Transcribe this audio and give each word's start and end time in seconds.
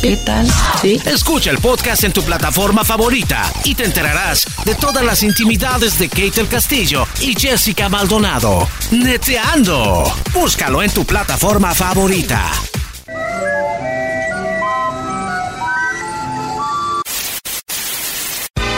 ¿qué 0.00 0.16
tal? 0.16 0.46
¿Sí? 0.80 1.00
Escucha 1.06 1.50
el 1.50 1.58
podcast 1.58 2.04
en 2.04 2.12
tu 2.12 2.22
plataforma 2.22 2.84
favorita 2.84 3.50
y 3.64 3.74
te 3.74 3.84
enterarás 3.84 4.46
de 4.64 4.74
todas 4.74 5.04
las 5.04 5.22
intimidades 5.22 5.98
de 5.98 6.08
Kate 6.08 6.30
del 6.30 6.48
Castillo 6.48 7.06
y 7.20 7.38
Jessica 7.38 7.88
Maldonado. 7.88 8.68
Neteando. 8.90 10.12
Búscalo 10.32 10.82
en 10.82 10.90
tu 10.90 11.04
plataforma 11.04 11.74
favorita. 11.74 12.50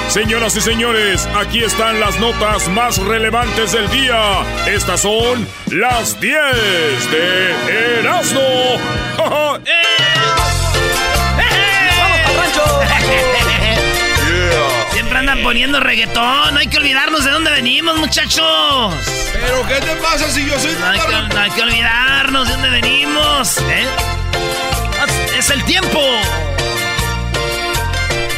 Señoras 0.08 0.56
y 0.56 0.60
señores, 0.60 1.28
aquí 1.36 1.62
están 1.62 2.00
las 2.00 2.18
notas 2.18 2.68
más 2.68 2.98
relevantes 2.98 3.72
del 3.72 3.88
día. 3.90 4.42
Estas 4.66 5.02
son 5.02 5.46
las 5.70 6.20
10 6.20 6.34
de 7.12 8.00
Erasmo. 8.00 8.40
Siempre 14.92 15.18
andan 15.18 15.42
poniendo 15.42 15.80
reggaetón. 15.80 16.54
No 16.54 16.60
hay 16.60 16.66
que 16.68 16.78
olvidarnos 16.78 17.24
de 17.24 17.30
dónde 17.30 17.50
venimos, 17.50 17.96
muchachos. 17.98 18.94
¿Pero 19.32 19.66
qué 19.66 19.74
te 19.76 19.96
pasa 19.96 20.28
si 20.30 20.46
yo 20.46 20.58
soy 20.58 20.74
No 20.78 20.86
hay 20.86 20.98
que, 21.00 21.34
no 21.34 21.40
hay 21.40 21.50
que 21.50 21.62
olvidarnos 21.62 22.46
de 22.46 22.52
dónde 22.54 22.70
venimos. 22.70 23.58
¿eh? 23.58 23.86
Es 25.38 25.50
el 25.50 25.62
tiempo. 25.64 25.98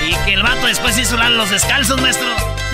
Y 0.07 0.15
que 0.25 0.35
el 0.35 0.43
vato 0.43 0.67
después 0.67 0.97
hizo 0.99 1.17
la- 1.17 1.31
los 1.31 1.51
descalzos, 1.51 2.01
maestro. 2.01 2.27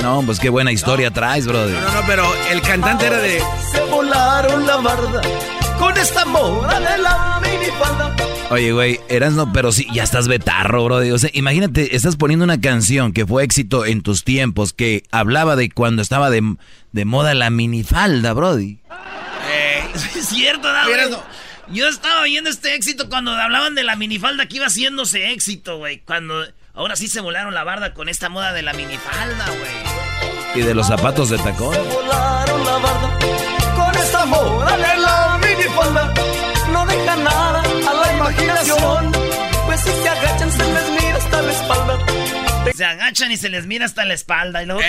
No, 0.02 0.22
pues 0.22 0.38
qué 0.38 0.48
buena 0.48 0.70
historia 0.70 1.10
traes, 1.10 1.46
brother. 1.46 1.74
No, 1.80 1.90
no, 1.92 2.02
pero 2.06 2.32
el 2.50 2.60
cantante 2.62 3.06
era 3.06 3.18
de... 3.18 3.42
Se 3.72 3.80
volaron 3.82 4.66
la 4.66 4.76
barda 4.76 5.20
con 5.78 5.96
esta 5.96 6.24
mora 6.24 6.78
de 6.78 6.98
la 6.98 7.40
minifalda. 7.42 8.14
Oye, 8.50 8.72
güey, 8.72 8.98
eras 9.10 9.34
no, 9.34 9.52
pero 9.52 9.72
sí, 9.72 9.86
ya 9.92 10.02
estás 10.02 10.26
betarro, 10.26 10.84
brother. 10.84 11.12
O 11.12 11.18
sea, 11.18 11.28
imagínate, 11.34 11.94
estás 11.94 12.16
poniendo 12.16 12.44
una 12.44 12.60
canción 12.60 13.12
que 13.12 13.26
fue 13.26 13.44
éxito 13.44 13.84
en 13.84 14.02
tus 14.02 14.24
tiempos, 14.24 14.72
que 14.72 15.02
hablaba 15.10 15.54
de 15.54 15.70
cuando 15.70 16.00
estaba 16.00 16.30
de, 16.30 16.56
de 16.92 17.04
moda 17.04 17.34
la 17.34 17.50
minifalda, 17.50 18.32
brody. 18.32 18.78
Es 19.94 20.28
cierto, 20.28 20.68
¿no? 20.72 21.22
Yo 21.70 21.86
estaba 21.88 22.22
viendo 22.24 22.48
este 22.48 22.74
éxito 22.74 23.08
cuando 23.08 23.32
hablaban 23.32 23.74
de 23.74 23.82
la 23.82 23.96
minifalda 23.96 24.46
que 24.46 24.56
iba 24.56 24.66
haciéndose 24.66 25.32
éxito, 25.32 25.78
güey. 25.78 25.98
Cuando 26.00 26.46
ahora 26.74 26.96
sí 26.96 27.08
se 27.08 27.20
volaron 27.20 27.52
la 27.52 27.64
barda 27.64 27.92
con 27.92 28.08
esta 28.08 28.28
moda 28.28 28.52
de 28.52 28.62
la 28.62 28.72
minifalda, 28.72 29.46
güey. 29.46 30.62
Y 30.62 30.66
de 30.66 30.74
los 30.74 30.86
zapatos 30.86 31.30
de 31.30 31.38
tacón. 31.38 31.76
Volaron 31.92 32.64
la 32.64 32.78
barda 32.78 33.18
con 33.76 34.02
esta 34.02 34.24
mora 34.26 34.76
de 34.76 34.96
la 34.96 35.40
minifalda. 35.42 36.14
Imaginación. 38.30 39.12
Pues 39.66 39.80
si 39.80 39.90
se 39.90 40.08
agachan 40.08 40.52
se 40.52 40.72
les 40.72 40.90
mira 40.90 41.16
hasta 41.16 41.42
la 41.42 41.52
espalda. 41.52 42.06
Se 42.74 42.84
agachan 42.84 43.32
y 43.32 43.36
se 43.36 43.48
les 43.48 43.66
mira 43.66 43.86
hasta 43.86 44.04
la 44.04 44.14
espalda. 44.14 44.62
Y 44.62 44.66
luego... 44.66 44.82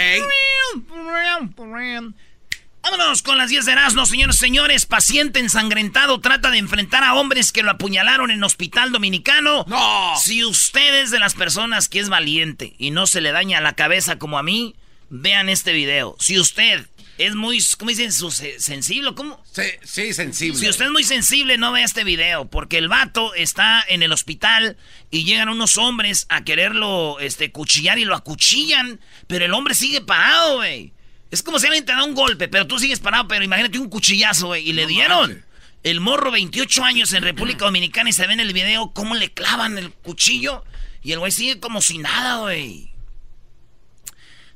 Vámonos 2.81 3.21
con 3.21 3.37
las 3.37 3.49
10 3.49 3.65
de 3.65 3.71
Erasmo, 3.73 4.05
señores 4.05 4.35
y 4.35 4.39
señores. 4.39 4.85
Paciente 4.85 5.39
ensangrentado 5.39 6.19
trata 6.21 6.49
de 6.49 6.57
enfrentar 6.57 7.03
a 7.03 7.15
hombres 7.15 7.51
que 7.51 7.63
lo 7.63 7.71
apuñalaron 7.71 8.31
en 8.31 8.43
hospital 8.43 8.91
dominicano. 8.91 9.65
¡No! 9.67 10.13
Si 10.17 10.43
usted 10.45 11.01
es 11.01 11.11
de 11.11 11.19
las 11.19 11.35
personas 11.35 11.89
que 11.89 11.99
es 11.99 12.09
valiente 12.09 12.73
y 12.77 12.91
no 12.91 13.05
se 13.05 13.21
le 13.21 13.31
daña 13.31 13.61
la 13.61 13.73
cabeza 13.73 14.17
como 14.17 14.37
a 14.37 14.43
mí, 14.43 14.75
vean 15.09 15.49
este 15.49 15.73
video. 15.73 16.15
Si 16.19 16.39
usted 16.39 16.87
es 17.19 17.35
muy, 17.35 17.59
¿cómo 17.77 17.89
dicen? 17.89 18.11
Su- 18.11 18.31
sensible, 18.31 19.13
¿cómo? 19.13 19.43
Sí, 19.51 19.63
sí, 19.83 20.13
sensible. 20.13 20.57
Si 20.59 20.67
usted 20.69 20.85
es 20.85 20.91
muy 20.91 21.03
sensible, 21.03 21.57
no 21.57 21.71
vea 21.71 21.83
este 21.85 22.03
video, 22.03 22.45
porque 22.49 22.77
el 22.77 22.87
vato 22.87 23.33
está 23.35 23.83
en 23.87 24.01
el 24.03 24.11
hospital 24.11 24.77
y 25.11 25.25
llegan 25.25 25.49
unos 25.49 25.77
hombres 25.77 26.25
a 26.29 26.43
quererlo 26.43 27.19
este, 27.19 27.51
cuchillar 27.51 27.99
y 27.99 28.05
lo 28.05 28.15
acuchillan, 28.15 28.99
pero 29.27 29.45
el 29.45 29.53
hombre 29.53 29.75
sigue 29.75 30.01
parado, 30.01 30.55
güey. 30.57 30.93
Es 31.29 31.43
como 31.43 31.59
si 31.59 31.67
alguien 31.67 31.85
te 31.85 31.91
da 31.91 32.03
un 32.05 32.15
golpe, 32.15 32.47
pero 32.47 32.65
tú 32.65 32.79
sigues 32.79 32.99
parado, 32.99 33.27
pero 33.27 33.43
imagínate 33.43 33.77
un 33.77 33.89
cuchillazo, 33.89 34.47
güey, 34.47 34.67
y 34.67 34.73
le 34.73 34.87
dieron. 34.87 35.45
El 35.83 35.99
morro, 36.01 36.31
28 36.31 36.83
años 36.83 37.13
en 37.13 37.23
República 37.23 37.65
Dominicana, 37.65 38.09
y 38.09 38.13
se 38.13 38.25
ve 38.27 38.33
en 38.33 38.39
el 38.39 38.51
video 38.53 38.91
cómo 38.93 39.15
le 39.15 39.31
clavan 39.31 39.77
el 39.77 39.91
cuchillo, 39.91 40.63
y 41.03 41.11
el 41.11 41.19
güey 41.19 41.31
sigue 41.31 41.59
como 41.59 41.81
si 41.81 41.99
nada, 41.99 42.37
güey. 42.39 42.91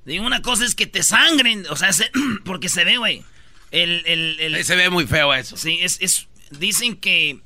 Digo, 0.05 0.25
una 0.25 0.41
cosa 0.41 0.65
es 0.65 0.75
que 0.75 0.87
te 0.87 1.01
sangren, 1.03 1.65
o 1.69 1.75
sea, 1.75 1.93
se- 1.93 2.11
porque 2.45 2.69
se 2.69 2.83
ve, 2.83 2.97
güey. 2.97 3.23
El, 3.71 4.03
el, 4.05 4.39
el- 4.39 4.65
se 4.65 4.75
ve 4.75 4.89
muy 4.89 5.07
feo 5.07 5.33
eso. 5.33 5.57
Sí, 5.57 5.79
es, 5.81 5.97
es, 6.01 6.27
dicen 6.51 6.95
que 6.97 7.39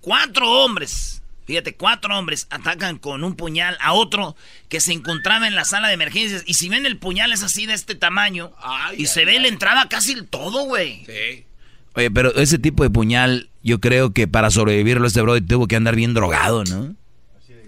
cuatro 0.00 0.50
hombres, 0.50 1.22
fíjate, 1.46 1.74
cuatro 1.74 2.18
hombres 2.18 2.46
atacan 2.50 2.98
con 2.98 3.24
un 3.24 3.34
puñal 3.36 3.76
a 3.80 3.92
otro 3.92 4.36
que 4.68 4.80
se 4.80 4.92
encontraba 4.92 5.46
en 5.48 5.54
la 5.54 5.64
sala 5.64 5.88
de 5.88 5.94
emergencias. 5.94 6.42
Y 6.46 6.54
si 6.54 6.68
ven 6.68 6.84
el 6.86 6.98
puñal 6.98 7.32
es 7.32 7.42
así 7.42 7.66
de 7.66 7.74
este 7.74 7.94
tamaño 7.94 8.52
Ay, 8.62 8.96
y 8.98 9.00
ay, 9.02 9.06
se 9.06 9.24
ve 9.24 9.38
la 9.40 9.48
entrada 9.48 9.88
casi 9.88 10.12
el 10.12 10.26
todo, 10.26 10.64
güey. 10.64 11.04
Sí. 11.06 11.44
Oye, 11.94 12.10
pero 12.10 12.34
ese 12.36 12.58
tipo 12.58 12.82
de 12.82 12.90
puñal, 12.90 13.48
yo 13.62 13.80
creo 13.80 14.12
que 14.12 14.28
para 14.28 14.50
sobrevivirlo 14.50 15.06
este 15.06 15.22
brody 15.22 15.40
tuvo 15.40 15.66
que 15.66 15.76
andar 15.76 15.96
bien 15.96 16.14
drogado, 16.14 16.64
¿no? 16.64 16.94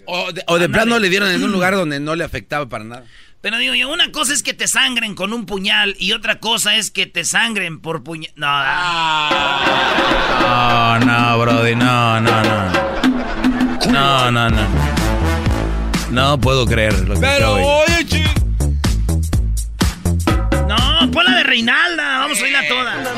O 0.04 0.32
de, 0.32 0.42
o 0.48 0.58
de 0.58 0.68
plano 0.68 0.98
le 0.98 1.08
dieron 1.08 1.30
en 1.30 1.42
un 1.44 1.52
lugar 1.52 1.74
donde 1.74 2.00
no 2.00 2.14
le 2.16 2.24
afectaba 2.24 2.68
para 2.68 2.84
nada. 2.84 3.04
Pero 3.42 3.58
digo 3.58 3.74
yo, 3.74 3.90
una 3.90 4.12
cosa 4.12 4.32
es 4.32 4.42
que 4.44 4.54
te 4.54 4.68
sangren 4.68 5.16
con 5.16 5.32
un 5.32 5.46
puñal 5.46 5.96
y 5.98 6.12
otra 6.12 6.38
cosa 6.38 6.76
es 6.76 6.92
que 6.92 7.06
te 7.06 7.24
sangren 7.24 7.80
por 7.80 8.04
puñal. 8.04 8.30
No, 8.36 8.46
No, 10.40 10.98
no, 11.00 11.38
brody, 11.40 11.74
no, 11.74 12.20
no, 12.20 12.42
no. 12.42 12.72
No, 13.90 14.30
no, 14.30 14.48
no. 14.48 14.62
No 16.10 16.38
puedo 16.40 16.66
creer 16.66 17.00
lo 17.08 17.14
que 17.14 17.20
Pero 17.20 17.54
oye, 17.54 18.06
chi. 18.06 18.22
no, 20.68 21.10
pon 21.10 21.24
la 21.24 21.36
de 21.38 21.42
Reinalda, 21.42 22.18
vamos 22.20 22.38
a 22.38 22.42
oírla 22.44 22.68
toda. 22.68 23.11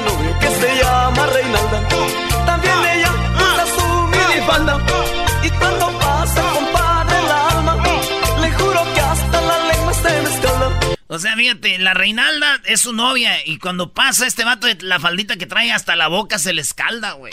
O 11.14 11.18
sea, 11.20 11.36
fíjate, 11.36 11.78
la 11.78 11.94
Reinalda 11.94 12.60
es 12.64 12.80
su 12.80 12.92
novia 12.92 13.46
y 13.46 13.58
cuando 13.58 13.92
pasa 13.92 14.26
este 14.26 14.44
vato 14.44 14.66
la 14.80 14.98
faldita 14.98 15.36
que 15.36 15.46
trae 15.46 15.72
hasta 15.72 15.94
la 15.94 16.08
boca 16.08 16.38
se 16.38 16.52
le 16.52 16.60
escalda, 16.60 17.12
güey. 17.12 17.32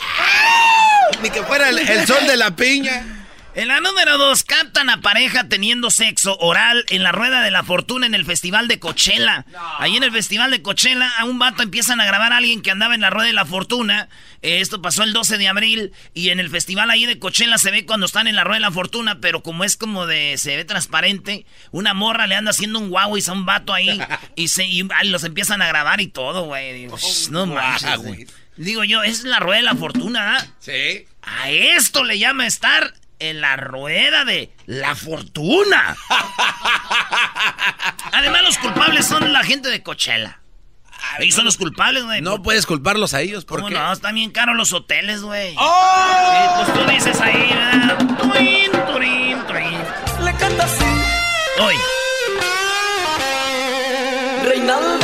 Ni 1.22 1.30
que 1.30 1.42
fuera 1.42 1.68
el, 1.68 1.78
el 1.78 2.06
sol 2.06 2.26
de 2.26 2.36
la 2.36 2.54
piña. 2.54 3.21
En 3.54 3.68
la 3.68 3.80
número 3.80 4.16
dos, 4.16 4.44
captan 4.44 4.88
a 4.88 5.02
pareja 5.02 5.46
teniendo 5.46 5.90
sexo 5.90 6.38
oral 6.38 6.86
en 6.88 7.02
la 7.02 7.12
rueda 7.12 7.42
de 7.42 7.50
la 7.50 7.62
fortuna 7.62 8.06
en 8.06 8.14
el 8.14 8.24
festival 8.24 8.66
de 8.66 8.78
Coachella. 8.78 9.44
Ahí 9.78 9.94
en 9.94 10.02
el 10.02 10.10
festival 10.10 10.50
de 10.50 10.62
Coachella, 10.62 11.12
a 11.18 11.26
un 11.26 11.38
vato 11.38 11.62
empiezan 11.62 12.00
a 12.00 12.06
grabar 12.06 12.32
a 12.32 12.38
alguien 12.38 12.62
que 12.62 12.70
andaba 12.70 12.94
en 12.94 13.02
la 13.02 13.10
rueda 13.10 13.26
de 13.26 13.34
la 13.34 13.44
fortuna. 13.44 14.08
Eh, 14.40 14.60
esto 14.60 14.80
pasó 14.80 15.02
el 15.02 15.12
12 15.12 15.36
de 15.36 15.48
abril 15.48 15.92
y 16.14 16.30
en 16.30 16.40
el 16.40 16.48
festival 16.48 16.90
ahí 16.90 17.04
de 17.04 17.18
Coachella 17.18 17.58
se 17.58 17.70
ve 17.70 17.84
cuando 17.84 18.06
están 18.06 18.26
en 18.26 18.36
la 18.36 18.44
rueda 18.44 18.56
de 18.56 18.60
la 18.62 18.70
fortuna, 18.70 19.20
pero 19.20 19.42
como 19.42 19.64
es 19.64 19.76
como 19.76 20.06
de, 20.06 20.38
se 20.38 20.56
ve 20.56 20.64
transparente, 20.64 21.44
una 21.72 21.92
morra 21.92 22.26
le 22.26 22.36
anda 22.36 22.52
haciendo 22.52 22.78
un 22.78 22.88
guau 22.88 23.18
y 23.18 23.22
a 23.26 23.32
un 23.32 23.44
vato 23.44 23.74
ahí 23.74 24.00
y, 24.34 24.48
se, 24.48 24.64
y 24.64 24.82
los 25.04 25.24
empiezan 25.24 25.60
a 25.60 25.66
grabar 25.66 26.00
y 26.00 26.06
todo, 26.06 26.44
güey. 26.44 26.88
"Shh, 26.88 27.28
no 27.28 27.44
manches, 27.44 27.98
güey. 27.98 28.26
Digo 28.56 28.82
yo, 28.84 29.02
es 29.02 29.24
la 29.24 29.40
rueda 29.40 29.58
de 29.58 29.64
la 29.64 29.74
fortuna, 29.74 30.38
¿ah? 30.38 30.46
Sí. 30.58 31.06
A 31.22 31.50
esto 31.50 32.02
le 32.02 32.18
llama 32.18 32.46
estar 32.46 32.94
en 33.30 33.40
la 33.40 33.56
rueda 33.56 34.24
de 34.24 34.52
la 34.66 34.94
fortuna. 34.94 35.96
Además, 38.12 38.42
los 38.42 38.58
culpables 38.58 39.06
son 39.06 39.32
la 39.32 39.42
gente 39.44 39.70
de 39.70 39.82
Coachella. 39.82 40.40
Ellos 41.18 41.34
son 41.34 41.44
los 41.44 41.56
culpables, 41.56 42.04
güey. 42.04 42.20
No 42.20 42.42
puedes 42.42 42.64
culparlos 42.64 43.12
a 43.14 43.20
ellos 43.20 43.44
¿Cómo 43.44 43.62
porque... 43.62 43.74
no? 43.74 43.92
Están 43.92 44.14
bien 44.14 44.30
caros 44.30 44.56
los 44.56 44.72
hoteles, 44.72 45.22
güey. 45.22 45.54
¡Oh! 45.58 46.30
Sí, 46.30 46.48
pues 46.56 46.78
tú 46.78 46.90
dices 46.92 47.20
ahí, 47.20 47.50
¿verdad? 47.52 47.98
Turín, 48.18 48.70
turín, 48.92 49.38
turín. 49.46 49.78
Le 50.24 50.34
canta 50.36 50.64
así. 50.64 50.84
Hoy. 51.60 51.74
Reinalda, 54.44 55.01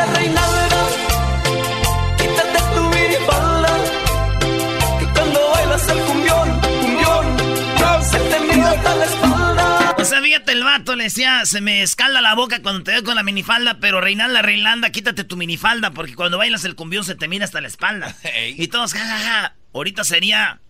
fíjate, 10.22 10.52
el 10.52 10.64
vato 10.64 10.96
le 10.96 11.04
decía, 11.04 11.44
se 11.44 11.60
me 11.60 11.82
escalda 11.82 12.20
la 12.20 12.34
boca 12.34 12.62
cuando 12.62 12.82
te 12.82 12.92
veo 12.92 13.04
con 13.04 13.14
la 13.14 13.22
minifalda, 13.22 13.78
pero 13.78 14.00
Reinalda, 14.00 14.42
Reinalda, 14.42 14.90
quítate 14.90 15.24
tu 15.24 15.36
minifalda, 15.36 15.90
porque 15.90 16.14
cuando 16.14 16.38
bailas 16.38 16.64
el 16.64 16.74
cumbión 16.74 17.04
se 17.04 17.14
te 17.14 17.28
mira 17.28 17.44
hasta 17.44 17.60
la 17.60 17.68
espalda. 17.68 18.14
Y 18.56 18.68
todos, 18.68 18.94
jajaja, 18.94 19.54
ahorita 19.72 20.04
sería, 20.04 20.60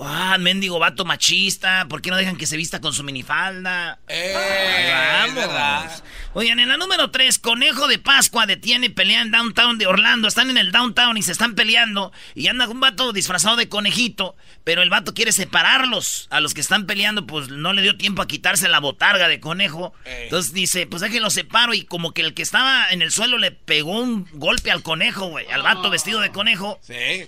ah, 0.00 0.36
mendigo 0.38 0.78
vato 0.78 1.04
machista, 1.04 1.86
¿por 1.88 2.02
qué 2.02 2.10
no 2.10 2.16
dejan 2.16 2.36
que 2.36 2.46
se 2.46 2.56
vista 2.56 2.80
con 2.80 2.92
su 2.92 3.02
minifalda? 3.04 3.98
Ay, 4.08 5.34
vamos. 5.34 6.02
Oigan, 6.34 6.60
en 6.60 6.68
la 6.68 6.76
número 6.76 7.10
3, 7.10 7.38
Conejo 7.38 7.88
de 7.88 7.98
Pascua 7.98 8.46
detiene 8.46 8.90
pelea 8.90 9.22
en 9.22 9.30
downtown 9.30 9.78
de 9.78 9.86
Orlando. 9.86 10.28
Están 10.28 10.50
en 10.50 10.58
el 10.58 10.72
downtown 10.72 11.16
y 11.16 11.22
se 11.22 11.32
están 11.32 11.54
peleando. 11.54 12.12
Y 12.34 12.48
anda 12.48 12.68
un 12.68 12.80
vato 12.80 13.12
disfrazado 13.12 13.56
de 13.56 13.68
conejito. 13.68 14.36
Pero 14.62 14.82
el 14.82 14.90
vato 14.90 15.14
quiere 15.14 15.32
separarlos. 15.32 16.28
A 16.30 16.40
los 16.40 16.54
que 16.54 16.60
están 16.60 16.86
peleando, 16.86 17.26
pues 17.26 17.48
no 17.48 17.72
le 17.72 17.82
dio 17.82 17.96
tiempo 17.96 18.22
a 18.22 18.28
quitarse 18.28 18.68
la 18.68 18.78
botarga 18.78 19.26
de 19.26 19.40
conejo. 19.40 19.94
Entonces 20.04 20.52
dice, 20.52 20.86
pues 20.86 21.02
déjenlo 21.02 21.30
separo. 21.30 21.74
Y 21.74 21.82
como 21.82 22.12
que 22.12 22.22
el 22.22 22.34
que 22.34 22.42
estaba 22.42 22.88
en 22.90 23.02
el 23.02 23.10
suelo 23.10 23.38
le 23.38 23.50
pegó 23.50 23.98
un 23.98 24.28
golpe 24.34 24.70
al 24.70 24.82
conejo, 24.82 25.28
güey. 25.28 25.46
Al 25.50 25.62
vato 25.62 25.90
vestido 25.90 26.20
de 26.20 26.30
conejo. 26.30 26.78
Sí. 26.82 27.26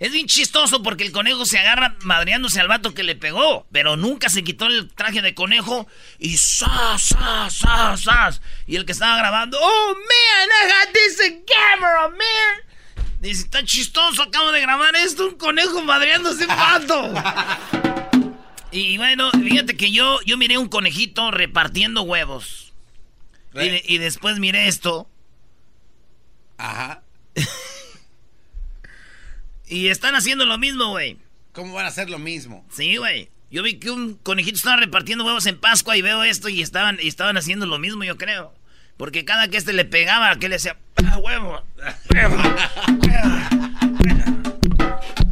Es 0.00 0.12
bien 0.12 0.26
chistoso 0.26 0.82
porque 0.82 1.04
el 1.04 1.12
conejo 1.12 1.44
se 1.44 1.58
agarra 1.58 1.94
madreándose 2.00 2.58
al 2.58 2.68
vato 2.68 2.94
que 2.94 3.02
le 3.02 3.16
pegó, 3.16 3.66
pero 3.70 3.98
nunca 3.98 4.30
se 4.30 4.42
quitó 4.42 4.64
el 4.64 4.88
traje 4.88 5.20
de 5.20 5.34
conejo 5.34 5.86
y 6.18 6.38
¡zas, 6.38 7.08
zas, 7.08 7.54
zas, 7.58 8.02
zas! 8.04 8.40
Y 8.66 8.76
el 8.76 8.86
que 8.86 8.92
estaba 8.92 9.18
grabando, 9.18 9.58
¡Oh, 9.60 9.94
man, 9.94 10.48
I 10.48 10.68
got 10.68 10.94
this 10.94 11.20
in 11.26 11.44
camera, 11.44 12.08
man! 12.08 13.06
Dice, 13.20 13.42
está 13.42 13.62
chistoso, 13.62 14.22
acabo 14.22 14.50
de 14.52 14.62
grabar 14.62 14.96
esto, 14.96 15.26
un 15.26 15.34
conejo 15.36 15.82
madreándose 15.82 16.46
un 16.46 16.56
vato. 16.56 17.12
y 18.72 18.96
bueno, 18.96 19.30
fíjate 19.32 19.76
que 19.76 19.92
yo, 19.92 20.18
yo 20.24 20.38
miré 20.38 20.56
un 20.56 20.68
conejito 20.68 21.30
repartiendo 21.30 22.00
huevos. 22.02 22.72
Y 23.52 23.98
después 23.98 24.38
miré 24.38 24.66
esto. 24.66 25.10
Ajá. 26.56 27.02
Y 29.70 29.86
están 29.88 30.16
haciendo 30.16 30.44
lo 30.46 30.58
mismo, 30.58 30.88
güey. 30.88 31.16
¿Cómo 31.52 31.74
van 31.74 31.84
a 31.86 31.88
hacer 31.88 32.10
lo 32.10 32.18
mismo? 32.18 32.66
Sí, 32.70 32.96
güey. 32.96 33.30
Yo 33.52 33.62
vi 33.62 33.78
que 33.78 33.90
un 33.90 34.14
conejito 34.14 34.56
estaba 34.56 34.76
repartiendo 34.76 35.24
huevos 35.24 35.46
en 35.46 35.58
Pascua 35.58 35.96
y 35.96 36.02
veo 36.02 36.24
esto 36.24 36.48
y 36.48 36.60
estaban, 36.60 36.98
y 37.00 37.06
estaban 37.06 37.36
haciendo 37.36 37.66
lo 37.66 37.78
mismo, 37.78 38.02
yo 38.02 38.16
creo. 38.16 38.52
Porque 38.96 39.24
cada 39.24 39.46
que 39.48 39.56
este 39.56 39.72
le 39.72 39.84
pegaba, 39.84 40.34
que 40.36 40.48
le 40.48 40.56
decía, 40.56 40.76
"Ah, 40.96 41.18
huevo, 41.18 41.62
huevo". 42.12 42.36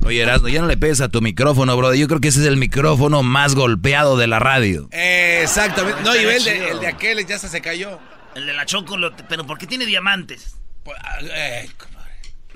Oye, 0.06 0.22
Erasmo, 0.22 0.48
ya 0.48 0.60
no 0.60 0.68
le 0.68 0.76
pegues 0.76 1.00
a 1.00 1.08
tu 1.08 1.20
micrófono, 1.20 1.76
bro. 1.76 1.92
Yo 1.94 2.06
creo 2.06 2.20
que 2.20 2.28
ese 2.28 2.40
es 2.40 2.46
el 2.46 2.56
micrófono 2.56 3.22
más 3.24 3.54
golpeado 3.56 4.16
de 4.16 4.26
la 4.28 4.38
radio. 4.38 4.88
Eh, 4.92 5.40
exactamente. 5.42 6.00
No, 6.02 6.14
y 6.16 6.20
el 6.20 6.44
de, 6.44 6.68
el 6.70 6.80
de 6.80 6.86
aquel 6.86 7.26
ya 7.26 7.34
hasta 7.34 7.48
se 7.48 7.60
cayó. 7.60 7.98
El 8.36 8.46
de 8.46 8.54
la 8.54 8.64
choco, 8.66 8.96
pero 9.28 9.46
¿por 9.46 9.58
qué 9.58 9.66
tiene 9.66 9.84
diamantes? 9.84 10.56
Pues, 10.84 10.96
eh, 11.34 11.68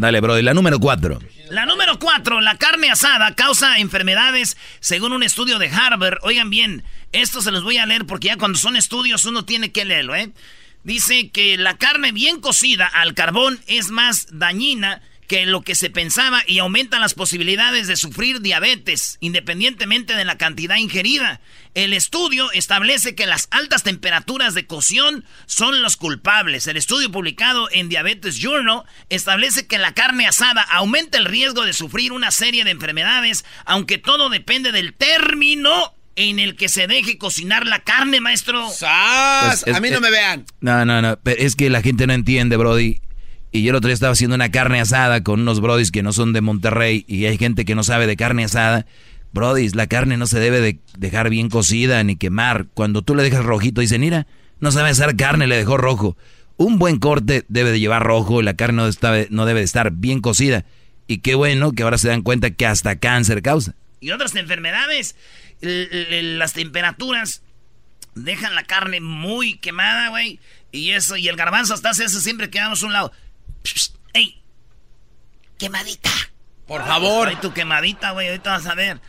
Dale, 0.02 0.20
bro. 0.20 0.42
La 0.42 0.52
número 0.52 0.80
cuatro. 0.80 1.20
La 1.48 1.64
número 1.64 1.96
cuatro, 2.00 2.40
la 2.40 2.58
carne 2.58 2.90
asada 2.90 3.36
causa 3.36 3.78
enfermedades 3.78 4.56
según 4.80 5.12
un 5.12 5.22
estudio 5.22 5.60
de 5.60 5.68
Harvard. 5.68 6.18
Oigan 6.22 6.50
bien, 6.50 6.82
esto 7.12 7.40
se 7.40 7.52
los 7.52 7.62
voy 7.62 7.78
a 7.78 7.86
leer 7.86 8.04
porque 8.04 8.26
ya 8.26 8.36
cuando 8.36 8.58
son 8.58 8.74
estudios 8.74 9.26
uno 9.26 9.44
tiene 9.44 9.70
que 9.70 9.84
leerlo, 9.84 10.16
¿eh? 10.16 10.32
Dice 10.82 11.30
que 11.30 11.56
la 11.56 11.78
carne 11.78 12.10
bien 12.10 12.40
cocida 12.40 12.86
al 12.86 13.14
carbón 13.14 13.60
es 13.68 13.90
más 13.90 14.26
dañina 14.32 15.02
que 15.28 15.46
lo 15.46 15.62
que 15.62 15.76
se 15.76 15.88
pensaba 15.88 16.42
y 16.48 16.58
aumenta 16.58 16.98
las 16.98 17.14
posibilidades 17.14 17.86
de 17.86 17.94
sufrir 17.94 18.40
diabetes, 18.40 19.18
independientemente 19.20 20.16
de 20.16 20.24
la 20.24 20.36
cantidad 20.36 20.78
ingerida. 20.78 21.40
El 21.74 21.94
estudio 21.94 22.52
establece 22.52 23.14
que 23.14 23.24
las 23.26 23.48
altas 23.50 23.82
temperaturas 23.82 24.52
de 24.52 24.66
cocción 24.66 25.24
son 25.46 25.80
los 25.80 25.96
culpables. 25.96 26.66
El 26.66 26.76
estudio 26.76 27.10
publicado 27.10 27.68
en 27.72 27.88
Diabetes 27.88 28.36
Journal 28.38 28.82
establece 29.08 29.66
que 29.66 29.78
la 29.78 29.94
carne 29.94 30.26
asada 30.26 30.60
aumenta 30.70 31.16
el 31.16 31.24
riesgo 31.24 31.64
de 31.64 31.72
sufrir 31.72 32.12
una 32.12 32.30
serie 32.30 32.64
de 32.64 32.72
enfermedades, 32.72 33.46
aunque 33.64 33.96
todo 33.96 34.28
depende 34.28 34.70
del 34.70 34.92
término 34.92 35.94
en 36.14 36.38
el 36.40 36.56
que 36.56 36.68
se 36.68 36.86
deje 36.86 37.16
cocinar 37.16 37.66
la 37.66 37.78
carne, 37.80 38.20
maestro. 38.20 38.68
¡Sas! 38.68 39.62
Pues, 39.62 39.66
es- 39.66 39.74
a 39.74 39.80
mí 39.80 39.88
no 39.88 40.00
me 40.00 40.10
vean. 40.10 40.44
No, 40.60 40.84
no, 40.84 41.00
no. 41.00 41.18
pero 41.22 41.40
es 41.40 41.56
que 41.56 41.70
la 41.70 41.80
gente 41.80 42.06
no 42.06 42.12
entiende, 42.12 42.58
Brody. 42.58 43.00
Y 43.50 43.62
yo 43.62 43.70
el 43.70 43.76
otro 43.76 43.88
día 43.88 43.94
estaba 43.94 44.12
haciendo 44.12 44.34
una 44.34 44.50
carne 44.50 44.78
asada 44.80 45.22
con 45.22 45.40
unos 45.40 45.60
Brodis 45.60 45.90
que 45.90 46.02
no 46.02 46.12
son 46.12 46.34
de 46.34 46.40
Monterrey 46.42 47.04
y 47.08 47.24
hay 47.26 47.38
gente 47.38 47.64
que 47.64 47.74
no 47.74 47.82
sabe 47.82 48.06
de 48.06 48.16
carne 48.16 48.44
asada. 48.44 48.84
Brodis, 49.32 49.74
la 49.74 49.86
carne 49.86 50.16
no 50.16 50.26
se 50.26 50.38
debe 50.40 50.60
de 50.60 50.78
dejar 50.98 51.30
bien 51.30 51.48
cocida 51.48 52.02
ni 52.04 52.16
quemar. 52.16 52.66
Cuando 52.74 53.02
tú 53.02 53.14
le 53.14 53.22
dejas 53.22 53.44
rojito, 53.44 53.80
dicen, 53.80 54.00
mira, 54.02 54.26
no 54.60 54.70
sabe 54.70 54.90
hacer 54.90 55.16
carne, 55.16 55.46
le 55.46 55.56
dejó 55.56 55.76
rojo. 55.76 56.16
Un 56.56 56.78
buen 56.78 56.98
corte 56.98 57.44
debe 57.48 57.72
de 57.72 57.80
llevar 57.80 58.02
rojo 58.04 58.40
y 58.40 58.44
la 58.44 58.54
carne 58.54 58.76
no, 58.76 58.86
está- 58.88 59.14
no 59.30 59.46
debe 59.46 59.60
de 59.60 59.64
estar 59.64 59.90
bien 59.92 60.20
cocida. 60.20 60.64
Y 61.06 61.18
qué 61.18 61.34
bueno 61.34 61.72
que 61.72 61.82
ahora 61.82 61.98
se 61.98 62.08
dan 62.08 62.22
cuenta 62.22 62.50
que 62.50 62.66
hasta 62.66 62.96
cáncer 62.98 63.42
causa. 63.42 63.74
y 64.00 64.10
otras 64.10 64.34
enfermedades. 64.34 65.14
Las 65.60 66.52
temperaturas 66.54 67.42
dejan 68.14 68.54
la 68.54 68.64
carne 68.64 69.00
muy 69.00 69.58
quemada, 69.58 70.08
güey. 70.10 70.40
Y 70.72 70.90
eso, 70.90 71.16
y 71.16 71.28
el 71.28 71.36
garbanzo 71.36 71.74
hasta 71.74 71.90
hace 71.90 72.04
eso 72.04 72.20
siempre 72.20 72.50
que 72.50 72.58
damos 72.58 72.82
a 72.82 72.86
un 72.86 72.92
lado. 72.92 73.12
¡Ey! 74.12 74.42
¡Quemadita! 75.58 76.10
Por 76.66 76.84
favor. 76.84 77.28
Ay, 77.28 77.36
tu 77.40 77.52
quemadita, 77.52 78.10
güey, 78.12 78.28
ahorita 78.28 78.50
vas 78.50 78.66
a 78.66 78.74
ver. 78.74 79.00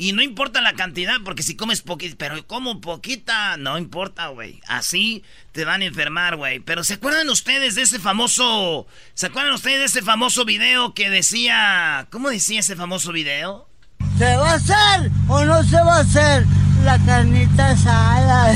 Y 0.00 0.12
no 0.12 0.22
importa 0.22 0.60
la 0.60 0.74
cantidad, 0.74 1.16
porque 1.24 1.42
si 1.42 1.56
comes 1.56 1.82
poquita, 1.82 2.14
pero 2.16 2.46
como 2.46 2.80
poquita, 2.80 3.56
no 3.56 3.76
importa, 3.76 4.28
güey. 4.28 4.60
Así 4.68 5.24
te 5.50 5.64
van 5.64 5.82
a 5.82 5.86
enfermar, 5.86 6.36
güey. 6.36 6.60
Pero 6.60 6.84
¿se 6.84 6.94
acuerdan 6.94 7.28
ustedes 7.28 7.74
de 7.74 7.82
ese 7.82 7.98
famoso... 7.98 8.86
¿Se 9.14 9.26
acuerdan 9.26 9.54
ustedes 9.54 9.80
de 9.80 9.84
ese 9.86 10.02
famoso 10.02 10.44
video 10.44 10.94
que 10.94 11.10
decía... 11.10 12.06
¿Cómo 12.12 12.30
decía 12.30 12.60
ese 12.60 12.76
famoso 12.76 13.10
video? 13.10 13.68
¿Se 14.18 14.36
va 14.36 14.52
a 14.52 14.54
hacer 14.54 15.10
o 15.26 15.44
no 15.44 15.64
se 15.64 15.76
va 15.78 15.96
a 15.96 16.00
hacer 16.00 16.46
la 16.84 16.96
carnita 17.04 17.70
asada? 17.70 18.54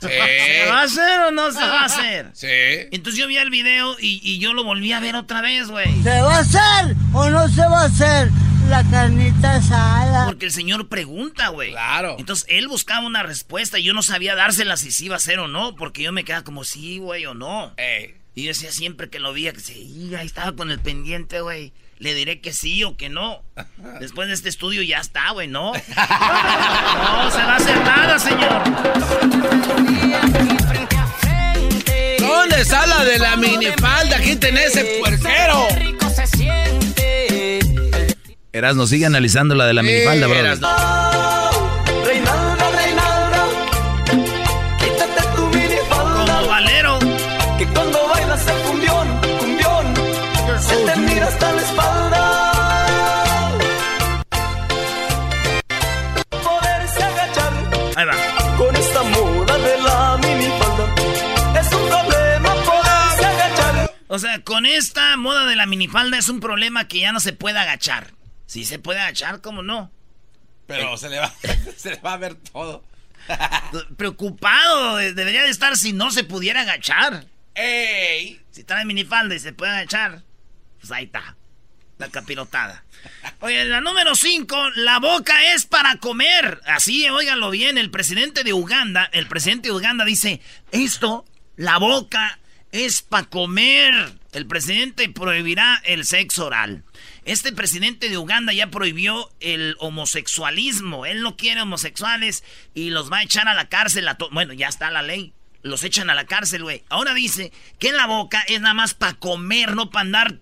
¿Se 0.00 0.66
va 0.68 0.80
a 0.80 0.82
hacer 0.82 1.20
o 1.20 1.30
no 1.30 1.52
se 1.52 1.60
va 1.60 1.82
a 1.82 1.84
hacer? 1.84 2.30
Sí. 2.32 2.48
Entonces 2.90 3.20
yo 3.20 3.28
vi 3.28 3.36
el 3.36 3.50
video 3.50 3.96
y, 4.00 4.20
y 4.24 4.40
yo 4.40 4.52
lo 4.52 4.64
volví 4.64 4.92
a 4.92 4.98
ver 4.98 5.14
otra 5.14 5.40
vez, 5.42 5.68
güey. 5.68 6.02
¿Se 6.02 6.20
va 6.22 6.38
a 6.38 6.40
hacer 6.40 6.96
o 7.12 7.30
no 7.30 7.48
se 7.48 7.60
va 7.60 7.82
a 7.82 7.84
hacer 7.84 8.32
la 8.70 8.84
carnita 8.84 9.56
asada? 9.56 10.26
Porque 10.26 10.46
el 10.46 10.52
señor 10.52 10.88
pregunta, 10.88 11.48
güey. 11.48 11.72
Claro. 11.72 12.16
Entonces 12.18 12.46
él 12.48 12.68
buscaba 12.68 13.04
una 13.04 13.24
respuesta 13.24 13.78
y 13.78 13.82
yo 13.82 13.92
no 13.92 14.02
sabía 14.02 14.36
dársela 14.36 14.76
si 14.76 14.92
sí 14.92 15.06
iba 15.06 15.16
a 15.16 15.20
ser 15.20 15.40
o 15.40 15.48
no, 15.48 15.74
porque 15.74 16.02
yo 16.02 16.12
me 16.12 16.24
quedaba 16.24 16.44
como 16.44 16.62
sí, 16.62 16.98
güey, 16.98 17.26
o 17.26 17.34
no. 17.34 17.72
Ey. 17.76 18.14
Y 18.34 18.44
yo 18.44 18.48
decía 18.48 18.70
siempre 18.70 19.10
que 19.10 19.18
lo 19.18 19.32
veía 19.32 19.52
que 19.52 19.60
sí, 19.60 20.14
ahí 20.16 20.24
estaba 20.24 20.52
con 20.52 20.70
el 20.70 20.78
pendiente, 20.78 21.40
güey. 21.40 21.72
Le 21.98 22.14
diré 22.14 22.40
que 22.40 22.52
sí 22.52 22.84
o 22.84 22.96
que 22.96 23.08
no. 23.08 23.42
Después 24.00 24.28
de 24.28 24.34
este 24.34 24.48
estudio 24.48 24.82
ya 24.82 24.98
está, 24.98 25.32
güey, 25.32 25.48
¿no? 25.48 25.72
No 25.74 27.30
se 27.30 27.38
va 27.38 27.52
a 27.52 27.56
hacer 27.56 27.84
nada, 27.84 28.18
señor. 28.18 28.62
¿Dónde 32.20 32.60
está 32.60 32.86
la 32.86 33.04
de 33.04 33.18
la 33.18 33.36
minifalda? 33.36 34.20
Quiten 34.20 34.56
ese 34.56 35.00
puerquero. 35.00 35.66
Erasno, 38.52 38.86
sigue 38.86 39.06
analizando 39.06 39.54
la 39.54 39.66
de 39.66 39.74
la 39.74 39.82
minifalda, 39.82 40.26
Sí, 40.26 40.32
bro. 40.32 40.40
Erasno. 40.40 40.68
Reinalda, 42.04 42.70
Reinalda, 42.70 43.46
quítate 44.78 45.22
tu 45.36 45.46
minifalda. 45.56 46.24
Como 46.26 46.46
Valero. 46.48 46.98
Que 47.58 47.66
cuando 47.66 48.08
bailas 48.08 48.46
el 48.48 48.56
cumbión, 48.62 49.08
cumbión, 49.38 49.94
se 50.60 50.76
te 50.76 50.96
mira 50.96 51.26
hasta 51.28 51.52
la 51.52 51.62
espalda. 51.62 52.20
Poderse 56.42 57.02
agachar 57.04 57.52
Ahí 57.96 58.04
va. 58.06 58.56
con 58.56 58.74
esta 58.76 59.02
moda 59.04 59.58
de 59.58 59.78
la 59.82 60.18
minifalda. 60.18 61.60
Es 61.60 61.72
un 61.72 61.88
problema 61.88 62.54
poderse 62.64 63.26
agachar. 63.26 63.94
O 64.08 64.18
sea, 64.18 64.40
con 64.42 64.66
esta 64.66 65.16
moda 65.16 65.46
de 65.46 65.54
la 65.54 65.66
minifalda 65.66 66.18
es 66.18 66.28
un 66.28 66.40
problema 66.40 66.88
que 66.88 66.98
ya 67.00 67.12
no 67.12 67.20
se 67.20 67.32
puede 67.32 67.58
agachar. 67.60 68.12
Si 68.50 68.64
se 68.64 68.80
puede 68.80 68.98
agachar, 68.98 69.40
¿cómo 69.40 69.62
no? 69.62 69.92
Pero 70.66 70.96
se 70.96 71.08
le 71.08 71.20
va, 71.20 71.32
se 71.76 71.90
le 71.90 72.00
va 72.00 72.14
a 72.14 72.16
ver 72.16 72.34
todo. 72.34 72.82
Preocupado, 73.96 74.98
eh, 74.98 75.12
debería 75.12 75.44
de 75.44 75.50
estar 75.50 75.76
si 75.76 75.92
no 75.92 76.10
se 76.10 76.24
pudiera 76.24 76.62
agachar. 76.62 77.26
¡Ey! 77.54 78.40
Si 78.50 78.64
trae 78.64 78.84
minifalda 78.84 79.36
y 79.36 79.38
se 79.38 79.52
puede 79.52 79.70
agachar, 79.70 80.24
pues 80.80 80.90
ahí 80.90 81.04
está. 81.04 81.36
La 81.98 82.08
capirotada. 82.08 82.82
Oye, 83.38 83.66
la 83.66 83.80
número 83.80 84.16
5, 84.16 84.70
la 84.74 84.98
boca 84.98 85.54
es 85.54 85.64
para 85.66 85.98
comer. 85.98 86.60
Así, 86.66 87.08
óiganlo 87.08 87.50
bien, 87.50 87.78
el 87.78 87.92
presidente 87.92 88.42
de 88.42 88.52
Uganda, 88.52 89.08
el 89.12 89.28
presidente 89.28 89.68
de 89.68 89.74
Uganda 89.74 90.04
dice, 90.04 90.40
esto 90.72 91.24
La 91.54 91.78
boca 91.78 92.40
es 92.72 93.02
para 93.02 93.28
comer. 93.28 94.12
El 94.32 94.46
presidente 94.48 95.08
prohibirá 95.08 95.80
el 95.84 96.04
sexo 96.04 96.46
oral. 96.46 96.82
Este 97.24 97.52
presidente 97.52 98.08
de 98.08 98.18
Uganda 98.18 98.52
ya 98.52 98.68
prohibió 98.68 99.30
el 99.40 99.76
homosexualismo. 99.78 101.06
Él 101.06 101.22
no 101.22 101.36
quiere 101.36 101.62
homosexuales 101.62 102.44
y 102.74 102.90
los 102.90 103.10
va 103.12 103.18
a 103.18 103.22
echar 103.22 103.48
a 103.48 103.54
la 103.54 103.68
cárcel. 103.68 104.08
A 104.08 104.16
bueno, 104.30 104.52
ya 104.52 104.68
está 104.68 104.90
la 104.90 105.02
ley. 105.02 105.32
Los 105.62 105.84
echan 105.84 106.08
a 106.08 106.14
la 106.14 106.24
cárcel, 106.24 106.62
güey. 106.62 106.84
Ahora 106.88 107.12
dice 107.12 107.52
que 107.78 107.88
en 107.88 107.96
la 107.96 108.06
boca 108.06 108.42
es 108.48 108.60
nada 108.60 108.74
más 108.74 108.94
para 108.94 109.14
comer, 109.14 109.74
no 109.74 109.90
para 109.90 110.02
andar 110.02 110.38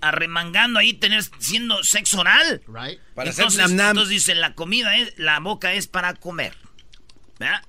arremangando 0.00 0.78
ahí, 0.78 0.94
tener 0.94 1.22
siendo 1.38 1.82
sexo 1.84 2.20
oral. 2.20 2.62
Right. 2.66 2.98
Para 3.14 3.30
entonces, 3.30 3.60
hacer 3.60 3.78
entonces 3.78 4.08
dice, 4.08 4.34
la 4.34 4.54
comida 4.54 4.96
es, 4.96 5.14
la 5.18 5.40
boca 5.40 5.74
es 5.74 5.86
para 5.86 6.14
comer. 6.14 6.56
¿Verdad? 7.38 7.62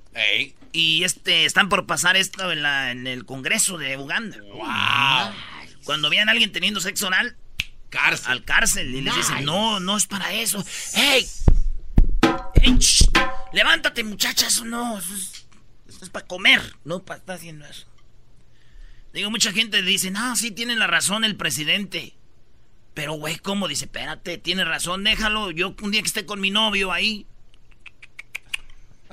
Y 0.71 1.03
este, 1.03 1.45
están 1.45 1.69
por 1.69 1.85
pasar 1.85 2.15
esto 2.15 2.51
en, 2.51 2.61
la, 2.61 2.91
en 2.91 3.07
el 3.07 3.25
Congreso 3.25 3.77
de 3.77 3.97
Uganda. 3.97 4.37
Wow. 4.53 5.33
Cuando 5.83 6.09
vean 6.09 6.29
a 6.29 6.31
alguien 6.31 6.51
teniendo 6.51 6.79
sexo 6.79 7.07
oral, 7.07 7.35
cárcel. 7.93 8.31
al 8.31 8.43
cárcel. 8.43 8.95
Y 8.95 9.01
les 9.01 9.15
dicen, 9.15 9.45
no, 9.45 9.79
no 9.79 9.95
es 9.95 10.07
para 10.07 10.33
eso. 10.33 10.65
¡Ey! 10.95 11.27
¡Ey! 12.61 12.79
Levántate, 13.53 14.03
muchacha, 14.03 14.47
eso 14.47 14.65
no. 14.65 14.97
Eso 14.97 15.13
es, 16.01 16.09
para 16.09 16.25
comer, 16.25 16.75
no 16.83 17.03
para 17.03 17.19
estar 17.19 17.35
haciendo 17.35 17.65
eso. 17.65 17.85
Digo, 19.13 19.29
mucha 19.29 19.51
gente 19.51 19.81
dice, 19.83 20.09
no, 20.09 20.35
sí 20.35 20.49
tiene 20.51 20.75
la 20.75 20.87
razón 20.87 21.23
el 21.23 21.35
presidente. 21.35 22.15
Pero, 22.95 23.13
güey, 23.13 23.37
¿cómo? 23.37 23.67
Dice, 23.67 23.85
espérate, 23.85 24.37
tiene 24.37 24.65
razón, 24.65 25.03
déjalo. 25.03 25.51
Yo 25.51 25.75
un 25.81 25.91
día 25.91 26.01
que 26.01 26.07
esté 26.07 26.25
con 26.25 26.41
mi 26.41 26.49
novio 26.49 26.91
ahí. 26.91 27.27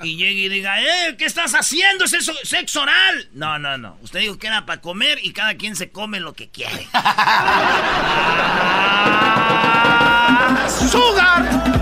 Y 0.03 0.17
llegue 0.17 0.41
y 0.41 0.49
diga, 0.49 0.81
eh, 0.81 1.15
¿qué 1.17 1.25
estás 1.25 1.53
haciendo? 1.53 2.05
¿Es 2.05 2.13
eso, 2.13 2.33
sexo 2.43 2.81
oral? 2.81 3.29
No, 3.33 3.59
no, 3.59 3.77
no. 3.77 3.97
Usted 4.01 4.19
dijo 4.21 4.37
que 4.37 4.47
era 4.47 4.65
para 4.65 4.81
comer 4.81 5.19
y 5.23 5.33
cada 5.33 5.55
quien 5.55 5.75
se 5.75 5.91
come 5.91 6.19
lo 6.19 6.33
que 6.33 6.49
quiere. 6.49 6.87
¡Sugar! 10.89 11.81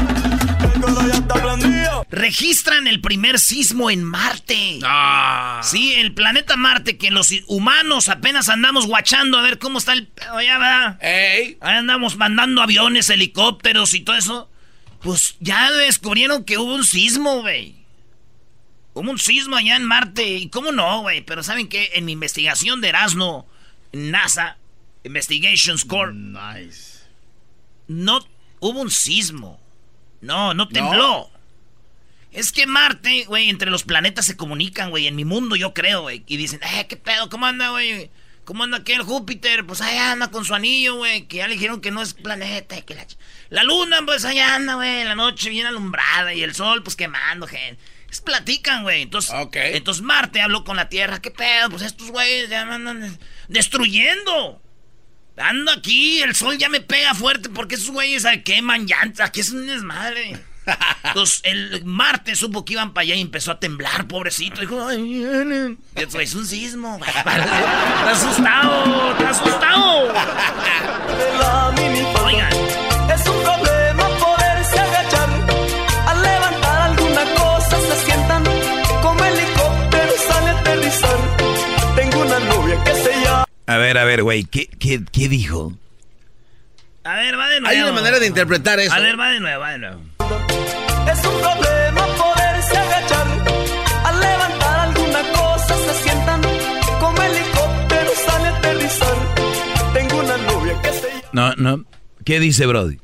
Registran 2.09 2.87
el 2.87 3.01
primer 3.01 3.39
sismo 3.39 3.89
en 3.89 4.03
Marte. 4.03 4.79
Ah. 4.83 5.61
Sí, 5.63 5.93
el 5.93 6.13
planeta 6.13 6.57
Marte, 6.57 6.97
que 6.97 7.11
los 7.11 7.31
humanos 7.47 8.09
apenas 8.09 8.49
andamos 8.49 8.87
guachando 8.87 9.37
a 9.37 9.41
ver 9.41 9.59
cómo 9.59 9.77
está 9.77 9.93
el... 9.93 10.09
¿verdad? 10.35 10.97
Ey. 11.01 11.57
Ahí 11.61 11.75
andamos 11.75 12.17
mandando 12.17 12.61
aviones, 12.61 13.09
helicópteros 13.09 13.93
y 13.93 14.01
todo 14.01 14.15
eso. 14.15 14.49
Pues 15.01 15.35
ya 15.39 15.71
descubrieron 15.71 16.43
que 16.43 16.57
hubo 16.57 16.73
un 16.73 16.83
sismo, 16.83 17.41
güey. 17.41 17.78
Hubo 18.93 19.11
un 19.11 19.19
sismo 19.19 19.55
allá 19.55 19.75
en 19.75 19.85
Marte. 19.85 20.27
¿Y 20.27 20.49
cómo 20.49 20.71
no, 20.71 21.01
güey? 21.01 21.21
Pero 21.21 21.43
¿saben 21.43 21.69
qué? 21.69 21.91
En 21.93 22.05
mi 22.05 22.13
investigación 22.13 22.81
de 22.81 22.89
Erasmo, 22.89 23.47
NASA, 23.91 24.57
Investigations 25.03 25.85
Corp. 25.85 26.13
Nice. 26.13 26.99
No 27.87 28.19
hubo 28.59 28.81
un 28.81 28.91
sismo. 28.91 29.59
No, 30.21 30.53
no 30.53 30.67
tembló. 30.67 31.29
Es 32.31 32.51
que 32.51 32.67
Marte, 32.67 33.25
güey, 33.25 33.49
entre 33.49 33.71
los 33.71 33.83
planetas 33.83 34.25
se 34.25 34.37
comunican, 34.37 34.91
güey. 34.91 35.07
En 35.07 35.15
mi 35.15 35.25
mundo, 35.25 35.55
yo 35.55 35.73
creo, 35.73 36.03
güey. 36.03 36.23
Y 36.27 36.37
dicen, 36.37 36.59
eh, 36.63 36.85
¿qué 36.87 36.95
pedo? 36.95 37.29
¿Cómo 37.29 37.45
anda, 37.45 37.69
güey? 37.69 38.11
¿Cómo 38.45 38.63
anda 38.63 38.77
aquel 38.77 39.01
Júpiter? 39.01 39.65
Pues 39.65 39.81
allá 39.81 40.11
anda 40.11 40.29
con 40.29 40.45
su 40.45 40.53
anillo, 40.53 40.95
güey. 40.95 41.27
Que 41.27 41.37
ya 41.37 41.47
le 41.47 41.53
dijeron 41.53 41.81
que 41.81 41.91
no 41.91 42.01
es 42.01 42.13
planeta. 42.13 42.79
Que 42.81 42.95
la... 42.95 43.07
la 43.49 43.63
luna, 43.63 44.01
pues 44.05 44.25
allá 44.25 44.55
anda, 44.55 44.75
güey. 44.75 45.03
La 45.05 45.15
noche 45.15 45.49
bien 45.49 45.65
alumbrada. 45.65 46.33
Y 46.33 46.43
el 46.43 46.53
sol, 46.53 46.83
pues 46.83 46.95
quemando, 46.95 47.47
gente. 47.47 47.81
Es 48.11 48.21
platican, 48.21 48.83
güey. 48.83 49.03
Entonces, 49.03 49.33
entonces 49.53 50.03
Marte 50.03 50.41
habló 50.41 50.63
con 50.63 50.77
la 50.77 50.89
Tierra. 50.89 51.21
¿Qué 51.21 51.31
pedo? 51.31 51.69
Pues 51.69 51.83
estos 51.83 52.11
güeyes 52.11 52.49
ya 52.49 52.65
me 52.65 52.75
andan 52.75 53.17
destruyendo. 53.47 54.61
Ando 55.37 55.71
aquí, 55.71 56.21
el 56.21 56.35
sol 56.35 56.57
ya 56.57 56.67
me 56.69 56.81
pega 56.81 57.13
fuerte 57.13 57.49
porque 57.49 57.75
esos 57.75 57.91
güeyes 57.91 58.25
queman 58.43 58.85
llantas. 58.87 59.27
Aquí 59.27 59.39
es 59.39 59.51
un 59.51 59.67
desmadre. 59.67 60.37
Entonces, 61.03 61.41
el 61.43 61.85
martes 61.85 62.39
supo 62.39 62.65
que 62.65 62.73
iban 62.73 62.93
para 62.93 63.03
allá 63.03 63.15
y 63.15 63.21
empezó 63.21 63.51
a 63.51 63.59
temblar, 63.59 64.07
pobrecito. 64.07 64.61
Dijo, 64.61 64.85
ay, 64.85 65.77
eso 65.95 66.19
es 66.19 66.35
un 66.35 66.45
sismo. 66.45 66.99
Está 67.05 68.11
asustado, 68.11 69.11
está 69.11 69.29
asustado. 69.29 70.13
Oigan. 72.25 72.68
Aterrizar. 80.89 81.95
Tengo 81.95 82.21
una 82.21 82.39
novia 82.39 82.83
que 82.83 82.93
se 82.93 83.11
llama. 83.21 83.45
A 83.67 83.77
ver, 83.77 83.97
a 83.97 84.03
ver, 84.03 84.23
güey, 84.23 84.43
¿qué, 84.45 84.67
qué, 84.67 85.01
qué 85.11 85.29
dijo? 85.29 85.73
A 87.03 87.15
ver, 87.15 87.37
va 87.37 87.47
de 87.49 87.61
nuevo. 87.61 87.75
Hay 87.75 87.81
una 87.81 87.91
manera 87.93 88.19
de 88.19 88.27
interpretar 88.27 88.79
eso. 88.79 88.93
A 88.93 88.99
ver, 88.99 89.19
va 89.19 89.29
de 89.31 89.39
nuevo, 89.39 89.59
va 89.59 89.71
de 89.71 89.79
nuevo. 89.79 90.01
Es 91.11 91.25
un 91.25 91.41
problema 91.41 92.07
poderse 92.17 92.77
agachar. 92.77 93.27
Al 94.05 94.19
levantar 94.19 94.79
alguna 94.79 95.21
cosa 95.31 95.77
se 95.77 96.03
sientan 96.03 96.41
como 96.99 97.21
helicóptero 97.21 98.11
sale 98.25 98.47
a 98.47 98.57
aterrizar. 98.57 99.17
Tengo 99.93 100.19
una 100.19 100.37
novia 100.37 100.81
que 100.81 100.93
se 100.93 101.07
No, 101.33 101.53
no. 101.55 101.85
¿Qué 102.25 102.39
dice 102.39 102.65
Brody? 102.65 102.99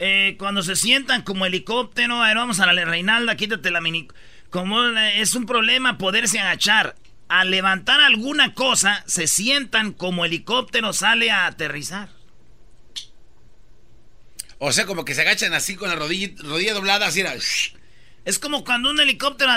Eh, 0.00 0.36
cuando 0.38 0.62
se 0.62 0.76
sientan 0.76 1.22
como 1.22 1.46
helicóptero, 1.46 2.22
a 2.22 2.28
ver, 2.28 2.36
vamos 2.36 2.60
a 2.60 2.72
la 2.72 2.84
Reinalda, 2.84 3.36
quítate 3.36 3.70
la 3.70 3.80
mini. 3.80 4.08
Como 4.50 4.82
es 4.86 5.34
un 5.34 5.46
problema 5.46 5.98
poderse 5.98 6.38
agachar. 6.38 6.94
Al 7.28 7.50
levantar 7.50 8.00
alguna 8.00 8.54
cosa, 8.54 9.04
se 9.06 9.26
sientan 9.26 9.92
como 9.92 10.24
helicóptero 10.24 10.92
sale 10.92 11.30
a 11.30 11.46
aterrizar. 11.46 12.08
O 14.58 14.72
sea, 14.72 14.86
como 14.86 15.04
que 15.04 15.14
se 15.14 15.20
agachan 15.20 15.54
así 15.54 15.76
con 15.76 15.88
la 15.88 15.94
rodilla, 15.94 16.30
rodilla 16.42 16.74
doblada, 16.74 17.06
así 17.06 17.20
era. 17.20 17.34
Es 18.24 18.38
como 18.38 18.64
cuando 18.64 18.90
un 18.90 19.00
helicóptero 19.00 19.50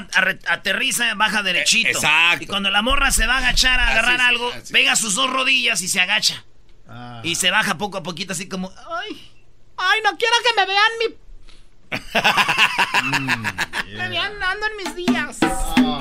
aterriza, 0.47 1.13
baja 1.15 1.43
derechito. 1.43 1.89
Eh, 1.89 1.91
exacto. 1.91 2.43
Y 2.43 2.47
cuando 2.47 2.69
la 2.69 2.81
morra 2.81 3.11
se 3.11 3.27
va 3.27 3.35
a 3.35 3.37
agachar 3.39 3.79
a 3.79 3.89
agarrar 3.89 4.21
algo, 4.21 4.51
pega 4.71 4.95
sus 4.95 5.15
dos 5.15 5.29
rodillas 5.29 5.81
y 5.81 5.87
se 5.87 5.99
agacha. 5.99 6.45
Ah. 6.87 7.21
Y 7.23 7.35
se 7.35 7.51
baja 7.51 7.77
poco 7.77 7.97
a 7.97 8.03
poquito 8.03 8.33
así 8.33 8.47
como, 8.47 8.69
ay, 8.69 9.31
ay, 9.77 9.99
no 10.03 10.17
quiero 10.17 10.35
que 10.43 10.61
me 10.61 10.67
vean 10.67 10.91
mi... 10.99 11.15
Me 13.91 14.09
vean 14.09 14.41
ando 14.41 14.65
en 14.65 14.77
mis 14.77 14.95
días. 14.95 15.37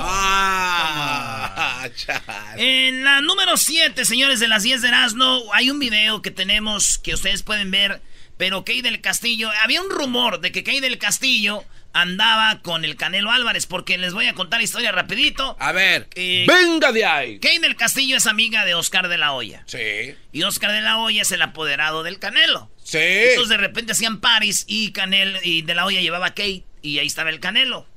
Ah, 0.03 1.87
en 2.57 3.03
la 3.03 3.21
número 3.21 3.57
7, 3.57 4.05
señores, 4.05 4.39
de 4.39 4.47
las 4.47 4.63
10 4.63 4.81
de 4.81 4.87
Erasmo, 4.87 5.43
hay 5.53 5.69
un 5.69 5.79
video 5.79 6.21
que 6.21 6.31
tenemos 6.31 6.97
que 6.97 7.13
ustedes 7.13 7.43
pueden 7.43 7.71
ver 7.71 8.01
pero 8.41 8.65
Key 8.65 8.81
del 8.81 9.01
Castillo, 9.01 9.51
había 9.61 9.83
un 9.83 9.91
rumor 9.91 10.41
de 10.41 10.51
que 10.51 10.63
Key 10.63 10.79
del 10.79 10.97
Castillo 10.97 11.63
andaba 11.93 12.61
con 12.61 12.85
el 12.85 12.95
Canelo 12.95 13.31
Álvarez, 13.31 13.65
porque 13.65 13.97
les 13.97 14.13
voy 14.13 14.27
a 14.27 14.33
contar 14.33 14.59
la 14.59 14.63
historia 14.63 14.91
rapidito. 14.91 15.55
A 15.59 15.71
ver, 15.71 16.07
venga 16.15 16.91
de 16.91 17.05
ahí. 17.05 17.39
Key 17.39 17.59
del 17.59 17.75
Castillo 17.75 18.17
es 18.17 18.27
amiga 18.27 18.65
de 18.65 18.75
Oscar 18.75 19.07
de 19.07 19.17
la 19.17 19.33
Hoya. 19.33 19.63
Sí. 19.65 20.15
Y 20.31 20.43
Oscar 20.43 20.71
de 20.71 20.81
la 20.81 20.97
Hoya 20.97 21.21
es 21.23 21.31
el 21.31 21.41
apoderado 21.41 22.03
del 22.03 22.19
Canelo. 22.19 22.71
Sí. 22.83 22.97
Entonces 22.99 23.49
de 23.49 23.57
repente 23.57 23.91
hacían 23.91 24.19
paris 24.19 24.65
y 24.67 24.91
Canelo 24.91 25.39
y 25.43 25.61
de 25.61 25.75
la 25.75 25.85
Hoya 25.85 26.01
llevaba 26.01 26.27
a 26.27 26.35
Kate 26.35 26.63
y 26.81 26.99
ahí 26.99 27.07
estaba 27.07 27.29
el 27.29 27.39
Canelo. 27.39 27.87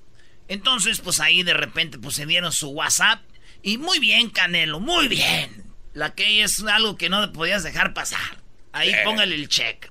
Entonces, 0.49 1.01
pues 1.01 1.21
ahí 1.21 1.43
de 1.43 1.55
repente 1.55 1.99
pues 1.99 2.17
se 2.17 2.27
dieron 2.27 2.53
su 2.53 2.69
WhatsApp 2.69 3.23
y 3.63 3.79
muy 3.79 3.99
bien 3.99 4.31
Canelo, 4.31 4.81
muy 4.81 5.09
bien. 5.09 5.65
La 5.95 6.15
Kay 6.15 6.41
es 6.41 6.63
algo 6.65 6.97
que 6.97 7.09
no 7.09 7.33
podías 7.33 7.63
dejar 7.63 7.95
pasar. 7.95 8.43
Ahí 8.73 8.93
póngale 9.05 9.37
el 9.37 9.49
check. 9.49 9.91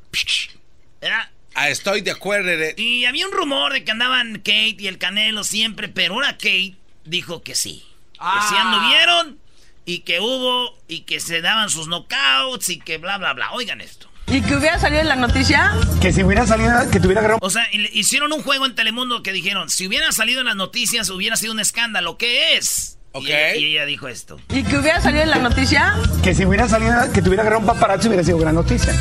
¿Verdad? 1.00 1.30
Ah, 1.56 1.70
estoy 1.70 2.02
de 2.02 2.12
acuerdo. 2.12 2.50
eh. 2.50 2.74
Y 2.78 3.06
había 3.06 3.28
un 3.28 3.32
rumor 3.32 3.74
de 3.74 3.84
que 3.84 3.92
andaban 3.92 4.36
Kate 4.38 4.76
y 4.80 4.88
el 4.88 4.98
Canelo 4.98 5.44
siempre, 5.44 5.88
pero 5.88 6.16
una 6.16 6.34
Kate 6.34 6.76
dijo 7.06 7.44
que 7.44 7.56
sí. 7.56 7.84
Que 8.14 8.48
sí 8.50 8.56
anduvieron 8.58 9.38
y 9.86 10.00
que 10.00 10.20
hubo 10.22 10.78
y 10.88 11.02
que 11.02 11.20
se 11.20 11.42
daban 11.42 11.70
sus 11.70 11.88
knockouts 11.88 12.70
y 12.70 12.80
que 12.80 12.98
bla, 12.98 13.18
bla, 13.18 13.34
bla. 13.34 13.52
Oigan 13.52 13.82
esto. 13.82 14.10
¿Y 14.28 14.42
que 14.42 14.56
hubiera 14.56 14.80
salido 14.80 15.02
en 15.02 15.10
la 15.10 15.18
noticia? 15.18 15.74
Que 16.02 16.14
si 16.14 16.24
hubiera 16.24 16.48
salido, 16.48 16.72
que 16.90 17.00
tuviera 17.02 17.20
agarrado. 17.20 17.40
O 17.42 17.50
sea, 17.50 17.68
hicieron 17.92 18.32
un 18.32 18.42
juego 18.42 18.66
en 18.66 18.74
Telemundo 18.76 19.22
que 19.22 19.34
dijeron, 19.34 19.70
si 19.70 19.86
hubiera 19.86 20.12
salido 20.14 20.40
en 20.40 20.46
las 20.48 20.56
noticias 20.56 21.10
hubiera 21.10 21.36
sido 21.36 21.52
un 21.52 21.60
escándalo. 21.60 22.18
¿Qué 22.18 22.56
es? 22.56 22.98
Ok. 23.12 23.26
Y, 23.26 23.28
ella, 23.28 23.56
y 23.58 23.66
ella 23.66 23.86
dijo 23.86 24.08
esto. 24.08 24.40
¿Y 24.50 24.64
que 24.64 24.78
hubiera 24.78 25.02
salido 25.02 25.24
en 25.24 25.30
la 25.30 25.38
noticia? 25.40 25.96
Que 26.24 26.34
si 26.34 26.46
hubiera 26.46 26.68
salido, 26.70 26.94
que 27.14 27.22
tuviera 27.22 27.44
agarrado 27.44 27.60
un 27.62 27.68
paparazzi 27.68 28.08
hubiera 28.08 28.24
sido 28.24 28.38
gran 28.38 28.56
noticia. 28.56 28.94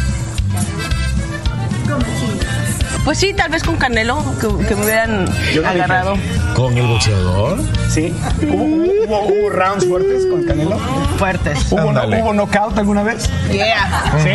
Pues 3.04 3.18
sí, 3.18 3.34
tal 3.34 3.50
vez 3.50 3.64
con 3.64 3.76
Canelo, 3.76 4.24
que, 4.40 4.46
que 4.66 4.76
me 4.76 4.84
hubieran 4.84 5.26
Yo 5.52 5.62
no 5.62 5.68
agarrado. 5.68 6.16
¿Con 6.54 6.78
el 6.78 6.86
boxeador? 6.86 7.60
Sí. 7.90 8.14
¿Hubo, 8.42 8.62
hubo, 8.64 9.20
hubo 9.26 9.50
rounds 9.50 9.86
fuertes 9.86 10.24
con 10.26 10.44
Canelo? 10.46 10.78
Fuertes. 11.18 11.66
¿Hubo, 11.70 11.90
¿Hubo 11.90 12.32
knockout 12.32 12.78
alguna 12.78 13.02
vez? 13.02 13.28
Yeah. 13.50 14.12
¿Sí? 14.22 14.30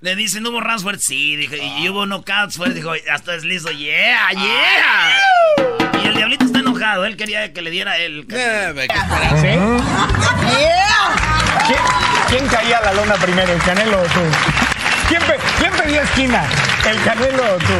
Le 0.00 0.16
dicen, 0.16 0.44
¿hubo 0.46 0.60
rounds 0.60 0.82
fuertes? 0.82 1.04
Sí, 1.04 1.36
dijo, 1.36 1.54
y 1.54 1.88
hubo 1.88 2.06
knockouts 2.06 2.56
fuertes. 2.56 2.74
Dijo, 2.76 2.90
hasta 3.12 3.36
es 3.36 3.44
listo, 3.44 3.70
yeah, 3.70 4.30
yeah. 4.32 6.02
Y 6.02 6.08
el 6.08 6.16
diablito 6.16 6.44
está 6.46 6.58
enojado. 6.58 7.04
Él 7.06 7.16
quería 7.16 7.52
que 7.52 7.62
le 7.62 7.70
diera 7.70 7.96
el. 7.98 8.26
Eh, 8.30 8.88
¿Sí? 9.40 9.48
¿Quién, 11.66 11.78
quién 12.28 12.46
caía 12.48 12.78
a 12.78 12.82
la 12.82 12.92
lona 12.94 13.14
primero, 13.14 13.52
el 13.52 13.62
Canelo 13.62 14.00
o 14.00 14.04
tú? 14.06 14.65
¿Quién, 15.08 15.22
pe- 15.22 15.38
quién 15.58 15.72
pedía 15.72 16.02
esquina, 16.02 16.44
el 16.88 17.02
Canelo 17.04 17.54
o 17.54 17.58
tú? 17.58 17.74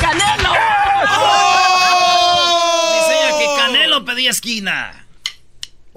¡Canelo! 0.00 0.52
Dice 2.94 3.12
ella 3.18 3.38
que 3.38 3.46
Canelo 3.56 4.04
pedía 4.04 4.30
esquina. 4.30 5.00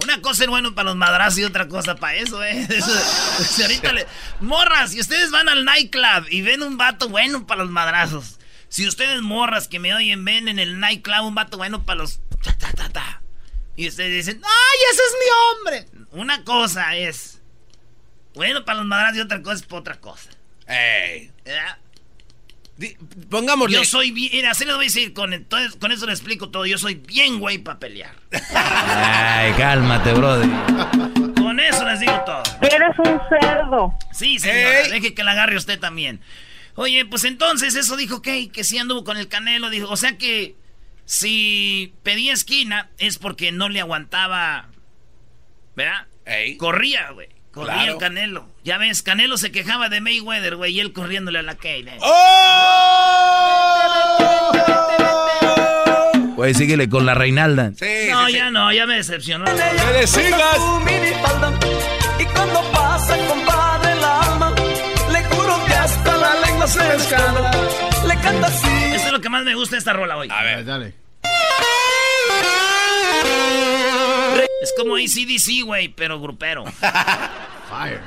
Una 0.04 0.22
cosa 0.22 0.44
es 0.44 0.50
bueno 0.50 0.76
para 0.76 0.86
los 0.90 0.96
madrazos 0.96 1.40
y 1.40 1.44
otra 1.44 1.68
cosa 1.68 1.96
para 1.96 2.16
eso, 2.16 2.44
¿eh? 2.44 2.68
Eso- 2.70 3.44
si 3.44 3.62
ahorita 3.64 3.92
le- 3.94 4.08
Morras, 4.40 4.92
si 4.92 5.00
ustedes 5.00 5.32
van 5.32 5.50
al 5.50 5.66
nightclub 5.66 6.26
y 6.30 6.42
ven 6.42 6.62
un 6.64 6.78
vato 6.78 7.10
bueno 7.10 7.46
para 7.48 7.64
los 7.64 7.72
madrazos. 7.72 8.40
Si 8.70 8.86
ustedes 8.88 9.22
morras 9.22 9.68
que 9.68 9.80
me 9.80 9.94
oyen 9.96 10.26
ven 10.26 10.48
en 10.50 10.60
el 10.60 10.80
nightclub 10.80 11.26
un 11.26 11.36
vato 11.36 11.58
bueno 11.58 11.84
para 11.84 12.00
los... 12.00 12.20
ta, 12.44 12.54
ta, 12.58 12.72
ta, 12.74 12.90
ta, 12.90 13.22
Y 13.78 13.88
ustedes 13.88 14.26
dicen, 14.26 14.42
¡ay, 14.44 14.80
ese 14.92 15.02
es 15.02 15.14
mi 15.20 15.30
hombre! 15.94 16.06
Una 16.12 16.44
cosa 16.44 16.96
es... 16.98 17.37
Bueno 18.38 18.64
para 18.64 18.78
los 18.78 18.86
madrazos 18.88 19.18
y 19.18 19.22
otra 19.22 19.42
cosa 19.42 19.56
es 19.56 19.64
para 19.64 19.80
otra 19.82 20.00
cosa. 20.00 20.30
Ey. 20.68 21.32
Di- 22.78 22.96
Pongámosle. 23.30 23.76
Yo 23.76 23.84
soy 23.84 24.12
bien... 24.12 24.30
Mira, 24.32 24.52
así 24.52 24.64
les 24.64 24.76
voy 24.76 24.86
a 24.86 24.88
decir, 24.88 25.12
con, 25.14 25.34
entonces, 25.34 25.76
con 25.78 25.92
eso 25.92 26.06
les 26.06 26.20
explico 26.20 26.50
todo. 26.50 26.66
Yo 26.68 26.78
soy 26.78 26.94
bien 26.96 27.40
güey 27.40 27.58
para 27.58 27.80
pelear. 27.80 28.16
Ay, 28.54 29.52
cálmate, 29.58 30.14
brody. 30.14 30.48
Con 31.34 31.60
eso 31.60 31.84
les 31.86 32.00
digo 32.00 32.22
todo. 32.26 32.44
Eres 32.62 32.96
un 33.00 33.20
cerdo. 33.30 33.94
Sí, 34.12 34.38
señora, 34.38 34.82
Ey. 34.82 34.92
deje 34.92 35.14
que 35.16 35.24
la 35.24 35.32
agarre 35.32 35.58
usted 35.58 35.80
también. 35.80 36.22
Oye, 36.76 37.04
pues 37.06 37.24
entonces 37.24 37.76
eso 37.76 37.98
dijo 37.98 38.22
que, 38.22 38.50
que 38.50 38.64
sí 38.64 38.78
anduvo 38.78 39.04
con 39.04 39.18
el 39.18 39.28
Canelo. 39.28 39.72
Dijo, 39.72 39.90
o 39.90 39.98
sea 39.98 40.20
que 40.20 40.56
si 41.06 41.96
pedía 42.04 42.34
esquina 42.34 42.92
es 43.00 43.18
porque 43.18 43.52
no 43.52 43.70
le 43.70 43.80
aguantaba. 43.80 44.68
¿Verdad? 45.76 46.06
Ey. 46.26 46.58
Corría, 46.58 47.10
güey. 47.10 47.30
Corría 47.58 47.74
Claro. 47.76 47.92
el 47.94 47.98
Canelo. 47.98 48.46
Ya 48.64 48.78
ves, 48.78 49.02
Canelo 49.02 49.38
se 49.38 49.52
quejaba 49.52 49.90
de 49.90 50.00
Mayweather, 50.02 50.56
güey, 50.56 50.74
y 50.76 50.80
él 50.80 50.94
corriéndole 50.94 51.40
a 51.40 51.42
la 51.42 51.56
Kane. 51.56 51.98
Güey, 56.36 56.54
síguele 56.54 56.88
con 56.88 57.06
la 57.06 57.16
Reinalda. 57.16 57.72
Sí, 57.78 57.86
no, 58.12 58.26
sí, 58.28 58.32
sí. 58.34 58.38
ya 58.38 58.52
no, 58.52 58.72
ya 58.72 58.86
me 58.86 58.96
decepcionó. 58.98 59.46
¡Que 59.46 59.94
le 60.00 60.06
sigas! 60.08 60.58
y 62.20 62.26
cuando 62.26 62.62
pasa 62.72 63.18
compadre 63.28 63.92
el 63.94 64.04
alma 64.04 64.54
le 65.12 65.24
juro 65.26 65.66
que 65.66 65.74
hasta 65.74 66.18
la 66.18 66.34
lengua 66.48 66.68
se 66.68 66.96
escala 66.96 67.52
le 68.08 68.16
canta 68.22 68.48
así 68.48 68.68
Eso 68.96 69.06
es 69.08 69.12
lo 69.12 69.22
que 69.22 69.30
más 69.30 69.44
me 69.44 69.54
gusta 69.56 69.76
de 69.76 69.80
esta 69.80 69.94
rola 69.94 70.18
hoy. 70.18 70.30
A 70.32 70.44
ver. 70.44 70.66
Dale. 70.66 70.94
Es 74.62 74.74
como 74.78 74.96
ACDC, 74.96 75.64
güey, 75.66 75.90
pero 75.90 76.20
grupero. 76.20 76.66
Fire. 77.70 78.02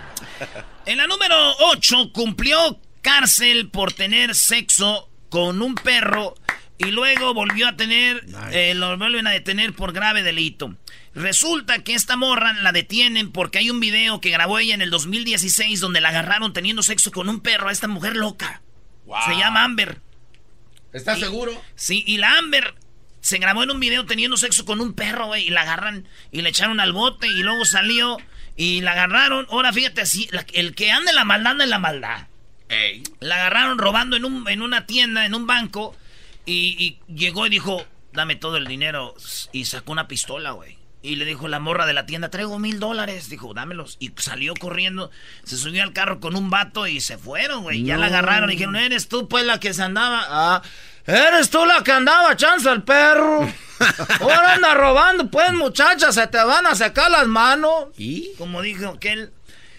En 0.87 0.99
la 0.99 1.07
número 1.07 1.37
8 1.61 2.12
cumplió 2.12 2.80
cárcel 3.02 3.71
por 3.71 3.92
tener 3.92 4.35
sexo 4.35 5.09
con 5.28 5.62
un 5.62 5.75
perro 5.75 6.35
y 6.78 6.90
luego 6.90 7.35
volvió 7.35 7.69
a 7.69 7.76
tener, 7.76 8.25
eh, 8.52 8.75
lo 8.75 8.97
vuelven 8.97 9.26
a 9.26 9.30
detener 9.30 9.75
por 9.75 9.92
grave 9.92 10.23
delito. 10.23 10.75
Resulta 11.14 11.85
que 11.85 11.95
esta 11.95 12.16
morra 12.16 12.54
la 12.54 12.73
detienen 12.73 13.33
porque 13.33 13.59
hay 13.59 13.71
un 13.71 13.80
video 13.80 14.21
que 14.21 14.30
grabó 14.30 14.59
ella 14.59 14.75
en 14.75 14.83
el 14.83 14.90
2016 14.90 15.80
donde 15.80 16.00
la 16.00 16.09
agarraron 16.09 16.52
teniendo 16.52 16.83
sexo 16.83 17.11
con 17.11 17.28
un 17.28 17.40
perro 17.40 17.69
a 17.69 17.73
esta 17.73 17.88
mujer 17.88 18.16
loca. 18.16 18.62
Se 19.26 19.37
llama 19.37 19.64
Amber. 19.64 20.00
¿Estás 20.92 21.21
seguro? 21.21 21.52
Sí, 21.75 22.02
y 22.07 22.16
la 22.16 22.38
Amber 22.38 22.75
se 23.20 23.38
grabó 23.38 23.62
en 23.62 23.70
un 23.70 23.80
video 23.80 24.06
teniendo 24.06 24.36
sexo 24.36 24.64
con 24.64 24.80
un 24.80 24.92
perro, 24.94 25.26
güey, 25.26 25.46
y 25.46 25.50
la 25.50 25.62
agarran 25.62 26.06
y 26.32 26.40
le 26.42 26.48
echaron 26.50 26.80
al 26.80 26.92
bote 26.92 27.26
y 27.28 27.42
luego 27.42 27.64
salió 27.64 28.16
y 28.56 28.80
la 28.80 28.92
agarraron. 28.92 29.46
Ahora 29.50 29.72
fíjate 29.72 30.00
así, 30.00 30.28
la- 30.33 30.46
el 30.52 30.74
que 30.74 30.90
anda 30.90 31.11
en 31.11 31.16
la 31.16 31.24
maldad 31.24 31.52
anda 31.52 31.64
en 31.64 31.70
la 31.70 31.78
maldad. 31.78 32.26
Ey. 32.68 33.02
La 33.20 33.37
agarraron 33.37 33.78
robando 33.78 34.16
en, 34.16 34.24
un, 34.24 34.48
en 34.48 34.62
una 34.62 34.87
tienda, 34.87 35.26
en 35.26 35.35
un 35.35 35.46
banco, 35.46 35.96
y, 36.46 36.98
y 37.09 37.12
llegó 37.12 37.46
y 37.46 37.50
dijo, 37.50 37.85
dame 38.12 38.37
todo 38.37 38.56
el 38.56 38.66
dinero, 38.66 39.14
y 39.52 39.64
sacó 39.64 39.92
una 39.92 40.06
pistola, 40.09 40.52
güey. 40.52 40.78
Y 41.02 41.16
le 41.16 41.24
dijo 41.24 41.48
la 41.48 41.60
morra 41.60 41.86
de 41.86 41.94
la 41.94 42.04
tienda, 42.04 42.28
traigo 42.28 42.58
mil 42.58 42.78
dólares. 42.78 43.30
Dijo, 43.30 43.54
dámelos. 43.54 43.96
Y 44.00 44.12
salió 44.18 44.52
corriendo, 44.54 45.10
se 45.44 45.56
subió 45.56 45.82
al 45.82 45.94
carro 45.94 46.20
con 46.20 46.36
un 46.36 46.50
vato 46.50 46.86
y 46.86 47.00
se 47.00 47.16
fueron, 47.16 47.62
güey. 47.62 47.84
Ya 47.84 47.96
la 47.96 48.06
agarraron 48.06 48.50
y 48.50 48.54
dijeron, 48.54 48.76
eres 48.76 49.08
tú 49.08 49.26
pues 49.28 49.46
la 49.46 49.58
que 49.58 49.72
se 49.72 49.82
andaba. 49.82 50.22
Ah, 50.28 50.62
eres 51.06 51.48
tú 51.48 51.64
la 51.64 51.82
que 51.82 51.92
andaba 51.92 52.36
chance 52.36 52.68
al 52.68 52.82
perro. 52.82 53.50
Ahora 54.20 54.54
anda 54.54 54.74
robando, 54.74 55.30
pues 55.30 55.52
muchachas, 55.54 56.14
se 56.14 56.26
te 56.26 56.36
van 56.36 56.66
a 56.66 56.74
sacar 56.74 57.10
las 57.10 57.26
manos. 57.26 57.86
¿Y? 57.96 58.32
Como 58.36 58.60
dijo 58.60 58.88
aquel. 58.88 59.32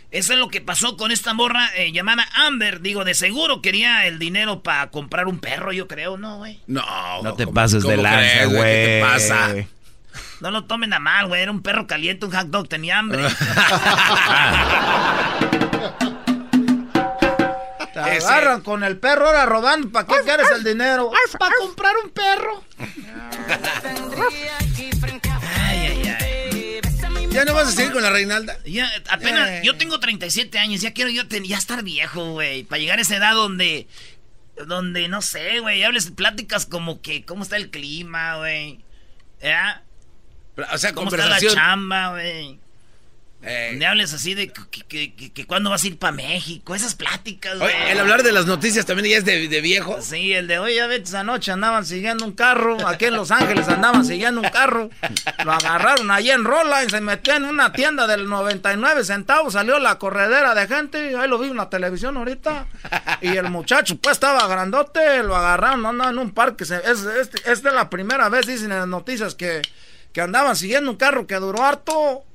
Eso 0.09 0.33
es 0.33 0.39
lo 0.39 0.49
que 0.49 0.59
pasó 0.59 0.97
con 0.97 1.11
esta 1.11 1.33
morra 1.33 1.69
eh, 1.77 1.91
llamada 1.93 2.27
Amber. 2.33 2.81
Digo, 2.81 3.05
de 3.05 3.13
seguro 3.13 3.61
quería 3.61 4.07
el 4.07 4.17
dinero 4.19 4.61
para 4.63 4.89
comprar 4.89 5.27
un 5.27 5.39
perro, 5.39 5.71
yo 5.71 5.87
creo, 5.87 6.17
¿no, 6.17 6.39
güey? 6.39 6.59
No. 6.67 6.83
No 7.21 7.35
te 7.35 7.45
¿cómo- 7.45 7.53
pases 7.53 7.83
de 7.83 7.95
lanza, 7.95 8.45
güey. 8.45 8.63
¿Qué 8.63 8.85
te 8.87 9.01
pasa? 9.01 9.55
No 10.39 10.51
lo 10.51 10.65
tomen 10.65 10.93
a 10.93 10.99
mal, 10.99 11.27
güey. 11.27 11.41
Era 11.43 11.51
un 11.51 11.61
perro 11.61 11.87
caliente, 11.87 12.25
un 12.25 12.31
hot 12.33 12.47
dog, 12.47 12.67
tenía 12.67 12.99
hambre. 12.99 13.23
Te 17.93 18.17
Ese- 18.17 18.25
agarran 18.27 18.61
con 18.61 18.83
el 18.83 18.97
perro 18.97 19.27
ahora 19.27 19.45
robando. 19.45 19.89
¿Para 19.91 20.07
qué 20.07 20.15
quieres 20.23 20.47
el 20.55 20.63
dinero? 20.63 21.11
Para 21.37 21.53
comprar 21.59 21.93
un 22.03 22.09
perro. 22.11 22.63
Ay, 25.67 25.77
ay, 25.87 26.15
ay. 26.19 26.79
¿Ya 27.29 27.45
no 27.45 27.53
vas 27.53 27.67
a 27.67 27.71
seguir 27.71 27.91
con 27.93 28.01
la 28.01 28.09
Reinalda? 28.09 28.57
Ya, 28.65 28.89
apenas, 29.09 29.49
Eh. 29.49 29.61
yo 29.63 29.77
tengo 29.77 29.99
37 29.99 30.57
años, 30.59 30.81
ya 30.81 30.91
quiero 30.93 31.09
yo 31.09 31.27
ten- 31.27 31.43
ya 31.45 31.57
estar 31.57 31.81
viejo, 31.83 32.31
güey, 32.31 32.63
para 32.63 32.79
llegar 32.79 32.99
a 32.99 33.03
esa 33.03 33.15
edad 33.17 33.33
donde, 33.33 33.87
donde, 34.67 35.07
no 35.07 35.21
sé, 35.21 35.59
güey, 35.61 35.83
hables 35.83 36.11
pláticas 36.11 36.65
como 36.65 37.01
que, 37.01 37.23
¿cómo 37.23 37.43
está 37.43 37.55
el 37.55 37.69
clima, 37.71 38.35
güey? 38.37 38.83
¿Ya? 39.41 39.83
O 40.73 40.77
sea, 40.77 40.93
¿Cómo 40.93 41.09
está 41.09 41.25
la 41.27 41.39
chamba, 41.39 42.11
güey? 42.11 42.59
Ey. 43.43 43.71
Donde 43.71 43.87
hables 43.87 44.13
así 44.13 44.35
de 44.35 44.49
que, 44.53 44.61
que, 44.87 45.15
que- 45.15 45.31
que 45.33 45.47
cuándo 45.47 45.71
vas 45.71 45.83
a 45.83 45.87
ir 45.87 45.97
para 45.97 46.11
México, 46.13 46.75
esas 46.75 46.93
pláticas, 46.93 47.57
güey. 47.57 47.73
Oye, 47.75 47.91
el 47.91 47.99
hablar 47.99 48.21
de 48.21 48.31
las 48.31 48.45
noticias 48.45 48.85
también 48.85 49.09
ya 49.09 49.17
es 49.17 49.25
de, 49.25 49.47
de 49.47 49.61
viejos. 49.61 50.05
Sí, 50.05 50.31
el 50.31 50.45
de 50.45 50.59
hoy, 50.59 50.75
ya 50.75 50.85
ves, 50.85 51.11
anoche 51.15 51.51
andaban 51.51 51.83
siguiendo 51.83 52.23
un 52.23 52.33
carro, 52.33 52.77
aquí 52.87 53.05
en 53.05 53.15
Los 53.15 53.31
Ángeles 53.31 53.67
andaban 53.67 54.05
siguiendo 54.05 54.41
un 54.41 54.49
carro, 54.49 54.91
lo 55.43 55.51
agarraron 55.53 56.11
allí 56.11 56.29
en 56.29 56.43
Rola 56.43 56.83
y 56.83 56.89
se 56.91 57.01
metió 57.01 57.33
en 57.33 57.45
una 57.45 57.73
tienda 57.73 58.05
del 58.05 58.29
99 58.29 59.03
centavos, 59.03 59.53
salió 59.53 59.79
la 59.79 59.97
corredera 59.97 60.53
de 60.53 60.67
gente, 60.67 61.17
ahí 61.17 61.27
lo 61.27 61.39
vi 61.39 61.49
en 61.49 61.57
la 61.57 61.67
televisión 61.67 62.17
ahorita, 62.17 62.67
y 63.21 63.29
el 63.37 63.49
muchacho 63.49 63.95
pues 63.95 64.17
estaba 64.17 64.45
grandote, 64.47 65.23
lo 65.23 65.35
agarraron, 65.35 65.83
andaba 65.87 66.11
en 66.11 66.19
un 66.19 66.29
parque, 66.29 66.63
es, 66.63 66.69
es, 66.69 67.05
es 67.43 67.63
de 67.63 67.71
la 67.71 67.89
primera 67.89 68.29
vez, 68.29 68.45
dicen 68.45 68.71
en 68.71 68.77
las 68.77 68.87
noticias, 68.87 69.33
que, 69.33 69.63
que 70.13 70.21
andaban 70.21 70.55
siguiendo 70.55 70.91
un 70.91 70.97
carro 70.97 71.27
que 71.27 71.35
duró 71.35 71.61
harto, 71.63 72.25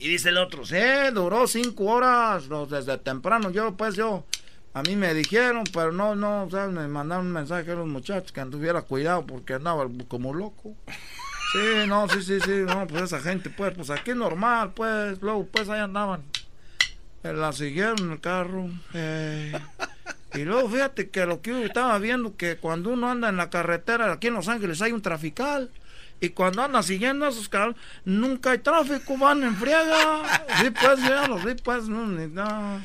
y 0.00 0.08
dice 0.08 0.30
el 0.30 0.38
otro, 0.38 0.64
sí, 0.64 0.76
duró 1.12 1.46
cinco 1.46 1.84
horas, 1.84 2.48
desde 2.70 2.96
temprano. 2.96 3.50
Yo, 3.50 3.76
pues, 3.76 3.96
yo, 3.96 4.24
a 4.72 4.82
mí 4.82 4.96
me 4.96 5.12
dijeron, 5.12 5.64
pero 5.74 5.92
no, 5.92 6.16
no, 6.16 6.44
o 6.44 6.50
sea, 6.50 6.68
me 6.68 6.88
mandaron 6.88 7.26
un 7.26 7.32
mensaje 7.32 7.70
a 7.70 7.74
los 7.74 7.86
muchachos 7.86 8.32
que 8.32 8.40
anduviera 8.40 8.80
cuidado 8.80 9.26
porque 9.26 9.54
andaba 9.54 9.86
como 10.08 10.34
loco. 10.34 10.74
Sí, 11.52 11.88
no, 11.88 12.08
sí, 12.08 12.22
sí, 12.22 12.38
sí, 12.40 12.62
no, 12.64 12.86
pues 12.86 13.02
esa 13.02 13.18
gente, 13.18 13.50
pues, 13.50 13.74
pues 13.74 13.90
aquí 13.90 14.12
normal, 14.14 14.70
pues, 14.72 15.20
luego, 15.20 15.48
pues, 15.50 15.68
ahí 15.68 15.80
andaban. 15.80 16.22
La 17.24 17.52
siguieron 17.52 17.98
en 17.98 18.12
el 18.12 18.20
carro. 18.20 18.70
eh, 18.94 19.58
y 20.34 20.44
luego, 20.44 20.70
fíjate 20.70 21.10
que 21.10 21.26
lo 21.26 21.42
que 21.42 21.50
yo 21.50 21.64
estaba 21.64 21.98
viendo, 21.98 22.36
que 22.36 22.56
cuando 22.56 22.90
uno 22.90 23.10
anda 23.10 23.28
en 23.30 23.36
la 23.36 23.50
carretera, 23.50 24.12
aquí 24.12 24.28
en 24.28 24.34
Los 24.34 24.46
Ángeles 24.46 24.80
hay 24.80 24.92
un 24.92 25.02
trafical. 25.02 25.72
Y 26.20 26.30
cuando 26.30 26.62
andan 26.62 26.82
siguiendo 26.82 27.24
a 27.24 27.30
esos 27.30 27.48
carros, 27.48 27.76
nunca 28.04 28.50
hay 28.50 28.58
tráfico, 28.58 29.16
van 29.16 29.42
en 29.42 29.56
friega. 29.56 30.22
Sí, 30.60 30.70
pues, 30.70 31.00
ya 31.00 31.26
lo 31.26 31.38
sí, 31.40 31.56
pues, 31.62 31.88
no, 31.88 32.06
ni 32.06 32.26
nada. 32.26 32.80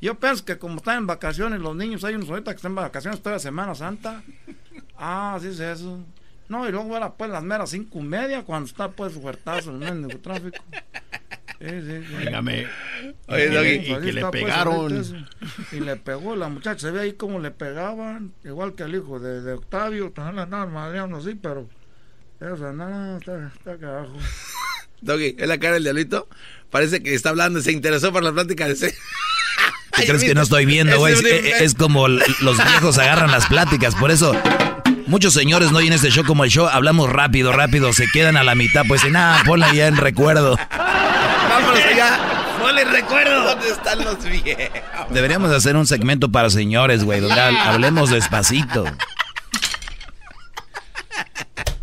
Yo 0.00 0.18
pienso 0.18 0.44
que 0.44 0.58
como 0.58 0.76
están 0.76 0.98
en 0.98 1.06
vacaciones 1.06 1.60
los 1.60 1.76
niños, 1.76 2.02
hay 2.04 2.14
unos 2.14 2.30
ahorita 2.30 2.52
que 2.52 2.56
están 2.56 2.72
en 2.72 2.76
vacaciones 2.76 3.22
toda 3.22 3.38
Semana 3.38 3.74
Santa. 3.74 4.22
Ah, 4.96 5.38
sí 5.40 5.48
es 5.48 5.60
eso. 5.60 6.00
No, 6.48 6.68
y 6.68 6.72
luego 6.72 6.96
era 6.96 7.12
pues 7.12 7.30
las 7.30 7.44
meras 7.44 7.70
cinco 7.70 8.00
y 8.00 8.02
media 8.02 8.42
cuando 8.42 8.68
está 8.68 8.90
pues 8.90 9.12
fuertazo 9.12 9.70
el 9.70 9.78
mendigo 9.78 10.18
tráfico. 10.18 10.58
Sí, 11.60 11.68
sí, 11.68 12.04
sí. 12.08 12.16
Dígame. 12.18 12.66
Oye, 13.28 13.74
y, 13.76 13.92
y 13.92 14.00
que 14.00 14.12
le 14.14 14.20
pues, 14.22 14.32
pegaron. 14.32 15.26
y 15.70 15.80
le 15.80 15.96
pegó 15.96 16.34
la 16.34 16.48
muchacha, 16.48 16.78
se 16.78 16.90
ve 16.90 17.00
ahí 17.00 17.12
como 17.12 17.38
le 17.38 17.50
pegaban, 17.50 18.32
igual 18.42 18.74
que 18.74 18.82
al 18.82 18.94
hijo 18.94 19.20
de, 19.20 19.42
de 19.42 19.52
Octavio, 19.52 20.10
también 20.10 20.36
le 20.36 20.42
andaban 20.42 20.72
madreando 20.72 21.18
así, 21.18 21.34
pero 21.34 21.68
eso 22.40 22.72
no, 22.72 23.18
está, 23.18 23.50
está 23.56 23.78
carajo. 23.78 24.12
Doggy, 25.02 25.36
es 25.38 25.48
la 25.48 25.58
cara 25.58 25.74
del 25.74 25.84
diablito. 25.84 26.28
Parece 26.70 27.02
que 27.02 27.14
está 27.14 27.30
hablando, 27.30 27.60
se 27.62 27.72
interesó 27.72 28.12
por 28.12 28.22
la 28.22 28.32
plática 28.32 28.66
de 28.66 28.72
ese. 28.72 28.94
¿Qué 29.96 30.04
crees 30.06 30.24
que 30.24 30.34
no 30.34 30.42
estoy 30.42 30.66
viendo, 30.66 30.98
güey? 30.98 31.14
Es, 31.14 31.22
es 31.60 31.74
como 31.74 32.08
los 32.08 32.56
viejos 32.56 32.98
agarran 32.98 33.30
las 33.30 33.46
pláticas, 33.46 33.94
por 33.94 34.10
eso 34.10 34.34
Muchos 35.10 35.34
señores 35.34 35.72
no 35.72 35.78
oyen 35.78 35.92
este 35.92 36.08
show 36.08 36.24
como 36.24 36.44
el 36.44 36.50
show, 36.50 36.68
hablamos 36.68 37.10
rápido, 37.10 37.50
rápido, 37.50 37.92
se 37.92 38.06
quedan 38.06 38.36
a 38.36 38.44
la 38.44 38.54
mitad, 38.54 38.84
pues 38.86 39.04
nada, 39.10 39.42
ponla 39.44 39.74
ya 39.74 39.88
en 39.88 39.96
recuerdo. 39.96 40.56
Vámonos 40.70 41.84
allá. 41.84 42.20
Ponle 42.60 42.84
recuerdo. 42.84 43.42
¿Dónde 43.42 43.70
están 43.70 44.04
los 44.04 44.22
viejos? 44.22 44.70
Deberíamos 45.10 45.50
hacer 45.50 45.74
un 45.74 45.88
segmento 45.88 46.30
para 46.30 46.48
señores, 46.48 47.02
güey, 47.02 47.18
donde 47.18 47.40
hablemos 47.40 48.10
despacito. 48.10 48.84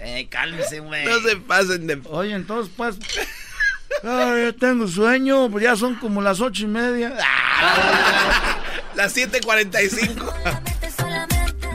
Eh, 0.09 0.27
cálmese, 0.29 0.79
güey. 0.79 1.03
No 1.05 1.19
se 1.19 1.35
pasen 1.35 1.85
de... 1.85 1.99
Oye, 2.05 2.33
entonces, 2.33 2.71
pues... 2.77 2.95
Ay, 4.03 4.43
yo 4.43 4.55
tengo 4.55 4.87
sueño, 4.87 5.49
pues 5.49 5.63
ya 5.65 5.75
son 5.75 5.95
como 5.95 6.21
las 6.21 6.39
ocho 6.39 6.63
y 6.63 6.67
media. 6.67 7.13
Las 8.95 9.15
7.45. 9.17 10.33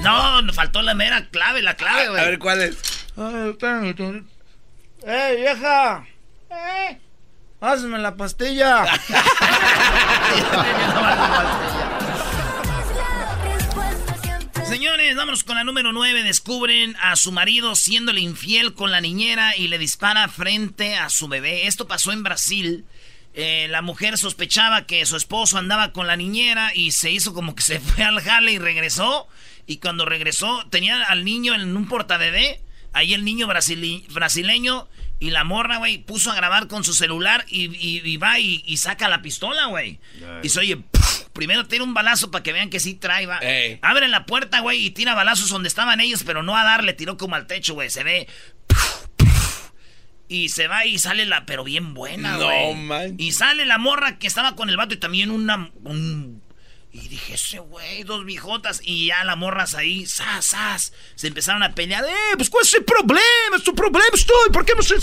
No, 0.02 0.40
nos 0.42 0.54
faltó 0.56 0.80
la 0.82 0.94
mera 0.94 1.28
clave, 1.30 1.60
la 1.62 1.74
clave, 1.76 2.08
güey. 2.08 2.20
A 2.20 2.24
ver, 2.24 2.38
¿cuál 2.38 2.62
es? 2.62 2.76
Ay, 3.16 3.54
tengo- 3.58 4.24
¡Eh, 5.04 5.34
vieja! 5.38 6.06
¡Eh! 6.50 6.98
¡Hazme 7.60 7.98
la 7.98 8.14
pastilla! 8.16 8.84
Señores, 14.72 15.14
vámonos 15.16 15.44
con 15.44 15.56
la 15.56 15.64
número 15.64 15.92
9. 15.92 16.22
Descubren 16.22 16.96
a 16.98 17.14
su 17.16 17.30
marido 17.30 17.76
siéndole 17.76 18.22
infiel 18.22 18.72
con 18.72 18.90
la 18.90 19.02
niñera 19.02 19.54
y 19.54 19.68
le 19.68 19.76
dispara 19.76 20.26
frente 20.28 20.96
a 20.96 21.10
su 21.10 21.28
bebé. 21.28 21.66
Esto 21.66 21.86
pasó 21.86 22.10
en 22.10 22.22
Brasil. 22.22 22.86
Eh, 23.34 23.66
la 23.68 23.82
mujer 23.82 24.16
sospechaba 24.16 24.86
que 24.86 25.04
su 25.04 25.16
esposo 25.16 25.58
andaba 25.58 25.92
con 25.92 26.06
la 26.06 26.16
niñera 26.16 26.72
y 26.74 26.92
se 26.92 27.10
hizo 27.10 27.34
como 27.34 27.54
que 27.54 27.62
se 27.62 27.80
fue 27.80 28.02
al 28.02 28.18
jale 28.22 28.52
y 28.52 28.58
regresó. 28.58 29.28
Y 29.66 29.76
cuando 29.76 30.06
regresó, 30.06 30.64
tenía 30.70 31.02
al 31.04 31.22
niño 31.26 31.54
en 31.54 31.76
un 31.76 31.86
portabebé. 31.86 32.62
Ahí 32.94 33.12
el 33.12 33.26
niño 33.26 33.46
brasile- 33.48 34.06
brasileño 34.08 34.88
y 35.20 35.30
la 35.30 35.44
morra, 35.44 35.76
güey, 35.78 35.98
puso 35.98 36.30
a 36.30 36.34
grabar 36.34 36.66
con 36.66 36.82
su 36.82 36.94
celular 36.94 37.44
y, 37.46 37.64
y- 37.76 38.00
y 38.04 38.16
va 38.16 38.38
y, 38.40 38.62
y 38.66 38.78
saca 38.78 39.10
la 39.10 39.20
pistola, 39.20 39.66
güey. 39.66 40.00
Y 40.42 40.48
se 40.48 40.60
oye. 40.60 40.78
Primero 41.32 41.66
tira 41.66 41.84
un 41.84 41.94
balazo 41.94 42.30
para 42.30 42.42
que 42.42 42.52
vean 42.52 42.70
que 42.70 42.80
sí 42.80 42.94
trae, 42.94 43.26
va. 43.26 43.38
Ey. 43.38 43.78
Abre 43.82 44.08
la 44.08 44.26
puerta, 44.26 44.60
güey, 44.60 44.84
y 44.86 44.90
tira 44.90 45.14
balazos 45.14 45.48
donde 45.48 45.68
estaban 45.68 46.00
ellos, 46.00 46.22
pero 46.24 46.42
no 46.42 46.56
a 46.56 46.64
dar, 46.64 46.84
le 46.84 46.92
tiró 46.92 47.16
como 47.16 47.34
al 47.36 47.46
techo, 47.46 47.74
güey. 47.74 47.90
Se 47.90 48.02
ve. 48.04 48.28
Y 50.28 50.48
se 50.48 50.66
va 50.66 50.86
y 50.86 50.98
sale 50.98 51.26
la, 51.26 51.44
pero 51.44 51.62
bien 51.62 51.92
buena, 51.92 52.38
No 52.38 52.44
güey. 52.46 52.74
manches. 52.76 53.16
y 53.18 53.32
sale 53.32 53.66
la 53.66 53.76
morra 53.78 54.18
que 54.18 54.26
estaba 54.26 54.56
con 54.56 54.70
el 54.70 54.76
vato 54.76 54.94
y 54.94 54.98
también 54.98 55.30
una. 55.30 55.70
un- 55.84 56.42
y 56.94 57.08
dije, 57.08 57.34
ese 57.34 57.58
güey, 57.58 58.02
dos 58.02 58.24
viejotas. 58.26 58.80
Y 58.84 59.06
ya 59.06 59.24
las 59.24 59.36
morras 59.38 59.74
ahí, 59.74 60.04
sas, 60.06 60.44
sas. 60.46 60.92
Se 61.14 61.26
empezaron 61.28 61.62
a 61.62 61.74
pelear. 61.74 62.04
Eh, 62.04 62.34
pues 62.36 62.50
cuál 62.50 62.64
es 62.64 62.74
el 62.74 62.84
problema, 62.84 63.56
es 63.56 63.62
tu 63.62 63.74
problema, 63.74 64.04
estoy. 64.14 64.50
¿Por 64.52 64.64
qué 64.66 64.74
no 64.74 64.82
se? 64.82 64.96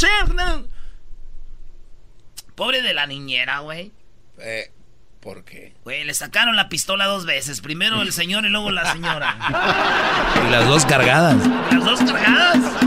Pobre 2.56 2.82
de 2.82 2.94
la 2.94 3.08
niñera, 3.08 3.60
güey. 3.60 3.92
Eh, 4.40 4.72
¿Por 5.20 5.44
qué? 5.44 5.74
Güey, 5.84 6.06
le 6.06 6.14
sacaron 6.14 6.56
la 6.56 6.70
pistola 6.70 7.06
dos 7.06 7.26
veces. 7.26 7.60
Primero 7.60 8.02
el 8.02 8.14
señor 8.14 8.46
y 8.46 8.50
luego 8.50 8.72
la 8.72 8.92
señora. 8.94 9.36
Y 10.48 10.52
las 10.52 10.66
dos 10.66 10.86
cargadas. 10.86 11.36
Las 11.72 11.84
dos 11.84 12.00
cargadas. 12.00 12.58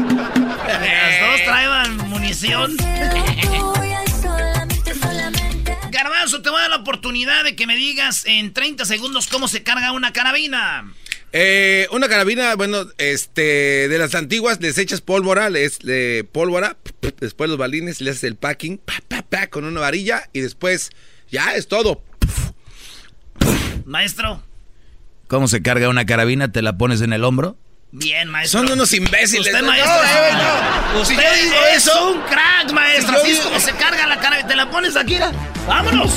Las 0.66 1.20
dos 1.20 1.44
traían 1.44 1.96
munición. 2.08 2.76
Garbanzo, 5.90 6.40
te 6.40 6.48
voy 6.48 6.58
a 6.58 6.62
dar 6.62 6.70
la 6.70 6.76
oportunidad 6.76 7.44
de 7.44 7.54
que 7.54 7.66
me 7.66 7.76
digas 7.76 8.24
en 8.24 8.54
30 8.54 8.86
segundos 8.86 9.26
cómo 9.26 9.48
se 9.48 9.62
carga 9.62 9.92
una 9.92 10.12
carabina. 10.12 10.90
Eh, 11.32 11.86
una 11.90 12.08
carabina, 12.08 12.54
bueno, 12.54 12.86
este, 12.98 13.88
de 13.88 13.98
las 13.98 14.14
antiguas, 14.14 14.60
les 14.60 14.78
echas 14.78 15.00
pólvora, 15.00 15.50
les 15.50 15.80
de 15.80 16.26
pólvora, 16.30 16.76
después 17.20 17.50
los 17.50 17.58
balines, 17.58 18.00
le 18.00 18.10
haces 18.10 18.24
el 18.24 18.36
packing, 18.36 18.78
pa, 18.78 18.94
pa, 19.08 19.22
pa, 19.22 19.46
con 19.48 19.64
una 19.64 19.80
varilla 19.80 20.28
y 20.32 20.40
después 20.40 20.90
ya 21.30 21.54
es 21.54 21.68
todo. 21.68 22.02
Maestro, 23.86 24.42
¿Cómo 25.28 25.48
se 25.48 25.62
carga 25.62 25.88
una 25.88 26.04
carabina? 26.04 26.52
¿Te 26.52 26.60
la 26.62 26.76
pones 26.76 27.00
en 27.00 27.12
el 27.12 27.24
hombro? 27.24 27.56
bien, 27.94 28.28
maestro. 28.30 28.60
Son 28.60 28.72
unos 28.72 28.92
imbéciles. 28.94 29.46
Usted, 29.46 29.60
No, 29.60 29.66
maestro. 29.68 29.92
eh, 29.94 30.32
no. 30.94 31.00
Usted 31.00 31.14
Si 31.14 31.22
yo 31.22 31.42
digo 31.44 31.56
es 31.70 31.76
eso- 31.86 32.10
un 32.12 32.20
crack, 32.22 32.72
maestro. 32.72 33.14
Si 33.16 33.20
Así 33.20 33.30
es 33.32 33.36
digo- 33.38 33.48
como 33.50 33.60
se 33.60 33.72
carga 33.72 34.06
la 34.06 34.18
carabina. 34.20 34.48
Te 34.48 34.56
la 34.56 34.70
pones 34.70 34.96
aquí. 34.96 35.14
mira. 35.14 35.30
¡Vámonos! 35.66 36.10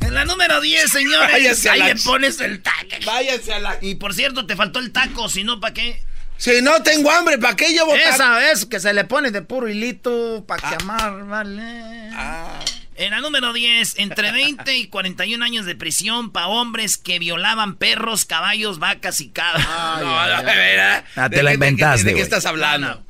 En 0.00 0.14
la 0.14 0.24
número 0.24 0.60
10, 0.60 0.90
señores. 0.90 1.32
Váyase 1.32 1.68
a 1.68 1.72
ahí 1.72 1.78
la 1.80 1.88
le 1.88 1.94
ch- 1.94 2.04
pones 2.04 2.40
el 2.40 2.62
taco. 2.62 2.76
Váyanse 3.04 3.54
a 3.54 3.58
la... 3.58 3.78
Y 3.82 3.94
por 3.96 4.14
cierto, 4.14 4.46
te 4.46 4.54
faltó 4.56 4.78
el 4.78 4.92
taco, 4.92 5.28
si 5.28 5.44
no, 5.44 5.60
¿para 5.60 5.74
qué? 5.74 6.02
Si 6.38 6.60
no 6.62 6.82
tengo 6.82 7.10
hambre, 7.10 7.38
¿para 7.38 7.56
qué 7.56 7.70
llevo 7.70 7.92
tan- 7.92 8.14
Esa 8.14 8.50
es 8.52 8.66
que 8.66 8.78
se 8.80 8.92
le 8.92 9.04
pone 9.04 9.30
de 9.30 9.42
puro 9.42 9.68
hilito 9.68 10.44
para 10.46 10.76
quemar, 10.76 11.24
vale. 11.26 12.10
Ah, 12.14 12.60
En 12.98 13.10
la 13.10 13.20
número 13.20 13.52
10, 13.52 13.98
entre 13.98 14.32
20 14.32 14.74
y 14.76 14.86
41 14.88 15.44
años 15.44 15.66
de 15.66 15.74
prisión 15.74 16.30
para 16.30 16.48
hombres 16.48 16.96
que 16.96 17.18
violaban 17.18 17.76
perros, 17.76 18.24
caballos, 18.24 18.78
vacas 18.78 19.20
y 19.20 19.28
cabras. 19.28 19.66
no, 20.00 20.36
no, 20.36 20.42
veras. 20.44 21.04
Ah, 21.14 21.28
te 21.28 21.36
¿De 21.36 21.42
la 21.42 21.50
qué- 21.50 21.56
de 21.58 21.60
qué- 21.60 21.66
inventaste, 21.68 22.04
¿De 22.04 22.14
qué 22.14 22.20
estás 22.22 22.46
hablando? 22.46 23.04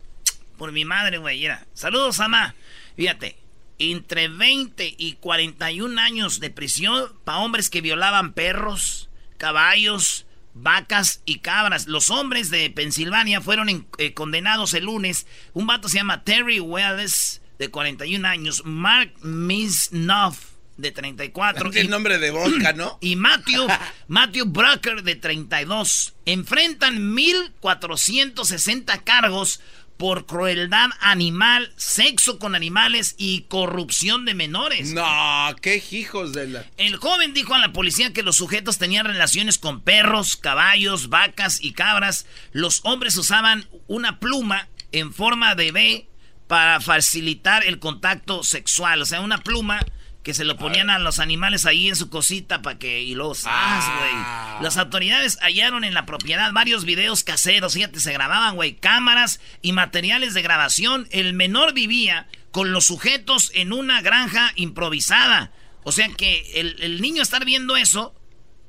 Por 0.59 0.72
mi 0.72 0.85
madre, 0.85 1.18
güey. 1.18 1.38
Mira. 1.38 1.66
Saludos, 1.75 2.18
Ama. 2.20 2.55
Fíjate. 2.96 3.37
Entre 3.79 4.29
20 4.29 4.94
y 4.96 5.12
41 5.20 6.01
años 6.01 6.40
de 6.40 6.51
prisión 6.51 7.12
para 7.25 7.38
hombres 7.38 7.68
que 7.70 7.83
violaban 7.83 8.33
perros, 8.33 9.09
caballos, 9.37 10.25
vacas 10.55 11.20
y 11.27 11.40
cabras. 11.40 11.87
Los 11.87 12.09
hombres 12.11 12.49
de 12.51 12.70
Pensilvania 12.70 13.40
fueron 13.42 13.68
en- 13.68 13.87
eh, 13.99 14.14
condenados 14.14 14.72
el 14.75 14.85
lunes. 14.87 15.27
Un 15.53 15.66
vato 15.66 15.88
se 15.90 15.99
llama 15.99 16.25
Terry 16.25 16.59
Wells, 16.59 17.42
de 17.58 17.68
41 17.68 18.26
años. 18.26 18.62
Mark 18.64 19.12
Misnoff, 19.22 20.56
de 20.76 20.92
34. 20.92 21.72
El 21.74 21.90
nombre 21.90 22.18
de 22.18 22.30
vodka, 22.30 22.72
¿no? 22.72 22.98
Y 23.00 23.16
Matthew, 23.16 23.66
Matthew 24.08 24.46
Brucker, 24.46 25.02
de 25.02 25.16
32, 25.16 26.14
enfrentan 26.24 27.14
1.460 27.16 29.02
cargos 29.04 29.60
por 29.96 30.26
crueldad 30.26 30.90
animal, 31.00 31.72
sexo 31.76 32.38
con 32.38 32.54
animales 32.54 33.14
y 33.16 33.42
corrupción 33.42 34.24
de 34.24 34.34
menores. 34.34 34.92
No, 34.92 35.56
qué 35.62 35.82
hijos 35.90 36.32
de 36.32 36.48
la... 36.48 36.66
El 36.76 36.96
joven 36.96 37.32
dijo 37.32 37.54
a 37.54 37.58
la 37.58 37.72
policía 37.72 38.12
que 38.12 38.22
los 38.22 38.36
sujetos 38.36 38.78
tenían 38.78 39.06
relaciones 39.06 39.58
con 39.58 39.80
perros, 39.80 40.36
caballos, 40.36 41.08
vacas 41.08 41.62
y 41.62 41.72
cabras. 41.72 42.26
Los 42.52 42.80
hombres 42.84 43.16
usaban 43.16 43.66
una 43.86 44.18
pluma 44.18 44.68
en 44.92 45.14
forma 45.14 45.54
de 45.54 45.72
B 45.72 46.08
para 46.46 46.80
facilitar 46.80 47.64
el 47.64 47.78
contacto 47.78 48.42
sexual. 48.42 49.02
O 49.02 49.06
sea, 49.06 49.20
una 49.20 49.38
pluma 49.38 49.80
que 50.22 50.35
se 50.35 50.44
lo 50.44 50.56
ponían 50.56 50.90
a 50.90 50.98
los 50.98 51.20
animales 51.20 51.66
ahí 51.66 51.88
en 51.88 51.94
su 51.94 52.11
cosita 52.11 52.61
para 52.61 52.78
que... 52.78 53.00
Y 53.02 53.14
los... 53.14 53.44
güey! 53.44 54.14
Las 54.61 54.76
autoridades 54.76 55.38
hallaron 55.40 55.85
en 55.85 55.94
la 55.94 56.04
propiedad 56.04 56.52
varios 56.52 56.85
videos 56.85 57.22
caseros. 57.22 57.74
Fíjate, 57.74 58.00
se 58.00 58.12
grababan, 58.12 58.56
güey. 58.56 58.74
Cámaras 58.74 59.40
y 59.62 59.72
materiales 59.72 60.35
de 60.35 60.42
grabación. 60.42 61.06
El 61.12 61.32
menor 61.35 61.74
vivía 61.74 62.26
con 62.50 62.72
los 62.72 62.87
sujetos 62.87 63.52
en 63.54 63.72
una 63.72 64.00
granja 64.00 64.52
improvisada. 64.56 65.52
O 65.85 65.92
sea 65.92 66.09
que 66.09 66.61
el, 66.61 66.76
el 66.80 67.00
niño 67.00 67.22
estar 67.22 67.44
viendo 67.44 67.76
eso, 67.76 68.12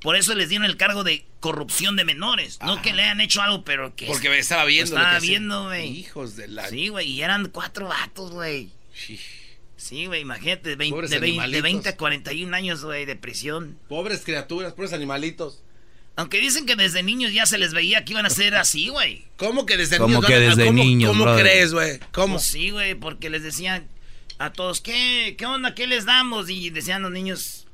por 0.02 0.16
eso 0.16 0.36
les 0.36 0.50
dieron 0.50 0.66
el 0.66 0.78
cargo 0.78 1.04
de 1.04 1.26
corrupción 1.40 1.96
de 1.96 2.06
menores. 2.06 2.60
No 2.64 2.82
que 2.82 2.94
le 2.94 3.04
hayan 3.04 3.22
hecho 3.22 3.42
algo, 3.42 3.64
pero 3.64 3.96
que... 3.96 4.06
Porque 4.08 4.30
me 4.30 4.38
estaba 4.40 4.66
viendo 4.66 4.92
Lo 4.96 4.98
lo 5.00 5.04
estaba 5.06 5.20
viendo, 5.20 5.66
güey. 5.66 5.88
Hijos 6.00 6.36
de 6.36 6.48
la... 6.48 6.68
Sí, 6.70 6.90
güey, 6.90 7.08
y 7.12 7.22
eran 7.22 7.50
cuatro 7.50 7.88
vatos, 7.88 8.32
güey. 8.32 8.70
Sí, 9.76 10.08
güey, 10.08 10.22
imagínate, 10.22 10.70
de 10.70 10.76
20, 10.76 10.92
Pobres 10.96 11.10
de 11.12 11.20
20 11.20 11.26
de 11.38 11.44
animalitos. 11.44 11.64
20 11.64 11.90
a 11.90 11.98
41 11.98 12.56
años, 12.56 12.84
güey, 12.84 13.06
de 13.06 13.16
prisión. 13.16 13.78
Pobres 13.88 14.22
criaturas, 14.26 14.74
pobres 14.74 14.92
animalitos. 14.94 15.62
Aunque 16.16 16.40
dicen 16.40 16.66
que 16.66 16.76
desde 16.76 17.04
niños 17.04 17.32
ya 17.32 17.46
se 17.46 17.60
les 17.60 17.74
veía 17.76 18.04
que 18.04 18.14
iban 18.14 18.26
a 18.26 18.32
ser 18.32 18.56
así, 18.56 18.90
güey. 18.90 19.26
¿Cómo 19.38 19.68
que 19.68 19.78
desde 19.78 19.98
¿Cómo 20.00 20.16
niños? 20.16 20.26
que 20.26 20.34
¿Cómo- 20.34 20.46
desde 20.50 20.66
cómo- 20.66 20.84
niños, 20.84 21.10
¿Cómo 21.16 21.36
crees, 21.38 21.74
güey? 21.74 22.00
¿Cómo? 22.12 22.34
Pues 22.36 22.48
sí, 22.48 22.72
güey, 22.72 22.96
porque 22.96 23.30
les 23.30 23.44
decían 23.44 23.88
a 24.40 24.52
todos, 24.52 24.82
¿qué, 24.82 25.36
¿qué 25.38 25.46
onda? 25.46 25.76
¿Qué 25.76 25.86
les 25.86 26.06
damos? 26.06 26.50
Y 26.50 26.72
decían 26.72 27.04
los 27.04 27.12
niños, 27.12 27.67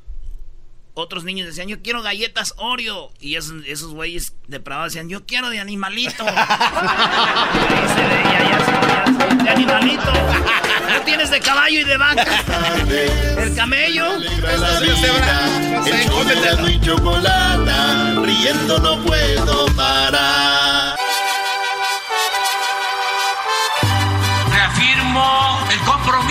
otros 0.94 1.24
niños 1.24 1.48
decían, 1.48 1.68
yo 1.68 1.82
quiero 1.82 2.02
galletas 2.02 2.54
Oreo. 2.58 3.12
Y 3.20 3.36
esos, 3.36 3.66
esos 3.66 3.94
güeyes 3.94 4.34
depravados 4.48 4.94
decían, 4.94 5.10
yo 5.10 5.26
quiero 5.26 5.50
de 5.50 5.60
animalito. 5.60 6.26
Ahí 6.28 7.88
se 7.88 8.02
veía, 8.02 8.50
ya 8.50 8.66
se 8.66 8.72
veía, 8.72 9.44
de 9.44 9.50
animalito. 9.50 10.12
¿No 10.90 11.02
tienes 11.06 11.32
de 11.32 11.40
caballo 11.40 11.80
y 11.80 11.84
de 11.84 11.98
vaca? 11.98 12.44
¿El 13.38 13.56
camello? 13.56 14.20
la 14.20 14.80
vida, 14.80 15.50
el 15.86 16.82
chocolata, 16.82 18.22
riendo 18.22 18.80
no 18.80 19.02
puedo 19.04 19.66
parar. 19.76 20.83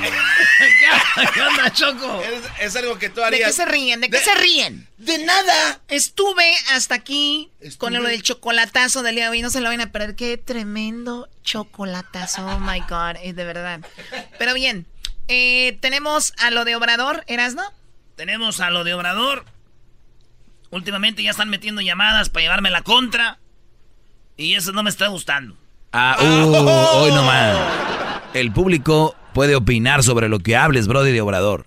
¿Qué 1.34 1.40
onda, 1.42 1.72
Choco? 1.72 2.22
Es, 2.22 2.42
es 2.60 2.76
algo 2.76 2.98
que 2.98 3.08
tú 3.10 3.16
¿De 3.20 3.26
harías. 3.26 3.48
qué 3.48 3.52
se 3.52 3.64
ríen? 3.66 4.00
¿De 4.00 4.10
qué 4.10 4.18
se 4.18 4.34
ríen? 4.34 4.88
De 4.98 5.18
nada. 5.24 5.80
Estuve 5.88 6.54
hasta 6.72 6.94
aquí 6.94 7.50
con 7.78 7.92
lo 7.92 8.02
del 8.02 8.22
chocolatazo 8.22 9.02
del 9.02 9.16
día 9.16 9.24
de 9.24 9.30
hoy. 9.30 9.42
No 9.42 9.50
se 9.50 9.60
lo 9.60 9.68
van 9.68 9.80
a 9.80 9.90
perder. 9.92 10.16
Qué 10.16 10.36
tremendo 10.38 11.28
chocolatazo. 11.42 12.46
Oh 12.46 12.60
my 12.60 12.80
God. 12.80 13.16
eh, 13.22 13.32
de 13.32 13.44
verdad. 13.44 13.80
Pero 14.38 14.54
bien. 14.54 14.86
eh, 15.28 15.78
tenemos 15.80 16.32
a 16.38 16.50
lo 16.50 16.64
de 16.64 16.76
Obrador, 16.76 17.24
¿Erasno? 17.26 17.62
Tenemos 18.16 18.60
a 18.60 18.70
lo 18.70 18.84
de 18.84 18.94
Obrador. 18.94 19.44
Últimamente 20.70 21.22
ya 21.22 21.30
están 21.30 21.48
metiendo 21.48 21.80
llamadas 21.80 22.28
para 22.28 22.42
llevarme 22.42 22.70
la 22.70 22.82
contra. 22.82 23.38
Y 24.36 24.54
eso 24.54 24.72
no 24.72 24.82
me 24.82 24.90
está 24.90 25.06
gustando. 25.08 25.56
Ah, 25.92 26.16
uh, 26.20 26.98
hoy 26.98 27.10
nomás. 27.12 27.56
El 28.34 28.52
público 28.52 29.16
puede 29.38 29.54
opinar 29.54 30.02
sobre 30.02 30.28
lo 30.28 30.40
que 30.40 30.56
hables, 30.56 30.88
Brody 30.88 31.12
de 31.12 31.20
Obrador. 31.20 31.64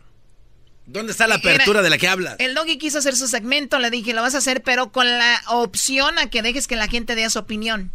¿Dónde 0.88 1.14
está 1.14 1.26
la 1.26 1.36
apertura 1.36 1.80
Era- 1.80 1.84
de 1.84 1.90
la 1.90 1.98
que 1.98 2.10
hablas? 2.10 2.36
El 2.40 2.54
doggy 2.54 2.78
quiso 2.78 2.98
hacer 2.98 3.16
su 3.16 3.30
segmento. 3.30 3.80
Le 3.80 3.90
dije, 3.90 4.12
lo 4.14 4.22
vas 4.22 4.36
a 4.36 4.40
hacer, 4.40 4.62
pero 4.62 4.92
con 4.92 5.08
la 5.08 5.42
opción 5.48 6.20
a 6.20 6.30
que 6.30 6.42
dejes 6.42 6.68
que 6.68 6.76
la 6.76 6.90
gente 6.90 7.16
dé 7.16 7.30
su 7.30 7.40
opinión. 7.40 7.94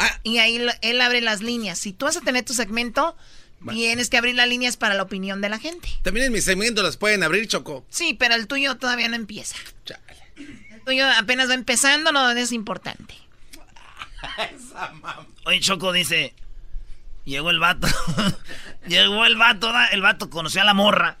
Ah. 0.00 0.18
Y 0.24 0.38
ahí 0.38 0.58
lo- 0.58 0.72
él 0.82 1.00
abre 1.00 1.20
las 1.20 1.42
líneas. 1.42 1.78
Si 1.78 1.92
tú 1.92 2.06
vas 2.06 2.16
a 2.16 2.22
tener 2.22 2.44
tu 2.44 2.54
segmento, 2.54 3.16
tienes 3.70 4.10
que 4.10 4.16
abrir 4.16 4.34
las 4.34 4.48
líneas 4.48 4.76
para 4.76 4.94
la 4.94 5.04
opinión 5.04 5.40
de 5.40 5.48
la 5.48 5.60
gente. 5.60 5.88
También 6.02 6.26
en 6.26 6.32
mi 6.32 6.40
segmento 6.40 6.82
las 6.82 6.96
pueden 6.96 7.22
abrir, 7.22 7.46
Choco. 7.46 7.86
Sí, 7.90 8.14
pero 8.18 8.34
el 8.34 8.48
tuyo 8.48 8.74
todavía 8.78 9.06
no 9.06 9.14
empieza. 9.14 9.54
El 10.36 10.80
tuyo 10.84 11.06
apenas 11.16 11.48
va 11.48 11.54
empezando, 11.54 12.10
no 12.10 12.32
es 12.32 12.50
importante. 12.50 13.14
Oye, 15.46 15.60
Choco 15.60 15.92
dice. 15.92 16.34
Llegó 17.24 17.50
el 17.50 17.58
vato. 17.58 17.88
llegó 18.86 19.24
el 19.24 19.36
vato, 19.36 19.72
¿da? 19.72 19.86
el 19.88 20.02
vato 20.02 20.30
conoció 20.30 20.60
a 20.60 20.64
la 20.64 20.74
morra. 20.74 21.18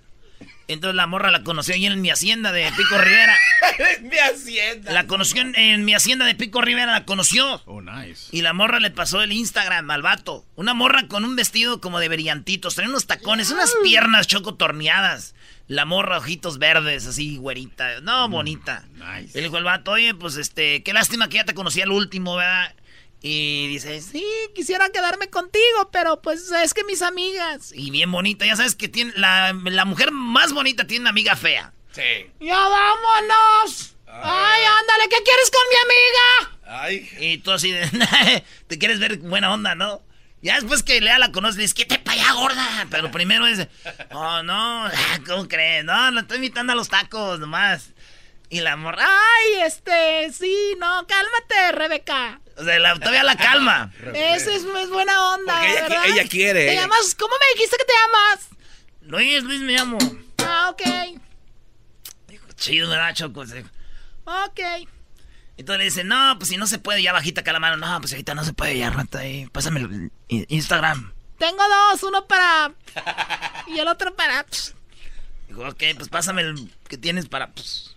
Entonces 0.66 0.94
la 0.94 1.06
morra 1.06 1.30
la 1.30 1.42
conoció 1.42 1.74
ahí 1.74 1.84
en 1.84 2.00
mi 2.00 2.10
hacienda 2.10 2.50
de 2.50 2.70
Pico 2.76 2.96
Rivera. 2.96 3.36
mi 4.02 4.16
hacienda. 4.16 4.92
La 4.92 5.06
conoció 5.06 5.42
en, 5.42 5.54
en 5.56 5.84
mi 5.84 5.94
hacienda 5.94 6.24
de 6.24 6.34
Pico 6.34 6.62
Rivera, 6.62 6.92
la 6.92 7.04
conoció. 7.04 7.62
Oh, 7.66 7.82
nice. 7.82 8.28
Y 8.32 8.40
la 8.40 8.54
morra 8.54 8.80
le 8.80 8.90
pasó 8.90 9.22
el 9.22 9.32
Instagram 9.32 9.90
al 9.90 10.00
vato. 10.00 10.46
Una 10.56 10.72
morra 10.72 11.06
con 11.06 11.24
un 11.24 11.36
vestido 11.36 11.80
como 11.80 12.00
de 12.00 12.08
brillantitos. 12.08 12.74
Trae 12.74 12.88
unos 12.88 13.06
tacones, 13.06 13.50
unas 13.50 13.74
piernas 13.82 14.26
choco 14.26 14.54
torneadas. 14.54 15.34
La 15.66 15.84
morra, 15.84 16.18
ojitos 16.18 16.58
verdes, 16.58 17.06
así, 17.06 17.36
güerita. 17.36 18.00
No, 18.00 18.28
bonita. 18.28 18.84
nice. 18.94 19.30
Y 19.32 19.40
le 19.40 19.42
dijo 19.44 19.58
el 19.58 19.64
vato, 19.64 19.92
oye, 19.92 20.14
pues 20.14 20.36
este, 20.36 20.82
qué 20.82 20.92
lástima 20.92 21.28
que 21.28 21.36
ya 21.36 21.44
te 21.44 21.54
conocí 21.54 21.80
al 21.80 21.90
último, 21.90 22.36
¿verdad? 22.36 22.74
Y 23.26 23.68
dice, 23.68 24.02
sí, 24.02 24.22
quisiera 24.54 24.90
quedarme 24.90 25.30
contigo, 25.30 25.88
pero 25.90 26.20
pues 26.20 26.50
es 26.50 26.74
que 26.74 26.84
mis 26.84 27.00
amigas. 27.00 27.72
Y 27.74 27.90
bien 27.90 28.12
bonita, 28.12 28.44
ya 28.44 28.54
sabes 28.54 28.74
que 28.74 28.86
tiene, 28.86 29.14
la, 29.16 29.58
la 29.64 29.86
mujer 29.86 30.10
más 30.12 30.52
bonita 30.52 30.86
tiene 30.86 31.04
una 31.04 31.10
amiga 31.10 31.34
fea. 31.34 31.72
Sí. 31.92 32.02
¡Ya 32.40 32.58
vámonos! 32.58 33.96
¡Ay, 34.06 34.62
ándale! 34.64 35.08
¿Qué 35.08 35.22
quieres 35.24 35.50
con 35.50 35.62
mi 35.70 35.76
amiga? 35.86 36.82
Ay. 36.82 37.10
Y 37.18 37.38
tú 37.38 37.52
así 37.52 37.70
de, 37.70 38.44
te 38.66 38.78
quieres 38.78 39.00
ver 39.00 39.16
buena 39.16 39.54
onda, 39.54 39.74
¿no? 39.74 40.02
Ya 40.42 40.56
después 40.56 40.82
que 40.82 41.00
Lea 41.00 41.18
la 41.18 41.32
conoce, 41.32 41.56
le 41.56 41.62
dices, 41.62 41.72
¿qué 41.72 41.86
te 41.86 41.98
para 41.98 42.20
allá, 42.20 42.32
gorda? 42.34 42.86
Pero 42.90 43.10
primero 43.10 43.46
es, 43.46 43.66
oh, 44.12 44.42
no, 44.42 44.86
¿cómo 45.26 45.48
crees? 45.48 45.82
No, 45.82 46.10
la 46.10 46.20
estoy 46.20 46.36
invitando 46.36 46.74
a 46.74 46.76
los 46.76 46.90
tacos 46.90 47.40
nomás. 47.40 47.94
Y 48.50 48.60
la 48.60 48.76
morra, 48.76 49.06
ay, 49.08 49.62
este, 49.62 50.30
sí, 50.30 50.74
no, 50.78 51.06
cálmate, 51.06 51.72
Rebeca. 51.72 52.42
O 52.56 52.64
sea, 52.64 52.78
la- 52.78 52.94
todavía 52.94 53.22
la 53.24 53.36
calma. 53.36 53.92
Esa 54.14 54.52
es, 54.52 54.62
es 54.64 54.90
buena 54.90 55.34
onda, 55.34 55.54
Porque 55.54 55.72
ella 55.72 55.82
¿verdad? 55.82 56.06
ella 56.06 56.28
quiere, 56.28 56.66
¿Te 56.66 56.74
llamas? 56.76 57.14
¿Cómo 57.18 57.34
me 57.40 57.54
dijiste 57.54 57.76
que 57.76 57.84
te 57.84 57.92
llamas? 57.92 58.48
Luis, 59.02 59.42
Luis 59.42 59.60
me 59.60 59.72
llamo. 59.72 59.98
Ah, 60.38 60.70
ok. 60.70 60.82
Chido, 62.56 62.88
¿verdad, 62.88 63.14
Choco? 63.14 63.42
Ok. 63.42 64.60
Entonces 65.56 65.78
le 65.78 65.84
dice, 65.84 66.04
no, 66.04 66.34
pues 66.38 66.48
si 66.48 66.56
no 66.56 66.66
se 66.66 66.78
puede, 66.78 67.02
ya 67.02 67.12
bajita 67.12 67.42
acá 67.42 67.52
la 67.52 67.60
mano. 67.60 67.76
No, 67.76 68.00
pues 68.00 68.12
ahorita 68.12 68.34
no 68.34 68.44
se 68.44 68.52
puede, 68.52 68.78
ya 68.78 68.90
rata 68.90 69.20
ahí. 69.20 69.46
Pásame 69.52 69.80
el 69.80 70.10
Instagram. 70.48 71.12
Tengo 71.38 71.62
dos, 71.90 72.02
uno 72.04 72.26
para... 72.26 72.72
Y 73.66 73.78
el 73.78 73.88
otro 73.88 74.14
para... 74.14 74.46
Dijo, 75.48 75.68
ok, 75.68 75.82
pues 75.96 76.08
pásame 76.08 76.42
el 76.42 76.70
que 76.88 76.96
tienes 76.96 77.26
para... 77.26 77.50
pues". 77.52 77.93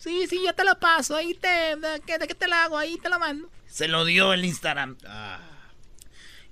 Sí, 0.00 0.26
sí, 0.28 0.40
yo 0.44 0.54
te 0.54 0.64
lo 0.64 0.78
paso. 0.78 1.14
Ahí 1.14 1.34
te... 1.34 1.76
¿De 1.76 2.00
qué, 2.06 2.18
de 2.18 2.26
qué 2.26 2.34
te 2.34 2.48
la 2.48 2.64
hago? 2.64 2.78
Ahí 2.78 2.96
te 2.96 3.10
lo 3.10 3.18
mando. 3.18 3.50
Se 3.66 3.86
lo 3.86 4.06
dio 4.06 4.32
el 4.32 4.46
Instagram. 4.46 4.96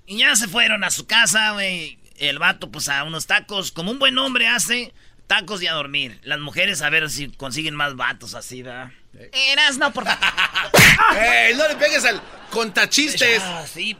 Y 0.05 0.19
ya 0.19 0.35
se 0.35 0.47
fueron 0.47 0.83
a 0.83 0.91
su 0.91 1.07
casa, 1.07 1.51
güey. 1.53 1.97
El 2.17 2.37
vato, 2.37 2.69
pues 2.69 2.89
a 2.89 3.03
unos 3.03 3.25
tacos. 3.25 3.71
Como 3.71 3.89
un 3.91 3.97
buen 3.97 4.17
hombre 4.19 4.47
hace, 4.47 4.93
tacos 5.25 5.63
y 5.63 5.67
a 5.67 5.73
dormir. 5.73 6.19
Las 6.23 6.39
mujeres 6.39 6.83
a 6.83 6.91
ver 6.91 7.09
si 7.09 7.29
consiguen 7.29 7.73
más 7.73 7.95
vatos 7.95 8.35
así, 8.35 8.61
¿verdad? 8.61 8.91
Eras, 9.31 9.79
no, 9.79 9.91
por 9.91 10.05
favor. 10.05 10.23
¡Ey, 11.17 11.55
no 11.55 11.67
le 11.67 11.75
pegues 11.75 12.05
al 12.05 12.21
contachistes! 12.51 13.41
Ah, 13.43 13.65
sí, 13.65 13.97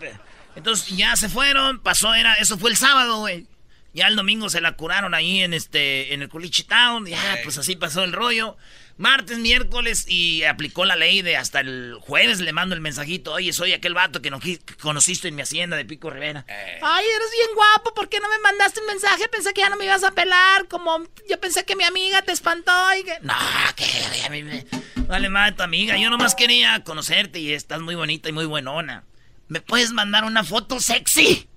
Entonces 0.56 0.96
ya 0.96 1.16
se 1.16 1.28
fueron, 1.28 1.80
pasó, 1.80 2.14
era, 2.14 2.36
eso 2.36 2.58
fue 2.60 2.70
el 2.70 2.78
sábado, 2.78 3.18
güey. 3.20 3.48
Ya 3.94 4.08
el 4.08 4.16
domingo 4.16 4.50
se 4.50 4.62
la 4.62 4.74
curaron 4.74 5.16
ahí 5.16 5.42
en 5.42 5.56
este, 5.56 6.14
en 6.14 6.22
el 6.22 6.30
Culichi 6.30 6.64
Town, 6.64 7.08
ya, 7.08 7.40
pues 7.44 7.58
así 7.58 7.76
pasó 7.76 8.04
el 8.04 8.14
rollo. 8.14 8.56
Martes, 9.00 9.38
miércoles, 9.38 10.04
y 10.10 10.44
aplicó 10.44 10.84
la 10.84 10.98
ley 10.98 11.22
de 11.22 11.38
hasta 11.38 11.62
el 11.62 11.96
jueves 12.02 12.42
le 12.42 12.52
mando 12.52 12.76
el 12.76 12.82
mensajito, 12.82 13.32
oye, 13.32 13.54
soy 13.54 13.72
aquel 13.72 13.94
vato 13.94 14.22
que, 14.22 14.30
no, 14.30 14.42
que 14.42 14.60
conociste 14.82 15.30
en 15.30 15.36
mi 15.36 15.42
hacienda 15.42 15.78
de 15.78 15.86
Pico 15.86 16.10
Rivera. 16.10 16.46
Ay, 16.82 17.06
eres 17.06 17.32
bien 17.32 17.56
guapo. 17.56 17.94
¿Por 17.94 18.10
qué 18.10 18.20
no 18.20 18.28
me 18.28 18.38
mandaste 18.40 18.82
un 18.82 18.88
mensaje? 18.88 19.30
Pensé 19.30 19.54
que 19.54 19.62
ya 19.62 19.70
no 19.70 19.78
me 19.78 19.86
ibas 19.86 20.04
a 20.04 20.12
pelar. 20.12 20.68
Como 20.68 21.02
yo 21.30 21.40
pensé 21.40 21.64
que 21.64 21.78
mi 21.78 21.86
amiga 21.86 22.22
te 22.24 22.34
espantó 22.34 22.74
y 23.00 23.06
que... 23.06 23.18
No, 23.22 23.34
que 23.78 23.86
a 24.26 24.30
mí 24.32 24.44
me... 24.44 24.66
Vale 25.08 25.30
madre 25.30 25.56
tu 25.56 25.64
amiga, 25.64 25.96
yo 25.96 26.10
nomás 26.10 26.36
quería 26.36 26.84
conocerte 26.84 27.40
y 27.40 27.54
estás 27.54 27.80
muy 27.80 27.96
bonita 27.96 28.28
y 28.28 28.34
muy 28.34 28.46
buenona. 28.46 29.06
¿Me 29.48 29.62
puedes 29.62 29.94
mandar 29.94 30.26
una 30.26 30.44
foto 30.44 30.82
sexy? 30.82 31.48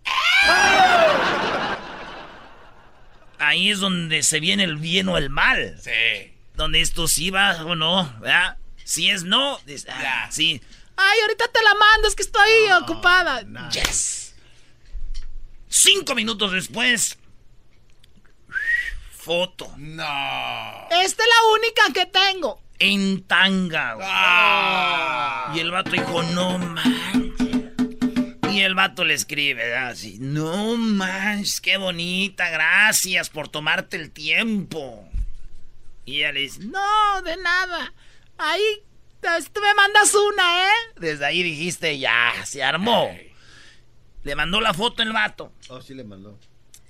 Ahí 3.40 3.70
es 3.70 3.80
donde 3.80 4.22
se 4.22 4.38
viene 4.38 4.62
el 4.62 4.76
bien 4.76 5.08
o 5.08 5.18
el 5.18 5.28
mal. 5.28 5.76
Sí. 5.82 6.31
Donde 6.62 6.80
esto 6.80 7.08
sí 7.08 7.30
va 7.30 7.64
o 7.64 7.74
no, 7.74 8.04
¿verdad? 8.20 8.56
Si 8.84 9.10
es 9.10 9.24
no, 9.24 9.58
dices, 9.66 9.88
ah, 9.90 10.28
sí. 10.30 10.62
Ay, 10.96 11.20
ahorita 11.22 11.48
te 11.48 11.60
la 11.60 11.74
mando, 11.74 12.06
es 12.06 12.14
que 12.14 12.22
estoy 12.22 12.70
ocupada. 12.80 13.42
Yes. 13.70 14.36
Cinco 15.68 16.14
minutos 16.14 16.52
después. 16.52 17.18
Foto. 19.10 19.74
No. 19.76 20.88
Esta 20.92 21.22
es 21.24 21.28
la 21.28 21.52
única 21.52 21.82
que 21.92 22.06
tengo. 22.06 22.62
En 22.78 23.24
tanga. 23.24 23.94
güey. 23.94 25.58
Y 25.58 25.60
el 25.62 25.72
vato 25.72 25.90
dijo, 25.90 26.22
no 26.22 26.58
manches. 26.58 27.72
Y 28.52 28.60
el 28.60 28.76
vato 28.76 29.04
le 29.04 29.14
escribe, 29.14 29.66
¿verdad? 29.66 29.88
Así, 29.88 30.18
no 30.20 30.76
manches, 30.76 31.60
qué 31.60 31.76
bonita, 31.76 32.50
gracias 32.50 33.30
por 33.30 33.48
tomarte 33.48 33.96
el 33.96 34.12
tiempo. 34.12 35.08
Y 36.04 36.18
ella 36.18 36.32
le 36.32 36.40
dice, 36.40 36.60
No, 36.64 37.22
de 37.22 37.36
nada. 37.38 37.92
Ahí 38.38 38.82
tú 39.52 39.60
me 39.60 39.74
mandas 39.74 40.14
una, 40.14 40.64
¿eh? 40.66 40.72
desde 40.96 41.24
ahí 41.24 41.42
dijiste, 41.42 41.98
ya, 41.98 42.32
se 42.44 42.62
armó. 42.62 43.16
Le 44.24 44.34
mandó 44.34 44.60
la 44.60 44.74
foto 44.74 45.02
el 45.02 45.12
vato. 45.12 45.52
Oh, 45.68 45.80
sí 45.80 45.94
le 45.94 46.04
mandó. 46.04 46.38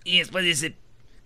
Y 0.04 0.18
después 0.18 0.44
dice, 0.44 0.76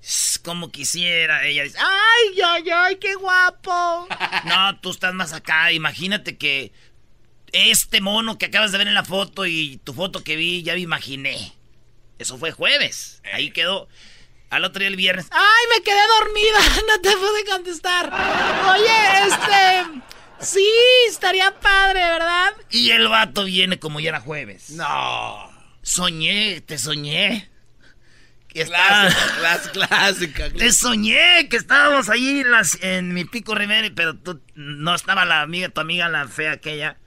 "Ss, 0.00 0.38
como 0.38 0.70
quisiera. 0.70 1.44
Ella 1.46 1.64
dice, 1.64 1.78
Ay, 1.78 2.40
ay, 2.44 2.70
ay, 2.70 2.96
qué 2.96 3.14
guapo. 3.14 4.08
No, 4.44 4.78
tú 4.80 4.90
estás 4.90 5.14
más 5.14 5.32
acá. 5.32 5.72
Imagínate 5.72 6.36
que 6.36 6.72
este 7.52 8.00
mono 8.00 8.38
que 8.38 8.46
acabas 8.46 8.72
de 8.72 8.78
ver 8.78 8.88
en 8.88 8.94
la 8.94 9.04
foto 9.04 9.46
y 9.46 9.78
tu 9.84 9.94
foto 9.94 10.22
que 10.22 10.36
vi, 10.36 10.62
ya 10.62 10.74
me 10.74 10.80
imaginé. 10.80 11.52
Eso 12.18 12.38
fue 12.38 12.50
jueves. 12.52 13.22
Ahí 13.32 13.50
quedó. 13.50 13.88
Al 14.50 14.64
otro 14.64 14.80
día 14.80 14.88
el 14.88 14.96
viernes. 14.96 15.26
Ay, 15.30 15.64
me 15.76 15.82
quedé 15.82 16.00
dormida, 16.20 16.58
no 16.88 17.00
te 17.00 17.10
pude 17.16 17.44
contestar. 17.50 18.12
Oye, 18.74 19.26
este... 19.26 20.00
Sí, 20.38 20.68
estaría 21.08 21.50
padre, 21.60 22.00
¿verdad? 22.00 22.52
Y 22.70 22.90
el 22.90 23.08
vato 23.08 23.44
viene 23.44 23.78
como 23.78 24.00
ya 24.00 24.10
era 24.10 24.20
jueves. 24.20 24.68
No. 24.70 25.50
Soñé, 25.82 26.60
te 26.60 26.76
soñé. 26.76 27.48
Que 28.48 28.60
estaba- 28.62 29.08
Clásica, 29.08 29.40
clas- 29.40 29.70
clásica. 29.88 30.50
Te 30.50 30.72
soñé 30.72 31.48
que 31.48 31.56
estábamos 31.56 32.10
ahí 32.10 32.40
en, 32.40 32.50
las- 32.50 32.78
en 32.82 33.14
mi 33.14 33.24
pico 33.24 33.54
Rivera, 33.54 33.88
pero 33.96 34.14
tú 34.14 34.40
no 34.54 34.94
estaba 34.94 35.24
la 35.24 35.40
amiga, 35.40 35.70
tu 35.70 35.80
amiga 35.80 36.08
la 36.10 36.28
fea 36.28 36.52
aquella, 36.52 36.98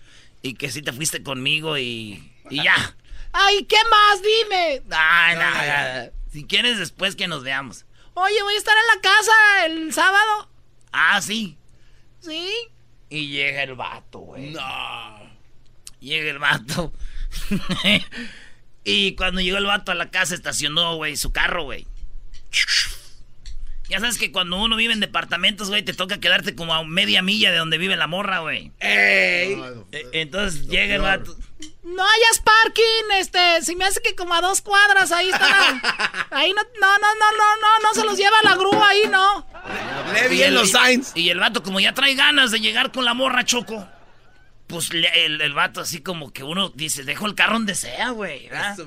y 0.41 0.55
que 0.55 0.71
sí 0.71 0.81
te 0.81 0.91
fuiste 0.91 1.21
conmigo 1.21 1.77
y, 1.77 2.31
y 2.49 2.63
ya. 2.63 2.95
Ay, 3.31 3.63
¿qué 3.65 3.77
más? 3.91 4.21
Dime. 4.23 4.81
Ay, 4.89 5.35
no, 5.35 6.11
Si 6.31 6.45
quieres, 6.45 6.77
después 6.77 7.15
que 7.15 7.27
nos 7.27 7.43
veamos. 7.43 7.85
Oye, 8.13 8.41
voy 8.43 8.53
a 8.53 8.57
estar 8.57 8.75
en 8.77 8.95
la 8.95 9.01
casa 9.01 9.65
el 9.65 9.93
sábado. 9.93 10.49
Ah, 10.91 11.21
sí. 11.21 11.57
¿Sí? 12.19 12.51
Y 13.09 13.27
llega 13.29 13.63
el 13.63 13.75
vato, 13.75 14.19
güey. 14.19 14.51
No. 14.51 15.29
Llega 15.99 16.29
el 16.29 16.39
vato. 16.39 16.93
y 18.83 19.15
cuando 19.15 19.41
llegó 19.41 19.57
el 19.57 19.65
vato 19.65 19.91
a 19.91 19.95
la 19.95 20.11
casa, 20.11 20.35
estacionó, 20.35 20.95
güey, 20.95 21.15
su 21.15 21.31
carro, 21.31 21.63
güey. 21.63 21.87
Ya 23.89 23.99
sabes 23.99 24.19
que 24.19 24.31
cuando 24.31 24.57
uno 24.57 24.75
vive 24.75 24.93
en 24.93 24.99
departamentos, 24.99 25.69
güey, 25.69 25.83
te 25.83 25.93
toca 25.93 26.19
quedarte 26.19 26.53
como 26.53 26.75
a 26.75 26.83
media 26.83 27.23
milla 27.23 27.51
de 27.51 27.57
donde 27.57 27.79
vive 27.79 27.95
la 27.95 28.05
morra, 28.05 28.39
güey. 28.39 28.71
¡Ey! 28.79 29.59
Eh, 29.91 30.07
Entonces 30.13 30.67
llega 30.67 30.95
el 30.95 31.01
vato. 31.01 31.35
No 31.95 32.03
hayas 32.03 32.39
parking, 32.43 33.19
este, 33.19 33.61
si 33.63 33.75
me 33.75 33.85
hace 33.85 34.01
que 34.01 34.15
como 34.15 34.33
a 34.33 34.41
dos 34.41 34.61
cuadras 34.61 35.11
ahí 35.11 35.29
está. 35.29 36.27
ahí 36.31 36.53
no, 36.53 36.61
no, 36.79 36.97
no, 36.97 37.15
no, 37.15 37.31
no, 37.37 37.55
no, 37.61 37.79
no 37.87 37.93
se 37.93 38.03
los 38.05 38.17
lleva 38.17 38.37
la 38.43 38.55
grúa 38.55 38.89
ahí, 38.89 39.03
no. 39.09 39.45
Lee 40.13 40.29
bien 40.29 40.53
los 40.53 40.71
signs. 40.71 41.11
Y 41.15 41.29
el 41.29 41.39
vato, 41.39 41.63
como 41.63 41.79
ya 41.79 41.93
trae 41.93 42.15
ganas 42.15 42.51
de 42.51 42.59
llegar 42.59 42.91
con 42.91 43.05
la 43.05 43.13
morra, 43.13 43.43
Choco. 43.45 43.87
Pues 44.67 44.91
el, 44.91 45.41
el 45.41 45.53
vato 45.53 45.81
así 45.81 46.01
como 46.01 46.31
que 46.31 46.43
uno 46.43 46.69
dice, 46.69 47.03
dejo 47.03 47.25
el 47.25 47.33
carro 47.33 47.53
donde 47.53 47.73
sea, 47.75 48.11
güey. 48.11 48.47
¿verdad? 48.49 48.77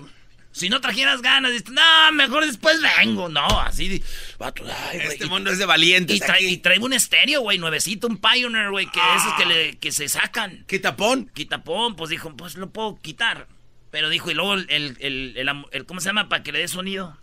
Si 0.53 0.69
no 0.69 0.81
trajeras 0.83 1.23
ganas, 1.23 1.51
dices, 1.53 1.71
no, 1.71 2.13
mejor 2.13 2.45
después 2.45 2.79
vengo. 2.99 3.29
No, 3.29 3.47
así, 3.61 4.03
vato, 4.39 4.63
ay, 4.91 4.99
güey. 4.99 5.09
Este 5.09 5.27
mundo 5.27 5.51
es 5.51 5.59
de 5.59 5.65
valientes 5.65 6.21
Y, 6.21 6.23
aquí. 6.31 6.45
y 6.47 6.57
traigo 6.59 6.85
un 6.87 6.93
estéreo, 6.93 7.41
güey, 7.41 7.57
nuevecito, 7.59 8.07
un 8.07 8.19
Pioneer, 8.19 8.71
güey, 8.71 8.87
que 8.91 9.01
esos 9.17 9.33
que, 9.35 9.47
le, 9.47 9.79
que 9.79 9.91
se 9.93 10.09
sacan. 10.09 10.65
¿Quitapón? 10.69 11.31
Quitapón, 11.35 11.97
pues 11.97 12.11
dijo, 12.11 12.37
pues 12.37 12.57
lo 12.57 12.71
puedo 12.71 12.97
quitar. 12.97 13.49
Pero 13.91 14.09
dijo, 14.11 14.31
y 14.31 14.35
luego 14.35 14.55
el, 14.55 14.67
el, 14.69 14.97
el- 15.01 15.35
el 15.37 15.49
am- 15.49 15.65
el- 15.73 15.87
¿cómo 15.87 16.01
se 16.01 16.11
llama? 16.11 16.29
Para 16.29 16.43
que 16.43 16.53
le 16.53 16.59
dé 16.61 16.69
sonido. 16.69 17.19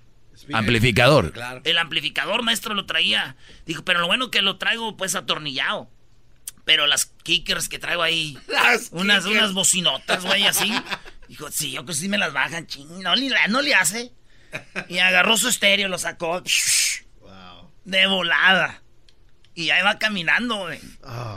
Amplificador. 0.54 1.34
El 1.65 1.78
amplificador, 1.78 2.44
maestro, 2.44 2.74
lo 2.74 2.86
traía. 2.86 3.36
Dijo, 3.65 3.84
pero 3.84 4.00
lo 4.00 4.08
bueno 4.08 4.32
que 4.32 4.42
lo 4.42 4.58
traigo, 4.58 4.96
pues, 4.98 5.15
atornillado. 5.15 5.89
Pero 6.65 6.88
las 6.88 7.08
kickers 7.24 7.68
que 7.70 7.78
traigo 7.80 8.02
ahí, 8.04 8.38
Las 8.48 8.89
unas, 8.92 9.24
kickers. 9.24 9.39
unas 9.42 9.54
bocinotas, 9.54 10.24
güey, 10.26 10.46
así. 10.46 10.72
Dijo, 11.30 11.50
sí, 11.52 11.72
yo 11.72 11.86
que 11.86 11.94
sí 11.94 12.10
me 12.10 12.18
las 12.18 12.34
bajan, 12.34 12.65
ching, 12.68 13.02
no, 13.04 13.15
le- 13.15 13.30
no 13.50 13.62
le 13.62 13.76
hace. 13.76 14.12
Y 14.89 14.98
agarró 14.98 15.38
su 15.38 15.48
estéreo, 15.48 15.88
lo 15.88 15.98
sacó. 16.00 16.42
De 17.86 18.08
volada. 18.08 18.82
Y 19.56 19.72
ahí 19.72 19.84
va 19.84 20.00
caminando, 20.00 20.56
güey. 20.58 20.80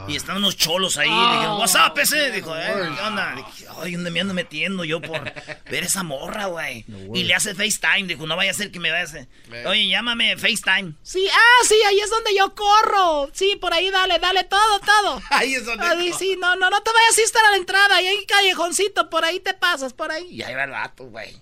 Y 0.07 0.15
están 0.15 0.37
unos 0.37 0.55
cholos 0.55 0.97
ahí. 0.97 1.09
Le 1.09 1.35
dije, 1.35 1.47
what's 1.57 1.75
up, 1.75 1.97
ese? 1.99 2.31
Dijo, 2.31 2.55
eh, 2.55 2.91
¿qué 2.95 3.01
onda? 3.01 3.35
Dije, 3.35 3.65
ay, 3.81 3.95
¿dónde 3.95 4.11
me 4.11 4.21
ando 4.21 4.33
metiendo 4.33 4.85
yo 4.85 5.01
por 5.01 5.23
ver 5.69 5.83
esa 5.83 6.03
morra, 6.03 6.45
güey? 6.45 6.85
y 7.13 7.23
le 7.23 7.33
hace 7.33 7.53
FaceTime. 7.53 8.07
Dijo, 8.07 8.25
no 8.25 8.37
vaya 8.37 8.51
a 8.51 8.53
ser 8.53 8.71
que 8.71 8.79
me 8.79 8.91
vaya 8.91 9.01
a 9.01 9.05
hacer. 9.05 9.27
Oye, 9.65 9.87
llámame 9.87 10.37
FaceTime. 10.37 10.93
Sí, 11.01 11.27
ah, 11.29 11.65
sí, 11.67 11.75
ahí 11.85 11.99
es 11.99 12.09
donde 12.09 12.33
yo 12.37 12.55
corro. 12.55 13.29
Sí, 13.33 13.57
por 13.59 13.73
ahí 13.73 13.89
dale, 13.89 14.19
dale 14.19 14.45
todo, 14.45 14.79
todo. 14.79 15.21
Ahí 15.29 15.55
es 15.55 15.65
donde 15.65 15.85
Ahí 15.85 16.13
sí, 16.13 16.37
no, 16.39 16.55
no, 16.55 16.69
no 16.69 16.81
te 16.81 16.91
vayas 16.93 17.17
a 17.17 17.21
estar 17.21 17.43
a 17.43 17.51
la 17.51 17.57
entrada. 17.57 17.95
Ahí 17.97 18.07
hay 18.07 18.17
un 18.17 18.25
callejoncito, 18.25 19.09
por 19.09 19.25
ahí 19.25 19.39
te 19.39 19.53
pasas, 19.53 19.91
por 19.91 20.11
ahí. 20.11 20.27
Y 20.29 20.43
ahí 20.43 20.53
va 20.53 20.63
el 20.63 20.71
vato, 20.71 21.05
güey. 21.05 21.41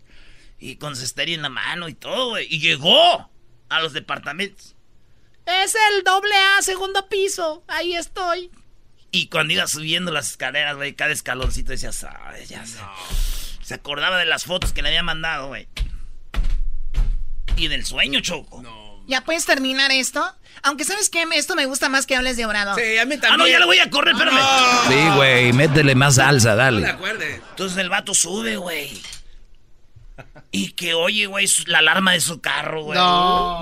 Y 0.58 0.78
con 0.78 0.96
su 0.96 1.04
estéreo 1.04 1.36
en 1.36 1.42
la 1.42 1.50
mano 1.50 1.90
y 1.90 1.94
todo, 1.94 2.30
güey. 2.30 2.48
Y 2.50 2.60
llegó 2.60 3.30
a 3.70 3.82
los 3.82 3.94
departamentos. 3.94 4.76
Es 5.64 5.76
el 5.76 6.04
doble 6.04 6.36
A, 6.58 6.62
segundo 6.62 7.08
piso. 7.10 7.64
Ahí 7.68 7.96
estoy. 7.96 8.52
Y 9.12 9.28
cuando 9.28 9.54
iba 9.54 9.68
subiendo 9.68 10.12
las 10.12 10.32
escaleras, 10.32 10.76
güey, 10.78 10.94
cada 10.94 11.12
escaloncito 11.12 11.72
decía, 11.72 11.92
"Ay, 12.26 12.46
ya 12.46 12.66
sé". 12.66 12.78
Se 13.62 13.74
acordaba 13.74 14.18
de 14.18 14.26
las 14.26 14.46
fotos 14.46 14.72
que 14.74 14.82
le 14.82 14.90
había 14.90 15.04
mandado, 15.04 15.48
güey. 15.48 15.68
Y 17.58 17.68
del 17.68 17.86
sueño, 17.86 18.22
Choco. 18.22 18.64
¿Ya 19.08 19.22
puedes 19.22 19.46
terminar 19.46 19.92
esto? 19.92 20.24
Aunque 20.64 20.86
sabes 20.86 21.10
que 21.10 21.24
esto 21.34 21.56
me 21.56 21.66
gusta 21.66 21.90
más 21.90 22.06
que 22.06 22.16
hables 22.16 22.38
de 22.38 22.46
Obrador. 22.46 22.80
Sí, 22.80 22.98
a 22.98 23.06
mí 23.06 23.18
también. 23.18 23.34
Ah, 23.34 23.38
no, 23.38 23.48
ya 23.48 23.60
le 23.60 23.66
voy 23.66 23.80
a 23.80 23.90
correr, 23.90 24.14
espérame. 24.14 24.40
Sí, 24.88 25.16
güey, 25.16 25.54
métele 25.54 25.96
más 25.96 26.16
salsa, 26.16 26.52
No 26.52 26.56
me 26.56 26.62
dale. 26.64 26.88
acuerde. 26.88 27.42
Entonces 27.50 27.78
el 27.80 27.90
vato 27.90 28.14
sube, 28.14 28.56
güey. 28.58 29.02
Y 30.52 30.72
que 30.74 30.94
oye, 30.94 31.26
güey, 31.26 31.48
la 31.66 31.80
alarma 31.80 32.14
de 32.14 32.22
su 32.22 32.40
carro, 32.42 32.84
güey. 32.84 32.98
No. 32.98 33.62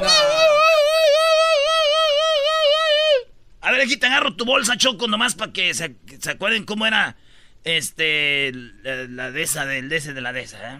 A 3.61 3.71
ver, 3.71 3.81
aquí 3.81 3.97
te 3.97 4.05
agarro 4.07 4.35
tu 4.35 4.45
bolsa, 4.45 4.77
Choco, 4.77 5.07
nomás 5.07 5.35
para 5.35 5.51
que 5.51 5.73
se, 5.73 5.95
se 6.19 6.31
acuerden 6.31 6.63
cómo 6.65 6.85
era 6.87 7.17
este 7.65 8.51
la, 8.53 8.95
la 9.09 9.31
de 9.31 9.41
esa, 9.43 9.65
del 9.65 9.89
de 9.89 9.97
ese 9.97 10.13
de 10.13 10.21
la 10.21 10.31
de 10.33 10.41
esa, 10.41 10.75
¿eh? 10.75 10.79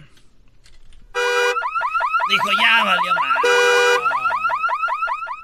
Dijo, 2.30 2.48
ya 2.62 2.84
valió 2.84 3.14
mal. 3.14 3.38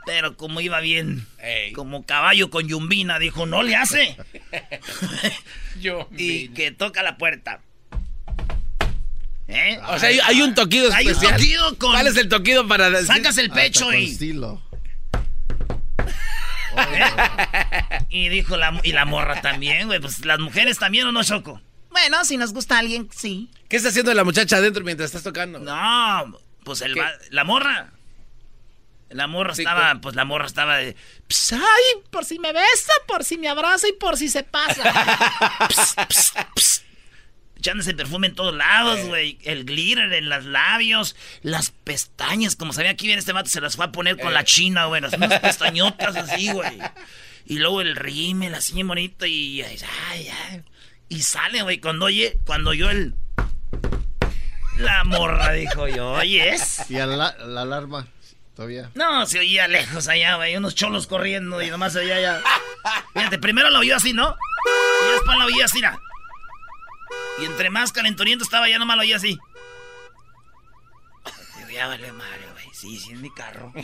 Pero 0.07 0.37
como 0.37 0.61
iba 0.61 0.79
bien, 0.81 1.27
como 1.75 2.07
caballo 2.07 2.49
con 2.49 2.69
yumbina, 2.69 3.19
dijo, 3.19 3.45
no 3.45 3.63
le 3.65 3.75
hace. 3.77 4.17
Yo. 5.81 6.09
y 6.17 6.49
que 6.51 6.71
toca 6.71 7.03
la 7.03 7.19
puerta. 7.19 7.61
¿Eh? 9.49 9.79
O 9.89 9.99
sea, 9.99 10.09
hay, 10.09 10.19
hay 10.21 10.43
un 10.43 10.55
toquido 10.55 10.93
Hay 10.93 11.07
un 11.07 11.13
especial. 11.13 11.37
toquido 11.39 11.79
con- 11.79 11.93
¿Cuál 11.93 12.07
es 12.09 12.17
el 12.17 12.29
toquido 12.29 12.67
para? 12.67 13.03
Sacas 13.05 13.37
el 13.39 13.51
pecho 13.51 13.85
con 13.87 13.95
y... 18.09 18.29
dijo 18.29 18.57
la, 18.57 18.81
y 18.83 18.93
la 18.93 19.05
morra 19.05 19.41
también, 19.41 19.87
güey. 19.89 20.01
Pues 20.01 20.25
las 20.25 20.39
mujeres 20.39 20.79
también 20.79 21.07
o 21.07 21.13
no, 21.13 21.23
Choco. 21.25 21.61
Bueno, 21.91 22.25
si 22.25 22.37
nos 22.37 22.53
gusta 22.53 22.79
alguien, 22.79 23.09
sí. 23.15 23.51
¿Qué 23.69 23.77
está 23.77 23.89
haciendo 23.89 24.13
la 24.15 24.25
muchacha 24.25 24.57
adentro 24.59 24.85
mientras 24.85 25.07
estás 25.09 25.23
tocando? 25.23 25.59
No, 25.59 26.39
pues 26.65 26.81
el 26.83 26.99
va- 26.99 27.13
la 27.31 27.45
morra. 27.45 27.93
La 29.09 29.29
morra 29.29 29.55
Sí, 29.55 29.63
estaba, 29.63 29.95
pues 30.01 30.17
la 30.17 30.25
morra 30.25 30.47
estaba 30.47 30.79
de. 30.79 30.97
Pss, 31.29 31.53
ay, 31.53 32.03
por 32.11 32.25
si 32.25 32.39
me 32.41 32.53
besa, 32.53 32.93
por 33.07 33.23
si 33.25 33.39
me 33.39 33.49
abraza 33.49 33.87
y 33.89 33.93
por 33.93 34.17
si 34.17 34.29
se 34.29 34.43
pasa. 34.43 34.83
echándose 37.57 37.95
perfume 37.95 38.29
en 38.29 38.35
todos 38.35 38.55
lados, 38.55 39.01
güey. 39.07 39.39
El 39.45 39.65
glitter 39.65 40.13
en 40.13 40.29
los 40.29 40.45
labios, 40.45 41.17
las 41.43 41.71
pestañas. 41.71 42.57
Como 42.57 42.73
sabía 42.73 42.97
que 42.97 43.07
viene 43.07 43.19
este 43.21 43.33
vato, 43.33 43.49
se 43.51 43.61
las 43.61 43.77
fue 43.77 43.87
a 43.87 43.93
poner 43.93 44.19
con 44.19 44.33
la 44.35 44.45
china, 44.45 44.87
güey. 44.87 45.01
las- 45.01 45.13
Unas 45.15 45.41
pestañotas 45.41 46.17
así, 46.17 46.51
güey. 46.53 46.79
Y 47.47 47.59
luego 47.59 47.81
el 47.81 47.95
rímel 47.97 48.55
así 48.55 48.75
bien 48.75 48.89
bonito 48.89 49.25
y. 49.27 49.63
Ay, 49.63 49.79
ay. 50.51 50.63
Y 51.09 51.23
sale, 51.23 51.63
güey, 51.63 51.79
cuando 51.81 52.07
oye, 52.07 52.39
cuando 52.45 52.71
oyó 52.71 52.91
el. 52.91 53.15
La 54.79 55.05
morra 55.05 55.53
dijo 55.53 55.89
yo, 55.89 56.11
oyes. 56.13 56.83
Y 56.91 56.99
a 56.99 57.07
la, 57.07 57.35
la 57.47 57.63
alarma, 57.63 58.09
todavía. 58.55 58.91
No, 58.95 59.25
se 59.25 59.39
oía 59.39 59.69
lejos 59.69 60.07
allá, 60.09 60.37
güey. 60.37 60.55
Unos 60.57 60.75
cholos 60.75 61.07
corriendo 61.07 61.63
y 61.63 61.71
nomás 61.71 61.95
se 61.95 62.01
oía 62.01 62.17
allá. 62.17 62.43
Fíjate, 63.15 63.39
primero 63.39 63.71
lo 63.71 63.79
oyó 63.79 63.97
así, 63.97 64.13
¿no? 64.13 64.37
Y 65.09 65.13
después 65.13 65.39
lo 65.39 65.47
oía 65.47 65.65
así, 65.65 65.81
¿no? 65.81 65.99
Y 67.41 67.45
entre 67.45 67.71
más 67.71 67.93
calenturiento 67.93 68.45
estaba, 68.45 68.69
ya 68.69 68.79
nomás 68.79 68.97
lo 68.97 69.03
oía 69.03 69.17
así. 69.17 69.39
Ya 71.77 71.89
vale 71.89 72.11
madre, 72.11 72.41
güey. 72.53 72.65
Sí, 72.73 72.99
sí, 72.99 73.13
es 73.13 73.21
mi 73.21 73.31
carro. 73.31 73.73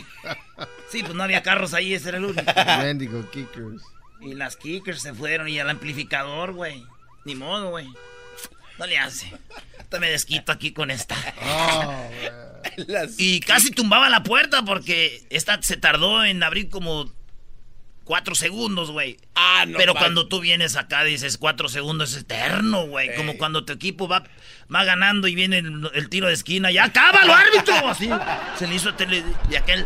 Sí, 0.89 1.01
pues 1.01 1.15
no 1.15 1.23
había 1.23 1.41
carros 1.41 1.73
ahí, 1.73 1.93
ese 1.95 2.09
era 2.09 2.19
el 2.19 2.25
único. 2.25 2.43
Mendigo 2.77 3.29
kickers. 3.31 3.81
Y 4.21 4.35
las 4.35 4.55
kickers 4.55 5.01
se 5.01 5.13
fueron 5.13 5.47
y 5.49 5.57
el 5.57 5.67
amplificador, 5.67 6.53
güey. 6.53 6.83
Ni 7.25 7.33
modo, 7.33 7.71
güey. 7.71 7.87
No 8.77 8.85
le 8.85 8.99
hace. 8.99 9.31
Ahorita 9.77 9.99
me 9.99 10.09
desquito 10.11 10.51
aquí 10.51 10.71
con 10.71 10.91
esta. 10.91 11.15
Oh, 11.43 12.09
Y 13.17 13.39
casi 13.39 13.71
tumbaba 13.71 14.09
la 14.09 14.21
puerta 14.23 14.63
porque 14.63 15.25
esta 15.31 15.59
se 15.63 15.77
tardó 15.77 16.23
en 16.23 16.43
abrir 16.43 16.69
como 16.69 17.11
cuatro 18.03 18.35
segundos, 18.35 18.91
güey. 18.91 19.17
Ah, 19.35 19.65
no. 19.67 19.77
Pero 19.77 19.93
man. 19.93 20.03
cuando 20.03 20.27
tú 20.27 20.39
vienes 20.39 20.75
acá 20.75 21.03
dices 21.03 21.37
cuatro 21.37 21.69
segundos 21.69 22.11
es 22.11 22.21
eterno, 22.21 22.87
güey. 22.87 23.15
Como 23.15 23.37
cuando 23.37 23.65
tu 23.65 23.73
equipo 23.73 24.07
va, 24.07 24.23
va 24.73 24.83
ganando 24.83 25.27
y 25.27 25.35
viene 25.35 25.59
el, 25.59 25.89
el 25.93 26.09
tiro 26.09 26.27
de 26.27 26.33
esquina. 26.33 26.71
¡Ya 26.71 26.91
cábalo, 26.91 27.33
árbitro! 27.33 27.87
Así 27.89 28.09
se 28.57 28.67
le 28.67 28.75
hizo 28.75 28.89
a 28.89 28.97
tele 28.97 29.23
de 29.49 29.57
aquel. 29.57 29.85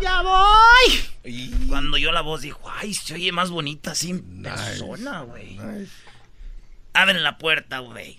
¡Ya 0.00 0.22
voy! 0.22 1.66
Cuando 1.68 1.96
yo 1.96 2.12
la 2.12 2.20
voz 2.20 2.42
dijo, 2.42 2.60
ay, 2.70 2.94
se 2.94 3.14
oye 3.14 3.32
más 3.32 3.50
bonita 3.50 3.92
así 3.92 4.10
en 4.10 4.42
persona, 4.42 5.22
güey. 5.22 5.58
Abren 6.96 7.22
la 7.22 7.36
puerta, 7.38 7.80
güey. 7.80 8.18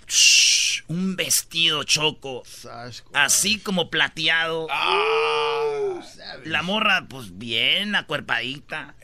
Un 0.88 1.15
vestido 1.15 1.84
choco. 1.84 2.43
Así 3.13 3.59
como 3.59 3.89
plateado. 3.89 4.67
Ah. 4.69 6.01
La 6.45 6.61
morra, 6.61 7.07
pues 7.09 7.38
bien 7.38 7.95
acuerpadita. 7.95 8.95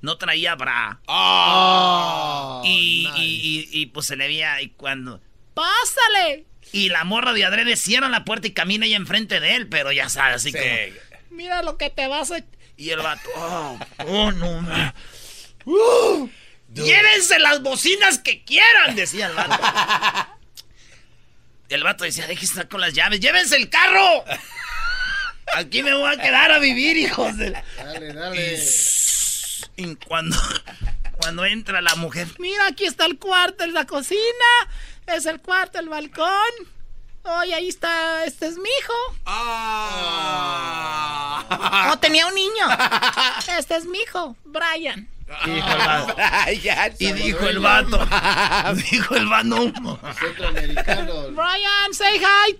No 0.00 0.16
traía 0.18 0.54
bra. 0.54 1.00
Oh, 1.06 2.62
y, 2.64 3.08
y- 3.16 3.68
y- 3.72 3.80
y, 3.82 3.86
pues 3.86 4.06
se 4.06 4.16
le 4.16 4.28
veía 4.28 4.60
y 4.62 4.68
cuando. 4.70 5.20
¡Pásale! 5.54 6.44
Y 6.72 6.90
la 6.90 7.02
morra 7.04 7.32
de 7.32 7.44
adrede 7.44 7.76
cierra 7.76 8.08
la 8.08 8.24
puerta 8.24 8.46
y 8.46 8.52
camina 8.52 8.86
ella 8.86 8.96
enfrente 8.96 9.40
de 9.40 9.56
él, 9.56 9.68
pero 9.68 9.90
ya 9.92 10.08
sabes, 10.08 10.36
así 10.36 10.52
Sí. 10.52 10.58
como. 10.58 11.36
Mira 11.36 11.62
lo 11.62 11.76
que 11.78 11.90
te 11.90 12.06
vas 12.06 12.30
a... 12.30 12.38
Y 12.76 12.90
el 12.90 13.00
vato, 13.00 13.28
oh, 13.36 13.78
oh, 14.06 14.32
no, 14.32 14.60
ma. 14.62 14.94
Llévense 16.84 17.38
las 17.38 17.62
bocinas 17.62 18.18
que 18.18 18.44
quieran, 18.44 18.94
decía 18.94 19.26
el 19.26 19.34
vato. 19.34 19.58
el 21.68 21.82
vato 21.82 22.04
decía, 22.04 22.26
déjese 22.26 22.52
estar 22.52 22.68
con 22.68 22.80
las 22.80 22.92
llaves, 22.92 23.20
llévense 23.20 23.56
el 23.56 23.70
carro. 23.70 24.24
Aquí 25.54 25.82
me 25.82 25.94
voy 25.94 26.12
a 26.12 26.16
quedar 26.16 26.52
a 26.52 26.58
vivir, 26.58 26.96
hijos 26.96 27.36
de... 27.36 27.50
Dale, 27.76 28.12
dale. 28.12 28.58
Y 29.76 29.94
cuando, 29.96 30.36
cuando 31.18 31.44
entra 31.44 31.80
la 31.80 31.94
mujer, 31.94 32.26
mira, 32.38 32.66
aquí 32.66 32.84
está 32.84 33.06
el 33.06 33.18
cuarto, 33.18 33.64
es 33.64 33.72
la 33.72 33.84
cocina, 33.86 34.20
es 35.06 35.26
el 35.26 35.40
cuarto, 35.40 35.78
el 35.78 35.88
balcón. 35.88 36.30
Oye, 37.22 37.54
ahí 37.54 37.68
está, 37.68 38.24
este 38.24 38.46
es 38.46 38.56
mi 38.56 38.68
hijo. 38.80 38.94
Ah. 39.24 40.32
Oh, 41.92 41.98
tenía 41.98 42.26
un 42.26 42.34
niño. 42.34 42.68
Este 43.58 43.76
es 43.76 43.84
mi 43.84 43.98
hijo, 43.98 44.36
Brian. 44.44 45.08
Dijo 45.44 45.68
el 45.72 45.78
vato. 45.78 46.16
y 46.98 47.12
dijo 47.12 47.48
el 47.48 47.58
vato. 47.58 48.08
dijo 48.90 49.16
el 49.16 49.26
vato. 49.26 49.72
Brian, 51.32 51.92
say 51.92 52.18
hi. 52.18 52.58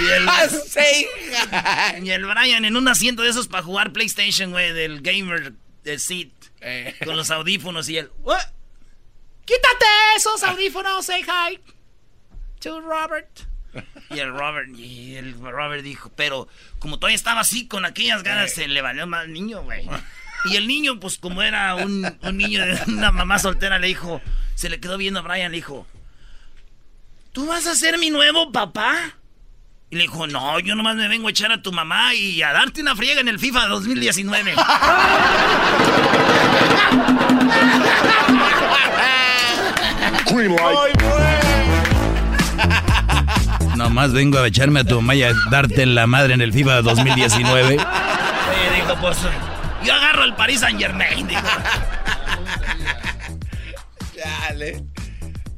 Y 0.00 0.06
el, 0.06 0.28
Say 0.68 1.06
y 2.04 2.10
el 2.10 2.24
Brian 2.26 2.64
en 2.64 2.76
un 2.76 2.86
asiento 2.88 3.22
de 3.22 3.30
esos 3.30 3.48
para 3.48 3.62
jugar 3.62 3.92
PlayStation, 3.92 4.50
güey, 4.52 4.72
del 4.72 5.00
gamer 5.00 5.54
del 5.82 5.98
seat. 5.98 6.28
Eh. 6.60 6.94
Con 7.04 7.16
los 7.16 7.30
audífonos 7.30 7.88
y. 7.88 7.98
"What? 8.20 8.40
Quítate 9.44 9.86
esos 10.16 10.42
audífonos, 10.42 11.06
say 11.06 11.22
hi. 11.22 11.58
To 12.60 12.80
Robert. 12.80 13.40
Y 14.10 14.18
el 14.18 14.30
Robert, 14.32 14.68
y 14.76 15.16
el 15.16 15.38
Robert 15.38 15.82
dijo, 15.82 16.10
pero 16.16 16.48
como 16.78 16.98
todavía 16.98 17.16
estaba 17.16 17.40
así 17.40 17.68
con 17.68 17.84
aquellas 17.84 18.22
ganas, 18.22 18.52
se 18.52 18.66
le 18.66 18.80
valió 18.82 19.06
más 19.06 19.28
niño, 19.28 19.62
güey. 19.62 19.88
Y 20.44 20.56
el 20.56 20.66
niño, 20.66 21.00
pues 21.00 21.18
como 21.18 21.42
era 21.42 21.74
un, 21.74 22.06
un 22.22 22.36
niño 22.36 22.64
de 22.64 22.78
una 22.86 23.10
mamá 23.12 23.38
soltera, 23.38 23.78
le 23.78 23.88
dijo, 23.88 24.20
se 24.54 24.68
le 24.68 24.80
quedó 24.80 24.96
viendo 24.96 25.20
a 25.20 25.22
Brian, 25.22 25.50
le 25.50 25.58
dijo, 25.58 25.86
¿tú 27.32 27.46
vas 27.46 27.66
a 27.66 27.74
ser 27.74 27.98
mi 27.98 28.10
nuevo 28.10 28.52
papá? 28.52 28.94
Y 29.90 29.96
le 29.96 30.02
dijo, 30.02 30.26
no, 30.26 30.58
yo 30.60 30.74
nomás 30.74 30.96
me 30.96 31.08
vengo 31.08 31.28
a 31.28 31.30
echar 31.30 31.50
a 31.50 31.62
tu 31.62 31.72
mamá 31.72 32.14
y 32.14 32.42
a 32.42 32.52
darte 32.52 32.82
una 32.82 32.94
friega 32.94 33.20
en 33.20 33.28
el 33.28 33.38
FIFA 33.38 33.68
2019. 33.68 34.54
Nomás 43.76 44.12
vengo 44.12 44.38
a 44.38 44.46
echarme 44.46 44.80
a 44.80 44.84
tu 44.84 44.96
mamá 44.96 45.14
y 45.14 45.22
a 45.22 45.32
darte 45.50 45.82
en 45.82 45.94
la 45.94 46.06
madre 46.06 46.34
en 46.34 46.42
el 46.42 46.52
FIFA 46.52 46.82
2019. 46.82 47.64
Oye, 47.64 47.78
dijo, 48.74 48.96
pues 49.00 49.18
yo 49.88 49.94
agarro 49.94 50.24
el 50.24 50.34
Paris 50.34 50.60
Saint 50.60 50.78
Germain. 50.78 51.26
Dale. 54.14 54.84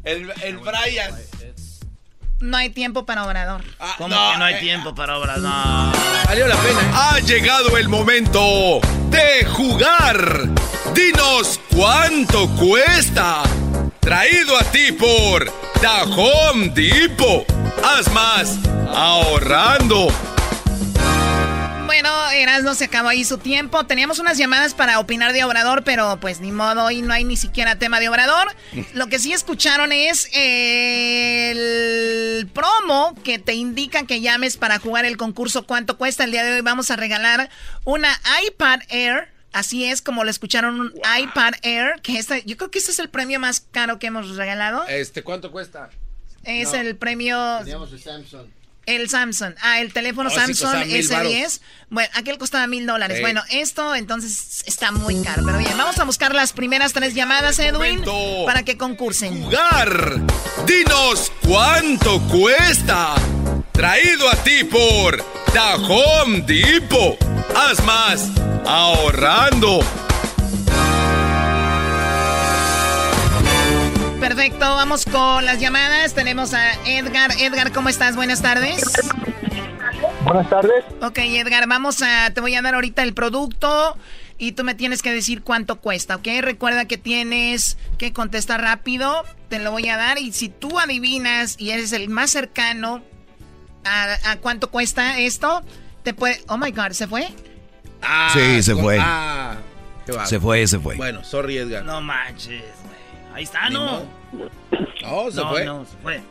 El, 0.02 0.32
el 0.42 0.56
Brian. 0.56 1.14
No 2.38 2.56
hay 2.56 2.70
tiempo 2.70 3.04
para 3.04 3.26
Obrador. 3.26 3.62
¿Cómo 3.98 4.08
no, 4.08 4.32
que 4.32 4.38
no 4.38 4.44
hay 4.46 4.54
eh, 4.54 4.60
tiempo 4.60 4.94
para 4.94 5.18
obras? 5.18 5.40
No. 5.40 5.92
Valió 6.24 6.46
la 6.46 6.56
pena. 6.56 6.80
¿eh? 6.80 6.90
Ha 6.94 7.18
llegado 7.18 7.76
el 7.76 7.90
momento 7.90 8.80
de 9.10 9.44
jugar. 9.44 10.48
Dinos 10.94 11.60
cuánto 11.74 12.48
cuesta. 12.56 13.42
Traído 14.00 14.56
a 14.58 14.64
ti 14.64 14.92
por 14.92 15.44
The 15.80 16.02
Home 16.16 16.70
Depot. 16.70 17.44
Haz 17.84 18.10
más 18.10 18.58
ahorrando. 18.94 20.08
Bueno, 22.02 22.30
Erasmo 22.30 22.72
se 22.72 22.86
acabó 22.86 23.10
ahí 23.10 23.24
su 23.24 23.36
tiempo. 23.36 23.84
Teníamos 23.84 24.18
unas 24.20 24.38
llamadas 24.38 24.72
para 24.72 25.00
opinar 25.00 25.34
de 25.34 25.44
Obrador, 25.44 25.84
pero 25.84 26.18
pues 26.18 26.40
ni 26.40 26.50
modo, 26.50 26.84
hoy 26.84 27.02
no 27.02 27.12
hay 27.12 27.24
ni 27.24 27.36
siquiera 27.36 27.78
tema 27.78 28.00
de 28.00 28.08
Obrador. 28.08 28.48
Lo 28.94 29.08
que 29.08 29.18
sí 29.18 29.34
escucharon 29.34 29.92
es 29.92 30.26
el 30.32 32.48
promo 32.54 33.14
que 33.22 33.38
te 33.38 33.52
indica 33.52 34.06
que 34.06 34.22
llames 34.22 34.56
para 34.56 34.78
jugar 34.78 35.04
el 35.04 35.18
concurso 35.18 35.66
¿Cuánto 35.66 35.98
cuesta? 35.98 36.24
El 36.24 36.30
día 36.30 36.42
de 36.42 36.54
hoy 36.54 36.60
vamos 36.62 36.90
a 36.90 36.96
regalar 36.96 37.50
una 37.84 38.18
iPad 38.46 38.80
Air. 38.88 39.28
Así 39.52 39.84
es 39.84 40.00
como 40.00 40.24
lo 40.24 40.30
escucharon, 40.30 40.80
un 40.80 40.94
iPad 41.18 41.52
Air, 41.60 42.00
que 42.02 42.18
este, 42.18 42.42
yo 42.46 42.56
creo 42.56 42.70
que 42.70 42.78
este 42.78 42.92
es 42.92 42.98
el 42.98 43.10
premio 43.10 43.38
más 43.40 43.60
caro 43.72 43.98
que 43.98 44.06
hemos 44.06 44.36
regalado. 44.36 44.86
Este, 44.88 45.22
¿cuánto 45.22 45.52
cuesta? 45.52 45.90
Es 46.44 46.72
No. 46.72 46.78
el 46.78 46.96
premio... 46.96 47.58
Teníamos 47.58 47.92
el 47.92 48.00
Samsung. 48.00 48.46
El 48.96 49.08
Samsung. 49.08 49.54
Ah, 49.62 49.80
el 49.80 49.92
teléfono 49.92 50.28
Oh, 50.30 50.34
Samsung 50.34 50.56
costaba 50.72 50.84
mil 50.84 51.08
S10. 51.08 51.60
Bueno, 51.88 52.10
aquel 52.14 52.38
costaba 52.38 52.66
mil 52.66 52.86
dólares. 52.86 53.16
Sí. 53.18 53.22
Bueno, 53.22 53.42
esto 53.50 53.94
entonces 53.94 54.62
está 54.66 54.92
muy 54.92 55.22
caro. 55.22 55.42
Pero 55.44 55.58
bien, 55.58 55.76
vamos 55.76 55.98
a 55.98 56.04
buscar 56.04 56.34
las 56.34 56.52
primeras 56.52 56.92
tres 56.92 57.14
llamadas, 57.14 57.58
Edwin, 57.58 58.04
para 58.46 58.62
que 58.64 58.76
concursen. 58.76 59.42
Jugar. 59.44 60.20
Dinos 60.66 61.32
cuánto 61.46 62.20
cuesta. 62.28 63.14
Traído 63.72 64.28
a 64.28 64.36
ti 64.36 64.64
por 64.64 65.24
Home 65.88 66.42
Depot. 66.42 67.16
Haz 67.56 67.82
más 67.84 68.28
ahorrando. 68.66 69.80
Perfecto, 74.40 74.74
vamos 74.74 75.04
con 75.04 75.44
las 75.44 75.60
llamadas. 75.60 76.14
Tenemos 76.14 76.54
a 76.54 76.72
Edgar. 76.86 77.30
Edgar, 77.38 77.72
¿cómo 77.72 77.90
estás? 77.90 78.16
Buenas 78.16 78.40
tardes. 78.40 78.82
Buenas 80.24 80.48
tardes. 80.48 80.82
Ok, 81.02 81.18
Edgar, 81.18 81.68
vamos 81.68 82.00
a. 82.00 82.30
Te 82.32 82.40
voy 82.40 82.54
a 82.54 82.62
dar 82.62 82.74
ahorita 82.74 83.02
el 83.02 83.12
producto 83.12 83.98
y 84.38 84.52
tú 84.52 84.64
me 84.64 84.74
tienes 84.74 85.02
que 85.02 85.12
decir 85.12 85.42
cuánto 85.42 85.76
cuesta, 85.82 86.16
¿ok? 86.16 86.26
Recuerda 86.40 86.86
que 86.86 86.96
tienes 86.96 87.76
que 87.98 88.14
contestar 88.14 88.62
rápido. 88.62 89.24
Te 89.50 89.58
lo 89.58 89.72
voy 89.72 89.90
a 89.90 89.98
dar 89.98 90.18
y 90.18 90.32
si 90.32 90.48
tú 90.48 90.78
adivinas 90.80 91.56
y 91.58 91.72
eres 91.72 91.92
el 91.92 92.08
más 92.08 92.30
cercano 92.30 93.02
a, 93.84 94.16
a 94.30 94.36
cuánto 94.36 94.70
cuesta 94.70 95.18
esto, 95.18 95.62
te 96.02 96.14
puede. 96.14 96.40
Oh 96.48 96.56
my 96.56 96.70
God, 96.70 96.92
¿se 96.92 97.06
fue? 97.06 97.28
Ah, 98.00 98.30
Sí, 98.32 98.62
se 98.62 98.72
con- 98.72 98.84
fue. 98.84 98.96
Ah. 98.98 99.58
Se 100.24 100.40
fue, 100.40 100.66
se 100.66 100.78
fue. 100.78 100.96
Bueno, 100.96 101.24
sorry, 101.24 101.58
Edgar. 101.58 101.84
No 101.84 102.00
manches, 102.00 102.62
güey. 102.62 103.34
Ahí 103.34 103.42
está, 103.44 103.68
¿no? 103.68 104.18
No, 104.32 105.30
se 105.30 105.36
no, 105.40 105.48
fue. 105.50 105.64
no, 105.64 105.84
se 105.84 105.96
fue. 106.02 106.22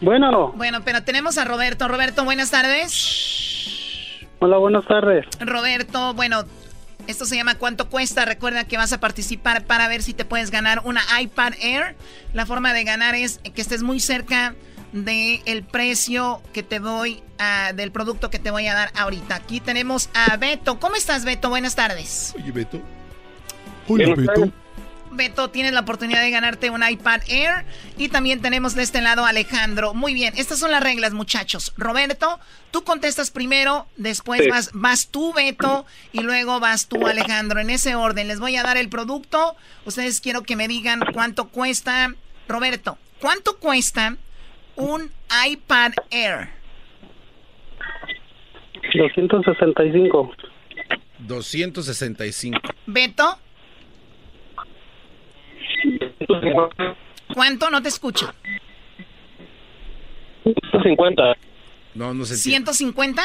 Bueno, 0.00 0.52
Bueno, 0.56 0.82
pero 0.84 1.02
tenemos 1.02 1.38
a 1.38 1.44
Roberto. 1.44 1.88
Roberto, 1.88 2.24
buenas 2.24 2.50
tardes. 2.50 4.20
hola, 4.40 4.58
buenas 4.58 4.84
tardes. 4.86 5.24
Roberto, 5.40 6.14
bueno, 6.14 6.44
esto 7.06 7.24
se 7.24 7.36
llama 7.36 7.56
¿Cuánto 7.56 7.88
cuesta? 7.88 8.24
Recuerda 8.24 8.64
que 8.64 8.76
vas 8.76 8.92
a 8.92 9.00
participar 9.00 9.64
para 9.64 9.88
ver 9.88 10.02
si 10.02 10.14
te 10.14 10.24
puedes 10.24 10.50
ganar 10.50 10.82
una 10.84 11.02
iPad 11.20 11.54
Air. 11.60 11.96
La 12.32 12.46
forma 12.46 12.72
de 12.72 12.84
ganar 12.84 13.14
es 13.14 13.38
que 13.54 13.60
estés 13.62 13.82
muy 13.82 14.00
cerca 14.00 14.54
del 14.92 15.64
precio 15.64 16.40
que 16.52 16.62
te 16.62 16.78
doy, 16.78 17.22
ah, 17.38 17.72
del 17.74 17.90
producto 17.90 18.30
que 18.30 18.38
te 18.38 18.50
voy 18.50 18.66
a 18.68 18.74
dar 18.74 18.90
ahorita. 18.96 19.34
Aquí 19.34 19.60
tenemos 19.60 20.08
a 20.14 20.36
Beto. 20.36 20.78
¿Cómo 20.78 20.94
estás, 20.96 21.24
Beto? 21.24 21.48
Buenas 21.48 21.74
tardes. 21.74 22.34
Oye, 22.36 22.52
Beto. 22.52 22.80
Hola, 23.88 24.14
Beto. 24.16 24.50
Beto, 25.14 25.50
tienes 25.50 25.72
la 25.72 25.80
oportunidad 25.80 26.20
de 26.20 26.30
ganarte 26.30 26.70
un 26.70 26.82
iPad 26.88 27.20
Air. 27.28 27.64
Y 27.96 28.08
también 28.08 28.40
tenemos 28.42 28.74
de 28.74 28.82
este 28.82 29.00
lado 29.00 29.24
a 29.24 29.30
Alejandro. 29.30 29.94
Muy 29.94 30.14
bien, 30.14 30.34
estas 30.36 30.58
son 30.58 30.70
las 30.70 30.82
reglas, 30.82 31.12
muchachos. 31.12 31.72
Roberto, 31.76 32.38
tú 32.70 32.84
contestas 32.84 33.30
primero, 33.30 33.86
después 33.96 34.42
Sí. 34.42 34.48
vas, 34.50 34.70
vas 34.74 35.08
tú, 35.08 35.32
Beto, 35.32 35.86
y 36.12 36.20
luego 36.20 36.60
vas 36.60 36.86
tú, 36.88 37.06
Alejandro. 37.06 37.60
En 37.60 37.70
ese 37.70 37.94
orden, 37.94 38.28
les 38.28 38.40
voy 38.40 38.56
a 38.56 38.62
dar 38.62 38.76
el 38.76 38.88
producto. 38.88 39.56
Ustedes 39.84 40.20
quiero 40.20 40.42
que 40.42 40.56
me 40.56 40.68
digan 40.68 41.00
cuánto 41.12 41.48
cuesta. 41.48 42.14
Roberto, 42.48 42.98
¿cuánto 43.20 43.58
cuesta 43.58 44.16
un 44.76 45.10
iPad 45.46 45.92
Air? 46.10 46.50
265. 48.92 50.32
265. 51.18 52.60
Beto, 52.86 53.38
¿cuánto? 57.34 57.70
No 57.70 57.82
te 57.82 57.88
escucho. 57.88 58.32
150. 60.44 61.36
No, 61.94 62.12
no 62.14 62.24
entiende. 62.24 62.70
¿150? 62.70 63.22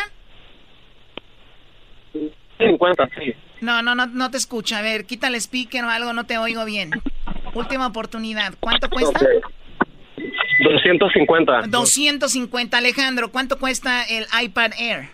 50, 2.57 3.09
sí. 3.17 3.33
No, 3.61 3.81
no, 3.81 3.95
no, 3.95 4.05
no 4.07 4.31
te 4.31 4.37
escucho. 4.37 4.75
A 4.75 4.81
ver, 4.81 5.05
quita 5.05 5.27
el 5.27 5.35
speaker 5.35 5.83
o 5.83 5.89
algo, 5.89 6.13
no 6.13 6.25
te 6.25 6.37
oigo 6.37 6.65
bien. 6.65 6.91
Última 7.53 7.87
oportunidad. 7.87 8.53
¿Cuánto 8.59 8.89
cuesta? 8.89 9.19
250. 10.63 11.67
250. 11.67 12.77
Alejandro, 12.77 13.31
¿cuánto 13.31 13.59
cuesta 13.59 14.03
el 14.03 14.25
iPad 14.41 14.71
Air? 14.77 15.09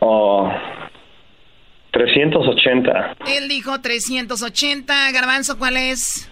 Oh, 0.00 0.52
380. 1.92 3.16
Él 3.26 3.48
dijo 3.48 3.80
380. 3.80 5.10
Garbanzo, 5.12 5.58
¿cuál 5.58 5.76
es? 5.76 6.28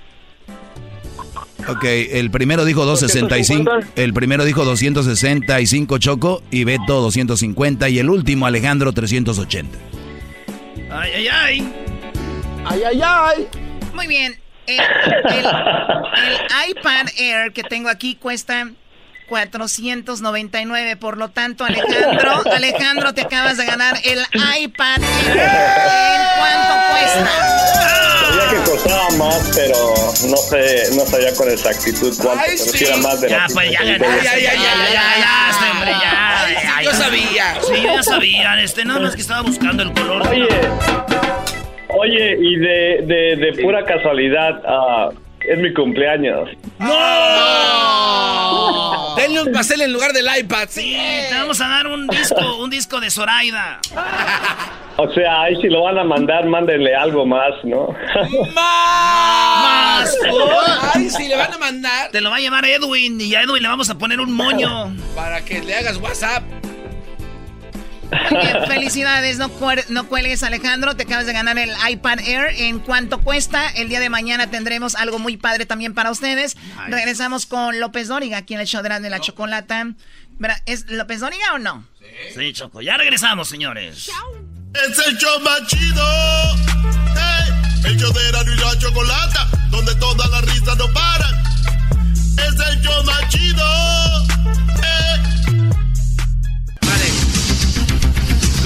Ok, 1.68 1.84
el 1.84 2.30
primero 2.30 2.64
dijo 2.64 2.84
265, 2.86 3.70
el 3.96 4.14
primero 4.14 4.44
dijo 4.44 4.64
265 4.64 5.98
Choco 5.98 6.42
y 6.50 6.64
Beto 6.64 7.00
250 7.02 7.88
y 7.90 7.98
el 7.98 8.08
último 8.08 8.46
Alejandro 8.46 8.92
380. 8.92 9.76
Ay, 10.90 11.10
ay, 11.16 11.28
ay. 11.28 11.72
Ay, 12.64 12.80
ay, 12.86 13.00
ay. 13.04 13.48
Muy 13.94 14.06
bien. 14.06 14.34
El, 14.66 14.78
el- 14.78 15.46
el 15.46 16.70
iPad 16.70 17.06
Air 17.18 17.52
que 17.52 17.62
tengo 17.64 17.88
aquí 17.90 18.14
cuesta 18.14 18.70
499. 19.28 20.96
Por 20.96 21.16
lo 21.18 21.28
tanto, 21.30 21.64
Alejandro, 21.64 22.42
Alejandro, 22.54 23.14
te 23.14 23.22
acabas 23.22 23.56
de 23.56 23.64
ganar 23.66 23.96
el 24.04 24.20
iPad. 24.62 24.96
¿En 25.28 25.38
cuánto 26.38 26.74
cuesta? 26.90 27.30
Sabía 28.20 28.48
que 28.50 28.70
costaba 28.70 29.10
más, 29.18 29.50
pero 29.54 29.94
no 30.30 30.36
sé, 30.36 30.94
no 30.96 31.04
sabía 31.06 31.34
con 31.34 31.50
exactitud 31.50 32.12
cuánto, 32.22 32.42
Ay, 32.46 32.56
pero 32.58 32.72
sí. 32.78 32.84
era 32.84 32.96
más 32.98 33.20
de 33.20 33.28
Ya, 33.30 33.38
la 33.38 33.46
pues 33.54 33.70
ya 33.70 33.82
ganaste. 33.84 34.24
Ya, 34.24 34.38
ya, 34.38 34.54
ya, 34.54 34.54
ya, 34.54 35.18
ya, 35.20 35.70
hombre, 35.72 35.92
ya. 35.92 36.82
Yo 36.82 36.90
ya. 36.90 36.96
sabía. 36.96 37.54
Sí, 37.62 37.82
yo 37.82 37.94
ya 37.94 38.02
sabía. 38.02 38.62
Este, 38.62 38.84
nada 38.84 39.00
más 39.00 39.14
que 39.14 39.20
estaba 39.22 39.42
buscando 39.42 39.82
el 39.82 39.92
color. 39.92 40.26
Oye, 40.28 40.48
oye, 41.88 42.36
y 42.40 42.56
de, 42.56 43.00
de, 43.06 43.36
de 43.36 43.62
pura 43.62 43.84
casualidad, 43.84 44.60
ah, 44.66 45.10
es 45.48 45.58
mi 45.58 45.72
cumpleaños. 45.72 46.50
¡No! 46.78 46.88
Denle 49.16 49.42
un 49.42 49.52
pastel 49.52 49.80
en 49.82 49.92
lugar 49.92 50.12
del 50.12 50.26
iPad. 50.38 50.68
Sí, 50.68 50.96
te 51.28 51.34
vamos 51.34 51.60
a 51.60 51.68
dar 51.68 51.86
un 51.86 52.06
disco, 52.06 52.56
un 52.62 52.70
disco 52.70 53.00
de 53.00 53.10
Zoraida. 53.10 53.80
O 54.96 55.08
sea, 55.12 55.42
ahí 55.42 55.54
si 55.60 55.68
lo 55.68 55.82
van 55.82 55.98
a 55.98 56.04
mandar, 56.04 56.44
mándenle 56.46 56.94
algo 56.94 57.24
más, 57.24 57.52
¿no? 57.64 57.94
¡Más! 58.54 60.16
Ay, 60.94 61.08
si 61.08 61.28
le 61.28 61.36
van 61.36 61.52
a 61.52 61.58
mandar. 61.58 62.10
Te 62.10 62.20
lo 62.20 62.30
va 62.30 62.36
a 62.36 62.40
llevar 62.40 62.64
Edwin 62.64 63.20
y 63.20 63.34
a 63.34 63.42
Edwin 63.42 63.62
le 63.62 63.68
vamos 63.68 63.88
a 63.90 63.96
poner 63.96 64.20
un 64.20 64.32
moño. 64.32 64.92
Para 65.14 65.44
que 65.44 65.62
le 65.62 65.76
hagas 65.76 65.98
WhatsApp. 65.98 66.42
Felicidades, 68.66 69.38
no, 69.38 69.50
no 69.88 70.08
cuelgues 70.08 70.42
Alejandro, 70.42 70.96
te 70.96 71.02
acabas 71.04 71.26
de 71.26 71.32
ganar 71.32 71.58
el 71.58 71.70
iPad 71.90 72.20
Air. 72.20 72.54
¿En 72.56 72.78
cuánto 72.80 73.20
cuesta? 73.20 73.68
El 73.70 73.88
día 73.88 74.00
de 74.00 74.08
mañana 74.08 74.50
tendremos 74.50 74.94
algo 74.94 75.18
muy 75.18 75.36
padre 75.36 75.66
también 75.66 75.94
para 75.94 76.10
ustedes. 76.10 76.56
Regresamos 76.88 77.46
con 77.46 77.80
López 77.80 78.08
Dóriga, 78.08 78.38
aquí 78.38 78.54
en 78.54 78.60
el 78.60 78.66
show 78.66 78.82
de 78.82 79.10
la 79.10 79.20
Chocolata. 79.20 79.86
Verá, 80.38 80.62
¿Es 80.66 80.88
López 80.88 81.20
Dóriga 81.20 81.54
o 81.54 81.58
no? 81.58 81.84
Sí, 82.34 82.52
Choco, 82.52 82.80
ya 82.80 82.96
regresamos, 82.96 83.48
señores. 83.48 84.10
Es 84.74 85.06
el 85.06 85.18
show 85.18 85.40
más 85.40 85.66
chido. 85.66 86.04
Hey, 87.14 87.52
el 87.84 87.98
show 87.98 88.12
de 88.12 88.28
Erasmo 88.28 88.52
y 88.52 88.56
la 88.56 88.78
Chocolata, 88.78 89.48
donde 89.70 89.94
todas 89.96 90.30
las 90.30 90.42
risas 90.42 90.76
no 90.76 90.86
paran. 90.92 91.42
Es 92.12 92.54
el 92.68 92.80
show 92.80 93.04
más 93.04 93.28
chido. 93.28 93.64
Hey. 94.76 95.37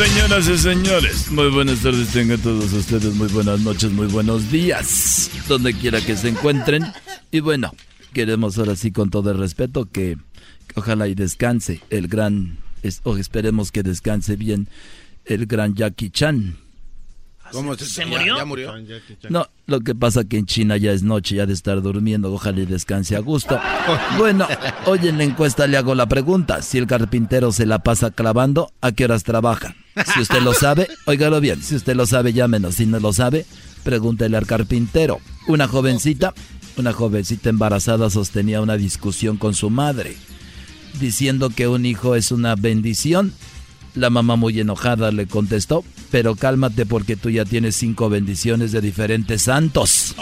Señoras 0.03 0.48
y 0.48 0.59
señores, 0.59 1.30
muy 1.30 1.48
buenas 1.50 1.78
tardes 1.78 2.09
tengan 2.09 2.40
todos 2.40 2.72
ustedes, 2.72 3.14
muy 3.14 3.28
buenas 3.28 3.61
noches, 3.61 3.92
muy 3.92 4.09
buenos 4.09 4.50
días, 4.50 5.30
donde 5.46 5.74
quiera 5.74 6.00
que 6.00 6.16
se 6.16 6.28
encuentren. 6.28 6.82
Y 7.30 7.38
bueno, 7.38 7.72
queremos 8.12 8.59
ahora 8.59 8.74
sí 8.74 8.90
con 8.90 9.11
todo 9.11 9.30
el 9.30 9.38
respeto 9.38 9.88
que, 9.88 10.18
ojalá 10.74 11.07
y 11.07 11.14
descanse 11.14 11.82
el 11.90 12.09
gran, 12.09 12.59
o 13.05 13.16
esperemos 13.16 13.70
que 13.70 13.84
descanse 13.84 14.34
bien 14.34 14.66
el 15.24 15.46
gran 15.46 15.76
Jackie 15.76 16.11
Chan. 16.11 16.57
¿Cómo 17.53 17.76
¿Se 17.76 18.07
murió? 18.07 18.36
Ya 18.36 18.44
murió. 18.44 18.72
No, 19.28 19.46
lo 19.66 19.80
que 19.80 19.94
pasa 19.94 20.24
que 20.24 20.38
en 20.38 20.46
China 20.46 20.78
ya 20.78 20.92
es 20.92 21.03
noche, 21.03 21.36
ya 21.36 21.46
de 21.46 21.53
estar 21.53 21.82
durmiendo, 21.82 22.32
ojalá 22.32 22.61
y 22.61 22.66
descanse 22.66 23.14
a 23.14 23.20
gusto. 23.20 23.61
Bueno, 24.18 24.46
hoy 24.86 25.09
en 25.09 25.18
la 25.18 25.24
encuesta 25.24 25.66
le 25.66 25.76
hago 25.76 25.94
la 25.94 26.07
pregunta, 26.07 26.62
si 26.62 26.78
el 26.78 26.86
carpintero 26.86 27.53
se 27.53 27.66
la 27.66 27.80
pasa 27.80 28.11
clavando, 28.11 28.72
¿a 28.80 28.92
qué 28.92 29.05
horas 29.05 29.24
trabaja? 29.24 29.74
Si 30.14 30.20
usted 30.20 30.40
lo 30.42 30.55
sabe, 30.55 30.88
óigalo 31.07 31.40
bien, 31.40 31.62
si 31.62 31.74
usted 31.74 31.94
lo 31.96 32.07
sabe, 32.07 32.32
llámenos, 32.32 32.76
si 32.76 32.86
no 32.86 33.00
lo 33.00 33.12
sabe, 33.12 33.44
pregúntele 33.82 34.36
al 34.36 34.46
carpintero. 34.46 35.20
Una 35.48 35.66
jovencita, 35.68 36.34
una 36.76 36.92
jovencita 36.92 37.50
embarazada 37.50 38.11
sostenía 38.11 38.61
una 38.61 38.76
discusión 38.76 39.36
con 39.36 39.55
su 39.55 39.70
madre, 39.70 40.16
diciendo 41.00 41.50
que 41.50 41.68
un 41.68 41.84
hijo 41.84 42.14
es 42.14 42.32
una 42.32 42.55
bendición. 42.55 43.32
La 43.95 44.09
mamá 44.09 44.36
muy 44.36 44.59
enojada 44.59 45.11
le 45.12 45.26
contestó, 45.26 45.84
pero 46.11 46.34
cálmate 46.34 46.86
porque 46.86 47.14
tú 47.16 47.28
ya 47.30 47.45
tienes 47.45 47.76
cinco 47.76 48.09
bendiciones 48.09 48.72
de 48.72 48.80
diferentes 48.80 49.43
santos. 49.43 50.14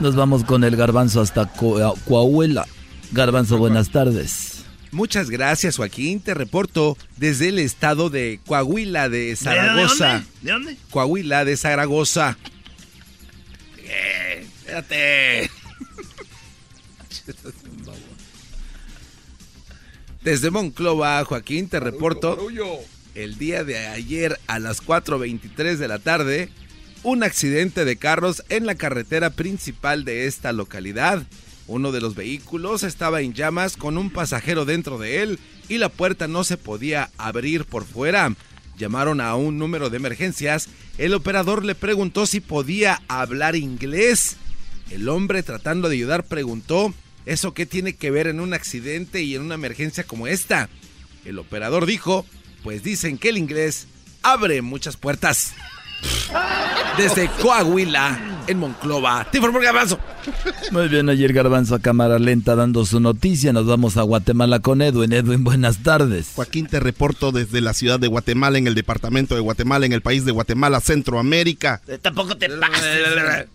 Nos 0.00 0.16
vamos 0.16 0.42
con 0.44 0.64
el 0.64 0.74
garbanzo 0.74 1.20
hasta 1.20 1.46
Coa- 1.52 1.94
Coahuila. 2.06 2.66
Garbanzo, 3.12 3.58
buenas 3.58 3.90
tardes. 3.90 4.64
Muchas 4.90 5.30
gracias, 5.30 5.76
Joaquín. 5.76 6.20
Te 6.20 6.34
reporto 6.34 6.98
desde 7.16 7.48
el 7.50 7.58
estado 7.60 8.10
de 8.10 8.40
Coahuila 8.46 9.08
de 9.08 9.36
Zaragoza. 9.36 10.12
dónde? 10.14 10.26
¿De 10.42 10.50
dónde? 10.52 10.76
Coahuila 10.90 11.44
de 11.44 11.56
Zaragoza. 11.56 12.36
Eh, 13.78 14.46
espérate. 14.66 15.50
Desde 20.24 20.52
Monclova, 20.52 21.24
Joaquín, 21.24 21.68
te 21.68 21.80
reporto 21.80 22.38
el 23.16 23.38
día 23.38 23.64
de 23.64 23.88
ayer 23.88 24.38
a 24.46 24.60
las 24.60 24.80
4.23 24.80 25.76
de 25.78 25.88
la 25.88 25.98
tarde, 25.98 26.48
un 27.02 27.24
accidente 27.24 27.84
de 27.84 27.96
carros 27.96 28.44
en 28.48 28.64
la 28.64 28.76
carretera 28.76 29.30
principal 29.30 30.04
de 30.04 30.26
esta 30.28 30.52
localidad. 30.52 31.26
Uno 31.66 31.90
de 31.90 32.00
los 32.00 32.14
vehículos 32.14 32.84
estaba 32.84 33.20
en 33.20 33.34
llamas 33.34 33.76
con 33.76 33.98
un 33.98 34.10
pasajero 34.10 34.64
dentro 34.64 34.96
de 34.96 35.24
él 35.24 35.40
y 35.68 35.78
la 35.78 35.88
puerta 35.88 36.28
no 36.28 36.44
se 36.44 36.56
podía 36.56 37.10
abrir 37.18 37.64
por 37.64 37.84
fuera. 37.84 38.32
Llamaron 38.78 39.20
a 39.20 39.34
un 39.34 39.58
número 39.58 39.90
de 39.90 39.96
emergencias. 39.96 40.68
El 40.98 41.14
operador 41.14 41.64
le 41.64 41.74
preguntó 41.74 42.26
si 42.26 42.38
podía 42.38 43.02
hablar 43.08 43.56
inglés. 43.56 44.36
El 44.88 45.08
hombre 45.08 45.42
tratando 45.42 45.88
de 45.88 45.96
ayudar 45.96 46.24
preguntó, 46.24 46.94
¿eso 47.26 47.54
qué 47.54 47.66
tiene 47.66 47.94
que 47.94 48.10
ver 48.10 48.26
en 48.26 48.40
un 48.40 48.54
accidente 48.54 49.22
y 49.22 49.34
en 49.34 49.42
una 49.42 49.54
emergencia 49.54 50.04
como 50.04 50.26
esta? 50.26 50.68
El 51.24 51.38
operador 51.38 51.86
dijo, 51.86 52.26
pues 52.62 52.82
dicen 52.82 53.18
que 53.18 53.28
el 53.28 53.38
inglés 53.38 53.86
abre 54.22 54.62
muchas 54.62 54.96
puertas. 54.96 55.54
Desde 56.98 57.28
Coahuila, 57.40 58.44
en 58.46 58.58
Monclova. 58.58 59.26
Te 59.30 59.38
informó 59.38 59.60
Garbanzo. 59.60 59.98
Muy 60.70 60.88
bien, 60.88 61.08
ayer 61.08 61.32
Garbanzo 61.32 61.74
a 61.74 61.78
cámara 61.78 62.18
lenta 62.18 62.54
dando 62.54 62.84
su 62.84 63.00
noticia. 63.00 63.52
Nos 63.52 63.66
vamos 63.66 63.96
a 63.96 64.02
Guatemala 64.02 64.58
con 64.58 64.82
Edwin. 64.82 65.12
Edwin, 65.12 65.44
buenas 65.44 65.82
tardes. 65.82 66.32
Joaquín, 66.34 66.66
te 66.66 66.80
reporto 66.80 67.32
desde 67.32 67.60
la 67.60 67.72
ciudad 67.72 68.00
de 68.00 68.08
Guatemala, 68.08 68.58
en 68.58 68.66
el 68.66 68.74
departamento 68.74 69.34
de 69.34 69.40
Guatemala, 69.40 69.86
en 69.86 69.92
el 69.92 70.02
país 70.02 70.24
de 70.24 70.32
Guatemala, 70.32 70.80
Centroamérica. 70.80 71.80
Tampoco 72.02 72.36
te 72.36 72.48
pases. 72.48 73.46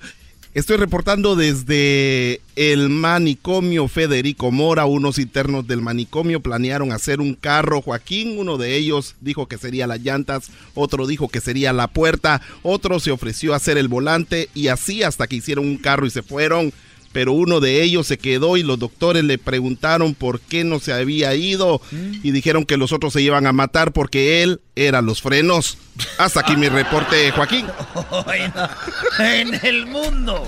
Estoy 0.58 0.78
reportando 0.78 1.36
desde 1.36 2.42
el 2.56 2.90
manicomio 2.90 3.88
Federico 3.88 4.50
Mora. 4.50 4.88
Unos 4.88 5.20
internos 5.20 5.68
del 5.68 5.84
manicomio 5.84 6.40
planearon 6.40 6.92
hacer 6.92 7.22
un 7.22 7.36
carro. 7.36 7.84
Joaquín, 7.84 8.40
uno 8.40 8.58
de 8.58 8.76
ellos 8.76 9.14
dijo 9.22 9.48
que 9.48 9.60
sería 9.60 9.86
las 9.86 10.00
llantas, 10.00 10.50
otro 10.74 11.06
dijo 11.06 11.30
que 11.30 11.42
sería 11.42 11.74
la 11.74 11.88
puerta, 11.88 12.42
otro 12.64 13.00
se 13.00 13.12
ofreció 13.12 13.54
a 13.54 13.58
hacer 13.58 13.78
el 13.78 13.88
volante 13.88 14.50
y 14.56 14.70
así 14.70 15.04
hasta 15.04 15.28
que 15.28 15.36
hicieron 15.36 15.64
un 15.64 15.78
carro 15.78 16.08
y 16.08 16.10
se 16.10 16.24
fueron. 16.24 16.74
Pero 17.18 17.34
uno 17.34 17.60
de 17.60 17.82
ellos 17.82 18.06
se 18.06 18.20
quedó 18.20 18.58
y 18.58 18.62
los 18.62 18.78
doctores 18.78 19.24
le 19.24 19.40
preguntaron 19.40 20.14
por 20.14 20.40
qué 20.40 20.64
no 20.64 20.80
se 20.80 20.94
había 20.94 21.34
ido 21.34 21.82
y 21.92 22.30
dijeron 22.30 22.64
que 22.64 22.78
los 22.78 22.94
otros 22.94 23.14
se 23.14 23.24
iban 23.24 23.48
a 23.48 23.54
matar 23.54 23.92
porque 23.92 24.44
él 24.44 24.62
era 24.76 25.02
los 25.02 25.24
frenos. 25.24 25.80
Hasta 26.20 26.42
aquí 26.42 26.56
mi 26.56 26.70
reporte, 26.70 27.32
Joaquín. 27.32 27.66
en 29.20 29.66
el 29.66 29.88
mundo. 29.88 30.48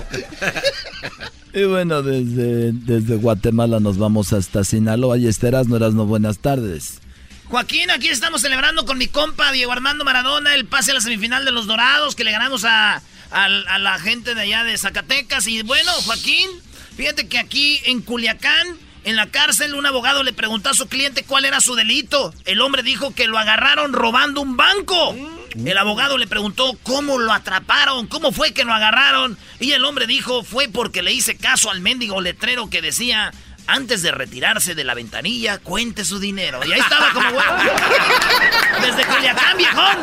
Y 1.52 1.64
bueno, 1.64 2.02
desde, 2.02 2.70
desde 2.70 3.16
Guatemala 3.16 3.80
nos 3.80 3.98
vamos 3.98 4.32
hasta 4.32 4.62
Sinaloa. 4.62 5.18
Y 5.18 5.26
Esteras, 5.26 5.66
no 5.66 5.74
eras 5.74 5.94
no 5.94 6.06
buenas 6.06 6.38
tardes. 6.38 7.00
Joaquín, 7.46 7.90
aquí 7.90 8.06
estamos 8.06 8.42
celebrando 8.42 8.86
con 8.86 8.96
mi 8.96 9.08
compa 9.08 9.50
Diego 9.50 9.72
Armando 9.72 10.04
Maradona 10.04 10.54
el 10.54 10.66
pase 10.66 10.92
a 10.92 10.94
la 10.94 11.00
semifinal 11.00 11.44
de 11.44 11.50
los 11.50 11.66
Dorados 11.66 12.14
que 12.14 12.22
le 12.22 12.30
ganamos 12.30 12.64
a, 12.64 13.02
a- 13.30 13.78
la 13.78 13.98
gente 13.98 14.34
de 14.34 14.42
allá 14.42 14.64
de 14.64 14.76
Zacatecas. 14.78 15.46
Y 15.46 15.62
bueno, 15.62 15.90
Joaquín, 16.04 16.48
fíjate 16.96 17.28
que 17.28 17.38
aquí 17.38 17.80
en 17.84 18.02
Culiacán, 18.02 18.78
en 19.04 19.16
la 19.16 19.26
cárcel, 19.30 19.74
un 19.74 19.86
abogado 19.86 20.22
le 20.22 20.32
preguntó 20.32 20.68
a 20.70 20.74
su 20.74 20.86
cliente 20.88 21.24
cuál 21.24 21.44
era 21.46 21.60
su 21.60 21.74
delito. 21.74 22.34
El 22.44 22.60
hombre 22.60 22.82
dijo 22.82 23.14
que 23.14 23.26
lo 23.26 23.38
agarraron 23.38 23.92
robando 23.92 24.40
un 24.42 24.56
banco. 24.56 25.16
El 25.56 25.78
abogado 25.78 26.18
le 26.18 26.26
preguntó 26.26 26.78
cómo 26.82 27.18
lo 27.18 27.32
atraparon, 27.32 28.06
cómo 28.06 28.30
fue 28.30 28.52
que 28.52 28.64
lo 28.64 28.72
agarraron. 28.74 29.36
Y 29.58 29.72
el 29.72 29.84
hombre 29.84 30.06
dijo, 30.06 30.44
fue 30.44 30.68
porque 30.68 31.02
le 31.02 31.12
hice 31.12 31.36
caso 31.36 31.70
al 31.70 31.80
mendigo 31.80 32.20
letrero 32.20 32.68
que 32.70 32.82
decía, 32.82 33.32
antes 33.66 34.02
de 34.02 34.10
retirarse 34.12 34.74
de 34.74 34.84
la 34.84 34.94
ventanilla, 34.94 35.58
cuente 35.58 36.04
su 36.04 36.18
dinero. 36.20 36.60
Y 36.64 36.72
ahí 36.72 36.80
estaba 36.80 37.10
como 37.12 37.32
bueno. 37.32 37.52
Desde 38.82 39.04
Culiacán, 39.06 39.56
viejón. 39.56 39.96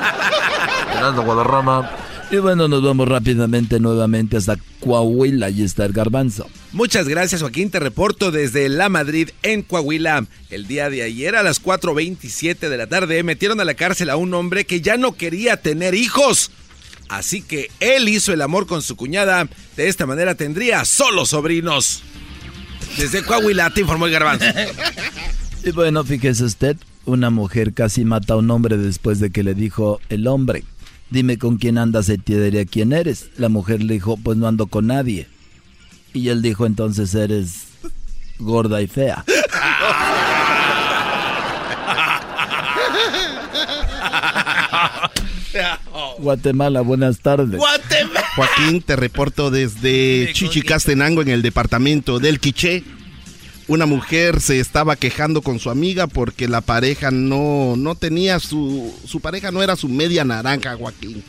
Fernando 0.92 1.22
Guadarrama. 1.22 1.92
Y 2.30 2.38
bueno, 2.38 2.68
nos 2.68 2.84
vamos 2.84 3.08
rápidamente 3.08 3.80
nuevamente 3.80 4.36
hasta 4.36 4.58
Coahuila. 4.82 5.50
Y 5.50 5.64
está 5.64 5.86
el 5.86 5.94
garbanzo. 5.94 6.50
Muchas 6.74 7.08
gracias, 7.08 7.42
Joaquín. 7.42 7.72
Te 7.72 7.80
reporto 7.80 8.32
desde 8.32 8.68
La 8.68 8.90
Madrid, 8.90 9.30
en 9.44 9.62
Coahuila. 9.62 10.26
El 10.50 10.68
día 10.68 10.90
de 10.90 11.04
ayer, 11.04 11.38
a 11.38 11.44
las 11.44 11.64
4.27 11.64 12.68
de 12.68 12.78
la 12.78 12.88
tarde, 12.88 13.24
metieron 13.24 13.62
a 13.62 13.66
la 13.66 13.76
cárcel 13.76 14.10
a 14.10 14.18
un 14.18 14.34
hombre 14.34 14.66
que 14.66 14.82
ya 14.82 14.98
no 14.98 15.14
quería 15.14 15.58
tener 15.58 15.96
hijos. 15.96 16.52
Así 17.08 17.42
que 17.42 17.72
él 17.80 18.10
hizo 18.10 18.34
el 18.34 18.42
amor 18.42 18.68
con 18.68 18.82
su 18.82 18.98
cuñada. 18.98 19.48
De 19.78 19.88
esta 19.88 20.06
manera 20.06 20.36
tendría 20.36 20.84
solo 20.84 21.26
sobrinos. 21.26 22.04
Desde 22.98 23.24
Coahuila 23.24 23.70
te 23.70 23.82
informó 23.82 24.06
el 24.08 24.12
garbanzo. 24.12 24.46
Y 25.64 25.72
bueno, 25.72 26.06
fíjese 26.06 26.46
usted, 26.46 26.78
una 27.04 27.30
mujer 27.30 27.74
casi 27.74 28.06
mata 28.06 28.34
a 28.34 28.38
un 28.38 28.50
hombre 28.52 28.78
después 28.78 29.20
de 29.20 29.32
que 29.32 29.44
le 29.44 29.54
dijo 29.54 30.00
el 30.08 30.28
hombre, 30.28 30.64
dime 31.10 31.38
con 31.38 31.58
quién 31.58 31.78
andas 31.78 32.10
y 32.10 32.18
te 32.18 32.42
diré 32.42 32.66
quién 32.66 32.94
eres. 32.94 33.30
La 33.38 33.50
mujer 33.50 33.84
le 33.84 33.96
dijo, 33.96 34.18
pues 34.18 34.38
no 34.38 34.48
ando 34.48 34.68
con 34.68 34.88
nadie. 34.88 35.28
Y 36.14 36.30
él 36.30 36.42
dijo, 36.42 36.66
entonces 36.66 37.14
eres 37.16 37.68
gorda 38.40 38.82
y 38.82 38.88
fea. 38.88 39.24
Guatemala, 46.20 46.82
buenas 46.82 47.20
tardes. 47.20 47.60
Joaquín, 48.36 48.82
te 48.82 48.96
reporto 48.96 49.52
desde 49.52 50.32
Chichicastenango 50.34 51.22
en 51.22 51.30
el 51.30 51.42
departamento 51.42 52.20
del 52.20 52.40
Quiché. 52.40 52.84
Una 53.68 53.86
mujer 53.86 54.40
se 54.40 54.60
estaba 54.60 54.96
quejando 54.96 55.42
con 55.42 55.60
su 55.60 55.70
amiga 55.70 56.08
porque 56.08 56.48
la 56.48 56.62
pareja 56.62 57.12
no, 57.12 57.76
no 57.78 57.96
tenía 57.96 58.40
su, 58.40 58.98
su 59.06 59.20
pareja 59.20 59.52
no 59.52 59.62
era 59.62 59.76
su 59.76 59.90
media 59.90 60.24
naranja, 60.24 60.76
Joaquín. 60.78 61.24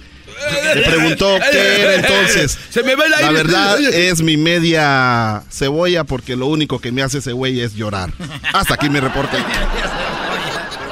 Le 0.74 0.82
preguntó 0.82 1.36
qué 1.50 1.80
era 1.82 1.94
entonces. 1.94 2.56
Se 2.70 2.84
me 2.84 2.94
va 2.94 3.06
el 3.06 3.10
La 3.10 3.16
aire. 3.18 3.32
verdad 3.32 3.80
es 3.80 4.22
mi 4.22 4.36
media 4.36 5.42
cebolla 5.50 6.04
porque 6.04 6.36
lo 6.36 6.46
único 6.46 6.78
que 6.78 6.92
me 6.92 7.02
hace 7.02 7.18
ese 7.18 7.32
güey 7.32 7.60
es 7.60 7.74
llorar. 7.74 8.12
Hasta 8.52 8.74
aquí 8.74 8.88
mi 8.88 9.00
reporte. 9.00 9.36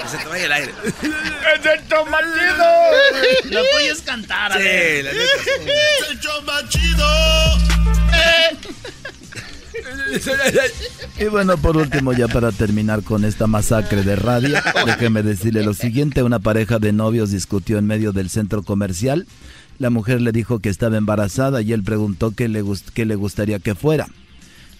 Que 0.02 0.08
se 0.12 0.18
te 0.18 0.28
vaya 0.28 0.44
el 0.46 0.52
aire. 0.52 0.72
¡Es 1.02 1.66
el 1.66 1.82
tomatito! 1.88 3.50
Lo 3.50 3.60
tuyo 3.60 3.92
es 3.92 4.02
cantar, 4.02 4.52
a 4.52 4.56
Sí, 4.56 4.62
la 5.02 5.12
neta. 5.12 5.24
Es 5.24 6.10
el 6.10 6.20
show 6.20 6.42
más 6.44 6.68
chido. 6.68 7.06
Y 11.18 11.24
bueno, 11.24 11.56
por 11.56 11.76
último, 11.76 12.12
ya 12.12 12.28
para 12.28 12.52
terminar 12.52 13.02
con 13.02 13.24
esta 13.24 13.46
masacre 13.46 14.02
de 14.02 14.16
radio, 14.16 14.56
déjeme 14.84 15.22
decirle 15.22 15.64
lo 15.64 15.74
siguiente, 15.74 16.22
una 16.22 16.38
pareja 16.38 16.78
de 16.78 16.92
novios 16.92 17.30
discutió 17.30 17.78
en 17.78 17.86
medio 17.86 18.12
del 18.12 18.30
centro 18.30 18.62
comercial. 18.62 19.26
La 19.78 19.90
mujer 19.90 20.20
le 20.20 20.32
dijo 20.32 20.60
que 20.60 20.68
estaba 20.68 20.96
embarazada 20.96 21.62
y 21.62 21.72
él 21.72 21.82
preguntó 21.82 22.32
qué 22.34 22.48
le, 22.48 22.64
qué 22.94 23.04
le 23.04 23.14
gustaría 23.14 23.58
que 23.58 23.74
fuera. 23.74 24.08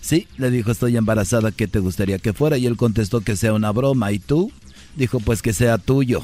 Sí, 0.01 0.29
le 0.37 0.51
dijo, 0.51 0.71
estoy 0.71 0.97
embarazada, 0.97 1.53
¿qué 1.53 1.67
te 1.67 1.81
gustaría 1.81 2.19
que 2.19 2.33
fuera? 2.33 2.59
Y 2.59 2.67
él 2.67 2.77
contestó 2.77 3.23
que 3.23 3.37
sea 3.37 3.53
una 3.53 3.73
broma. 3.73 4.13
¿Y 4.13 4.19
tú? 4.19 4.53
Dijo, 4.95 5.21
pues 5.21 5.43
que 5.43 5.53
sea 5.53 5.79
tuyo. 5.79 6.23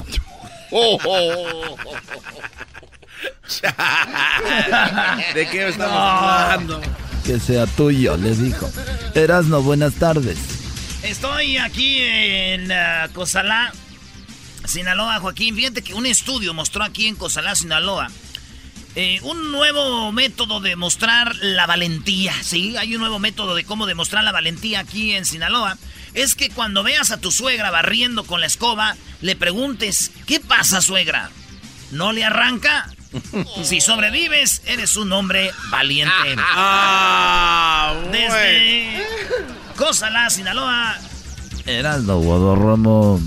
¿De 5.35 5.47
qué 5.47 5.67
estamos 5.67 5.95
hablando? 5.95 6.81
Que 7.25 7.39
sea 7.39 7.65
tuyo, 7.65 8.17
le 8.17 8.35
dijo. 8.35 8.69
Erasno, 9.15 9.61
buenas 9.61 9.93
tardes. 9.93 10.37
Estoy 11.03 11.57
aquí 11.57 11.97
en 11.99 12.71
ah, 12.71 13.09
Cozalá, 13.13 13.73
Sinaloa, 14.65 15.19
Joaquín. 15.19 15.55
Fíjate 15.55 15.81
que 15.81 15.93
un 15.93 16.05
estudio 16.05 16.53
mostró 16.53 16.83
aquí 16.83 17.07
en 17.07 17.15
Cozalá, 17.15 17.55
Sinaloa, 17.55 18.09
eh, 18.95 19.19
un 19.23 19.51
nuevo 19.51 20.11
método 20.11 20.59
de 20.59 20.75
mostrar 20.75 21.35
la 21.37 21.65
valentía. 21.65 22.33
Sí, 22.43 22.77
hay 22.77 22.93
un 22.93 23.01
nuevo 23.01 23.19
método 23.19 23.55
de 23.55 23.63
cómo 23.63 23.87
demostrar 23.87 24.23
la 24.23 24.31
valentía 24.31 24.81
aquí 24.81 25.13
en 25.13 25.25
Sinaloa. 25.25 25.77
Es 26.13 26.35
que 26.35 26.49
cuando 26.49 26.83
veas 26.83 27.11
a 27.11 27.17
tu 27.17 27.31
suegra 27.31 27.71
barriendo 27.71 28.23
con 28.23 28.39
la 28.39 28.45
escoba, 28.45 28.95
le 29.21 29.35
preguntes, 29.35 30.11
¿qué 30.27 30.39
pasa, 30.39 30.79
suegra? 30.79 31.31
¿No 31.91 32.11
le 32.11 32.23
arranca? 32.23 32.92
Si 33.63 33.81
sobrevives, 33.81 34.61
eres 34.65 34.95
un 34.95 35.11
hombre 35.13 35.51
valiente. 35.69 36.13
Ah, 36.55 37.95
Desde 38.11 39.03
Cozalá, 39.75 40.29
Sinaloa, 40.29 40.97
Heraldo 41.65 42.19
Guadarramo. 42.19 43.19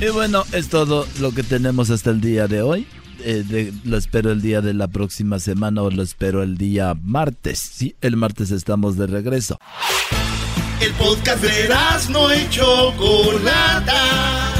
Y 0.00 0.08
bueno, 0.08 0.44
es 0.52 0.68
todo 0.68 1.06
lo 1.20 1.32
que 1.32 1.42
tenemos 1.42 1.90
hasta 1.90 2.10
el 2.10 2.20
día 2.20 2.48
de 2.48 2.62
hoy. 2.62 2.86
Eh, 3.22 3.44
de- 3.46 3.72
lo 3.84 3.98
espero 3.98 4.32
el 4.32 4.40
día 4.40 4.62
de 4.62 4.72
la 4.72 4.88
próxima 4.88 5.38
semana 5.38 5.82
o 5.82 5.90
lo 5.90 6.02
espero 6.02 6.42
el 6.42 6.56
día 6.56 6.94
martes. 7.02 7.58
Sí, 7.58 7.94
el 8.00 8.16
martes 8.16 8.50
estamos 8.50 8.96
de 8.96 9.06
regreso. 9.06 9.58
El 10.80 10.92
podcast 10.94 11.42
de 11.42 11.68
no 12.08 12.34
y 12.34 12.48
Chocolata. 12.48 14.59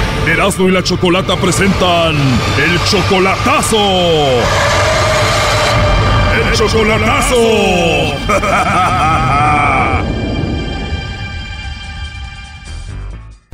Erasmo 0.27 0.69
y 0.69 0.71
la 0.71 0.83
Chocolata 0.83 1.35
presentan 1.35 2.15
el 2.15 2.79
chocolatazo. 2.85 3.77
¡El 6.35 6.53
chocolatazo! 6.53 7.35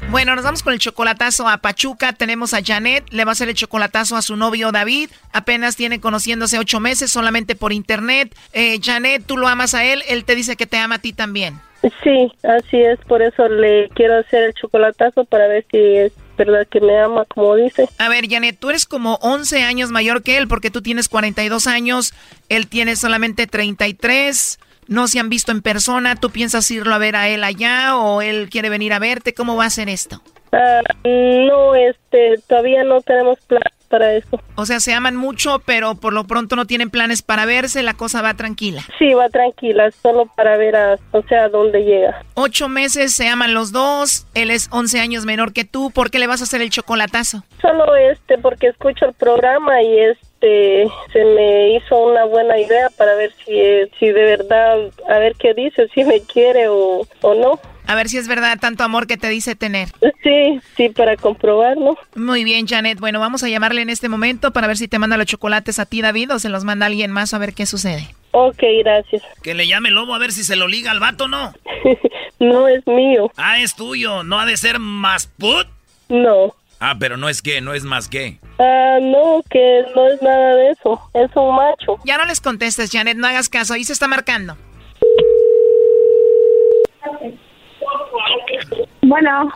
Bueno, 0.10 0.36
nos 0.36 0.46
vamos 0.46 0.64
con 0.64 0.72
el 0.72 0.80
chocolatazo 0.80 1.50
a 1.50 1.58
Pachuca. 1.58 2.14
Tenemos 2.14 2.54
a 2.54 2.64
Janet, 2.64 3.04
le 3.12 3.26
va 3.26 3.32
a 3.32 3.34
hacer 3.34 3.50
el 3.50 3.56
chocolatazo 3.56 4.16
a 4.16 4.22
su 4.22 4.38
novio 4.38 4.72
David. 4.72 5.10
Apenas 5.34 5.76
tiene 5.76 6.00
conociéndose 6.00 6.58
ocho 6.58 6.80
meses 6.80 7.12
solamente 7.12 7.56
por 7.56 7.74
internet. 7.74 8.34
Eh, 8.54 8.80
Janet, 8.82 9.24
tú 9.26 9.36
lo 9.36 9.50
amas 9.50 9.74
a 9.74 9.84
él, 9.84 10.04
él 10.08 10.24
te 10.24 10.36
dice 10.36 10.56
que 10.56 10.66
te 10.66 10.78
ama 10.78 10.96
a 10.96 11.00
ti 11.00 11.12
también. 11.12 11.60
Sí, 12.04 12.32
así 12.44 12.82
es, 12.82 13.00
por 13.02 13.22
eso 13.22 13.50
le 13.50 13.90
quiero 13.90 14.18
hacer 14.18 14.46
el 14.46 14.54
chocolatazo 14.54 15.26
para 15.26 15.48
ver 15.48 15.66
si 15.70 15.78
es 15.78 16.14
verdad 16.38 16.68
que 16.70 16.80
me 16.80 16.98
ama, 17.00 17.26
como 17.26 17.56
dice. 17.56 17.90
A 17.98 18.10
ver, 18.10 18.30
Janet, 18.30 18.58
tú 18.60 18.70
eres 18.70 18.86
como 18.86 19.16
11 19.22 19.64
años 19.64 19.92
mayor 19.92 20.24
que 20.24 20.38
él 20.38 20.48
porque 20.48 20.72
tú 20.72 20.82
tienes 20.82 21.10
42 21.10 21.68
años, 21.68 22.14
él 22.50 22.68
tiene 22.68 22.96
solamente 22.96 23.48
33. 23.48 24.60
No 24.88 25.08
se 25.08 25.20
han 25.20 25.30
visto 25.30 25.52
en 25.52 25.62
persona, 25.62 26.16
¿tú 26.16 26.30
piensas 26.30 26.72
irlo 26.72 26.96
a 26.96 26.98
ver 26.98 27.16
a 27.16 27.28
él 27.28 27.44
allá 27.44 27.98
o 27.98 28.22
él 28.22 28.50
quiere 28.50 28.70
venir 28.70 28.94
a 28.94 29.00
verte? 29.00 29.34
¿Cómo 29.34 29.58
va 29.58 29.66
a 29.66 29.70
ser 29.70 29.90
esto? 29.90 30.22
Ah, 30.54 30.82
no, 31.04 31.76
este, 31.76 32.36
todavía 32.48 32.86
no 32.86 33.02
tenemos 33.02 33.38
plan 33.42 33.62
para 33.88 34.14
eso. 34.14 34.40
O 34.56 34.66
sea, 34.66 34.80
se 34.80 34.94
aman 34.94 35.16
mucho, 35.16 35.60
pero 35.66 35.96
por 35.96 36.14
lo 36.14 36.26
pronto 36.26 36.56
no 36.56 36.66
tienen 36.66 36.90
planes 36.90 37.22
para 37.22 37.46
verse, 37.46 37.84
la 37.84 37.94
cosa 37.94 38.22
va 38.22 38.34
tranquila. 38.34 38.82
Sí, 39.00 39.14
va 39.14 39.30
tranquila, 39.30 39.90
solo 39.92 40.26
para 40.36 40.58
ver 40.58 40.76
a, 40.76 40.96
o 41.12 41.22
sea, 41.24 41.50
dónde 41.50 41.84
llega. 41.84 42.24
Ocho 42.36 42.70
meses, 42.70 43.14
se 43.14 43.28
aman 43.28 43.54
los 43.54 43.72
dos, 43.72 44.28
él 44.34 44.52
es 44.52 44.70
11 44.72 45.00
años 45.00 45.26
menor 45.26 45.54
que 45.54 45.66
tú, 45.66 45.92
¿por 45.92 46.12
qué 46.12 46.20
le 46.20 46.28
vas 46.28 46.42
a 46.42 46.46
hacer 46.46 46.62
el 46.62 46.70
chocolatazo? 46.70 47.44
Solo 47.62 47.96
este, 47.96 48.38
porque 48.38 48.68
escucho 48.68 49.06
el 49.06 49.14
programa 49.14 49.82
y 49.82 50.00
este, 50.00 50.88
se 51.12 51.26
me 51.26 51.76
hizo 51.76 51.98
una 51.98 52.26
buena 52.26 52.60
idea 52.60 52.90
para 52.98 53.16
ver 53.16 53.32
si, 53.46 53.54
si 54.00 54.08
de 54.08 54.24
verdad, 54.24 54.78
a 55.10 55.20
ver 55.20 55.36
qué 55.36 55.54
dice, 55.54 55.88
si 55.94 56.04
me 56.04 56.22
quiere 56.22 56.68
o, 56.68 57.08
o 57.22 57.34
no. 57.34 57.60
A 57.88 57.96
ver 57.96 58.10
si 58.10 58.18
es 58.18 58.28
verdad 58.28 58.60
tanto 58.60 58.84
amor 58.84 59.08
que 59.08 59.18
te 59.18 59.30
dice 59.30 59.56
tener. 59.56 59.90
Sí, 60.24 60.60
sí, 60.76 60.90
para 60.90 61.16
comprobarlo. 61.16 61.98
Muy 62.16 62.44
bien, 62.44 62.68
Janet. 62.68 63.00
Bueno, 63.00 63.20
vamos 63.20 63.44
a 63.44 63.50
llamarle 63.50 63.82
en 63.82 63.90
este 63.90 64.10
momento 64.10 64.52
para 64.52 64.68
ver 64.68 64.78
si 64.78 64.88
te 64.88 65.00
manda 65.00 65.18
los 65.18 65.26
chocolates 65.26 65.80
a 65.80 65.86
ti, 65.86 66.02
David, 66.02 66.34
o 66.34 66.40
se 66.40 66.50
los 66.50 66.64
manda 66.66 66.86
alguien 66.86 67.12
más 67.12 67.34
a 67.34 67.38
ver 67.38 67.54
qué 67.54 67.66
sucede. 67.66 68.08
Ok, 68.32 68.62
gracias. 68.84 69.24
que 69.42 69.54
le 69.54 69.68
llame 69.68 69.90
el 69.90 69.96
lobo 69.96 70.14
a 70.14 70.20
ver 70.20 70.32
si 70.32 70.44
se 70.44 70.56
lo 70.58 70.68
liga 70.68 70.92
al 70.92 71.00
vato, 71.00 71.28
¿no? 71.28 71.54
No 72.40 72.68
es 72.68 72.86
mío. 72.86 73.32
Ah, 73.36 73.60
es 73.60 73.76
tuyo, 73.76 74.24
¿no 74.24 74.40
ha 74.40 74.46
de 74.46 74.58
ser 74.58 74.78
más 74.78 75.26
put? 75.26 75.66
No. 76.08 76.54
Ah, 76.80 76.96
pero 77.00 77.18
no 77.18 77.30
es 77.30 77.42
que, 77.42 77.62
no 77.62 77.74
es 77.74 77.84
más 77.84 78.08
que. 78.08 78.38
Ah, 78.60 79.00
no, 79.02 79.42
que 79.50 79.84
no 79.96 80.08
es 80.08 80.22
nada 80.22 80.54
de 80.56 80.70
eso. 80.70 81.02
Es 81.16 81.36
un 81.36 81.56
macho. 81.56 81.98
Ya 82.06 82.18
no 82.18 82.26
les 82.26 82.40
contestes, 82.40 82.92
Janet, 82.92 83.18
no 83.18 83.26
hagas 83.26 83.50
caso. 83.50 83.74
Ahí 83.74 83.84
se 83.84 83.94
está 83.94 84.08
marcando. 84.08 84.56
Bueno. 89.02 89.52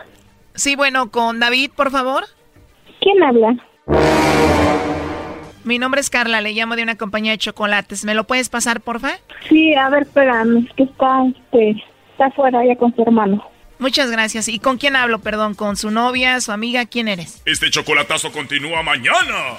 Sí, 0.56 0.76
bueno, 0.76 1.12
con 1.12 1.40
David, 1.40 1.72
por 1.76 1.92
favor. 1.92 2.26
¿Quién 3.00 3.24
habla? 3.24 3.56
Mi 5.64 5.78
nombre 5.78 6.02
es 6.02 6.10
Carla, 6.10 6.42
le 6.42 6.54
llamo 6.54 6.76
de 6.76 6.84
una 6.84 6.96
compañía 6.98 7.32
de 7.34 7.38
chocolates. 7.38 8.04
¿Me 8.04 8.16
lo 8.16 8.26
puedes 8.26 8.50
pasar, 8.50 8.82
porfa? 8.82 9.12
Sí, 9.48 9.74
a 9.76 9.90
ver, 9.90 10.04
espérame, 10.04 10.66
es 10.66 10.74
que 10.74 10.84
está, 10.84 11.24
este, 11.28 11.84
está 12.12 12.26
afuera 12.28 12.66
ya 12.66 12.76
con 12.76 12.96
su 12.96 13.02
hermano. 13.04 13.48
Muchas 13.78 14.12
gracias. 14.12 14.48
¿Y 14.48 14.60
con 14.60 14.78
quién 14.78 14.96
hablo, 14.96 15.20
perdón? 15.20 15.56
¿Con 15.56 15.76
su 15.76 15.90
novia, 15.90 16.40
su 16.42 16.52
amiga? 16.52 16.86
¿Quién 16.86 17.08
eres? 17.08 17.42
Este 17.46 17.70
chocolatazo 17.70 18.32
continúa 18.32 18.84
mañana. 18.84 19.58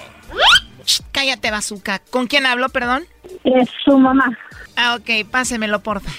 Shh, 0.85 1.03
cállate, 1.13 1.51
bazooka. 1.51 2.01
¿Con 2.11 2.27
quién 2.27 2.47
hablo, 2.47 2.69
perdón? 2.69 3.05
Es 3.45 3.69
su 3.85 3.99
mamá. 3.99 4.39
Ah, 4.77 4.97
ok, 4.97 5.29
pásemelo, 5.31 5.81
porfa. 5.83 6.13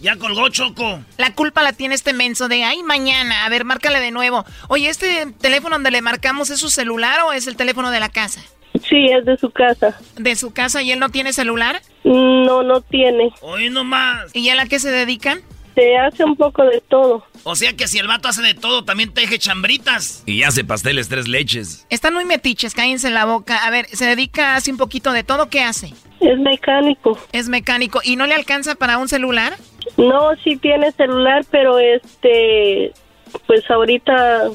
Ya 0.00 0.16
colgó 0.16 0.48
Choco. 0.48 1.00
La 1.18 1.34
culpa 1.34 1.62
la 1.62 1.72
tiene 1.72 1.94
este 1.94 2.12
menso 2.12 2.48
de, 2.48 2.64
ay, 2.64 2.82
mañana. 2.82 3.44
A 3.44 3.48
ver, 3.50 3.64
márcale 3.64 4.00
de 4.00 4.10
nuevo. 4.10 4.44
Oye, 4.68 4.88
¿este 4.88 5.26
teléfono 5.40 5.76
donde 5.76 5.90
le 5.90 6.00
marcamos 6.00 6.50
es 6.50 6.58
su 6.58 6.70
celular 6.70 7.20
o 7.26 7.32
es 7.32 7.46
el 7.46 7.56
teléfono 7.56 7.90
de 7.90 8.00
la 8.00 8.08
casa? 8.08 8.40
Sí, 8.88 9.06
es 9.06 9.24
de 9.26 9.36
su 9.36 9.50
casa. 9.50 10.00
¿De 10.16 10.36
su 10.36 10.52
casa 10.52 10.82
y 10.82 10.92
él 10.92 10.98
no 10.98 11.10
tiene 11.10 11.32
celular? 11.32 11.82
No, 12.04 12.62
no 12.62 12.80
tiene. 12.80 13.32
Hoy 13.42 13.68
nomás. 13.68 14.34
¿Y 14.34 14.48
él 14.48 14.58
a 14.58 14.66
qué 14.66 14.78
se 14.78 14.90
dedican? 14.90 15.42
Se 15.74 15.96
hace 15.98 16.24
un 16.24 16.36
poco 16.36 16.64
de 16.64 16.80
todo. 16.88 17.24
O 17.44 17.54
sea 17.54 17.74
que 17.74 17.86
si 17.86 17.98
el 17.98 18.06
vato 18.06 18.28
hace 18.28 18.42
de 18.42 18.54
todo, 18.54 18.84
también 18.84 19.12
teje 19.12 19.38
chambritas. 19.38 20.22
Y 20.26 20.42
hace 20.44 20.64
pasteles 20.64 21.08
tres 21.08 21.28
leches. 21.28 21.86
Están 21.90 22.14
muy 22.14 22.24
metiches, 22.24 22.74
cállense 22.74 23.08
en 23.08 23.14
la 23.14 23.24
boca. 23.24 23.64
A 23.64 23.70
ver, 23.70 23.86
se 23.88 24.06
dedica, 24.06 24.56
hace 24.56 24.70
un 24.70 24.78
poquito 24.78 25.12
de 25.12 25.24
todo, 25.24 25.48
¿qué 25.48 25.62
hace? 25.62 25.92
Es 26.20 26.38
mecánico. 26.38 27.18
Es 27.32 27.48
mecánico. 27.48 28.00
¿Y 28.04 28.16
no 28.16 28.26
le 28.26 28.34
alcanza 28.34 28.74
para 28.74 28.98
un 28.98 29.08
celular? 29.08 29.56
No, 29.96 30.34
sí 30.42 30.56
tiene 30.56 30.92
celular, 30.92 31.44
pero 31.50 31.78
este, 31.78 32.92
pues 33.46 33.68
ahorita 33.70 34.48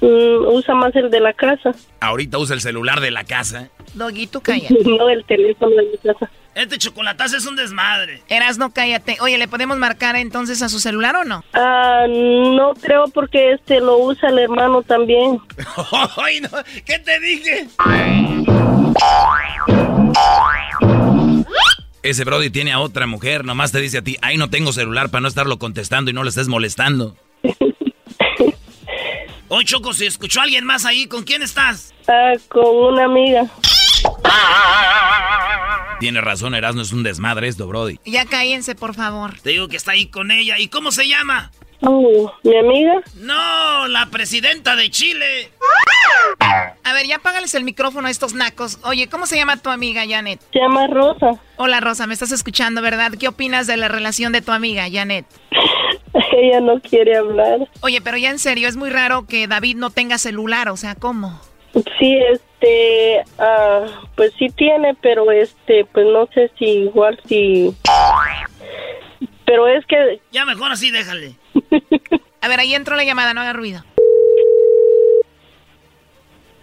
mm, 0.00 0.46
usa 0.46 0.74
más 0.74 0.94
el 0.96 1.10
de 1.10 1.20
la 1.20 1.32
casa. 1.32 1.72
Ahorita 2.00 2.38
usa 2.38 2.54
el 2.54 2.60
celular 2.60 3.00
de 3.00 3.10
la 3.10 3.24
casa. 3.24 3.68
Doggy, 3.94 4.26
tú 4.26 4.40
calla. 4.42 4.68
no, 4.84 5.08
el 5.08 5.24
teléfono 5.24 5.76
de 5.76 5.82
mi 5.82 5.98
casa. 5.98 6.30
Este 6.54 6.78
chocolatazo 6.78 7.36
es 7.36 7.46
un 7.46 7.54
desmadre. 7.54 8.22
Eras, 8.28 8.58
no 8.58 8.72
cállate. 8.72 9.18
Oye, 9.20 9.38
¿le 9.38 9.46
podemos 9.46 9.78
marcar 9.78 10.16
entonces 10.16 10.62
a 10.62 10.68
su 10.68 10.80
celular 10.80 11.14
o 11.14 11.24
no? 11.24 11.44
Ah, 11.52 12.06
no 12.08 12.74
creo 12.74 13.04
porque 13.14 13.52
este 13.52 13.80
lo 13.80 13.98
usa 13.98 14.30
el 14.30 14.40
hermano 14.40 14.82
también. 14.82 15.38
Ay, 16.16 16.40
no. 16.40 16.48
¿Qué 16.84 16.98
te 16.98 17.20
dije? 17.20 17.68
Ese 22.02 22.24
Brody 22.24 22.50
tiene 22.50 22.72
a 22.72 22.80
otra 22.80 23.06
mujer, 23.06 23.44
nomás 23.44 23.72
te 23.72 23.80
dice 23.80 23.98
a 23.98 24.02
ti, 24.02 24.16
ay, 24.22 24.38
no 24.38 24.48
tengo 24.48 24.72
celular 24.72 25.10
para 25.10 25.20
no 25.20 25.28
estarlo 25.28 25.58
contestando 25.58 26.10
y 26.10 26.14
no 26.14 26.22
le 26.22 26.30
estés 26.30 26.48
molestando. 26.48 27.14
Oye, 29.48 29.64
Choco, 29.64 29.92
si 29.92 30.06
escuchó 30.06 30.40
a 30.40 30.44
alguien 30.44 30.64
más 30.64 30.86
ahí, 30.86 31.06
¿con 31.06 31.24
quién 31.24 31.42
estás? 31.42 31.92
Ah, 32.08 32.32
con 32.48 32.94
una 32.94 33.04
amiga. 33.04 33.46
Tiene 35.98 36.20
razón, 36.20 36.54
Erasmo 36.54 36.82
es 36.82 36.92
un 36.92 37.02
desmadre 37.02 37.48
esto, 37.48 37.66
Brody. 37.66 37.98
Ya 38.06 38.24
cállense, 38.24 38.74
por 38.74 38.94
favor. 38.94 39.38
Te 39.40 39.50
digo 39.50 39.68
que 39.68 39.76
está 39.76 39.92
ahí 39.92 40.06
con 40.06 40.30
ella. 40.30 40.58
¿Y 40.58 40.68
cómo 40.68 40.92
se 40.92 41.06
llama? 41.06 41.50
Oh, 41.82 42.32
¿Mi 42.42 42.56
amiga? 42.58 43.00
No, 43.16 43.88
la 43.88 44.06
presidenta 44.10 44.76
de 44.76 44.90
Chile. 44.90 45.50
A 46.84 46.92
ver, 46.92 47.06
ya 47.06 47.16
apágales 47.16 47.54
el 47.54 47.64
micrófono 47.64 48.08
a 48.08 48.10
estos 48.10 48.34
nacos. 48.34 48.78
Oye, 48.84 49.08
¿cómo 49.08 49.26
se 49.26 49.36
llama 49.36 49.56
tu 49.56 49.70
amiga, 49.70 50.02
Janet? 50.08 50.40
Se 50.52 50.58
llama 50.58 50.86
Rosa. 50.88 51.40
Hola, 51.56 51.80
Rosa, 51.80 52.06
me 52.06 52.14
estás 52.14 52.32
escuchando, 52.32 52.82
¿verdad? 52.82 53.12
¿Qué 53.18 53.28
opinas 53.28 53.66
de 53.66 53.76
la 53.76 53.88
relación 53.88 54.32
de 54.32 54.42
tu 54.42 54.52
amiga, 54.52 54.86
Janet? 54.90 55.24
Ella 56.32 56.60
no 56.60 56.80
quiere 56.80 57.16
hablar. 57.16 57.68
Oye, 57.80 58.00
pero 58.00 58.16
ya 58.16 58.30
en 58.30 58.38
serio, 58.38 58.68
es 58.68 58.76
muy 58.76 58.90
raro 58.90 59.26
que 59.26 59.46
David 59.46 59.76
no 59.76 59.90
tenga 59.90 60.18
celular, 60.18 60.68
o 60.68 60.76
sea, 60.76 60.94
¿cómo? 60.94 61.40
Sí, 61.98 62.18
este, 62.32 63.22
ah, 63.38 63.86
pues 64.16 64.32
sí 64.38 64.48
tiene, 64.48 64.94
pero 65.00 65.30
este, 65.30 65.84
pues 65.92 66.06
no 66.06 66.26
sé 66.34 66.50
si 66.58 66.64
igual 66.64 67.18
si... 67.26 67.74
Pero 69.50 69.66
es 69.66 69.84
que... 69.86 70.20
Ya 70.30 70.44
mejor 70.44 70.70
así, 70.70 70.92
déjale. 70.92 71.34
A 72.40 72.46
ver, 72.46 72.60
ahí 72.60 72.72
entró 72.72 72.94
la 72.94 73.02
llamada, 73.02 73.34
no 73.34 73.40
haga 73.40 73.52
ruido. 73.52 73.84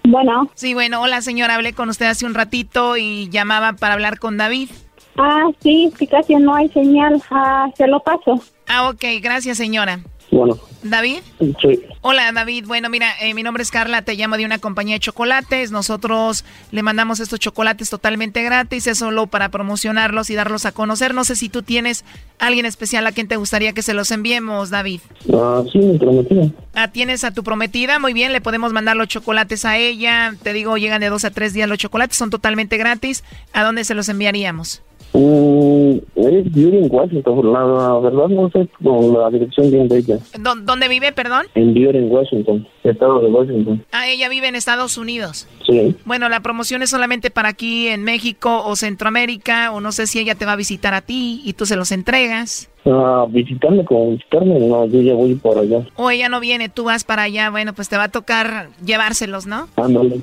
Bueno. 0.05 0.49
Sí, 0.53 0.73
bueno, 0.73 1.01
hola 1.01 1.19
señora, 1.19 1.55
hablé 1.55 1.73
con 1.73 1.89
usted 1.89 2.05
hace 2.05 2.25
un 2.25 2.33
ratito 2.33 2.95
y 2.95 3.27
llamaba 3.29 3.73
para 3.73 3.95
hablar 3.95 4.19
con 4.19 4.37
David. 4.37 4.69
Ah, 5.17 5.49
sí, 5.59 5.91
sí, 5.99 6.07
casi 6.07 6.35
no 6.35 6.55
hay 6.55 6.69
señal. 6.69 7.21
Ah, 7.29 7.67
se 7.75 7.87
lo 7.87 7.99
paso. 7.99 8.41
Ah, 8.69 8.87
ok, 8.87 9.03
gracias 9.21 9.57
señora. 9.57 9.99
Bueno. 10.37 10.59
¿David? 10.83 11.21
Sí. 11.39 11.81
Hola 12.01 12.31
David, 12.31 12.65
bueno 12.67 12.89
mira, 12.89 13.11
eh, 13.19 13.33
mi 13.33 13.41
nombre 13.41 13.63
es 13.63 13.71
Carla, 13.71 14.03
te 14.03 14.13
llamo 14.13 14.37
de 14.37 14.45
una 14.45 14.59
compañía 14.59 14.93
de 14.95 14.99
chocolates, 14.99 15.71
nosotros 15.71 16.45
le 16.71 16.83
mandamos 16.83 17.19
estos 17.19 17.39
chocolates 17.39 17.89
totalmente 17.89 18.43
gratis, 18.43 18.85
es 18.85 18.99
solo 18.99 19.25
para 19.25 19.49
promocionarlos 19.49 20.29
y 20.29 20.35
darlos 20.35 20.67
a 20.67 20.71
conocer, 20.73 21.15
no 21.15 21.23
sé 21.23 21.35
si 21.35 21.49
tú 21.49 21.63
tienes 21.63 22.05
alguien 22.37 22.67
especial 22.67 23.07
a 23.07 23.11
quien 23.11 23.27
te 23.27 23.35
gustaría 23.35 23.73
que 23.73 23.81
se 23.81 23.95
los 23.95 24.11
enviemos, 24.11 24.69
David. 24.69 25.01
Ah, 25.33 25.63
sí, 25.71 25.79
mi 25.79 25.97
prometida. 25.97 26.51
Ah, 26.75 26.89
tienes 26.89 27.23
a 27.23 27.31
tu 27.31 27.43
prometida, 27.43 27.97
muy 27.97 28.13
bien, 28.13 28.31
le 28.31 28.39
podemos 28.39 28.71
mandar 28.73 28.95
los 28.95 29.07
chocolates 29.07 29.65
a 29.65 29.77
ella, 29.77 30.35
te 30.43 30.53
digo, 30.53 30.77
llegan 30.77 31.01
de 31.01 31.09
dos 31.09 31.25
a 31.25 31.31
tres 31.31 31.53
días 31.53 31.67
los 31.67 31.79
chocolates, 31.79 32.15
son 32.15 32.29
totalmente 32.29 32.77
gratis, 32.77 33.23
¿a 33.53 33.63
dónde 33.63 33.83
se 33.83 33.95
los 33.95 34.07
enviaríamos? 34.07 34.83
Mm, 35.19 35.97
es 36.15 36.53
Beauty 36.53 36.77
en 36.77 36.87
Washington, 36.93 37.51
la, 37.51 37.63
la 37.65 37.99
verdad 37.99 38.27
no 38.27 38.51
sé 38.51 38.67
con 38.83 39.13
la 39.13 39.29
dirección 39.31 39.71
bien 39.71 39.87
de 39.87 39.97
ella. 39.97 40.17
¿Dó- 40.39 40.55
¿Dónde 40.55 40.87
vive, 40.87 41.11
perdón? 41.11 41.47
En 41.55 41.73
Beauty 41.73 41.97
en 41.97 42.11
Washington, 42.11 42.67
estado 42.83 43.19
de 43.21 43.27
Washington. 43.29 43.83
Ah, 43.91 44.07
ella 44.07 44.29
vive 44.29 44.47
en 44.47 44.53
Estados 44.55 44.95
Unidos. 44.97 45.47
Sí. 45.65 45.95
Bueno, 46.05 46.29
la 46.29 46.41
promoción 46.41 46.83
es 46.83 46.91
solamente 46.91 47.31
para 47.31 47.49
aquí 47.49 47.87
en 47.87 48.03
México 48.03 48.63
o 48.63 48.75
Centroamérica, 48.75 49.71
o 49.71 49.79
no 49.81 49.91
sé 49.91 50.05
si 50.05 50.19
ella 50.19 50.35
te 50.35 50.45
va 50.45 50.51
a 50.51 50.55
visitar 50.55 50.93
a 50.93 51.01
ti 51.01 51.41
y 51.43 51.53
tú 51.53 51.65
se 51.65 51.75
los 51.75 51.91
entregas. 51.91 52.69
Ah, 52.85 53.25
visitarme 53.27 53.83
como 53.85 54.11
visitarme, 54.11 54.59
no, 54.59 54.85
yo 54.85 55.01
ya 55.01 55.15
voy 55.15 55.33
por 55.33 55.57
allá. 55.57 55.79
O 55.95 56.11
ella 56.11 56.29
no 56.29 56.39
viene, 56.39 56.69
tú 56.69 56.83
vas 56.83 57.03
para 57.03 57.23
allá, 57.23 57.49
bueno, 57.49 57.73
pues 57.73 57.89
te 57.89 57.97
va 57.97 58.03
a 58.03 58.11
tocar 58.11 58.69
llevárselos, 58.85 59.47
¿no? 59.47 59.67
Ándale. 59.77 60.21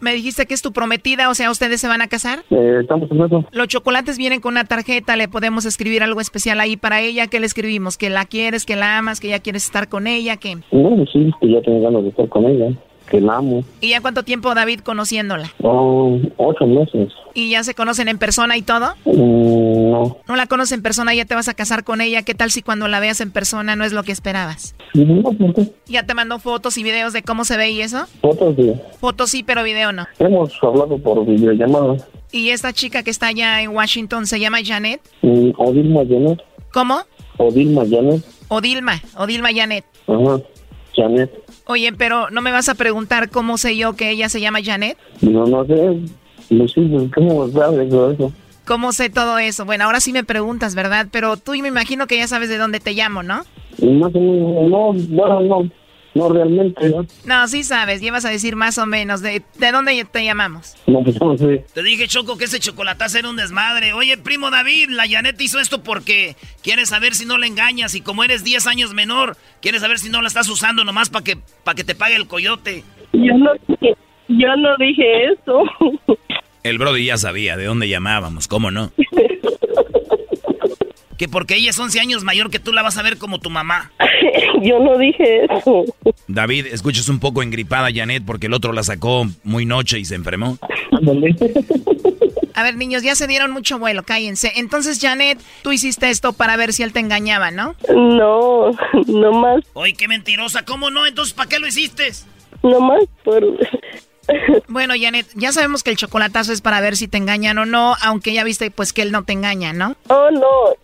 Me 0.00 0.12
dijiste 0.14 0.46
que 0.46 0.54
es 0.54 0.62
tu 0.62 0.72
prometida, 0.72 1.30
o 1.30 1.34
sea, 1.34 1.50
ustedes 1.50 1.80
se 1.80 1.88
van 1.88 2.02
a 2.02 2.08
casar. 2.08 2.40
Eh, 2.50 2.78
estamos 2.82 3.10
en 3.10 3.22
eso. 3.22 3.44
Los 3.52 3.68
chocolates 3.68 4.18
vienen 4.18 4.40
con 4.40 4.54
una 4.54 4.64
tarjeta, 4.64 5.16
le 5.16 5.28
podemos 5.28 5.64
escribir 5.64 6.02
algo 6.02 6.20
especial 6.20 6.60
ahí 6.60 6.76
para 6.76 7.00
ella. 7.00 7.26
¿Qué 7.26 7.40
le 7.40 7.46
escribimos? 7.46 7.96
¿Que 7.96 8.10
la 8.10 8.24
quieres, 8.24 8.64
que 8.66 8.76
la 8.76 8.98
amas, 8.98 9.20
que 9.20 9.28
ya 9.28 9.40
quieres 9.40 9.64
estar 9.64 9.88
con 9.88 10.06
ella? 10.06 10.36
¿Qué? 10.36 10.56
No, 10.72 11.04
sí, 11.12 11.30
que 11.40 11.50
ya 11.50 11.62
tengo 11.62 11.82
ganas 11.82 12.02
de 12.02 12.08
estar 12.10 12.28
con 12.28 12.44
ella, 12.46 12.70
que 13.08 13.20
la 13.20 13.36
amo. 13.36 13.64
¿Y 13.80 13.90
ya 13.90 14.00
cuánto 14.00 14.22
tiempo, 14.22 14.54
David, 14.54 14.80
conociéndola? 14.80 15.52
Oh, 15.62 16.18
ocho 16.36 16.66
meses. 16.66 17.12
¿Y 17.34 17.50
ya 17.50 17.64
se 17.64 17.74
conocen 17.74 18.08
en 18.08 18.18
persona 18.18 18.56
y 18.56 18.62
todo? 18.62 18.94
Mm, 19.04 19.90
no. 19.90 20.16
No 20.26 20.36
la 20.36 20.46
conoces 20.46 20.72
en 20.72 20.82
persona, 20.82 21.14
ya 21.14 21.24
te 21.24 21.34
vas 21.34 21.48
a 21.48 21.54
casar 21.54 21.84
con 21.84 22.00
ella. 22.00 22.22
¿Qué 22.22 22.34
tal 22.34 22.50
si 22.50 22.62
cuando 22.62 22.88
la 22.88 23.00
veas 23.00 23.20
en 23.20 23.30
persona 23.30 23.76
no 23.76 23.84
es 23.84 23.92
lo 23.92 24.02
que 24.02 24.12
esperabas? 24.12 24.74
No, 24.94 25.22
¿por 25.32 25.54
qué? 25.54 25.72
¿Ya 25.86 26.04
te 26.04 26.14
mandó 26.14 26.38
fotos 26.38 26.78
y 26.78 26.82
videos 26.82 27.12
de 27.12 27.22
cómo 27.22 27.44
se 27.44 27.56
ve 27.56 27.70
y 27.70 27.80
eso? 27.80 28.06
Fotos 28.20 28.56
de... 28.56 28.80
Fotos 29.00 29.30
sí, 29.30 29.42
pero 29.42 29.62
video 29.62 29.92
no. 29.92 30.06
Hemos 30.18 30.52
hablado 30.62 30.98
por 30.98 31.26
videollamada. 31.26 31.96
¿Y 32.30 32.50
esta 32.50 32.72
chica 32.72 33.02
que 33.02 33.10
está 33.10 33.28
allá 33.28 33.60
en 33.62 33.70
Washington 33.70 34.26
se 34.26 34.40
llama 34.40 34.58
Janet? 34.64 35.00
Mm, 35.22 35.50
Odilma 35.56 36.02
Janet. 36.08 36.40
¿Cómo? 36.72 37.00
Odilma 37.36 37.82
Janet. 37.88 38.24
Odilma, 38.48 39.00
Odilma 39.16 39.50
Janet. 39.52 39.84
Ajá. 40.06 40.40
Janet. 40.96 41.43
Oye, 41.66 41.92
pero 41.92 42.28
¿no 42.30 42.42
me 42.42 42.52
vas 42.52 42.68
a 42.68 42.74
preguntar 42.74 43.30
cómo 43.30 43.56
sé 43.56 43.76
yo 43.76 43.94
que 43.94 44.10
ella 44.10 44.28
se 44.28 44.40
llama 44.40 44.58
Janet? 44.62 44.98
No, 45.22 45.46
no 45.46 45.64
sé. 45.64 45.98
No 46.50 46.68
sé, 46.68 46.82
¿cómo 47.14 47.48
sabes 47.48 47.88
todo 47.88 48.10
eso? 48.10 48.32
¿Cómo 48.66 48.92
sé 48.92 49.08
todo 49.10 49.38
eso? 49.38 49.64
Bueno, 49.64 49.84
ahora 49.84 50.00
sí 50.00 50.12
me 50.12 50.24
preguntas, 50.24 50.74
¿verdad? 50.74 51.06
Pero 51.10 51.36
tú 51.36 51.52
me 51.52 51.68
imagino 51.68 52.06
que 52.06 52.18
ya 52.18 52.28
sabes 52.28 52.48
de 52.48 52.58
dónde 52.58 52.80
te 52.80 52.92
llamo, 52.92 53.22
¿no? 53.22 53.44
Más 53.80 54.14
o 54.14 54.20
menos, 54.20 54.70
no, 54.70 54.92
bueno, 54.92 55.40
no, 55.40 55.70
no 56.14 56.28
realmente, 56.28 56.88
¿no? 56.88 57.06
No, 57.24 57.48
sí 57.48 57.64
sabes, 57.64 58.00
llevas 58.00 58.24
a 58.24 58.30
decir 58.30 58.56
más 58.56 58.78
o 58.78 58.86
menos. 58.86 59.20
¿De, 59.20 59.42
de 59.58 59.72
dónde 59.72 60.04
te 60.10 60.24
llamamos? 60.24 60.74
No, 60.86 61.02
pues 61.02 61.20
no 61.20 61.36
sé. 61.36 61.64
Te 61.74 61.82
dije, 61.82 62.06
Choco, 62.06 62.38
que 62.38 62.44
ese 62.44 62.60
chocolatazo 62.60 63.18
era 63.18 63.28
un 63.28 63.36
desmadre. 63.36 63.92
Oye, 63.92 64.16
primo 64.16 64.50
David, 64.50 64.90
la 64.90 65.08
Janet 65.08 65.40
hizo 65.40 65.58
esto 65.58 65.82
porque 65.82 66.36
quiere 66.62 66.86
saber 66.86 67.14
si 67.14 67.26
no 67.26 67.36
le 67.36 67.48
engañas. 67.48 67.94
Y 67.94 68.00
como 68.00 68.22
eres 68.24 68.44
10 68.44 68.66
años 68.66 68.94
menor, 68.94 69.36
quiere 69.60 69.80
saber 69.80 69.98
si 69.98 70.08
no 70.08 70.22
la 70.22 70.28
estás 70.28 70.48
usando 70.48 70.84
nomás 70.84 71.10
para 71.10 71.24
que, 71.24 71.36
pa 71.64 71.74
que 71.74 71.84
te 71.84 71.94
pague 71.94 72.16
el 72.16 72.28
coyote. 72.28 72.84
Yo 73.12 73.36
no, 73.36 73.50
yo 74.28 74.56
no 74.56 74.76
dije 74.78 75.32
eso. 75.32 75.64
El 76.62 76.78
Brody 76.78 77.06
ya 77.06 77.18
sabía 77.18 77.56
de 77.56 77.64
dónde 77.64 77.88
llamábamos, 77.88 78.48
¿cómo 78.48 78.70
no? 78.70 78.90
Que 81.18 81.28
porque 81.28 81.56
ella 81.56 81.70
es 81.70 81.78
11 81.78 82.00
años 82.00 82.24
mayor 82.24 82.50
que 82.50 82.58
tú 82.58 82.72
la 82.72 82.82
vas 82.82 82.98
a 82.98 83.02
ver 83.02 83.18
como 83.18 83.38
tu 83.38 83.50
mamá. 83.50 83.92
yo 84.62 84.78
no 84.78 84.98
dije 84.98 85.44
eso. 85.44 85.84
David, 86.28 86.66
escuchas 86.66 87.08
un 87.08 87.20
poco 87.20 87.42
engripada 87.42 87.88
a 87.88 87.92
Janet 87.92 88.24
porque 88.26 88.46
el 88.46 88.54
otro 88.54 88.72
la 88.72 88.82
sacó 88.82 89.26
muy 89.42 89.66
noche 89.66 89.98
y 89.98 90.04
se 90.04 90.14
enfermó. 90.14 90.58
A 92.56 92.62
ver, 92.62 92.76
niños, 92.76 93.02
ya 93.02 93.16
se 93.16 93.26
dieron 93.26 93.50
mucho 93.50 93.80
vuelo, 93.80 94.04
cállense. 94.04 94.52
Entonces, 94.54 95.00
Janet, 95.00 95.40
tú 95.62 95.72
hiciste 95.72 96.08
esto 96.08 96.32
para 96.32 96.56
ver 96.56 96.72
si 96.72 96.84
él 96.84 96.92
te 96.92 97.00
engañaba, 97.00 97.50
¿no? 97.50 97.74
No, 97.92 98.70
no 99.08 99.32
más, 99.32 99.64
Oye, 99.72 99.94
qué 99.94 100.06
mentirosa. 100.06 100.64
¿Cómo 100.64 100.88
no? 100.88 101.04
Entonces, 101.04 101.34
¿para 101.34 101.48
qué 101.48 101.58
lo 101.58 101.66
hiciste? 101.66 102.12
no 102.62 102.80
más 102.80 103.02
por... 103.24 103.42
Bueno, 104.68 104.94
Janet, 104.98 105.26
ya 105.34 105.52
sabemos 105.52 105.82
que 105.82 105.90
el 105.90 105.98
chocolatazo 105.98 106.52
es 106.52 106.62
para 106.62 106.80
ver 106.80 106.96
si 106.96 107.08
te 107.08 107.18
engañan 107.18 107.58
o 107.58 107.66
no, 107.66 107.94
aunque 108.02 108.32
ya 108.32 108.42
viste 108.42 108.70
pues 108.70 108.94
que 108.94 109.02
él 109.02 109.12
no 109.12 109.24
te 109.24 109.34
engaña, 109.34 109.74
¿no? 109.74 109.96
Oh, 110.08 110.30
no, 110.30 110.74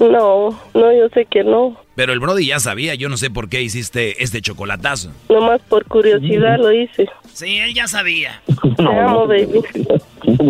No, 0.00 0.50
no, 0.74 0.92
yo 0.92 1.08
sé 1.14 1.24
que 1.26 1.42
no. 1.42 1.76
Pero 1.94 2.12
el 2.12 2.20
Brody 2.20 2.46
ya 2.46 2.60
sabía, 2.60 2.94
yo 2.94 3.08
no 3.08 3.16
sé 3.16 3.30
por 3.30 3.48
qué 3.48 3.62
hiciste 3.62 4.22
este 4.22 4.42
chocolatazo. 4.42 5.10
Nomás 5.30 5.62
por 5.62 5.86
curiosidad 5.86 6.58
lo 6.58 6.70
hice. 6.70 7.08
Sí, 7.32 7.56
él 7.56 7.72
ya 7.72 7.88
sabía. 7.88 8.42
Te 8.76 8.82
amo, 8.82 9.26
baby. 9.26 9.62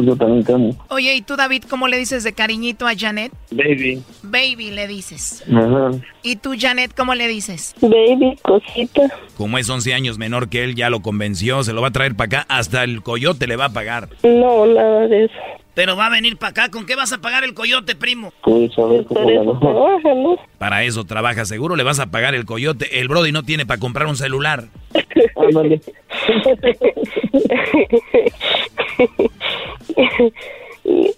Yo 0.05 0.17
también 0.17 0.43
te 0.45 0.53
amo. 0.53 0.77
Oye, 0.89 1.15
¿y 1.15 1.23
tú, 1.23 1.37
David, 1.37 1.65
cómo 1.71 1.87
le 1.87 1.99
dices 1.99 2.25
de 2.25 2.33
cariñito 2.33 2.89
a 2.89 2.97
Janet? 2.97 3.33
Baby. 3.53 4.03
Baby, 4.23 4.73
le 4.73 4.89
dices. 4.89 5.45
Ajá. 5.49 5.91
¿Y 6.25 6.37
tú, 6.37 6.55
Janet, 6.59 6.93
cómo 6.97 7.15
le 7.15 7.29
dices? 7.29 7.77
Baby, 7.81 8.37
cosita. 8.43 9.03
Como 9.37 9.59
es 9.59 9.69
11 9.69 9.95
años 9.95 10.19
menor 10.19 10.49
que 10.49 10.65
él, 10.65 10.75
ya 10.75 10.91
lo 10.91 11.01
convenció, 11.01 11.63
se 11.63 11.73
lo 11.73 11.81
va 11.81 11.89
a 11.89 11.93
traer 11.93 12.17
para 12.17 12.41
acá, 12.41 12.47
hasta 12.49 12.83
el 12.83 13.03
coyote 13.03 13.47
le 13.47 13.55
va 13.55 13.67
a 13.67 13.73
pagar. 13.73 14.09
No, 14.25 14.67
nada 14.67 15.07
de 15.07 15.27
eso. 15.27 15.35
Pero 15.77 15.95
va 15.95 16.07
a 16.07 16.11
venir 16.11 16.39
para 16.39 16.53
acá. 16.53 16.71
¿Con 16.71 16.87
qué 16.87 16.97
vas 16.97 17.13
a 17.13 17.19
pagar 17.19 17.45
el 17.45 17.53
coyote, 17.53 17.95
primo? 17.95 18.33
Pues 18.43 18.71
a 18.79 18.87
ver 18.87 19.05
cómo 19.05 19.21
Por 19.21 19.31
la 19.31 19.43
eso 19.43 19.59
trabaja, 19.61 20.15
¿no? 20.15 20.39
Para 20.57 20.85
eso 20.85 21.05
trabaja 21.05 21.45
seguro, 21.45 21.77
le 21.77 21.83
vas 21.83 22.01
a 22.01 22.07
pagar 22.07 22.35
el 22.35 22.47
coyote. 22.47 22.99
El 22.99 23.09
Brody 23.09 23.31
no 23.31 23.43
tiene 23.43 23.67
para 23.67 23.79
comprar 23.79 24.07
un 24.07 24.17
celular. 24.17 24.69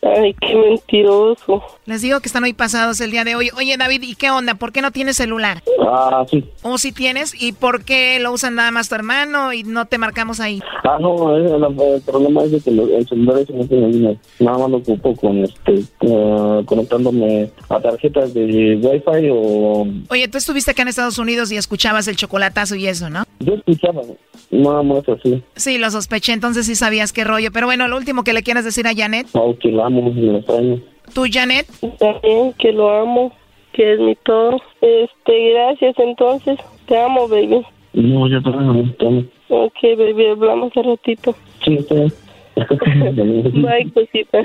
Ay, 0.03 0.35
qué 0.41 0.55
mentiroso. 0.55 1.63
Les 1.87 2.03
digo 2.03 2.21
que 2.21 2.29
están 2.29 2.45
hoy 2.45 2.53
pasados 2.53 3.01
el 3.01 3.11
día 3.11 3.25
de 3.25 3.37
hoy. 3.37 3.51
Oye, 3.57 3.77
David, 3.77 4.03
¿y 4.03 4.15
qué 4.15 4.31
onda? 4.31 4.55
¿Por 4.55 4.73
qué 4.73 4.81
no 4.81 4.91
tienes 4.91 5.17
celular? 5.17 5.63
Ah, 5.87 6.25
sí. 6.31 6.45
¿O 6.63 6.79
si 6.79 6.93
tienes? 6.93 7.35
¿Y 7.41 7.53
por 7.53 7.85
qué 7.85 8.19
lo 8.21 8.33
usan 8.33 8.55
nada 8.55 8.71
más 8.71 8.89
tu 8.89 8.95
hermano 8.95 9.53
y 9.53 9.65
no 9.65 9.87
te 9.87 9.99
marcamos 9.99 10.41
ahí? 10.41 10.61
Ah, 10.85 10.99
no, 11.01 11.37
eh, 11.37 11.47
el, 11.47 11.65
el 11.95 12.03
problema 12.03 12.43
es 12.45 12.63
que 12.63 12.71
el 12.71 13.07
celular 13.09 13.39
ese 13.39 13.53
no 13.53 13.67
tiene. 13.67 14.19
Nada 14.39 14.59
más 14.59 14.71
lo 14.71 14.77
ocupo 14.79 15.15
con 15.17 15.45
este, 15.45 15.83
eh, 16.01 16.63
conectándome 16.65 17.51
a 17.69 17.81
tarjetas 17.81 18.33
de 18.35 18.77
Wi-Fi 18.83 19.29
o... 19.33 19.87
Oye, 20.09 20.29
tú 20.29 20.39
estuviste 20.39 20.71
acá 20.71 20.83
en 20.83 20.89
Estados 20.89 21.19
Unidos 21.19 21.53
y 21.53 21.57
escuchabas 21.57 22.09
el 22.09 22.17
chocolatazo 22.17 22.75
y 22.75 22.87
eso, 22.87 23.11
¿no? 23.11 23.25
Yo 23.41 23.55
escuchaba, 23.55 24.03
nada 24.51 24.83
más 24.83 25.09
así. 25.09 25.43
Sí, 25.57 25.79
lo 25.79 25.91
sospeché, 25.91 26.33
entonces 26.33 26.67
sí 26.67 26.75
sabías 26.75 27.13
qué 27.13 27.25
rollo. 27.25 27.51
Pero 27.53 27.67
bueno, 27.67 27.87
lo 27.89 27.97
último 27.97 28.25
que 28.25 28.33
le 28.33 28.43
quieras 28.43 28.65
decir 28.65 28.87
a 28.87 28.95
Janet. 28.95 29.27
Que 29.59 29.71
la 29.71 29.87
amo 29.87 30.13
y 30.15 30.21
la 30.21 30.39
extraño. 30.39 30.81
¿Tú, 31.15 31.25
Janet? 31.31 31.67
También 31.99 32.53
que 32.55 32.73
lo 32.73 32.91
amo, 32.91 33.33
que 33.73 33.95
es 33.95 34.01
mi 34.01 34.15
todo. 34.17 34.61
Este, 34.81 35.51
gracias 35.53 35.95
entonces. 35.99 36.59
Te 36.87 36.99
amo, 36.99 37.29
baby. 37.29 37.63
No, 37.93 38.29
yo 38.29 38.43
también 38.43 38.95
te 38.99 39.07
amo. 39.07 39.25
Ok, 39.49 39.79
baby, 39.97 40.27
hablamos 40.27 40.73
un 40.77 40.85
ratito. 40.85 41.35
Sí, 41.65 41.75
está 41.75 41.95
bien. 41.95 42.13
Bye, 43.63 43.91
cosita. 43.93 44.41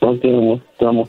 Ok, 0.00 0.24
amor, 0.24 0.60
te 0.78 0.84
amo. 0.84 1.08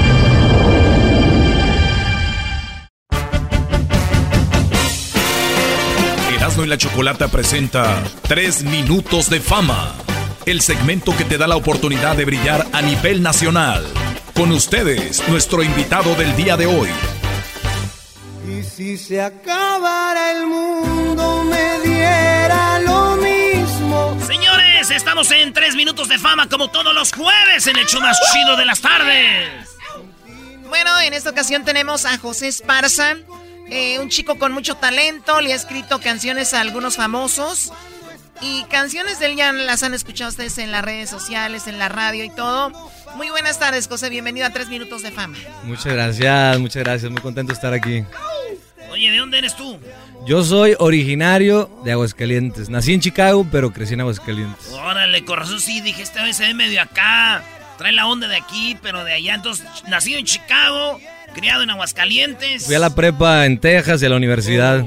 Erasmo 6.51 6.65
y 6.65 6.67
la 6.67 6.77
Chocolata 6.77 7.29
presenta 7.29 8.03
Tres 8.23 8.63
Minutos 8.63 9.29
de 9.29 9.39
Fama, 9.39 9.95
el 10.45 10.59
segmento 10.59 11.15
que 11.15 11.23
te 11.23 11.37
da 11.37 11.47
la 11.47 11.55
oportunidad 11.55 12.17
de 12.17 12.25
brillar 12.25 12.67
a 12.73 12.81
nivel 12.81 13.23
nacional. 13.23 13.85
Con 14.33 14.51
ustedes, 14.51 15.25
nuestro 15.29 15.63
invitado 15.63 16.13
del 16.15 16.35
día 16.35 16.57
de 16.57 16.65
hoy. 16.65 16.89
Y 18.49 18.63
si 18.63 18.97
se 18.97 19.21
acabara 19.21 20.31
el 20.33 20.47
mundo, 20.47 21.45
me 21.45 21.87
diera 21.87 22.81
lo 22.81 23.15
mismo. 23.15 24.17
Señores, 24.27 24.91
estamos 24.91 25.31
en 25.31 25.53
tres 25.53 25.75
minutos 25.75 26.09
de 26.09 26.19
fama 26.19 26.49
como 26.49 26.69
todos 26.69 26.93
los 26.93 27.13
jueves 27.13 27.65
en 27.67 27.77
el 27.77 27.85
show 27.85 28.01
más 28.01 28.19
chido 28.33 28.57
de 28.57 28.65
las 28.65 28.81
tardes. 28.81 29.69
Bueno, 30.67 30.99
en 30.99 31.13
esta 31.13 31.29
ocasión 31.29 31.63
tenemos 31.63 32.03
a 32.03 32.17
José 32.17 32.49
Esparza, 32.49 33.15
eh, 33.71 33.99
un 33.99 34.09
chico 34.09 34.37
con 34.37 34.51
mucho 34.51 34.75
talento, 34.75 35.41
le 35.41 35.53
ha 35.53 35.55
escrito 35.55 35.99
canciones 35.99 36.53
a 36.53 36.61
algunos 36.61 36.97
famosos. 36.97 37.71
Y 38.41 38.63
canciones 38.65 39.19
de 39.19 39.27
él 39.27 39.35
ya 39.35 39.51
las 39.51 39.83
han 39.83 39.93
escuchado 39.93 40.29
ustedes 40.29 40.57
en 40.57 40.71
las 40.71 40.83
redes 40.83 41.09
sociales, 41.09 41.67
en 41.67 41.79
la 41.79 41.89
radio 41.89 42.23
y 42.23 42.29
todo. 42.29 42.71
Muy 43.15 43.29
buenas 43.29 43.59
tardes, 43.59 43.87
José. 43.87 44.09
Bienvenido 44.09 44.45
a 44.47 44.49
Tres 44.49 44.67
Minutos 44.67 45.03
de 45.03 45.11
Fama. 45.11 45.37
Muchas 45.63 45.93
gracias, 45.93 46.59
muchas 46.59 46.83
gracias. 46.83 47.11
Muy 47.11 47.21
contento 47.21 47.53
de 47.53 47.55
estar 47.55 47.73
aquí. 47.73 48.03
Oye, 48.91 49.11
¿de 49.11 49.17
dónde 49.17 49.37
eres 49.37 49.55
tú? 49.55 49.79
Yo 50.25 50.43
soy 50.43 50.75
originario 50.79 51.69
de 51.85 51.93
Aguascalientes. 51.93 52.69
Nací 52.69 52.93
en 52.93 52.99
Chicago, 52.99 53.47
pero 53.49 53.71
crecí 53.71 53.93
en 53.93 54.01
Aguascalientes. 54.01 54.67
Órale, 54.71 55.23
corazón, 55.23 55.61
sí, 55.61 55.79
dije, 55.79 56.01
este 56.01 56.21
vez 56.21 56.35
se 56.35 56.47
ve 56.47 56.53
medio 56.53 56.81
acá. 56.81 57.43
Trae 57.77 57.93
la 57.93 58.05
onda 58.07 58.27
de 58.27 58.35
aquí, 58.35 58.77
pero 58.81 59.03
de 59.03 59.13
allá. 59.13 59.35
Entonces, 59.35 59.65
nacido 59.87 60.19
en 60.19 60.25
Chicago, 60.25 60.99
criado 61.33 61.63
en 61.63 61.69
Aguascalientes. 61.69 62.65
Fui 62.65 62.75
a 62.75 62.79
la 62.79 62.93
prepa 62.95 63.45
en 63.45 63.59
Texas 63.59 64.01
y 64.01 64.05
a 64.05 64.09
la 64.09 64.15
universidad. 64.17 64.85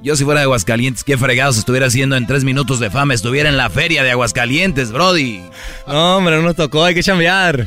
Yo 0.00 0.14
si 0.14 0.24
fuera 0.24 0.40
de 0.40 0.44
Aguascalientes, 0.44 1.02
qué 1.02 1.18
fregados 1.18 1.58
estuviera 1.58 1.86
haciendo 1.86 2.16
en 2.16 2.26
tres 2.26 2.44
minutos 2.44 2.78
de 2.78 2.88
fama. 2.90 3.14
Estuviera 3.14 3.48
en 3.48 3.56
la 3.56 3.68
feria 3.68 4.04
de 4.04 4.12
Aguascalientes, 4.12 4.92
Brody. 4.92 5.42
No, 5.86 6.16
hombre, 6.18 6.36
no 6.36 6.42
nos 6.42 6.54
tocó, 6.56 6.84
hay 6.84 6.94
que 6.94 7.02
chambear. 7.02 7.66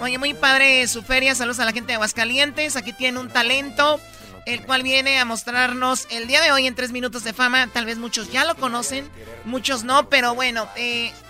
Oye, 0.00 0.18
muy 0.18 0.34
padre 0.34 0.86
su 0.88 1.02
feria. 1.02 1.34
Saludos 1.34 1.60
a 1.60 1.64
la 1.64 1.72
gente 1.72 1.88
de 1.88 1.94
Aguascalientes. 1.94 2.74
Aquí 2.76 2.92
tiene 2.92 3.20
un 3.20 3.28
talento, 3.28 4.00
el 4.46 4.62
cual 4.62 4.82
viene 4.82 5.18
a 5.20 5.24
mostrarnos 5.24 6.08
el 6.10 6.26
día 6.26 6.42
de 6.42 6.50
hoy 6.50 6.66
en 6.66 6.74
Tres 6.74 6.90
Minutos 6.90 7.22
de 7.22 7.32
Fama. 7.32 7.68
Tal 7.72 7.86
vez 7.86 7.98
muchos 7.98 8.30
ya 8.32 8.44
lo 8.44 8.56
conocen, 8.56 9.08
muchos 9.44 9.84
no, 9.84 10.08
pero 10.08 10.34
bueno, 10.34 10.66
eh, 10.76 11.12
¿cómo- 11.12 11.24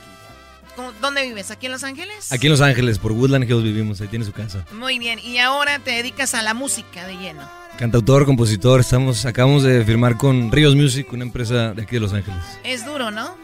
¿dónde 1.00 1.22
vives? 1.22 1.50
¿Aquí 1.50 1.66
en 1.66 1.72
Los 1.72 1.84
Ángeles? 1.84 2.32
Aquí 2.32 2.46
en 2.46 2.52
Los 2.52 2.60
Ángeles, 2.60 2.98
por 2.98 3.12
Woodland 3.12 3.44
Hills 3.48 3.62
vivimos, 3.62 4.00
ahí 4.00 4.08
tiene 4.08 4.24
su 4.24 4.32
casa. 4.32 4.64
Muy 4.72 4.98
bien, 4.98 5.18
y 5.18 5.38
ahora 5.38 5.78
te 5.78 5.92
dedicas 5.92 6.34
a 6.34 6.42
la 6.42 6.54
música 6.54 7.06
de 7.06 7.16
lleno. 7.16 7.42
Cantautor, 7.78 8.24
compositor, 8.24 8.80
estamos, 8.80 9.26
acabamos 9.26 9.64
de 9.64 9.84
firmar 9.84 10.16
con 10.16 10.52
Ríos 10.52 10.76
Music, 10.76 11.12
una 11.12 11.24
empresa 11.24 11.74
de 11.74 11.82
aquí 11.82 11.96
de 11.96 12.00
Los 12.00 12.12
Ángeles. 12.12 12.42
Es 12.62 12.86
duro, 12.86 13.10
¿no? 13.10 13.36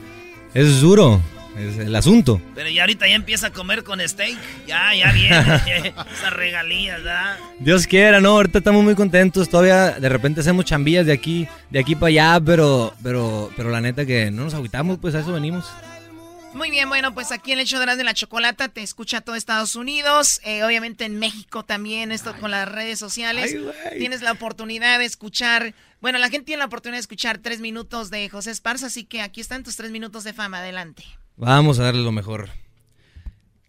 Es 0.54 0.80
duro, 0.80 1.20
es 1.58 1.78
el 1.78 1.94
asunto. 1.96 2.40
Pero 2.54 2.70
ya 2.70 2.82
ahorita 2.82 3.08
ya 3.08 3.14
empieza 3.14 3.48
a 3.48 3.52
comer 3.52 3.82
con 3.82 4.00
steak. 4.06 4.38
Ya, 4.66 4.94
ya 4.94 5.12
viene. 5.12 5.36
Esas 6.12 6.32
regalías, 6.32 6.98
¿verdad? 6.98 7.38
Dios 7.58 7.86
quiera, 7.86 8.20
no, 8.20 8.30
ahorita 8.30 8.58
estamos 8.58 8.84
muy 8.84 8.94
contentos, 8.94 9.48
todavía 9.48 9.92
de 9.92 10.08
repente 10.08 10.40
hacemos 10.40 10.64
chambillas 10.64 11.06
de 11.06 11.12
aquí, 11.12 11.48
de 11.70 11.80
aquí 11.80 11.94
para 11.94 12.08
allá, 12.08 12.40
pero, 12.44 12.94
pero, 13.02 13.50
pero 13.56 13.70
la 13.70 13.80
neta 13.80 14.06
que 14.06 14.30
no 14.30 14.44
nos 14.44 14.54
agüitamos, 14.54 14.98
pues 14.98 15.14
a 15.14 15.20
eso 15.20 15.32
venimos. 15.32 15.66
Muy 16.52 16.70
bien, 16.70 16.88
bueno, 16.88 17.14
pues 17.14 17.30
aquí 17.30 17.52
en 17.52 17.60
el 17.60 17.66
show 17.66 17.78
de 17.78 17.96
de 17.96 18.04
la 18.04 18.14
Chocolata 18.14 18.68
te 18.68 18.82
escucha 18.82 19.20
todo 19.20 19.36
Estados 19.36 19.76
Unidos, 19.76 20.40
eh, 20.44 20.64
obviamente 20.64 21.04
en 21.04 21.18
México 21.18 21.64
también, 21.64 22.12
esto 22.12 22.34
con 22.38 22.50
las 22.50 22.68
redes 22.68 22.98
sociales. 22.98 23.56
Tienes 23.98 24.22
la 24.22 24.32
oportunidad 24.32 24.98
de 24.98 25.04
escuchar, 25.04 25.74
bueno, 26.00 26.18
la 26.18 26.28
gente 26.28 26.46
tiene 26.46 26.58
la 26.58 26.66
oportunidad 26.66 26.96
de 26.98 27.02
escuchar 27.02 27.38
tres 27.38 27.60
minutos 27.60 28.10
de 28.10 28.28
José 28.28 28.50
Esparza, 28.50 28.86
así 28.86 29.04
que 29.04 29.22
aquí 29.22 29.40
están 29.40 29.62
tus 29.62 29.76
tres 29.76 29.90
minutos 29.90 30.24
de 30.24 30.32
fama, 30.32 30.58
adelante. 30.58 31.04
Vamos 31.36 31.78
a 31.78 31.84
darle 31.84 32.02
lo 32.02 32.12
mejor. 32.12 32.50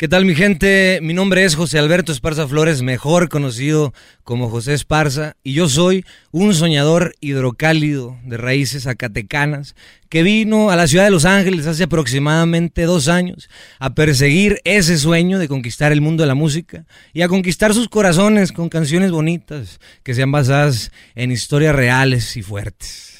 ¿Qué 0.01 0.07
tal 0.07 0.25
mi 0.25 0.33
gente? 0.33 0.97
Mi 1.03 1.13
nombre 1.13 1.43
es 1.43 1.53
José 1.53 1.77
Alberto 1.77 2.11
Esparza 2.11 2.47
Flores, 2.47 2.81
mejor 2.81 3.29
conocido 3.29 3.93
como 4.23 4.49
José 4.49 4.73
Esparza, 4.73 5.35
y 5.43 5.53
yo 5.53 5.69
soy 5.69 6.03
un 6.31 6.55
soñador 6.55 7.13
hidrocálido 7.21 8.17
de 8.25 8.37
raíces 8.37 8.85
zacatecanas 8.85 9.75
que 10.09 10.23
vino 10.23 10.71
a 10.71 10.75
la 10.75 10.87
ciudad 10.87 11.03
de 11.03 11.11
Los 11.11 11.25
Ángeles 11.25 11.67
hace 11.67 11.83
aproximadamente 11.83 12.85
dos 12.85 13.09
años 13.09 13.47
a 13.77 13.93
perseguir 13.93 14.59
ese 14.63 14.97
sueño 14.97 15.37
de 15.37 15.47
conquistar 15.47 15.91
el 15.91 16.01
mundo 16.01 16.23
de 16.23 16.27
la 16.27 16.33
música 16.33 16.87
y 17.13 17.21
a 17.21 17.27
conquistar 17.27 17.75
sus 17.75 17.87
corazones 17.87 18.51
con 18.51 18.69
canciones 18.69 19.11
bonitas 19.11 19.79
que 20.01 20.15
sean 20.15 20.31
basadas 20.31 20.91
en 21.13 21.31
historias 21.31 21.75
reales 21.75 22.35
y 22.37 22.41
fuertes. 22.41 23.10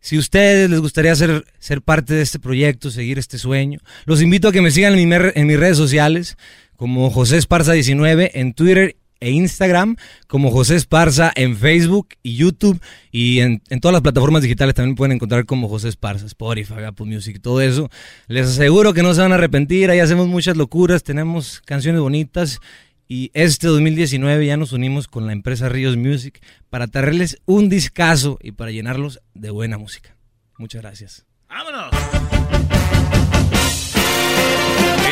Si 0.00 0.16
a 0.16 0.20
ustedes 0.20 0.70
les 0.70 0.80
gustaría 0.80 1.14
ser, 1.14 1.44
ser 1.58 1.82
parte 1.82 2.14
de 2.14 2.22
este 2.22 2.38
proyecto, 2.38 2.90
seguir 2.90 3.18
este 3.18 3.38
sueño, 3.38 3.80
los 4.06 4.22
invito 4.22 4.48
a 4.48 4.52
que 4.52 4.62
me 4.62 4.70
sigan 4.70 4.98
en, 4.98 5.08
mi 5.08 5.14
en 5.34 5.46
mis 5.46 5.58
redes 5.58 5.76
sociales 5.76 6.36
como 6.76 7.10
José 7.10 7.36
Esparza 7.36 7.72
19 7.72 8.40
en 8.40 8.54
Twitter 8.54 8.96
e 9.20 9.30
Instagram, 9.32 9.96
como 10.26 10.50
José 10.50 10.76
Esparza 10.76 11.30
en 11.34 11.56
Facebook 11.56 12.08
y 12.22 12.36
YouTube 12.36 12.80
y 13.12 13.40
en, 13.40 13.62
en 13.68 13.80
todas 13.80 13.92
las 13.92 14.00
plataformas 14.00 14.42
digitales 14.42 14.74
también 14.74 14.96
pueden 14.96 15.12
encontrar 15.12 15.44
como 15.44 15.68
José 15.68 15.90
Esparza, 15.90 16.24
Spotify, 16.24 16.84
Apple 16.86 17.04
Music, 17.04 17.38
todo 17.42 17.60
eso. 17.60 17.90
Les 18.28 18.48
aseguro 18.48 18.94
que 18.94 19.02
no 19.02 19.12
se 19.12 19.20
van 19.20 19.32
a 19.32 19.34
arrepentir, 19.34 19.90
ahí 19.90 20.00
hacemos 20.00 20.26
muchas 20.26 20.56
locuras, 20.56 21.02
tenemos 21.02 21.60
canciones 21.66 22.00
bonitas 22.00 22.60
y 23.10 23.32
este 23.34 23.66
2019 23.66 24.46
ya 24.46 24.56
nos 24.56 24.72
unimos 24.72 25.08
con 25.08 25.26
la 25.26 25.32
empresa 25.32 25.68
Ríos 25.68 25.96
Music 25.96 26.40
para 26.70 26.86
traerles 26.86 27.38
un 27.44 27.68
discazo 27.68 28.38
y 28.40 28.52
para 28.52 28.70
llenarlos 28.70 29.20
de 29.34 29.50
buena 29.50 29.78
música. 29.78 30.16
Muchas 30.58 30.80
gracias. 30.80 31.26
¡Vámonos! 31.48 31.90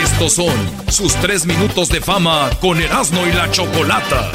Estos 0.00 0.32
son 0.32 0.54
sus 0.92 1.12
tres 1.16 1.44
minutos 1.44 1.88
de 1.88 2.00
fama 2.00 2.50
con 2.60 2.80
Erasmo 2.80 3.26
y 3.26 3.32
la 3.32 3.50
Chocolata. 3.50 4.30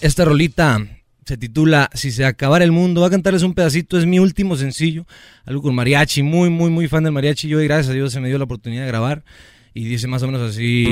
Esta 0.00 0.24
rolita 0.24 0.84
se 1.24 1.36
titula 1.36 1.88
Si 1.94 2.10
se 2.10 2.24
acabara 2.24 2.64
el 2.64 2.72
mundo. 2.72 3.02
Va 3.02 3.06
a 3.06 3.10
cantarles 3.10 3.44
un 3.44 3.54
pedacito, 3.54 3.96
es 3.96 4.06
mi 4.06 4.18
último 4.18 4.56
sencillo. 4.56 5.06
Algo 5.44 5.62
con 5.62 5.76
mariachi, 5.76 6.24
muy, 6.24 6.50
muy, 6.50 6.70
muy 6.70 6.88
fan 6.88 7.04
del 7.04 7.12
mariachi. 7.12 7.46
Yo, 7.46 7.60
y 7.60 7.68
gracias 7.68 7.90
a 7.90 7.92
Dios, 7.92 8.12
se 8.12 8.18
me 8.18 8.26
dio 8.26 8.38
la 8.38 8.44
oportunidad 8.44 8.82
de 8.82 8.88
grabar. 8.88 9.22
Y 9.72 9.84
dice 9.84 10.08
más 10.08 10.24
o 10.24 10.26
menos 10.26 10.50
así. 10.50 10.88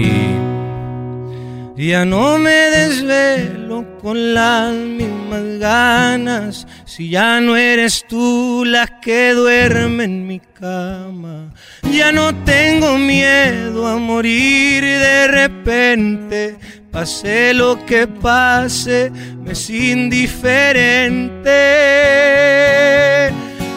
Ya 1.79 2.05
no 2.05 2.39
me 2.39 2.51
desvelo 2.51 3.99
con 4.03 4.35
las 4.35 4.74
mismas 4.74 5.61
ganas 5.61 6.66
si 6.85 7.11
ya 7.11 7.41
no 7.41 7.57
eres 7.57 8.05
tú 8.09 8.64
la 8.66 8.99
que 9.01 9.33
duerme 9.33 10.03
en 10.03 10.26
mi 10.26 10.41
cama. 10.41 11.55
Ya 11.93 12.11
no 12.11 12.35
tengo 12.45 12.99
miedo 12.99 13.87
a 13.87 13.97
morir 13.97 14.83
de 14.83 15.29
repente. 15.29 16.57
Pase 16.91 17.55
lo 17.55 17.87
que 17.87 18.09
pase, 18.09 19.12
me 19.45 19.53
es 19.53 19.70
indiferente. 19.70 21.49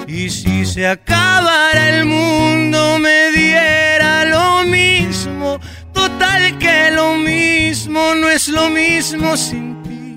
Y 0.08 0.28
si 0.32 0.66
se 0.66 0.88
acabara 0.88 2.00
el 2.00 2.06
mundo, 2.06 2.98
me 2.98 3.30
diera 3.30 4.26
lo 4.26 4.64
mismo. 4.64 5.60
Total 6.02 6.58
que 6.58 6.90
lo 6.90 7.16
mismo 7.16 8.16
no 8.16 8.28
es 8.28 8.48
lo 8.48 8.72
mismo 8.72 9.38
sin 9.38 9.84
ti. 9.84 10.16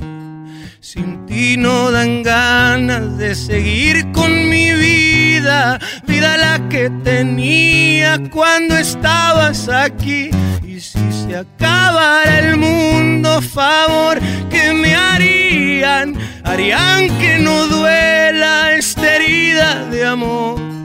Sin 0.80 1.26
ti 1.26 1.58
no 1.58 1.90
dan 1.90 2.22
ganas 2.22 3.18
de 3.18 3.34
seguir 3.34 4.10
con 4.12 4.48
mi 4.48 4.72
vida. 4.72 5.78
Vida 6.06 6.38
la 6.38 6.70
que 6.70 6.88
tenía 7.04 8.18
cuando 8.30 8.78
estabas 8.78 9.68
aquí. 9.68 10.30
Y 10.66 10.80
si 10.80 11.04
se 11.12 11.36
acabara 11.36 12.38
el 12.38 12.56
mundo, 12.56 13.42
favor 13.42 14.18
que 14.48 14.72
me 14.72 14.94
harían, 14.94 16.14
harían 16.44 17.18
que 17.18 17.40
no 17.40 17.66
duela 17.66 18.74
esta 18.74 19.16
herida 19.16 19.84
de 19.90 20.06
amor. 20.06 20.83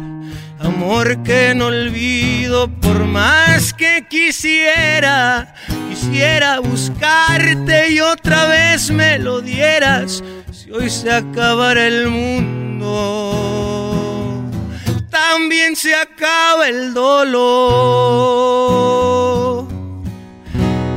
Amor 0.60 1.24
que 1.24 1.54
no 1.56 1.68
olvido 1.68 2.68
por 2.82 3.06
más 3.06 3.74
que 3.74 4.06
quisiera. 4.10 5.56
Quisiera 5.90 6.60
buscarte 6.60 7.92
y 7.92 8.02
otra 8.02 8.46
vez 8.46 8.92
me 8.92 9.18
lo 9.20 9.40
dieras. 9.40 10.22
Si 10.52 10.70
hoy 10.72 10.90
se 10.90 11.10
acabara 11.12 11.88
el 11.88 12.10
mundo, 12.10 13.32
también 15.10 15.78
se 15.78 15.96
acaba 15.96 16.68
el 16.68 16.94
dolor. 16.94 18.10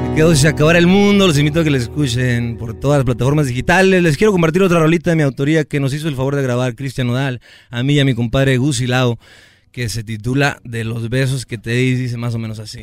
Me 0.09 0.17
quedo 0.17 0.35
si 0.35 0.43
se 0.43 0.49
acabara 0.49 0.81
el 0.81 0.89
mundo. 0.89 1.29
Los 1.29 1.39
invito 1.39 1.61
a 1.61 1.65
que 1.65 1.71
les 1.71 1.83
escuchen 1.83 2.57
por 2.59 2.75
todas 2.75 2.99
las 2.99 3.05
plataformas 3.05 3.47
digitales. 3.47 4.03
Les 4.03 4.17
quiero 4.17 4.33
compartir 4.33 4.63
otra 4.63 4.81
rolita 4.81 5.11
de 5.11 5.17
mi 5.17 5.23
autoría 5.23 5.65
que 5.65 5.79
nos 5.79 5.95
hizo 5.95 6.09
el 6.09 6.17
favor 6.17 6.35
de 6.35 6.43
grabar 6.43 6.75
Cristian 6.75 7.07
Nodal, 7.07 7.41
a 7.71 7.85
mí 7.85 7.95
y 7.95 8.01
a 8.01 8.05
mi 8.05 8.15
compadre 8.15 8.57
Gus 8.57 8.81
Lao, 8.81 9.19
que 9.73 9.89
se 9.89 10.05
titula 10.05 10.61
De 10.63 10.85
los 10.85 11.09
besos 11.09 11.47
que 11.47 11.57
te 11.59 11.71
di, 11.71 11.95
dice 11.95 12.19
más 12.19 12.35
o 12.35 12.39
menos 12.39 12.59
así. 12.59 12.83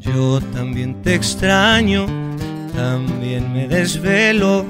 Yo 0.00 0.40
también 0.52 1.00
te 1.02 1.14
extraño, 1.14 2.06
también 2.74 3.52
me 3.52 3.68
desvelo 3.68 4.66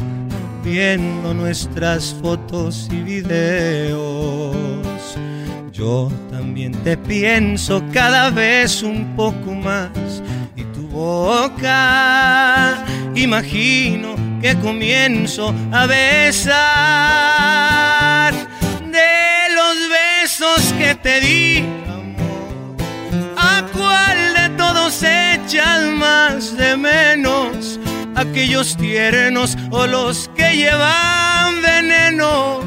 viendo 0.63 1.33
nuestras 1.35 2.15
fotos 2.23 2.89
y 2.93 3.01
videos. 3.03 4.55
Yo 5.73 6.13
también 6.31 6.73
te 6.85 6.97
pienso 6.97 7.83
cada 7.93 8.31
vez 8.31 8.83
un 8.83 9.17
poco 9.17 9.55
más 9.55 9.91
y 10.55 10.63
tu 10.65 10.87
boca 10.89 12.85
imagino 13.15 14.15
que 14.41 14.55
comienzo 14.57 15.55
a 15.73 15.87
besar 15.87 17.15
de 18.95 19.55
los 19.59 19.77
besos 19.99 20.73
que 20.79 20.95
te 20.95 21.21
di. 21.21 21.65
¿A 23.37 23.65
cuál 23.73 24.19
de 24.39 24.49
todos 24.57 25.03
echas 25.03 25.81
más 26.05 26.57
de 26.57 26.77
menos? 26.77 27.81
Aquellos 28.15 28.77
tiernos 28.77 29.57
o 29.71 29.87
los 29.89 30.31
que 30.37 30.57
llevan 30.57 31.61
veneno, 31.61 32.61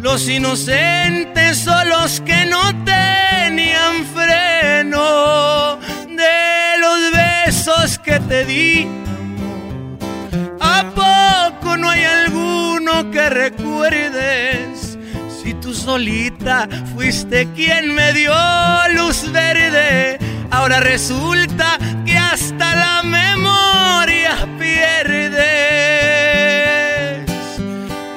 los 0.00 0.28
inocentes 0.28 1.66
o 1.68 1.84
los 1.84 2.20
que 2.22 2.44
no 2.46 2.62
tenían 2.84 4.04
freno. 4.16 5.78
De 6.22 6.78
los 6.84 6.98
besos 7.12 7.98
que 8.00 8.18
te 8.18 8.44
di, 8.44 8.88
¿a 10.60 10.78
poco 11.02 11.76
no 11.76 11.88
hay 11.88 12.02
alguno 12.02 13.10
que 13.12 13.30
recuerdes? 13.30 14.87
Si 15.42 15.54
tú 15.54 15.72
solita 15.72 16.68
fuiste 16.96 17.46
quien 17.54 17.94
me 17.94 18.12
dio 18.12 18.32
luz 18.94 19.30
verde, 19.30 20.18
ahora 20.50 20.80
resulta 20.80 21.78
que 22.04 22.18
hasta 22.18 22.74
la 22.74 23.02
memoria 23.04 24.34
pierdes. 24.58 25.38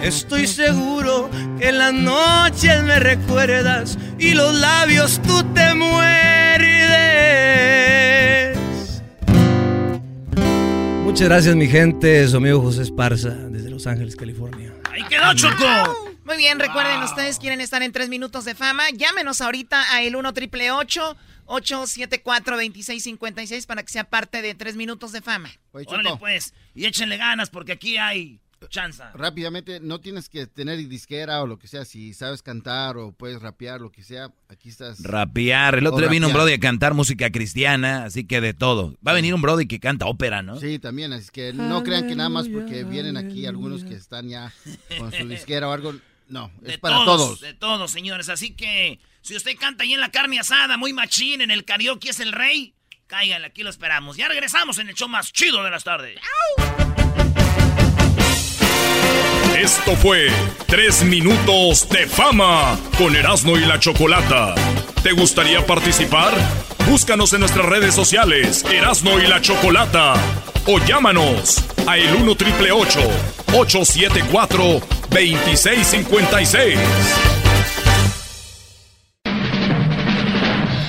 Estoy 0.02 0.48
seguro 0.48 1.30
que 1.60 1.70
en 1.70 1.78
las 1.78 1.94
noches 1.94 2.84
me 2.84 3.00
recuerdas 3.00 4.00
y 4.18 4.34
los 4.34 4.56
labios 4.56 5.22
tú 5.22 5.44
te 5.54 5.76
muerdes. 5.76 6.02
Muchas 11.04 11.28
gracias 11.30 11.56
mi 11.56 11.68
gente, 11.68 12.28
su 12.28 12.38
amigo 12.38 12.62
José 12.62 12.82
Esparza 12.82 13.30
desde 13.30 13.70
Los 13.70 13.86
Ángeles, 13.86 14.16
California. 14.16 14.74
¡Ahí 14.92 15.04
quedó 15.08 15.34
Choco! 15.36 16.11
Muy 16.32 16.38
bien, 16.38 16.60
recuerden, 16.62 17.04
ustedes 17.04 17.40
quieren 17.40 17.60
estar 17.60 17.84
en 17.84 17.92
tres 17.92 18.08
minutos 18.08 18.46
de 18.46 18.56
fama, 18.56 18.90
llámenos 18.92 19.42
ahorita 19.42 19.94
a 19.94 20.02
el 20.02 20.16
1 20.16 20.32
triple 20.32 20.72
874 20.72 22.56
2656 22.56 23.66
para 23.66 23.84
que 23.84 23.92
sea 23.92 24.06
parte 24.06 24.42
de 24.42 24.56
tres 24.56 24.78
minutos 24.78 25.12
de 25.12 25.22
fama. 25.22 25.50
Oye, 25.74 25.86
Órale 25.90 26.16
pues, 26.18 26.54
y 26.74 26.86
échenle 26.86 27.18
ganas 27.18 27.50
porque 27.50 27.74
aquí 27.74 27.98
hay 27.98 28.40
chanza. 28.70 29.12
rápidamente, 29.14 29.82
no 29.82 30.00
tienes 30.00 30.30
que 30.30 30.48
tener 30.48 30.78
disquera 30.88 31.42
o 31.42 31.48
lo 31.48 31.60
que 31.60 31.68
sea. 31.68 31.84
Si 31.84 32.14
sabes 32.14 32.42
cantar 32.42 32.96
o 32.96 33.12
puedes 33.12 33.42
rapear, 33.42 33.82
lo 33.82 33.92
que 33.92 34.02
sea, 34.02 34.32
aquí 34.48 34.70
estás. 34.70 35.04
Rapear. 35.04 35.80
El 35.80 35.88
otro 35.88 36.00
día 36.00 36.08
vino 36.08 36.28
un 36.28 36.34
brody 36.34 36.54
a 36.54 36.60
cantar 36.62 36.94
música 36.94 37.30
cristiana, 37.30 38.06
así 38.06 38.24
que 38.24 38.40
de 38.40 38.54
todo. 38.54 38.96
Va 39.06 39.12
a 39.12 39.16
venir 39.16 39.34
un 39.34 39.42
brody 39.42 39.68
que 39.68 39.82
canta 39.82 40.06
ópera, 40.06 40.42
¿no? 40.42 40.58
Sí, 40.62 40.80
también, 40.80 41.12
así 41.12 41.30
que 41.30 41.52
no 41.52 41.84
crean 41.84 42.08
que 42.08 42.16
nada 42.16 42.30
más 42.30 42.48
porque 42.48 42.86
vienen 42.86 43.18
aquí 43.18 43.46
algunos 43.46 43.84
que 43.84 43.96
están 43.96 44.30
ya 44.30 44.54
con 44.98 45.12
su 45.12 45.28
disquera 45.28 45.68
o 45.68 45.74
algo. 45.74 45.94
No, 46.32 46.50
es 46.62 46.68
De 46.70 46.78
para 46.78 47.04
todos. 47.04 47.42
De 47.42 47.54
todos, 47.54 47.92
señores. 47.92 48.30
Así 48.30 48.56
que 48.56 49.02
si 49.22 49.36
usted 49.36 49.58
canta 49.60 49.84
ahí 49.84 49.94
en 49.94 50.00
la 50.00 50.12
carne 50.12 50.40
asada, 50.40 50.78
muy 50.78 50.94
machín, 50.94 51.42
en 51.42 51.52
el 51.52 51.66
karaoke 51.66 52.10
es 52.10 52.22
el 52.22 52.32
rey, 52.32 52.74
cáiganle, 53.08 53.48
aquí 53.48 53.64
lo 53.64 53.70
esperamos. 53.70 54.16
Ya 54.16 54.30
regresamos 54.30 54.78
en 54.78 54.88
el 54.88 54.96
show 54.96 55.10
más 55.10 55.34
chido 55.34 55.62
de 55.62 55.70
las 55.70 55.84
tardes. 55.84 56.22
Esto 59.58 59.96
fue 59.98 60.30
Tres 60.68 61.04
Minutos 61.04 61.90
de 61.90 62.08
Fama 62.08 62.80
con 62.98 63.14
Erasmo 63.14 63.58
y 63.58 63.66
la 63.66 63.78
Chocolata. 63.78 64.56
¿Te 65.04 65.12
gustaría 65.12 65.66
participar? 65.66 66.34
Búscanos 66.88 67.34
en 67.34 67.40
nuestras 67.42 67.66
redes 67.66 67.94
sociales, 67.96 68.64
Erasmo 68.72 69.20
y 69.20 69.28
la 69.28 69.42
Chocolata. 69.42 70.14
O 70.66 70.80
llámanos 70.80 71.64
a 71.88 71.98
el 71.98 72.16
1 72.16 72.36
triple 72.36 72.72
874 72.72 74.80
2656. 75.10 76.80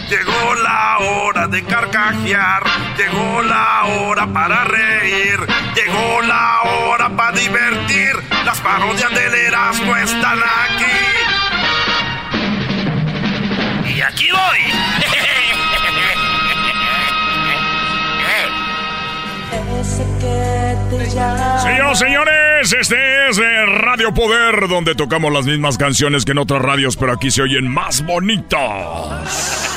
Llegó 0.09 0.55
la 0.63 0.99
hora 0.99 1.47
de 1.49 1.65
carcajear, 1.65 2.63
llegó 2.97 3.43
la 3.43 3.85
hora 3.85 4.33
para 4.33 4.65
reír, 4.65 5.39
llegó 5.75 6.23
la 6.23 6.63
hora 6.63 7.09
para 7.17 7.37
divertir. 7.39 8.13
Las 8.45 8.61
parodias 8.61 9.11
del 9.15 9.35
Erasmo 9.35 9.97
están 9.97 10.39
aquí. 10.39 10.85
Y 13.95 14.01
aquí 14.01 14.29
voy. 14.31 14.61
Señoras 21.63 21.99
señores, 21.99 22.73
este 22.79 22.97
es 23.29 23.39
Radio 23.79 24.15
Poder, 24.15 24.69
donde 24.69 24.95
tocamos 24.95 25.33
las 25.33 25.45
mismas 25.45 25.77
canciones 25.77 26.25
que 26.25 26.33
en 26.33 26.39
otras 26.39 26.63
radios, 26.63 26.97
pero 26.97 27.13
aquí 27.13 27.31
se 27.31 27.43
oyen 27.43 27.69
más 27.69 28.05
bonitas. 28.05 29.69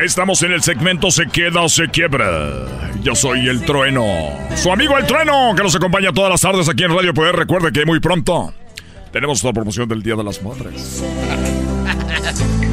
Estamos 0.00 0.42
en 0.42 0.52
el 0.52 0.62
segmento 0.62 1.10
Se 1.10 1.26
queda 1.26 1.60
o 1.62 1.68
se 1.68 1.88
quiebra. 1.88 2.66
Yo 3.02 3.14
soy 3.14 3.48
el 3.48 3.64
trueno. 3.64 4.04
Su 4.56 4.72
amigo 4.72 4.96
el 4.98 5.06
trueno, 5.06 5.54
que 5.56 5.62
nos 5.62 5.74
acompaña 5.76 6.12
todas 6.12 6.30
las 6.30 6.40
tardes 6.40 6.68
aquí 6.68 6.84
en 6.84 6.94
Radio 6.94 7.12
Poder. 7.12 7.36
Recuerde 7.36 7.72
que 7.72 7.84
muy 7.84 8.00
pronto 8.00 8.52
tenemos 9.12 9.44
la 9.44 9.52
promoción 9.52 9.88
del 9.88 10.02
Día 10.02 10.16
de 10.16 10.24
las 10.24 10.42
Madres. 10.42 11.02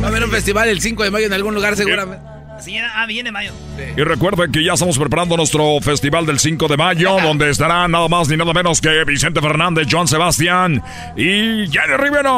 Va 0.01 0.05
a 0.05 0.07
haber 0.07 0.23
un 0.23 0.31
festival 0.31 0.69
el 0.69 0.79
5 0.81 1.03
de 1.03 1.11
mayo 1.11 1.25
en 1.25 1.33
algún 1.33 1.53
lugar 1.53 1.75
seguramente. 1.75 2.28
Sí, 2.61 2.77
ah, 2.77 3.05
viene 3.05 3.31
mayo. 3.31 3.53
Y 3.95 4.01
recuerden 4.03 4.51
que 4.51 4.63
ya 4.63 4.73
estamos 4.73 4.97
preparando 4.97 5.37
nuestro 5.37 5.79
festival 5.81 6.25
del 6.25 6.39
5 6.39 6.67
de 6.67 6.77
mayo, 6.77 7.17
donde 7.21 7.49
estarán 7.49 7.91
nada 7.91 8.07
más 8.07 8.27
ni 8.27 8.37
nada 8.37 8.53
menos 8.53 8.81
que 8.81 9.03
Vicente 9.05 9.41
Fernández, 9.41 9.87
John 9.89 10.07
Sebastián 10.07 10.83
y 11.15 11.67
Jenny 11.67 11.97
Rivero. 11.97 12.33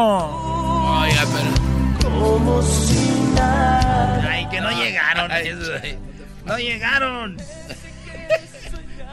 Oiga, 1.02 1.24
pero. 1.34 1.72
Ay, 4.30 4.48
que 4.50 4.62
no 4.62 4.72
llegaron. 4.72 5.32
No 6.46 6.58
llegaron. 6.58 7.38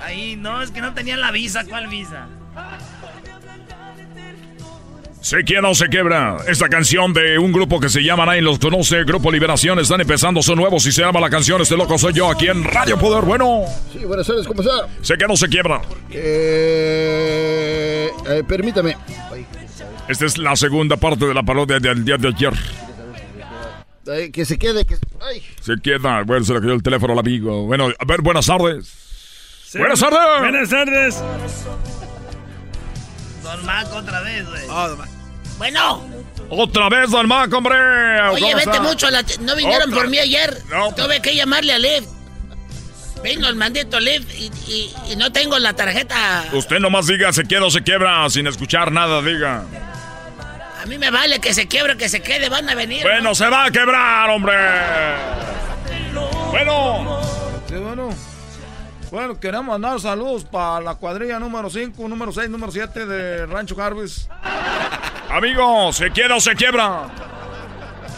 Ahí, 0.02 0.36
no, 0.36 0.62
es 0.62 0.70
que 0.70 0.80
no 0.80 0.94
tenían 0.94 1.20
la 1.20 1.30
visa. 1.30 1.64
¿Cuál 1.64 1.88
visa? 1.88 2.26
Se 5.20 5.42
quiebra 5.44 5.70
o 5.70 5.74
se 5.74 5.88
quebra. 5.88 6.36
Esta 6.46 6.68
canción 6.68 7.12
de 7.12 7.38
un 7.38 7.52
grupo 7.52 7.80
que 7.80 7.88
se 7.88 8.02
llama 8.02 8.24
Nadie 8.24 8.40
los 8.40 8.58
conoce, 8.58 9.04
Grupo 9.04 9.30
Liberación, 9.32 9.78
están 9.78 10.00
empezando, 10.00 10.42
son 10.42 10.56
nuevos 10.58 10.86
y 10.86 10.92
se 10.92 11.02
llama 11.02 11.20
la 11.20 11.28
canción 11.28 11.60
Este 11.60 11.76
loco 11.76 11.98
soy 11.98 12.14
yo 12.14 12.30
aquí 12.30 12.48
en 12.48 12.64
Radio 12.64 12.98
Poder. 12.98 13.24
Bueno, 13.24 13.64
Sí, 13.92 13.98
buenas 14.04 14.26
tardes, 14.26 14.46
¿cómo 14.46 14.62
está? 14.62 14.88
se 15.02 15.18
queda 15.18 15.28
o 15.30 15.36
se 15.36 15.48
quiebra. 15.48 15.82
Eh, 16.10 18.10
eh, 18.28 18.42
permítame. 18.46 18.96
Esta 20.08 20.24
es 20.24 20.38
la 20.38 20.56
segunda 20.56 20.96
parte 20.96 21.26
de 21.26 21.34
la 21.34 21.42
parodia 21.42 21.78
del 21.80 22.04
día 22.04 22.16
de 22.16 22.28
ayer. 22.28 22.52
Que 24.32 24.44
se 24.46 24.58
quede, 24.58 24.86
que... 24.86 24.94
Ay. 25.20 25.42
Se 25.60 25.74
queda, 25.82 26.22
bueno, 26.22 26.42
se 26.44 26.54
le 26.54 26.60
cayó 26.60 26.72
el 26.72 26.82
teléfono 26.82 27.12
al 27.12 27.18
amigo. 27.18 27.66
Bueno, 27.66 27.88
a 27.98 28.04
ver, 28.06 28.22
buenas 28.22 28.46
tardes. 28.46 28.90
Buenas 29.74 30.00
tardes. 30.00 30.40
Buenas 30.40 30.70
tardes. 30.70 31.22
Don 33.48 33.64
Mac 33.64 33.86
otra 33.94 34.20
vez, 34.20 34.46
güey. 34.46 34.62
Bueno. 35.56 36.04
Otra 36.50 36.88
vez, 36.88 37.10
Don 37.10 37.26
Mac, 37.26 37.52
hombre. 37.52 37.76
Oye, 38.30 38.40
¿Cómo 38.42 38.56
vete 38.56 38.70
está? 38.70 38.80
mucho 38.82 39.06
a 39.06 39.10
la... 39.10 39.22
No 39.40 39.56
vinieron 39.56 39.88
Otra- 39.90 40.02
por 40.02 40.08
mí 40.08 40.18
ayer. 40.18 40.62
No. 40.70 40.94
Tuve 40.94 41.20
que 41.22 41.34
llamarle 41.34 41.72
a 41.72 41.78
Lev. 41.78 42.04
Vino 43.22 43.48
el 43.48 43.56
y, 44.38 44.50
y- 44.68 44.94
y 45.12 45.16
no 45.16 45.32
tengo 45.32 45.58
la 45.58 45.72
tarjeta. 45.72 46.44
Usted 46.52 46.78
nomás 46.78 47.06
diga 47.06 47.32
se 47.32 47.44
queda 47.44 47.64
o 47.64 47.70
se 47.70 47.82
quiebra 47.82 48.28
sin 48.30 48.46
escuchar 48.46 48.92
nada, 48.92 49.20
diga. 49.22 49.64
A 50.80 50.86
mí 50.86 50.98
me 50.98 51.10
vale 51.10 51.40
que 51.40 51.52
se 51.52 51.66
quiebre, 51.66 51.96
que 51.96 52.08
se 52.08 52.22
quede. 52.22 52.48
Van 52.48 52.68
a 52.68 52.74
venir. 52.76 53.02
Bueno, 53.02 53.34
se 53.34 53.48
va 53.48 53.64
a 53.64 53.70
quebrar, 53.72 54.30
hombre. 54.30 54.54
Bueno. 56.50 57.17
Bueno. 59.10 59.38
Queremos 59.40 59.66
mandar 59.66 60.00
saludos 60.00 60.44
para 60.44 60.80
la 60.80 60.94
cuadrilla 60.94 61.38
número 61.38 61.70
5, 61.70 62.08
número 62.08 62.32
6, 62.32 62.50
número 62.50 62.72
7 62.72 63.06
de 63.06 63.46
Rancho 63.46 63.80
Harvest. 63.80 64.30
Amigo, 65.30 65.92
se 65.92 66.10
queda 66.10 66.36
o 66.36 66.40
se 66.40 66.54
quiebra. 66.54 67.08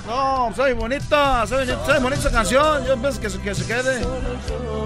No, 0.07 0.53
soy 0.57 0.73
bonita, 0.73 1.47
soy, 1.47 1.67
soy 1.87 2.01
bonita 2.01 2.21
esa 2.21 2.33
canción. 2.33 2.85
Yo 2.85 2.97
pienso 3.01 3.21
que 3.21 3.31
se, 3.31 3.41
que 3.41 3.55
se 3.55 3.65
quede. 3.65 4.05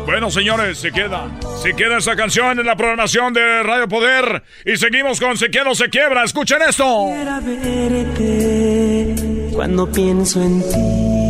Bueno, 0.04 0.30
señores, 0.30 0.78
se 0.78 0.92
queda. 0.92 1.30
Se 1.62 1.74
queda 1.74 1.96
esa 1.96 2.14
canción 2.14 2.58
en 2.58 2.66
la 2.66 2.76
programación 2.76 3.32
de 3.32 3.62
Radio 3.62 3.88
Poder. 3.88 4.42
Y 4.66 4.76
seguimos 4.76 5.18
con 5.20 5.38
Se 5.38 5.50
queda 5.50 5.70
o 5.70 5.74
se 5.74 5.88
quiebra. 5.88 6.24
Escuchen 6.24 6.58
esto. 6.68 7.06
Cuando 9.54 9.90
pienso 9.90 10.42
en 10.42 10.60
ti, 10.62 11.23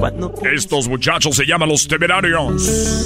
cuando, 0.00 0.34
Estos 0.52 0.88
muchachos 0.88 1.36
se 1.36 1.44
llaman 1.44 1.68
los 1.68 1.86
temerarios. 1.86 3.04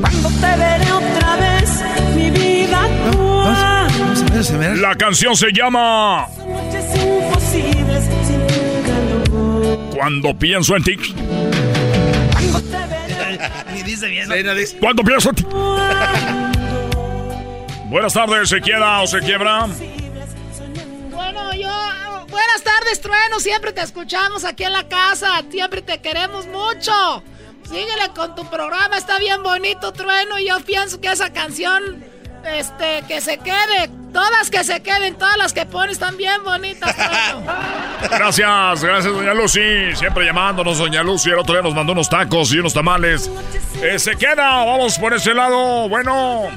cuando 0.00 0.28
te 0.28 0.56
veré 0.58 0.92
otra 0.92 1.36
vez, 1.36 1.80
mi 2.16 2.30
vida 2.30 2.84
actual. 2.84 3.86
La 4.82 4.96
canción 4.96 5.36
se 5.36 5.52
llama. 5.52 6.26
Cuando 9.94 10.36
pienso 10.36 10.76
en 10.76 10.82
ti. 10.82 10.96
Ni 13.72 13.82
dice 13.82 14.08
bien. 14.08 14.28
Cuando 14.80 15.02
pienso 15.04 15.30
en 15.30 15.36
ti. 15.36 15.46
Buenas 17.88 18.12
tardes, 18.12 18.48
¿se 18.48 18.60
queda 18.60 19.00
o 19.02 19.06
se 19.06 19.20
quiebra? 19.20 19.68
Bueno. 22.46 22.56
Buenas 22.56 22.62
tardes, 22.62 23.00
Trueno. 23.00 23.40
Siempre 23.40 23.72
te 23.72 23.82
escuchamos 23.82 24.44
aquí 24.44 24.64
en 24.64 24.72
la 24.72 24.88
casa. 24.88 25.42
Siempre 25.50 25.82
te 25.82 26.00
queremos 26.00 26.46
mucho. 26.46 27.22
Síguele 27.64 28.10
con 28.14 28.34
tu 28.34 28.48
programa. 28.48 28.96
Está 28.96 29.18
bien 29.18 29.42
bonito, 29.42 29.92
Trueno. 29.92 30.38
Y 30.38 30.48
yo 30.48 30.60
pienso 30.60 31.00
que 31.00 31.10
esa 31.10 31.32
canción. 31.32 32.04
Este, 32.44 33.02
que 33.08 33.20
se 33.20 33.38
quede. 33.38 33.90
Todas 34.12 34.50
que 34.50 34.62
se 34.62 34.80
queden. 34.82 35.16
Todas 35.16 35.36
las 35.36 35.52
que 35.52 35.66
pones 35.66 35.92
están 35.92 36.16
bien 36.16 36.44
bonitas, 36.44 36.94
Trueno. 36.94 37.42
Gracias, 38.10 38.84
gracias, 38.84 39.12
doña 39.12 39.34
Lucy. 39.34 39.96
Siempre 39.96 40.24
llamándonos, 40.24 40.78
doña 40.78 41.02
Lucy. 41.02 41.30
El 41.30 41.38
otro 41.38 41.54
día 41.54 41.62
nos 41.62 41.74
mandó 41.74 41.92
unos 41.92 42.08
tacos 42.08 42.52
y 42.52 42.58
unos 42.58 42.72
tamales. 42.72 43.30
Eh, 43.82 43.98
se 43.98 44.16
queda, 44.16 44.64
vamos 44.64 44.98
por 44.98 45.12
ese 45.14 45.34
lado. 45.34 45.88
Bueno. 45.88 46.48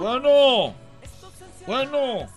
Bueno. 0.00 0.74
Bueno. 1.66 2.28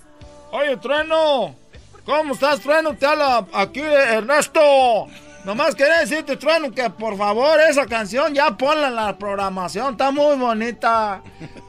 Oye, 0.52 0.78
Trueno. 0.78 1.63
¿Cómo 2.06 2.34
estás, 2.34 2.60
Trueno? 2.60 2.94
Te 2.96 3.06
habla 3.06 3.46
aquí 3.54 3.80
Ernesto. 3.80 5.08
Nomás 5.46 5.76
quería 5.76 6.00
decirte, 6.00 6.38
Trueno, 6.38 6.72
que 6.72 6.90
por 6.90 7.18
favor 7.18 7.60
esa 7.70 7.86
canción 7.86 8.34
ya 8.34 8.58
ponla 8.58 8.88
en 8.88 8.96
la 8.96 9.18
programación. 9.18 9.94
Está 9.94 10.12
muy 10.12 10.36
bonita. 10.38 11.22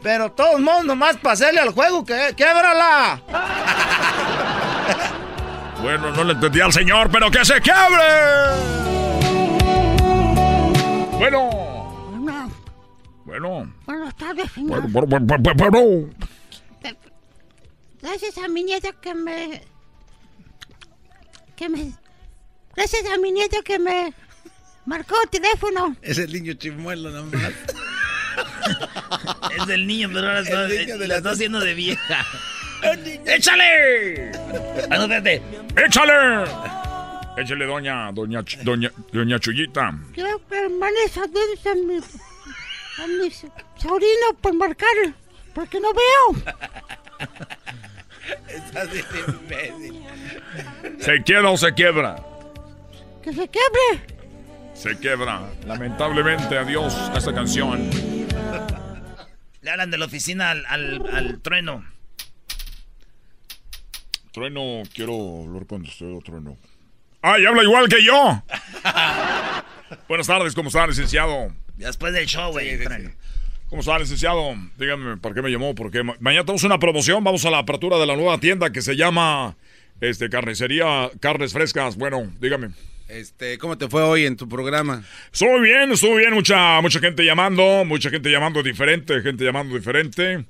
Pero 0.02 0.30
todos 0.32 0.60
modos, 0.60 0.84
nomás 0.84 1.16
pasarle 1.16 1.60
al 1.60 1.70
juego, 1.72 2.04
que 2.04 2.34
québrala. 2.36 3.20
Bueno, 5.82 6.10
no 6.12 6.24
le 6.24 6.32
entendí 6.32 6.62
al 6.62 6.72
señor, 6.72 7.10
pero 7.10 7.30
que 7.30 7.44
se 7.44 7.60
quiebre. 7.60 8.04
Bueno. 11.18 11.50
Bueno. 13.26 13.74
Buenas 13.84 14.14
tardes, 14.16 14.50
señor. 14.52 14.80
Bueno, 14.88 15.06
bueno, 15.06 15.26
bueno, 15.26 15.42
bueno, 15.42 15.70
bueno. 15.70 16.14
Gracias 18.00 18.38
a 18.38 18.48
mi 18.48 18.62
nieta 18.62 18.92
que 18.92 19.14
me. 19.14 19.62
Que 21.54 21.68
me. 21.68 21.92
Gracias 22.76 23.04
a 23.06 23.18
mi 23.18 23.32
nieta 23.32 23.58
que 23.64 23.78
me. 23.78 24.12
marcó 24.86 25.14
el 25.22 25.28
teléfono. 25.30 25.96
Es 26.02 26.18
el 26.18 26.32
niño 26.32 26.54
chimuelo 26.54 27.10
nomás. 27.10 27.52
Es 29.56 29.66
del 29.68 29.86
niño, 29.86 30.08
pero 30.12 30.26
ahora 30.26 30.40
está, 30.40 30.64
El 30.64 30.78
niño 30.78 30.98
de 30.98 31.06
la 31.06 31.16
está 31.18 31.30
haciendo 31.30 31.60
de 31.60 31.74
vieja. 31.74 32.26
¡Échale! 33.26 34.32
Ah, 34.90 34.96
no, 34.96 35.02
espérate. 35.04 35.42
¡Échale! 35.86 36.44
Échale, 37.36 37.66
doña, 37.66 38.10
doña, 38.12 38.42
doña, 38.62 38.90
doña 39.12 39.38
Chuyita. 39.38 39.94
Quiero 40.12 40.40
que 40.48 40.68
mande 40.68 41.08
saludos 41.12 41.66
a 41.66 41.74
mi. 41.76 41.96
a 41.96 43.06
mi 43.06 43.30
sobrino 43.80 44.34
por 44.40 44.54
marcar. 44.54 44.88
porque 45.54 45.78
no 45.78 45.88
veo. 45.92 46.54
Estás 48.48 48.90
bien 48.92 49.04
imbécil. 49.28 50.04
¿Se 51.00 51.22
queda 51.24 51.50
o 51.50 51.56
se 51.56 51.72
quiebra? 51.74 52.16
Que 53.22 53.32
se 53.32 53.48
quiebre. 53.48 54.14
Se 54.74 54.96
quiebra. 54.98 55.42
Lamentablemente, 55.66 56.58
adiós 56.58 56.94
a 56.94 57.18
esta 57.18 57.32
canción. 57.34 57.90
Le 59.60 59.70
hablan 59.70 59.90
de 59.90 59.98
la 59.98 60.06
oficina 60.06 60.50
al, 60.50 60.64
al, 60.66 61.06
al 61.14 61.40
trueno. 61.40 61.84
Trueno, 64.32 64.82
quiero 64.92 65.44
hablar 65.44 65.66
con 65.66 65.82
usted, 65.82 66.12
Trueno. 66.24 66.58
¡Ay, 67.22 67.46
habla 67.46 67.62
igual 67.62 67.88
que 67.88 68.02
yo! 68.04 68.42
Buenas 70.08 70.26
tardes, 70.26 70.54
¿cómo 70.54 70.68
está, 70.68 70.86
licenciado? 70.86 71.54
Después 71.76 72.12
del 72.12 72.26
show, 72.26 72.50
güey. 72.52 72.76
trueno. 72.82 73.10
¿Cómo 73.74 73.80
está, 73.80 73.98
licenciado? 73.98 74.54
Dígame, 74.78 75.16
¿para 75.16 75.34
qué 75.34 75.42
me 75.42 75.50
llamó? 75.50 75.74
Porque 75.74 76.04
ma- 76.04 76.14
mañana 76.20 76.44
tenemos 76.44 76.62
una 76.62 76.78
promoción. 76.78 77.24
Vamos 77.24 77.44
a 77.44 77.50
la 77.50 77.58
apertura 77.58 77.98
de 77.98 78.06
la 78.06 78.14
nueva 78.14 78.38
tienda 78.38 78.70
que 78.70 78.80
se 78.82 78.94
llama 78.94 79.56
este, 80.00 80.28
Carnicería 80.30 81.10
Carnes 81.18 81.52
Frescas. 81.52 81.96
Bueno, 81.96 82.32
dígame. 82.40 82.68
Este, 83.08 83.58
¿cómo 83.58 83.76
te 83.76 83.88
fue 83.88 84.04
hoy 84.04 84.26
en 84.26 84.36
tu 84.36 84.48
programa? 84.48 85.02
Estuvo 85.32 85.58
bien, 85.58 85.90
estuvo 85.90 86.14
bien. 86.14 86.34
Mucha, 86.34 86.80
mucha 86.82 87.00
gente 87.00 87.24
llamando, 87.24 87.84
mucha 87.84 88.10
gente 88.10 88.30
llamando 88.30 88.62
diferente, 88.62 89.20
gente 89.22 89.42
llamando 89.42 89.74
diferente. 89.74 90.44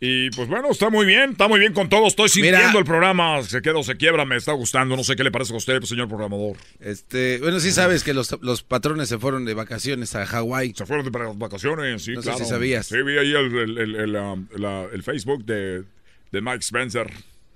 Y 0.00 0.30
pues 0.30 0.46
bueno, 0.48 0.70
está 0.70 0.90
muy 0.90 1.04
bien, 1.06 1.30
está 1.32 1.48
muy 1.48 1.58
bien 1.58 1.72
con 1.72 1.88
todo. 1.88 2.06
Estoy 2.06 2.28
sintiendo 2.28 2.60
Mira. 2.68 2.78
el 2.78 2.84
programa. 2.84 3.42
Se 3.42 3.60
queda 3.62 3.78
o 3.78 3.82
se 3.82 3.96
quiebra, 3.96 4.24
me 4.24 4.36
está 4.36 4.52
gustando. 4.52 4.96
No 4.96 5.02
sé 5.02 5.16
qué 5.16 5.24
le 5.24 5.32
parece 5.32 5.52
a 5.52 5.56
usted, 5.56 5.82
señor 5.82 6.06
programador. 6.06 6.56
Este, 6.78 7.38
bueno, 7.40 7.58
sí 7.58 7.72
sabes 7.72 8.04
que 8.04 8.14
los, 8.14 8.36
los 8.40 8.62
patrones 8.62 9.08
se 9.08 9.18
fueron 9.18 9.44
de 9.44 9.54
vacaciones 9.54 10.14
a 10.14 10.24
Hawái. 10.24 10.72
Se 10.76 10.86
fueron 10.86 11.10
de 11.10 11.32
vacaciones, 11.34 12.02
sí, 12.02 12.12
No 12.12 12.22
sé 12.22 12.28
claro. 12.30 12.44
si 12.44 12.48
sabías. 12.48 12.86
Sí, 12.86 13.02
vi 13.02 13.18
ahí 13.18 13.32
el, 13.32 13.76
el- 13.96 14.16
um, 14.16 14.46
la- 14.56 14.86
el 14.92 15.02
Facebook 15.02 15.44
de, 15.44 15.82
de 16.30 16.40
Mike 16.40 16.58
Spencer. 16.60 17.10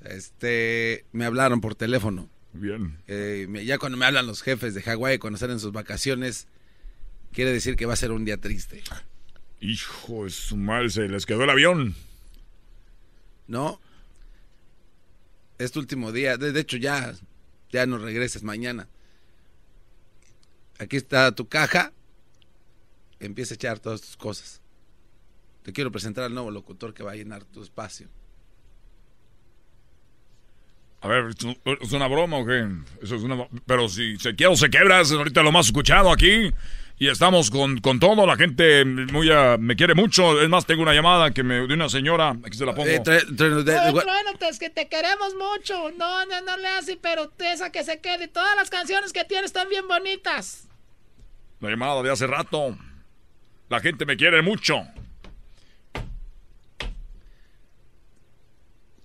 Este, 0.05 1.05
me 1.13 1.25
hablaron 1.25 1.61
por 1.61 1.75
teléfono. 1.77 2.29
Bien. 2.55 2.99
Eh, 3.07 3.47
ya 3.65 3.79
cuando 3.79 3.97
me 3.97 4.05
hablan 4.05 4.27
los 4.27 4.43
jefes 4.43 4.75
de 4.75 4.83
Hawái 4.83 5.19
cuando 5.19 5.37
están 5.37 5.53
en 5.53 5.61
sus 5.61 5.71
vacaciones, 5.73 6.49
quiere 7.33 7.53
decir 7.53 7.77
que 7.77 7.87
va 7.87 7.93
a 7.93 7.97
ser 7.97 8.11
un 8.11 8.25
día 8.25 8.37
triste. 8.37 8.83
Hijo 9.61 10.29
su 10.29 10.57
madre, 10.57 10.91
se 10.91 11.09
les 11.09 11.25
quedó 11.25 11.45
el 11.45 11.51
avión. 11.51 11.95
¿No? 13.47 13.81
Este 15.59 15.79
último 15.79 16.13
día, 16.13 16.37
de, 16.37 16.53
de 16.53 16.61
hecho 16.61 16.77
ya, 16.77 17.15
ya 17.71 17.87
no 17.87 17.99
regresas 17.99 18.43
mañana. 18.43 18.89
aquí 20.79 20.97
está 20.97 21.33
tu 21.33 21.49
caja. 21.49 21.93
Empieza 23.21 23.55
a 23.55 23.57
echar 23.57 23.79
todas 23.79 24.01
tus 24.01 24.17
cosas. 24.17 24.61
Te 25.63 25.73
quiero 25.73 25.93
presentar 25.93 26.25
al 26.25 26.35
nuevo 26.35 26.51
locutor 26.51 26.93
que 26.93 27.05
va 27.05 27.13
a 27.13 27.17
llenar 27.17 27.45
tu 27.45 27.63
espacio. 27.63 28.09
A 31.03 31.09
ver, 31.09 31.35
¿es 31.81 31.93
una 31.93 32.07
broma 32.07 32.39
o 32.39 32.47
qué? 32.47 32.69
Eso 33.01 33.17
es 33.17 33.23
una... 33.23 33.49
Pero 33.67 33.89
si 33.89 34.17
se 34.19 34.35
quiere 34.37 34.53
o 34.53 34.57
se 34.57 34.71
quebra, 34.71 35.01
es 35.01 35.11
ahorita 35.11 35.43
lo 35.43 35.51
más 35.51 35.67
escuchado 35.67 36.13
aquí. 36.13 36.53
Y 37.03 37.09
estamos 37.09 37.51
con, 37.51 37.79
con 37.79 37.99
todo, 37.99 38.25
la 38.25 38.37
gente 38.37 38.85
muy 38.85 39.29
me 39.59 39.75
quiere 39.75 39.93
mucho. 39.93 40.41
Es 40.41 40.49
más, 40.49 40.67
tengo 40.67 40.83
una 40.83 40.95
llamada 40.95 41.33
que 41.33 41.43
me 41.43 41.67
de 41.67 41.75
una 41.75 41.89
señora, 41.89 42.39
aquí 42.45 42.57
se 42.57 42.65
la 42.65 42.77
pongo. 42.77 42.89
Eh, 42.89 43.03
es 44.49 44.59
que 44.61 44.71
te 44.71 44.87
queremos 44.87 45.35
mucho. 45.35 45.91
No, 45.99 46.25
no, 46.27 46.41
no 46.43 46.57
le 46.59 46.69
hace, 46.69 46.97
pero 46.97 47.29
esa 47.41 47.73
que 47.73 47.83
se 47.83 48.01
quede. 48.01 48.29
Todas 48.29 48.55
las 48.55 48.71
canciones 48.71 49.13
que 49.13 49.25
tienes 49.25 49.47
están 49.47 49.69
bien 49.69 49.89
bonitas. 49.89 50.69
La 51.59 51.71
llamada 51.71 52.05
de 52.05 52.13
hace 52.13 52.29
rato. 52.29 52.79
La 53.69 53.81
gente 53.81 54.07
me 54.07 54.17
quiere 54.17 54.41
mucho. 54.41 54.85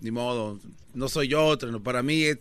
Ni 0.02 0.12
modo, 0.12 0.60
no 0.94 1.10
soy 1.10 1.30
yo, 1.30 1.58
Trueno. 1.58 1.82
Para 1.82 2.04
mí 2.04 2.26
es 2.26 2.38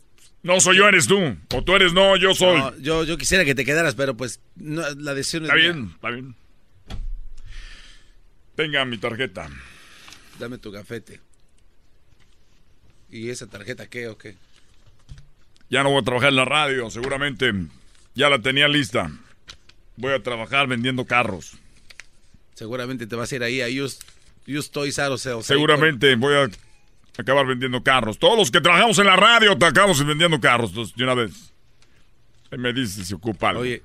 no 0.47 0.61
soy 0.61 0.77
yo, 0.77 0.89
eres 0.89 1.09
tú. 1.09 1.37
O 1.53 1.63
tú 1.65 1.75
eres 1.75 1.93
no, 1.93 2.17
yo 2.17 2.33
soy. 2.33 2.61
yo, 2.81 3.03
yo 3.03 3.19
quisiera 3.19 3.45
que 3.45 3.55
te 3.55 3.65
quedaras, 3.65 3.97
pero 3.97 4.17
pues 4.17 4.41
la 4.57 5.13
decisión 5.13 5.43
es. 5.45 5.49
Está 5.49 5.57
bien, 5.57 5.91
está 5.95 6.11
bien. 6.11 6.35
Tenga 8.55 8.85
mi 8.85 8.97
tarjeta. 8.97 9.51
Dame 10.39 10.59
tu 10.59 10.71
gafete. 10.71 11.21
¿Y 13.11 13.29
esa 13.31 13.49
tarjeta 13.49 13.89
qué 13.89 14.09
o 14.09 14.17
qué? 14.17 14.37
Ya 15.69 15.83
no 15.83 15.91
voy 15.91 16.01
a 16.01 16.05
trabajar 16.05 16.29
en 16.31 16.37
la 16.37 16.45
radio, 16.45 16.91
seguramente. 16.91 17.53
Ya 18.15 18.31
la 18.31 18.39
tenía 18.39 18.69
lista. 18.69 19.11
Voy 19.97 20.13
a 20.13 20.23
trabajar 20.23 20.69
vendiendo 20.69 21.05
carros. 21.07 21.59
Seguramente 22.55 23.07
te 23.07 23.17
vas 23.17 23.33
a 23.33 23.37
ir 23.37 23.43
ahí 23.43 23.61
a 23.61 23.83
Just, 23.83 24.03
Just 24.47 24.73
Toys 24.73 24.97
R 24.99 25.17
Seguramente 25.43 26.15
voy 26.15 26.35
a 26.35 26.49
acabar 27.23 27.47
vendiendo 27.47 27.83
carros. 27.83 28.19
Todos 28.19 28.39
los 28.39 28.51
que 28.51 28.61
trabajamos 28.61 28.99
en 28.99 29.07
la 29.07 29.17
radio 29.17 29.57
te 29.57 29.67
acabamos 29.67 30.05
vendiendo 30.05 30.41
carros. 30.41 30.71
Entonces, 30.71 30.97
de 30.97 31.05
una 31.05 31.15
vez. 31.15 31.53
me 32.51 32.73
dices 32.73 33.07
si 33.07 33.15
ocupa 33.15 33.51
algo. 33.51 33.63
Oye, 33.63 33.83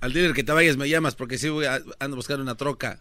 al 0.00 0.12
dealer 0.12 0.32
que 0.32 0.44
te 0.44 0.52
vayas 0.52 0.76
me 0.76 0.88
llamas 0.88 1.14
porque 1.14 1.38
si 1.38 1.48
voy 1.48 1.66
a, 1.66 1.80
ando 1.98 2.16
buscando 2.16 2.42
una 2.42 2.56
troca. 2.56 3.00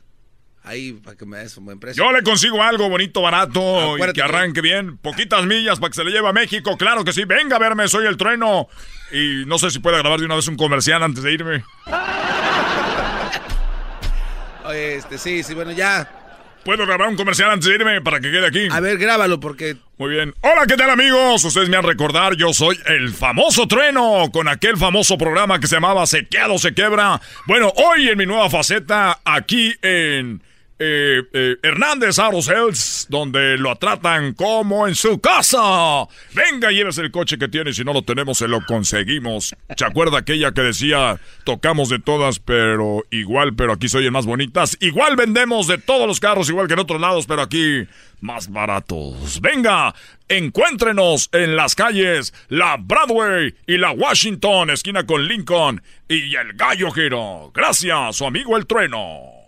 Ahí 0.63 0.93
para 0.93 1.15
que 1.15 1.27
me 1.27 1.37
des 1.37 1.55
un 1.57 1.65
buen 1.65 1.79
precio. 1.79 2.03
Yo 2.03 2.11
le 2.11 2.23
consigo 2.23 2.63
algo 2.63 2.89
bonito, 2.89 3.21
barato 3.21 3.99
y 3.99 4.13
que 4.13 4.21
arranque 4.23 4.61
bien. 4.61 4.97
Poquitas 4.97 5.45
millas 5.45 5.79
para 5.79 5.91
que 5.91 5.95
se 5.95 6.03
le 6.03 6.09
lleve 6.09 6.27
a 6.27 6.33
México. 6.33 6.75
Claro 6.75 7.05
que 7.05 7.13
sí. 7.13 7.23
Venga 7.23 7.57
a 7.57 7.59
verme, 7.59 7.87
soy 7.87 8.07
el 8.07 8.17
trueno. 8.17 8.67
Y 9.11 9.43
no 9.45 9.59
sé 9.59 9.69
si 9.69 9.77
puede 9.77 9.99
grabar 9.99 10.19
de 10.19 10.25
una 10.25 10.33
vez 10.33 10.47
un 10.47 10.57
comercial 10.57 11.03
antes 11.03 11.21
de 11.21 11.33
irme. 11.33 11.63
Oye, 14.65 14.95
este, 14.95 15.19
sí, 15.19 15.43
sí, 15.43 15.53
bueno, 15.53 15.71
ya. 15.71 16.24
¿Puedo 16.65 16.83
grabar 16.87 17.09
un 17.09 17.15
comercial 17.15 17.51
antes 17.51 17.69
de 17.69 17.75
irme 17.75 18.01
para 18.01 18.19
que 18.19 18.31
quede 18.31 18.47
aquí? 18.47 18.67
A 18.71 18.79
ver, 18.79 18.97
grábalo 18.97 19.39
porque... 19.39 19.75
Muy 19.99 20.09
bien. 20.09 20.33
Hola, 20.41 20.65
¿qué 20.67 20.75
tal 20.75 20.89
amigos? 20.89 21.43
Ustedes 21.43 21.69
me 21.69 21.77
han 21.77 21.83
recordar, 21.83 22.35
yo 22.37 22.53
soy 22.53 22.79
el 22.87 23.13
famoso 23.13 23.67
trueno 23.67 24.31
con 24.33 24.47
aquel 24.47 24.75
famoso 24.75 25.15
programa 25.15 25.59
que 25.59 25.67
se 25.67 25.75
llamaba 25.75 26.07
Se 26.07 26.25
queda 26.25 26.51
o 26.51 26.57
se 26.57 26.73
quebra. 26.73 27.21
Bueno, 27.45 27.71
hoy 27.75 28.09
en 28.09 28.17
mi 28.17 28.25
nueva 28.25 28.49
faceta 28.49 29.19
aquí 29.23 29.75
en 29.83 30.41
eh, 30.77 31.21
eh, 31.31 31.55
Hernández 31.63 32.19
Autos 32.19 33.07
donde 33.09 33.57
lo 33.57 33.75
tratan 33.77 34.33
como 34.33 34.87
en 34.87 34.95
su 34.95 35.19
casa. 35.19 36.05
Venga, 36.33 36.71
lleves 36.71 36.97
el 36.97 37.11
coche 37.11 37.37
que 37.37 37.47
tiene, 37.47 37.73
si 37.73 37.83
no 37.83 37.93
lo 37.93 38.01
tenemos, 38.01 38.37
se 38.37 38.47
lo 38.47 38.65
conseguimos. 38.65 39.55
¿Se 39.77 39.85
acuerda 39.85 40.19
aquella 40.19 40.51
que 40.51 40.61
decía, 40.61 41.19
tocamos 41.43 41.89
de 41.89 41.99
todas, 41.99 42.39
pero 42.39 43.03
igual, 43.11 43.55
pero 43.55 43.73
aquí 43.73 43.87
soy 43.87 44.05
el 44.05 44.11
más 44.11 44.25
bonitas? 44.25 44.77
Igual 44.81 45.15
vendemos 45.15 45.67
de 45.67 45.77
todos 45.77 46.07
los 46.07 46.19
carros, 46.19 46.49
igual 46.49 46.67
que 46.67 46.73
en 46.73 46.79
otros 46.79 46.99
lados, 46.99 47.25
pero 47.25 47.41
aquí 47.41 47.87
más 48.21 48.51
baratos. 48.51 49.39
Venga, 49.39 49.93
encuéntrenos 50.27 51.29
en 51.31 51.55
las 51.55 51.75
calles 51.75 52.33
La 52.49 52.77
Broadway 52.77 53.55
y 53.67 53.77
la 53.77 53.91
Washington, 53.91 54.71
esquina 54.71 55.05
con 55.05 55.25
Lincoln 55.27 55.81
y 56.09 56.35
el 56.35 56.53
Gallo 56.53 56.91
Giro. 56.91 57.51
Gracias, 57.53 58.17
su 58.17 58.25
amigo 58.25 58.57
el 58.57 58.65
trueno. 58.65 59.44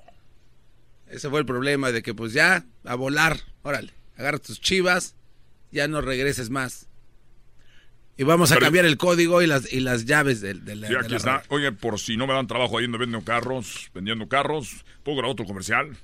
Ese 1.10 1.30
fue 1.30 1.40
el 1.40 1.46
problema 1.46 1.92
de 1.92 2.02
que 2.02 2.14
pues 2.14 2.34
ya, 2.34 2.66
a 2.84 2.96
volar, 2.96 3.40
órale, 3.64 3.94
agarra 4.18 4.40
tus 4.40 4.60
chivas, 4.60 5.16
ya 5.72 5.88
no 5.88 6.02
regreses 6.02 6.50
más. 6.50 6.88
Y 8.18 8.24
vamos 8.24 8.52
a 8.52 8.58
cambiar 8.58 8.86
el 8.86 8.98
código 8.98 9.44
y 9.44 9.48
las, 9.48 9.72
y 9.72 9.80
las 9.80 10.06
llaves 10.06 10.42
del... 10.42 10.66
De, 10.66 10.76
la, 10.76 10.88
aquí 11.02 11.16
está. 11.16 11.44
Oye, 11.50 11.72
por 11.72 12.00
si 12.00 12.18
no 12.18 12.26
me 12.26 12.34
dan 12.34 12.48
trabajo 12.48 12.78
ahí 12.78 12.86
donde 12.86 12.98
venden 12.98 13.22
carros, 13.22 13.92
vendiendo 13.94 14.28
carros, 14.28 14.84
¿puedo 15.04 15.18
grabar 15.18 15.34
otro 15.34 15.46
comercial? 15.46 15.96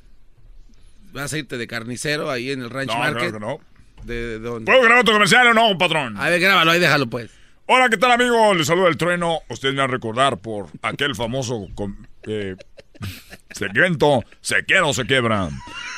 ¿Vas 1.12 1.34
a 1.34 1.40
irte 1.40 1.58
de 1.58 1.66
carnicero 1.66 2.30
ahí 2.30 2.52
en 2.52 2.62
el 2.62 2.70
Ranch 2.70 2.90
no, 2.90 3.00
Market? 3.00 3.30
Claro 3.32 3.34
que 3.34 3.40
no. 3.40 4.06
¿De, 4.06 4.38
dónde? 4.38 4.72
¿Puedo 4.72 4.84
grabar 4.84 5.02
otro 5.02 5.14
comercial 5.14 5.48
o 5.48 5.54
no, 5.56 5.78
patrón? 5.78 6.16
A 6.18 6.30
ver, 6.30 6.40
grábalo 6.40 6.72
ahí, 6.72 6.80
déjalo 6.80 7.08
pues. 7.08 7.32
Hola, 7.66 7.90
¿qué 7.90 7.98
tal, 7.98 8.12
amigo? 8.12 8.54
Les 8.54 8.68
saluda 8.68 8.90
el 8.90 8.98
trueno. 8.98 9.40
Ustedes 9.50 9.74
me 9.74 9.82
van 9.82 9.90
a 9.90 9.94
recordar 9.94 10.38
por 10.38 10.68
aquel 10.82 11.16
famoso 11.16 11.68
eh, 12.24 12.56
segmento 13.52 14.24
Se 14.42 14.64
quiera 14.64 14.86
o 14.86 14.94
se 14.94 15.06
quiebra. 15.06 15.50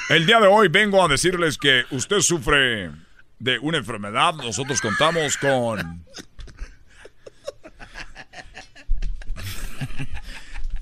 El 0.09 0.26
día 0.26 0.39
de 0.39 0.47
hoy 0.47 0.67
vengo 0.67 1.03
a 1.03 1.07
decirles 1.07 1.57
que 1.57 1.84
usted 1.91 2.19
sufre 2.19 2.91
de 3.39 3.59
una 3.59 3.77
enfermedad. 3.77 4.34
Nosotros 4.35 4.81
contamos 4.81 5.38
con. 5.38 6.05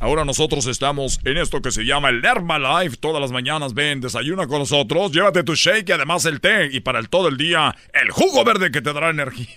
Ahora 0.04 0.26
nosotros 0.26 0.66
estamos 0.66 1.22
en 1.24 1.38
esto 1.38 1.62
que 1.62 1.72
se 1.72 1.86
llama 1.86 2.10
el 2.10 2.24
Herbalife. 2.26 2.98
Todas 2.98 3.22
las 3.22 3.32
mañanas 3.32 3.74
ven, 3.74 4.02
desayuna 4.02 4.48
con 4.48 4.60
nosotros, 4.60 5.14
llévate 5.14 5.44
tu 5.44 5.56
shake 5.56 5.88
y 5.88 5.92
además 5.94 6.26
el 6.26 6.42
té. 6.42 6.68
Y 6.74 6.82
para 6.82 7.00
el 7.00 7.08
todo 7.08 7.30
el 7.30 7.38
día, 7.38 7.74
el 7.94 8.12
jugo 8.12 8.44
verde 8.44 8.70
que 8.70 8.82
te 8.82 8.92
dará 8.92 9.12
energía. 9.12 9.48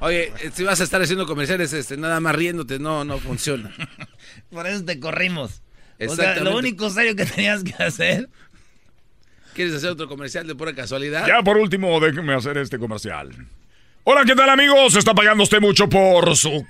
Oye, 0.00 0.32
si 0.52 0.64
vas 0.64 0.80
a 0.80 0.84
estar 0.84 1.02
haciendo 1.02 1.26
comerciales, 1.26 1.72
este, 1.72 1.96
nada 1.96 2.20
más 2.20 2.34
riéndote, 2.34 2.78
no, 2.78 3.04
no 3.04 3.18
funciona. 3.18 3.70
Por 4.50 4.66
eso 4.66 4.84
te 4.84 4.98
corrimos. 4.98 5.62
O 6.08 6.14
sea, 6.14 6.36
lo 6.40 6.56
único 6.56 6.88
serio 6.88 7.14
que 7.14 7.26
tenías 7.26 7.62
que 7.62 7.74
hacer. 7.82 8.28
¿Quieres 9.54 9.74
hacer 9.74 9.90
otro 9.90 10.08
comercial 10.08 10.46
de 10.46 10.54
pura 10.54 10.74
casualidad? 10.74 11.26
Ya 11.26 11.42
por 11.42 11.58
último, 11.58 11.98
déjeme 12.00 12.34
hacer 12.34 12.56
este 12.56 12.78
comercial. 12.78 13.30
Hola, 14.04 14.24
¿qué 14.24 14.34
tal 14.34 14.48
amigos? 14.48 14.94
¿Está 14.94 15.12
pagando 15.12 15.42
usted 15.42 15.60
mucho 15.60 15.88
por 15.88 16.34
su 16.36 16.64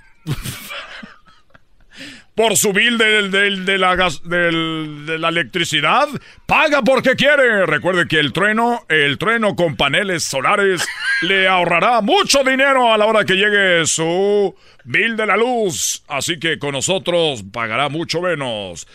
por 2.35 2.57
su 2.57 2.73
bill 2.73 2.97
del, 2.97 3.31
de, 3.31 3.79
la 3.79 3.97
gas, 3.97 4.23
de 4.25 5.19
la 5.19 5.29
electricidad, 5.29 6.09
paga 6.47 6.83
porque 6.83 7.17
quiere. 7.17 7.67
Recuerde 7.67 8.07
que 8.09 8.19
el 8.19 8.33
trueno, 8.33 8.85
el 8.89 9.19
trueno 9.19 9.57
con 9.57 9.77
paneles 9.77 10.25
solares, 10.25 10.87
le 11.23 11.49
ahorrará 11.49 12.01
mucho 12.01 12.43
dinero 12.45 12.93
a 12.93 12.99
la 12.99 13.07
hora 13.07 13.25
que 13.25 13.35
llegue 13.35 13.87
su 13.87 14.55
bill 14.85 15.17
de 15.17 15.27
la 15.27 15.37
luz. 15.37 16.03
Así 16.09 16.39
que 16.39 16.59
con 16.59 16.73
nosotros 16.73 17.45
pagará 17.53 17.89
mucho 17.89 18.23
menos. 18.23 18.87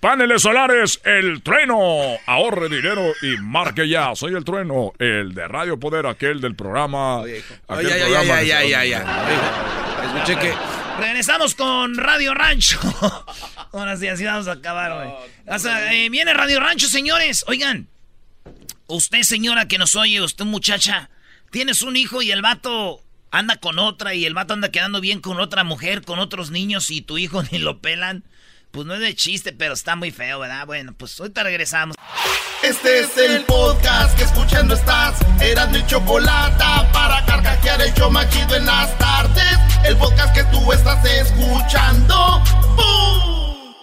Paneles 0.00 0.40
solares, 0.40 0.98
el 1.04 1.42
trueno. 1.42 2.16
Ahorre 2.24 2.70
dinero 2.70 3.02
y 3.20 3.36
marque 3.36 3.86
ya. 3.86 4.14
Soy 4.14 4.34
el 4.34 4.44
trueno, 4.44 4.94
el 4.98 5.34
de 5.34 5.46
Radio 5.46 5.78
Poder, 5.78 6.06
aquel 6.06 6.40
del 6.40 6.54
programa. 6.54 7.20
Oye, 7.20 7.42
ya, 7.68 8.22
ya, 8.22 8.64
ya, 8.64 8.84
ya, 8.84 9.04
Escuché 10.02 10.40
que 10.40 10.54
Regresamos 10.98 11.54
con 11.54 11.96
Radio 11.96 12.34
Rancho. 12.34 12.78
Ahora 13.72 13.96
sí, 13.96 14.08
así 14.08 14.24
vamos 14.24 14.48
a 14.48 14.52
acabar, 14.52 14.94
güey. 14.94 15.10
Eh, 15.92 16.10
viene 16.10 16.34
Radio 16.34 16.60
Rancho, 16.60 16.88
señores. 16.88 17.44
Oigan, 17.46 17.88
usted, 18.86 19.22
señora 19.22 19.68
que 19.68 19.78
nos 19.78 19.96
oye, 19.96 20.20
usted, 20.20 20.44
muchacha, 20.44 21.10
tienes 21.50 21.82
un 21.82 21.96
hijo 21.96 22.22
y 22.22 22.30
el 22.30 22.42
vato 22.42 23.02
anda 23.30 23.56
con 23.56 23.78
otra 23.78 24.14
y 24.14 24.24
el 24.26 24.34
vato 24.34 24.54
anda 24.54 24.70
quedando 24.70 25.00
bien 25.00 25.20
con 25.20 25.40
otra 25.40 25.64
mujer, 25.64 26.02
con 26.02 26.18
otros 26.18 26.50
niños 26.50 26.90
y 26.90 27.00
tu 27.00 27.18
hijo 27.18 27.42
ni 27.52 27.58
lo 27.58 27.80
pelan. 27.80 28.24
Pues 28.70 28.86
no 28.86 28.94
es 28.94 29.00
de 29.00 29.14
chiste, 29.16 29.52
pero 29.52 29.74
está 29.74 29.96
muy 29.96 30.12
feo, 30.12 30.38
¿verdad? 30.38 30.64
Bueno, 30.64 30.94
pues 30.96 31.18
ahorita 31.18 31.42
regresamos. 31.42 31.96
Este 32.62 33.00
es 33.00 33.16
el 33.16 33.44
podcast 33.44 34.16
que 34.16 34.22
escuchando 34.24 34.74
estás. 34.74 35.18
Eran 35.40 35.72
mi 35.72 35.84
chocolate 35.86 36.64
para 36.92 37.24
carcajear 37.26 37.82
el 37.82 37.92
yo 37.94 38.10
machido 38.10 38.54
en 38.54 38.66
las 38.66 38.96
tardes. 38.98 39.58
El 39.84 39.96
podcast 39.96 40.32
que 40.34 40.44
tú 40.44 40.72
estás 40.72 41.04
escuchando. 41.04 42.42
¡Bum! 42.76 43.74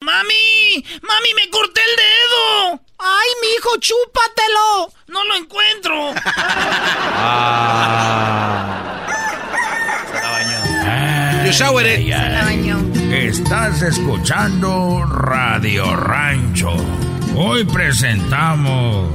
¡Mami! 0.00 0.84
¡Mami, 1.02 1.34
me 1.34 1.48
corté 1.48 1.80
el 1.80 1.96
dedo! 1.96 2.80
¡Ay, 2.98 3.28
mi 3.40 3.48
hijo, 3.56 3.70
chúpatelo! 3.78 4.92
¡No 5.06 5.24
lo 5.24 5.36
encuentro! 5.36 6.12
ah. 6.26 7.70
Se 11.52 11.64
Estás 13.12 13.82
escuchando 13.82 15.04
Radio 15.04 15.96
Rancho. 15.96 16.70
Hoy 17.34 17.64
presentamos. 17.64 19.10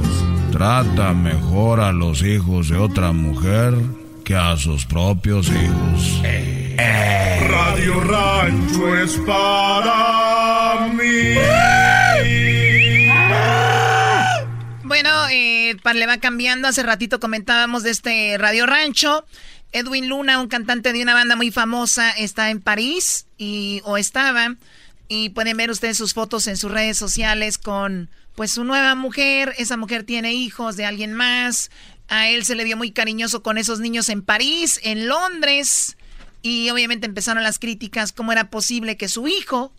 Trata 0.52 1.14
mejor 1.14 1.80
a 1.80 1.94
los 1.94 2.22
hijos 2.22 2.68
de 2.68 2.78
otra 2.78 3.14
mujer 3.14 3.74
que 4.26 4.36
a 4.36 4.58
sus 4.58 4.86
propios 4.86 5.48
hijos. 5.48 6.22
Eh. 6.26 6.76
Radio 7.50 8.02
Rancho 8.02 8.98
es 8.98 9.16
para 9.26 10.90
mí. 10.94 11.36
Bueno, 14.84 15.10
eh, 15.32 15.78
le 15.94 16.06
va 16.06 16.18
cambiando. 16.18 16.68
Hace 16.68 16.84
ratito 16.84 17.22
comentábamos 17.22 17.84
de 17.84 17.92
este 17.92 18.38
Radio 18.38 18.66
Rancho. 18.66 19.26
Edwin 19.76 20.08
Luna, 20.08 20.40
un 20.40 20.48
cantante 20.48 20.94
de 20.94 21.04
una 21.04 21.14
banda 21.14 21.36
muy 21.36 21.52
famosa, 21.52 22.10
está 22.12 22.50
en 22.50 22.62
París 22.62 23.28
y 23.38 23.82
o 23.84 23.98
estaba 23.98 24.56
y 25.10 25.32
pueden 25.32 25.58
ver 25.58 25.70
ustedes 25.70 25.98
sus 25.98 26.14
fotos 26.14 26.48
en 26.48 26.56
sus 26.56 26.72
redes 26.72 26.96
sociales 26.96 27.58
con 27.58 28.10
pues 28.36 28.52
su 28.52 28.64
nueva 28.64 28.96
mujer. 28.96 29.54
Esa 29.58 29.76
mujer 29.76 30.04
tiene 30.06 30.34
hijos 30.34 30.78
de 30.78 30.86
alguien 30.86 31.12
más. 31.12 31.72
A 32.08 32.30
él 32.30 32.46
se 32.46 32.56
le 32.56 32.64
vio 32.64 32.78
muy 32.78 32.92
cariñoso 32.92 33.44
con 33.44 33.58
esos 33.58 33.82
niños 33.82 34.08
en 34.08 34.22
París, 34.22 34.80
en 34.82 35.10
Londres. 35.10 35.98
Y 36.42 36.70
obviamente 36.70 37.06
empezaron 37.06 37.44
las 37.44 37.60
críticas, 37.60 38.14
cómo 38.14 38.32
era 38.32 38.50
posible 38.50 38.96
que 38.96 39.10
su 39.10 39.28
hijo 39.28 39.74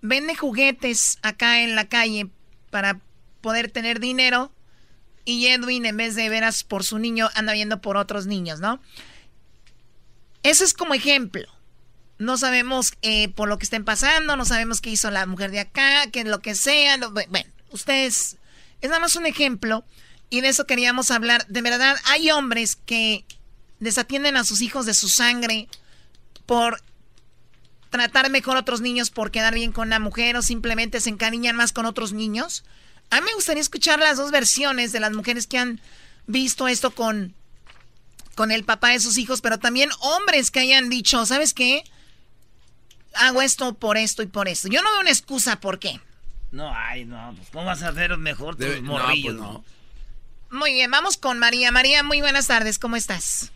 vende 0.00 0.34
juguetes 0.34 1.18
acá 1.20 1.60
en 1.60 1.74
la 1.74 1.86
calle 1.86 2.30
para 2.70 2.98
poder 3.42 3.70
tener 3.70 4.00
dinero 4.00 4.50
y 5.28 5.48
Edwin 5.48 5.84
en 5.84 5.98
vez 5.98 6.14
de 6.14 6.30
veras 6.30 6.64
por 6.64 6.84
su 6.84 6.98
niño 6.98 7.28
anda 7.34 7.52
viendo 7.52 7.82
por 7.82 7.98
otros 7.98 8.24
niños, 8.24 8.60
¿no? 8.60 8.80
Eso 10.42 10.64
es 10.64 10.72
como 10.72 10.94
ejemplo. 10.94 11.46
No 12.16 12.38
sabemos 12.38 12.94
eh, 13.02 13.28
por 13.28 13.46
lo 13.46 13.58
que 13.58 13.64
estén 13.64 13.84
pasando, 13.84 14.36
no 14.36 14.46
sabemos 14.46 14.80
qué 14.80 14.88
hizo 14.88 15.10
la 15.10 15.26
mujer 15.26 15.50
de 15.50 15.60
acá, 15.60 16.10
qué 16.10 16.20
es 16.20 16.26
lo 16.26 16.40
que 16.40 16.54
sea. 16.54 16.96
bueno, 16.96 17.50
ustedes, 17.70 18.38
es 18.80 18.88
nada 18.88 19.00
más 19.00 19.16
un 19.16 19.26
ejemplo 19.26 19.84
y 20.30 20.40
de 20.40 20.48
eso 20.48 20.66
queríamos 20.66 21.10
hablar. 21.10 21.46
De 21.48 21.60
verdad, 21.60 21.96
hay 22.06 22.30
hombres 22.30 22.76
que 22.76 23.26
desatienden 23.80 24.38
a 24.38 24.44
sus 24.44 24.62
hijos 24.62 24.86
de 24.86 24.94
su 24.94 25.10
sangre 25.10 25.68
por 26.46 26.82
tratar 27.90 28.30
mejor 28.30 28.56
a 28.56 28.60
otros 28.60 28.80
niños, 28.80 29.10
por 29.10 29.30
quedar 29.30 29.52
bien 29.52 29.72
con 29.72 29.90
la 29.90 29.98
mujer 29.98 30.38
o 30.38 30.42
simplemente 30.42 31.02
se 31.02 31.10
encariñan 31.10 31.54
más 31.54 31.74
con 31.74 31.84
otros 31.84 32.14
niños. 32.14 32.64
A 33.10 33.20
mí 33.20 33.26
me 33.26 33.34
gustaría 33.34 33.60
escuchar 33.60 33.98
las 33.98 34.16
dos 34.16 34.30
versiones 34.30 34.92
de 34.92 35.00
las 35.00 35.12
mujeres 35.12 35.46
que 35.46 35.58
han 35.58 35.80
visto 36.26 36.68
esto 36.68 36.90
con, 36.90 37.34
con 38.34 38.50
el 38.50 38.64
papá 38.64 38.90
de 38.90 39.00
sus 39.00 39.16
hijos, 39.18 39.40
pero 39.40 39.58
también 39.58 39.90
hombres 40.00 40.50
que 40.50 40.60
hayan 40.60 40.88
dicho, 40.88 41.24
¿sabes 41.26 41.54
qué? 41.54 41.84
hago 43.14 43.42
esto 43.42 43.74
por 43.74 43.96
esto 43.96 44.22
y 44.22 44.26
por 44.26 44.48
esto. 44.48 44.68
Yo 44.68 44.82
no 44.82 44.90
veo 44.90 45.00
una 45.00 45.10
excusa 45.10 45.60
por 45.60 45.78
qué. 45.78 46.00
No, 46.50 46.72
ay, 46.74 47.04
no, 47.04 47.34
pues 47.36 47.48
¿cómo 47.50 47.66
vas 47.66 47.82
a 47.82 47.88
hacer 47.88 48.16
mejor 48.16 48.56
tus 48.56 48.80
morrillos? 48.82 49.36
Pues, 49.36 49.46
no, 49.46 49.64
Muy 50.50 50.72
bien, 50.72 50.90
vamos 50.90 51.16
con 51.16 51.38
María. 51.38 51.70
María, 51.72 52.02
muy 52.02 52.20
buenas 52.20 52.46
tardes, 52.46 52.78
¿cómo 52.78 52.96
estás? 52.96 53.52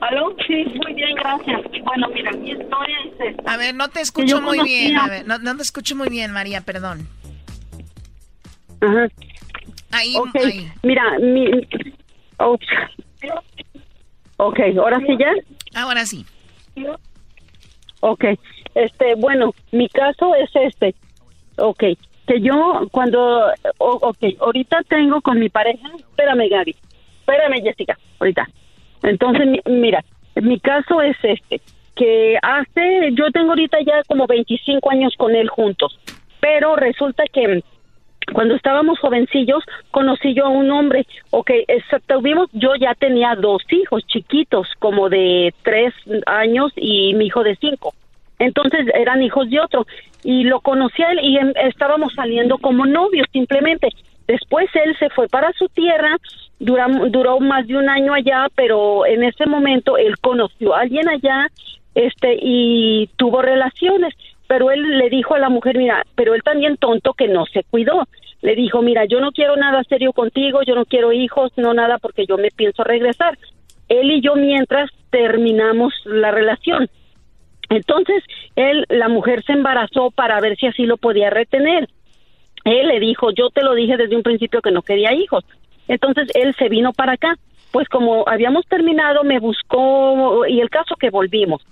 ¿Aló? 0.00 0.34
Sí, 0.46 0.64
muy 0.84 0.94
bien, 0.94 1.14
gracias. 1.16 1.60
Bueno, 1.84 2.08
mira, 2.08 2.30
mi 2.32 2.50
historia 2.50 2.96
es 3.04 3.36
esta. 3.36 3.52
A 3.52 3.56
ver, 3.56 3.74
no 3.74 3.88
te 3.88 4.00
escucho 4.00 4.40
muy 4.40 4.62
bien. 4.62 4.96
A 4.96 5.08
ver, 5.08 5.26
no, 5.26 5.56
te 5.56 5.62
escucho 5.62 5.96
muy 5.96 6.08
bien, 6.08 6.32
María, 6.32 6.60
perdón. 6.60 7.08
Ajá. 8.80 9.08
Ahí, 9.90 10.14
ahí. 10.44 10.72
Mira, 10.82 11.02
mi... 11.18 11.50
Oh. 12.38 12.56
Ok, 14.36 14.60
¿ahora 14.78 15.00
sí 15.00 15.16
ya? 15.18 15.32
Ahora 15.74 16.06
sí. 16.06 16.24
Ok, 18.00 18.24
este, 18.74 19.16
bueno, 19.16 19.52
mi 19.72 19.88
caso 19.88 20.34
es 20.36 20.50
este. 20.54 20.94
Ok, 21.56 21.82
que 22.26 22.40
yo 22.40 22.86
cuando, 22.92 23.52
ok, 23.78 24.18
ahorita 24.40 24.82
tengo 24.88 25.20
con 25.20 25.40
mi 25.40 25.48
pareja, 25.48 25.88
espérame 25.96 26.48
Gaby, 26.48 26.76
espérame 27.20 27.62
Jessica, 27.62 27.98
ahorita. 28.20 28.48
Entonces, 29.02 29.60
mira, 29.66 30.04
mi 30.36 30.58
caso 30.60 31.02
es 31.02 31.16
este, 31.22 31.60
que 31.94 32.38
hace, 32.42 33.10
yo 33.12 33.30
tengo 33.32 33.50
ahorita 33.50 33.78
ya 33.80 34.02
como 34.06 34.26
25 34.26 34.90
años 34.90 35.14
con 35.16 35.34
él 35.34 35.48
juntos, 35.48 35.98
pero 36.40 36.76
resulta 36.76 37.24
que 37.32 37.62
cuando 38.32 38.54
estábamos 38.54 38.98
jovencillos, 38.98 39.64
conocí 39.90 40.34
yo 40.34 40.46
a 40.46 40.50
un 40.50 40.70
hombre, 40.70 41.06
ok, 41.30 41.50
tuvimos, 42.06 42.48
yo 42.52 42.74
ya 42.76 42.94
tenía 42.94 43.34
dos 43.34 43.62
hijos 43.70 44.06
chiquitos, 44.06 44.68
como 44.78 45.08
de 45.08 45.54
tres 45.62 45.94
años 46.26 46.72
y 46.76 47.14
mi 47.14 47.26
hijo 47.26 47.42
de 47.42 47.56
cinco. 47.56 47.94
Entonces 48.38 48.86
eran 48.94 49.22
hijos 49.22 49.48
de 49.50 49.60
otro. 49.60 49.86
Y 50.22 50.44
lo 50.44 50.60
conocí 50.60 51.02
a 51.02 51.12
él 51.12 51.20
y 51.22 51.38
em, 51.38 51.52
estábamos 51.64 52.12
saliendo 52.14 52.58
como 52.58 52.86
novios 52.86 53.26
simplemente. 53.32 53.88
Después 54.28 54.68
él 54.74 54.96
se 54.98 55.10
fue 55.10 55.26
para 55.26 55.52
su 55.54 55.68
tierra, 55.70 56.16
duró 56.60 57.40
más 57.40 57.66
de 57.66 57.76
un 57.76 57.88
año 57.88 58.14
allá, 58.14 58.46
pero 58.54 59.04
en 59.06 59.24
ese 59.24 59.46
momento 59.46 59.96
él 59.96 60.16
conoció 60.18 60.74
a 60.74 60.80
alguien 60.80 61.08
allá 61.08 61.48
este 61.94 62.38
y 62.40 63.08
tuvo 63.16 63.42
relaciones 63.42 64.14
pero 64.48 64.70
él 64.70 64.98
le 64.98 65.10
dijo 65.10 65.34
a 65.34 65.38
la 65.38 65.50
mujer, 65.50 65.76
mira, 65.76 66.04
pero 66.16 66.34
él 66.34 66.42
también 66.42 66.78
tonto 66.78 67.12
que 67.12 67.28
no 67.28 67.44
se 67.46 67.62
cuidó. 67.64 68.08
Le 68.40 68.56
dijo, 68.56 68.82
mira, 68.82 69.04
yo 69.04 69.20
no 69.20 69.30
quiero 69.30 69.56
nada 69.56 69.84
serio 69.84 70.12
contigo, 70.12 70.62
yo 70.66 70.74
no 70.74 70.86
quiero 70.86 71.12
hijos, 71.12 71.52
no 71.56 71.74
nada 71.74 71.98
porque 71.98 72.24
yo 72.26 72.38
me 72.38 72.50
pienso 72.50 72.82
regresar. 72.82 73.38
Él 73.88 74.10
y 74.10 74.22
yo 74.22 74.36
mientras 74.36 74.90
terminamos 75.10 75.92
la 76.04 76.30
relación. 76.30 76.88
Entonces, 77.68 78.24
él, 78.56 78.86
la 78.88 79.08
mujer 79.08 79.44
se 79.44 79.52
embarazó 79.52 80.10
para 80.10 80.40
ver 80.40 80.56
si 80.56 80.66
así 80.66 80.84
lo 80.86 80.96
podía 80.96 81.28
retener. 81.28 81.88
Él 82.68 82.88
le 82.88 83.00
dijo, 83.00 83.30
yo 83.30 83.50
te 83.50 83.62
lo 83.62 83.74
dije 83.74 83.96
desde 83.96 84.16
un 84.16 84.22
principio 84.22 84.60
que 84.60 84.70
no 84.70 84.82
quería 84.82 85.12
hijos. 85.12 85.44
Entonces, 85.86 86.28
él 86.34 86.54
se 86.58 86.68
vino 86.68 86.92
para 86.92 87.12
acá. 87.12 87.36
Pues 87.70 87.88
como 87.88 88.26
habíamos 88.26 88.66
terminado, 88.66 89.24
me 89.24 89.38
buscó 89.40 90.46
y 90.46 90.60
el 90.60 90.70
caso 90.70 90.96
que 90.96 91.10
volvimos. 91.10 91.62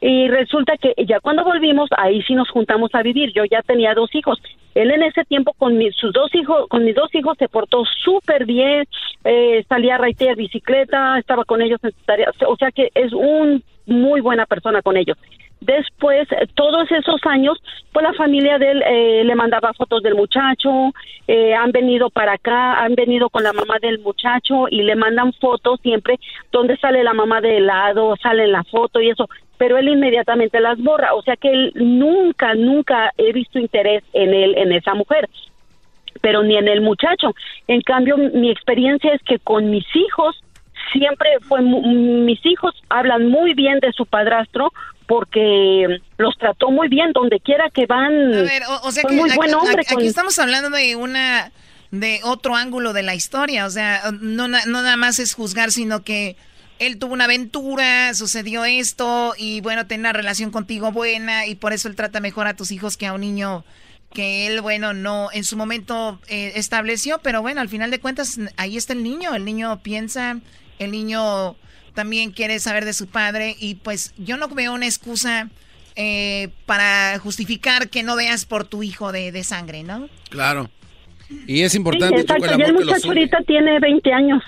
Y 0.00 0.28
resulta 0.28 0.76
que 0.76 0.92
ya 1.06 1.20
cuando 1.20 1.44
volvimos, 1.44 1.88
ahí 1.96 2.20
sí 2.22 2.34
nos 2.34 2.50
juntamos 2.50 2.90
a 2.94 3.02
vivir. 3.02 3.32
Yo 3.32 3.44
ya 3.44 3.62
tenía 3.62 3.94
dos 3.94 4.14
hijos. 4.14 4.38
Él 4.74 4.90
en 4.90 5.02
ese 5.02 5.24
tiempo 5.24 5.54
con 5.56 5.78
sus 5.92 6.12
dos 6.12 6.34
hijos, 6.34 6.66
con 6.68 6.84
mis 6.84 6.94
dos 6.94 7.14
hijos 7.14 7.38
se 7.38 7.48
portó 7.48 7.84
súper 8.04 8.44
bien, 8.44 8.84
eh, 9.24 9.64
salía 9.68 9.94
a 9.94 9.98
raitear 9.98 10.36
bicicleta, 10.36 11.18
estaba 11.18 11.44
con 11.44 11.62
ellos 11.62 11.80
en 11.84 11.92
o 12.46 12.56
sea 12.56 12.70
que 12.72 12.90
es 12.94 13.12
un 13.12 13.62
muy 13.86 14.20
buena 14.20 14.46
persona 14.46 14.82
con 14.82 14.96
ellos. 14.96 15.16
Después, 15.64 16.28
todos 16.54 16.90
esos 16.90 17.20
años, 17.24 17.58
pues 17.90 18.02
la 18.02 18.12
familia 18.12 18.58
de 18.58 18.70
él 18.70 18.82
eh, 18.86 19.24
le 19.24 19.34
mandaba 19.34 19.72
fotos 19.72 20.02
del 20.02 20.14
muchacho, 20.14 20.92
eh, 21.26 21.54
han 21.54 21.72
venido 21.72 22.10
para 22.10 22.34
acá, 22.34 22.82
han 22.84 22.94
venido 22.94 23.30
con 23.30 23.42
la 23.42 23.54
mamá 23.54 23.78
del 23.80 23.98
muchacho 24.00 24.66
y 24.68 24.82
le 24.82 24.94
mandan 24.94 25.32
fotos 25.32 25.80
siempre 25.80 26.20
donde 26.52 26.76
sale 26.76 27.02
la 27.02 27.14
mamá 27.14 27.40
de 27.40 27.60
lado, 27.60 28.14
sale 28.22 28.46
la 28.46 28.62
foto 28.64 29.00
y 29.00 29.08
eso 29.08 29.26
pero 29.56 29.78
él 29.78 29.88
inmediatamente 29.88 30.60
las 30.60 30.78
borra. 30.78 31.14
O 31.14 31.22
sea 31.22 31.36
que 31.36 31.48
él 31.48 31.72
nunca, 31.76 32.54
nunca 32.54 33.12
he 33.16 33.32
visto 33.32 33.58
interés 33.58 34.02
en 34.12 34.34
él, 34.34 34.54
en 34.58 34.72
esa 34.72 34.94
mujer, 34.94 35.30
pero 36.20 36.42
ni 36.42 36.56
en 36.56 36.68
el 36.68 36.80
muchacho. 36.80 37.34
En 37.68 37.80
cambio, 37.80 38.18
mi 38.18 38.50
experiencia 38.50 39.14
es 39.14 39.22
que 39.22 39.38
con 39.38 39.70
mis 39.70 39.86
hijos, 39.94 40.42
siempre 40.92 41.28
fue, 41.42 41.62
mis 41.62 42.44
hijos 42.44 42.74
hablan 42.88 43.28
muy 43.28 43.54
bien 43.54 43.80
de 43.80 43.92
su 43.92 44.06
padrastro 44.06 44.72
porque 45.06 46.00
los 46.16 46.36
trató 46.38 46.70
muy 46.70 46.88
bien 46.88 47.12
donde 47.12 47.40
quiera 47.40 47.70
que 47.70 47.86
van. 47.86 48.34
A 48.34 48.42
ver, 48.42 48.62
o, 48.82 48.90
sea 48.90 49.02
que 49.04 49.14
muy 49.14 49.30
aquí, 49.30 49.36
buen 49.36 49.54
hombre 49.54 49.82
aquí, 49.88 50.06
estamos 50.06 50.38
hablando 50.38 50.70
de 50.70 50.96
una 50.96 51.52
de 51.90 52.20
otro 52.24 52.56
ángulo 52.56 52.92
de 52.92 53.02
la 53.02 53.14
historia, 53.14 53.66
o 53.66 53.70
sea, 53.70 54.02
no, 54.20 54.48
no 54.48 54.58
nada 54.66 54.96
más 54.96 55.20
es 55.20 55.34
juzgar, 55.34 55.70
sino 55.70 56.02
que 56.02 56.36
él 56.78 56.98
tuvo 56.98 57.12
una 57.12 57.24
aventura, 57.24 58.12
sucedió 58.14 58.64
esto 58.64 59.34
y 59.38 59.60
bueno, 59.60 59.86
tiene 59.86 60.02
una 60.02 60.12
relación 60.12 60.50
contigo 60.50 60.90
buena 60.90 61.46
y 61.46 61.54
por 61.54 61.72
eso 61.72 61.88
él 61.88 61.94
trata 61.94 62.20
mejor 62.20 62.46
a 62.46 62.54
tus 62.54 62.72
hijos 62.72 62.96
que 62.96 63.06
a 63.06 63.12
un 63.12 63.20
niño 63.20 63.64
que 64.12 64.46
él, 64.46 64.60
bueno, 64.60 64.92
no 64.92 65.28
en 65.32 65.44
su 65.44 65.56
momento 65.56 66.20
eh, 66.28 66.52
estableció, 66.56 67.18
pero 67.18 67.42
bueno, 67.42 67.60
al 67.60 67.68
final 67.68 67.90
de 67.90 68.00
cuentas 68.00 68.38
ahí 68.56 68.76
está 68.76 68.92
el 68.92 69.02
niño, 69.02 69.34
el 69.34 69.44
niño 69.44 69.80
piensa, 69.82 70.38
el 70.78 70.90
niño 70.90 71.56
también 71.94 72.32
quiere 72.32 72.58
saber 72.58 72.84
de 72.84 72.92
su 72.92 73.06
padre 73.06 73.56
y 73.58 73.76
pues 73.76 74.12
yo 74.18 74.36
no 74.36 74.48
veo 74.48 74.72
una 74.72 74.86
excusa 74.86 75.48
eh, 75.96 76.48
para 76.66 77.18
justificar 77.20 77.88
que 77.88 78.02
no 78.02 78.16
veas 78.16 78.44
por 78.44 78.64
tu 78.64 78.82
hijo 78.82 79.12
de, 79.12 79.44
sangre, 79.44 79.84
¿no? 79.84 80.08
Claro. 80.28 80.70
Y 81.46 81.62
es 81.62 81.74
importante, 81.74 82.22
sí, 82.22 82.26
el, 82.28 82.60
el 82.60 82.74
muchacho 82.74 83.08
ahorita 83.08 83.38
tiene 83.46 83.78
20 83.80 84.12
años. 84.12 84.42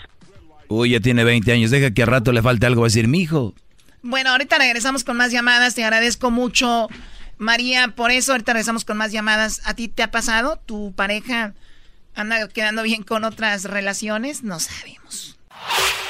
Uy, 0.69 0.91
ya 0.91 1.01
tiene 1.01 1.25
20 1.25 1.53
años. 1.53 1.71
Deja 1.71 1.93
que 1.93 2.03
a 2.03 2.07
rato 2.07 2.33
le 2.33 2.43
falte 2.43 2.67
algo. 2.67 2.83
a 2.83 2.87
decir, 2.87 3.09
mi 3.09 3.21
hijo. 3.21 3.55
Bueno, 4.03 4.31
ahorita 4.31 4.59
regresamos 4.59 5.05
con 5.05 5.17
más 5.17 5.33
llamadas. 5.33 5.75
Te 5.75 5.85
agradezco 5.85 6.31
mucho, 6.31 6.89
María. 7.39 7.89
Por 7.89 8.11
eso 8.11 8.33
ahorita 8.33 8.53
regresamos 8.53 8.85
con 8.85 8.97
más 8.97 9.13
llamadas. 9.13 9.63
¿A 9.65 9.75
ti 9.75 9.89
te 9.89 10.03
ha 10.03 10.11
pasado? 10.11 10.59
¿Tu 10.67 10.93
pareja 10.95 11.55
anda 12.15 12.49
quedando 12.49 12.83
bien 12.83 13.03
con 13.03 13.25
otras 13.25 13.65
relaciones? 13.65 14.43
No 14.43 14.59
sabemos. 14.59 15.36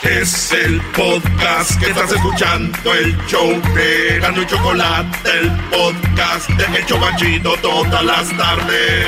Es 0.03 0.53
el 0.53 0.81
podcast 0.95 1.81
que 1.81 1.91
estás 1.91 2.13
escuchando, 2.13 2.95
el 2.95 3.17
show 3.27 3.51
de 3.75 4.19
Gano 4.21 4.43
y 4.43 4.47
Chocolate, 4.47 5.31
el 5.41 5.51
podcast 5.71 6.49
de 6.51 6.79
Hecho 6.79 6.99
Machito 6.99 7.57
todas 7.63 8.05
las 8.05 8.37
tardes. 8.37 9.07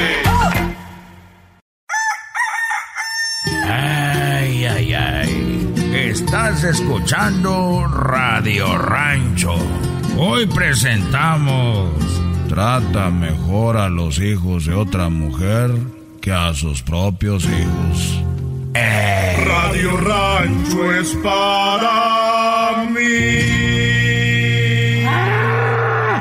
Ay, 3.68 4.66
ay, 4.66 4.94
ay. 4.94 5.74
Estás 5.92 6.64
escuchando 6.64 7.86
Radio 7.86 8.76
Rancho. 8.78 9.54
Hoy 10.16 10.46
presentamos 10.46 12.18
Trata 12.48 13.10
mejor 13.10 13.76
a 13.76 13.90
los 13.90 14.18
hijos 14.20 14.64
de 14.64 14.74
otra 14.74 15.10
mujer 15.10 15.70
que 16.22 16.32
a 16.32 16.54
sus 16.54 16.82
propios 16.82 17.44
hijos. 17.44 18.22
Eh. 18.80 19.44
Radio 19.44 19.96
Rancho 19.96 20.92
es 20.92 21.08
para 21.16 22.86
mí. 22.90 23.58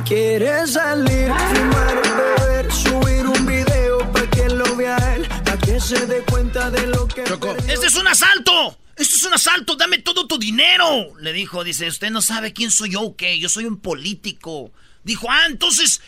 ¿Quieres 0.06 0.74
salir, 0.74 1.28
fumar, 1.28 2.02
beber, 2.18 2.72
subir 2.72 3.28
un 3.28 3.46
video 3.46 4.12
para 4.12 4.30
que 4.30 4.50
lo 4.50 4.76
vea 4.76 4.98
él? 5.16 5.28
Para 5.44 5.58
que 5.58 5.80
se 5.80 6.08
dé 6.08 6.22
cuenta 6.24 6.72
de 6.72 6.88
lo 6.88 7.08
que... 7.08 7.22
¡Este 7.22 7.88
es 7.88 7.96
un 7.96 8.08
asalto! 8.08 8.78
¡Esto 8.96 9.16
es 9.16 9.24
un 9.26 9.34
asalto! 9.36 9.76
¡Dame 9.76 10.00
todo 10.00 10.26
tu 10.26 10.40
dinero! 10.40 11.16
Le 11.20 11.34
dijo, 11.34 11.64
dice, 11.64 11.88
¿usted 11.88 12.10
no 12.10 12.22
sabe 12.22 12.54
quién 12.54 12.72
soy 12.72 12.92
yo 12.92 13.02
o 13.02 13.16
qué? 13.16 13.38
Yo 13.38 13.50
soy 13.50 13.66
un 13.66 13.80
político. 13.80 14.72
Dijo, 15.04 15.28
ah, 15.30 15.46
entonces, 15.48 16.02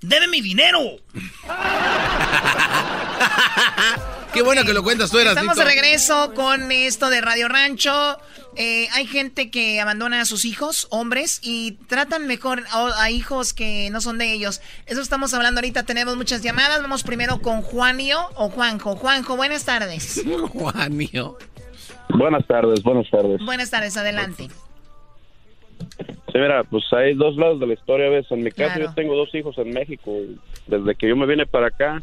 debe 0.00 0.28
mi 0.28 0.40
dinero. 0.40 0.80
Qué 4.32 4.42
bueno 4.42 4.62
que 4.64 4.72
lo 4.72 4.82
cuentas 4.82 5.10
tú, 5.10 5.18
eras. 5.18 5.32
Estamos 5.32 5.56
de 5.56 5.64
regreso 5.64 6.32
con 6.34 6.70
esto 6.70 7.10
de 7.10 7.20
Radio 7.20 7.48
Rancho. 7.48 8.18
Eh, 8.56 8.88
hay 8.92 9.06
gente 9.06 9.50
que 9.50 9.80
abandona 9.80 10.20
a 10.20 10.24
sus 10.24 10.44
hijos, 10.44 10.86
hombres, 10.90 11.40
y 11.42 11.72
tratan 11.88 12.26
mejor 12.26 12.62
a, 12.70 13.02
a, 13.02 13.10
hijos 13.10 13.52
que 13.52 13.90
no 13.90 14.00
son 14.00 14.18
de 14.18 14.32
ellos. 14.32 14.60
Eso 14.86 15.00
estamos 15.00 15.34
hablando 15.34 15.58
ahorita. 15.58 15.84
Tenemos 15.84 16.16
muchas 16.16 16.42
llamadas. 16.42 16.80
Vamos 16.80 17.02
primero 17.02 17.40
con 17.40 17.62
Juanio 17.62 18.18
o 18.36 18.48
Juanjo. 18.50 18.96
Juanjo, 18.96 19.36
buenas 19.36 19.64
tardes. 19.64 20.22
Juanio. 20.52 21.36
Buenas 22.08 22.46
tardes, 22.46 22.82
buenas 22.82 23.08
tardes. 23.10 23.40
Buenas 23.44 23.70
tardes, 23.70 23.96
adelante. 23.96 24.48
Sí, 25.78 26.38
mira, 26.38 26.64
pues 26.64 26.84
hay 26.92 27.14
dos 27.14 27.36
lados 27.36 27.60
de 27.60 27.66
la 27.66 27.74
historia, 27.74 28.08
¿ves? 28.08 28.26
En 28.30 28.42
mi 28.42 28.50
caso, 28.50 28.78
yo 28.78 28.94
tengo 28.94 29.16
dos 29.16 29.34
hijos 29.34 29.56
en 29.58 29.70
México. 29.70 30.12
Desde 30.66 30.94
que 30.94 31.08
yo 31.08 31.16
me 31.16 31.26
vine 31.26 31.46
para 31.46 31.68
acá, 31.68 32.02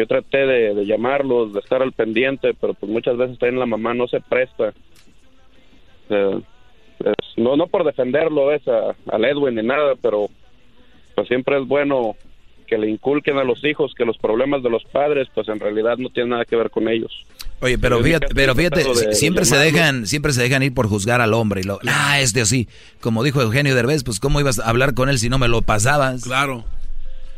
yo 0.00 0.06
traté 0.06 0.46
de, 0.46 0.74
de, 0.74 0.86
llamarlos, 0.86 1.52
de 1.52 1.60
estar 1.60 1.82
al 1.82 1.92
pendiente, 1.92 2.54
pero 2.58 2.74
pues 2.74 2.90
muchas 2.90 3.16
veces 3.16 3.38
también 3.38 3.60
la 3.60 3.66
mamá 3.66 3.92
no 3.92 4.08
se 4.08 4.20
presta. 4.20 4.72
Eh, 6.08 6.40
es, 7.00 7.38
no, 7.38 7.56
no 7.56 7.66
por 7.66 7.84
defenderlo, 7.84 8.46
¿ves? 8.46 8.66
A, 8.66 8.94
al 9.14 9.24
Edwin 9.24 9.54
ni 9.54 9.62
nada, 9.62 9.94
pero 10.00 10.28
pues 11.14 11.28
siempre 11.28 11.58
es 11.58 11.66
bueno 11.66 12.16
que 12.66 12.78
le 12.78 12.88
inculquen 12.88 13.36
a 13.36 13.44
los 13.44 13.62
hijos 13.64 13.92
que 13.94 14.04
los 14.04 14.16
problemas 14.16 14.62
de 14.62 14.70
los 14.70 14.84
padres, 14.84 15.28
pues 15.34 15.48
en 15.48 15.60
realidad 15.60 15.98
no 15.98 16.08
tienen 16.08 16.30
nada 16.30 16.44
que 16.44 16.56
ver 16.56 16.70
con 16.70 16.88
ellos. 16.88 17.12
Oye, 17.60 17.76
pero 17.76 18.02
fíjate, 18.02 18.28
pero 18.34 18.54
fíjate, 18.54 18.84
de, 18.84 19.14
siempre 19.14 19.40
de 19.40 19.46
se 19.46 19.56
dejan, 19.56 20.06
siempre 20.06 20.32
se 20.32 20.40
dejan 20.40 20.62
ir 20.62 20.72
por 20.72 20.86
juzgar 20.86 21.20
al 21.20 21.34
hombre 21.34 21.60
y 21.60 21.64
lo, 21.64 21.78
ah, 21.86 22.20
este 22.20 22.40
así, 22.40 22.68
como 23.00 23.22
dijo 23.22 23.42
Eugenio 23.42 23.74
Derbez, 23.74 24.04
pues 24.04 24.20
cómo 24.20 24.40
ibas 24.40 24.60
a 24.60 24.70
hablar 24.70 24.94
con 24.94 25.10
él 25.10 25.18
si 25.18 25.28
no 25.28 25.38
me 25.38 25.48
lo 25.48 25.60
pasabas. 25.60 26.22
Claro. 26.22 26.64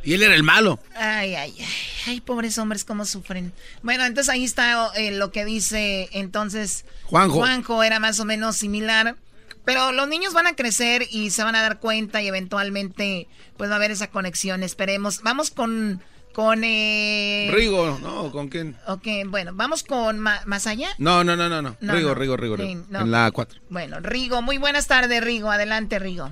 Y 0.05 0.15
él 0.15 0.23
era 0.23 0.35
el 0.35 0.43
malo. 0.43 0.79
Ay, 0.95 1.35
ay, 1.35 1.55
ay, 1.59 1.67
ay 2.07 2.21
pobres 2.21 2.59
hombres, 2.59 2.85
cómo 2.85 3.05
sufren. 3.05 3.53
Bueno, 3.83 4.05
entonces 4.05 4.33
ahí 4.33 4.45
está 4.45 4.91
eh, 4.97 5.13
lo 5.13 5.31
que 5.31 5.45
dice 5.45 6.09
entonces 6.13 6.85
Juanjo. 7.05 7.37
Juanjo 7.37 7.83
era 7.83 8.01
más 8.01 8.19
o 8.21 8.25
menos 8.25 8.57
similar. 8.57 9.17
Pero 9.65 9.93
los 9.93 10.09
niños 10.09 10.35
van 10.35 10.49
a 10.49 10.57
crecer 10.57 11.07
y 11.11 11.31
se 11.31 11.45
van 11.45 11.55
a 11.55 11.63
dar 11.63 11.79
cuenta 11.79 12.21
y 12.21 12.27
eventualmente 12.27 13.29
pues 13.57 13.71
va 13.71 13.75
a 13.75 13.77
haber 13.77 13.93
esa 13.93 14.09
conexión. 14.09 14.65
Esperemos. 14.65 15.23
Vamos 15.23 15.51
con 15.51 16.03
con 16.33 16.65
eh... 16.65 17.51
Rigo, 17.53 17.99
no, 18.01 18.33
¿con 18.33 18.49
quién? 18.49 18.75
Ok, 18.87 19.07
bueno, 19.27 19.53
vamos 19.55 19.83
con 19.83 20.19
ma 20.19 20.41
más 20.47 20.67
allá. 20.67 20.89
No, 20.99 21.23
no, 21.25 21.37
no, 21.37 21.49
no, 21.49 21.61
no. 21.61 21.77
Rigo, 21.81 22.09
no. 22.09 22.15
Rigo, 22.15 22.37
Rigo, 22.37 22.57
Rigo. 22.57 22.85
No. 22.89 23.01
En 23.01 23.11
la 23.11 23.31
4. 23.31 23.61
Bueno, 23.69 24.01
Rigo, 24.01 24.41
muy 24.41 24.59
buenas 24.59 24.89
tardes, 24.89 25.23
Rigo. 25.23 25.51
Adelante, 25.51 25.99
Rigo. 25.99 26.31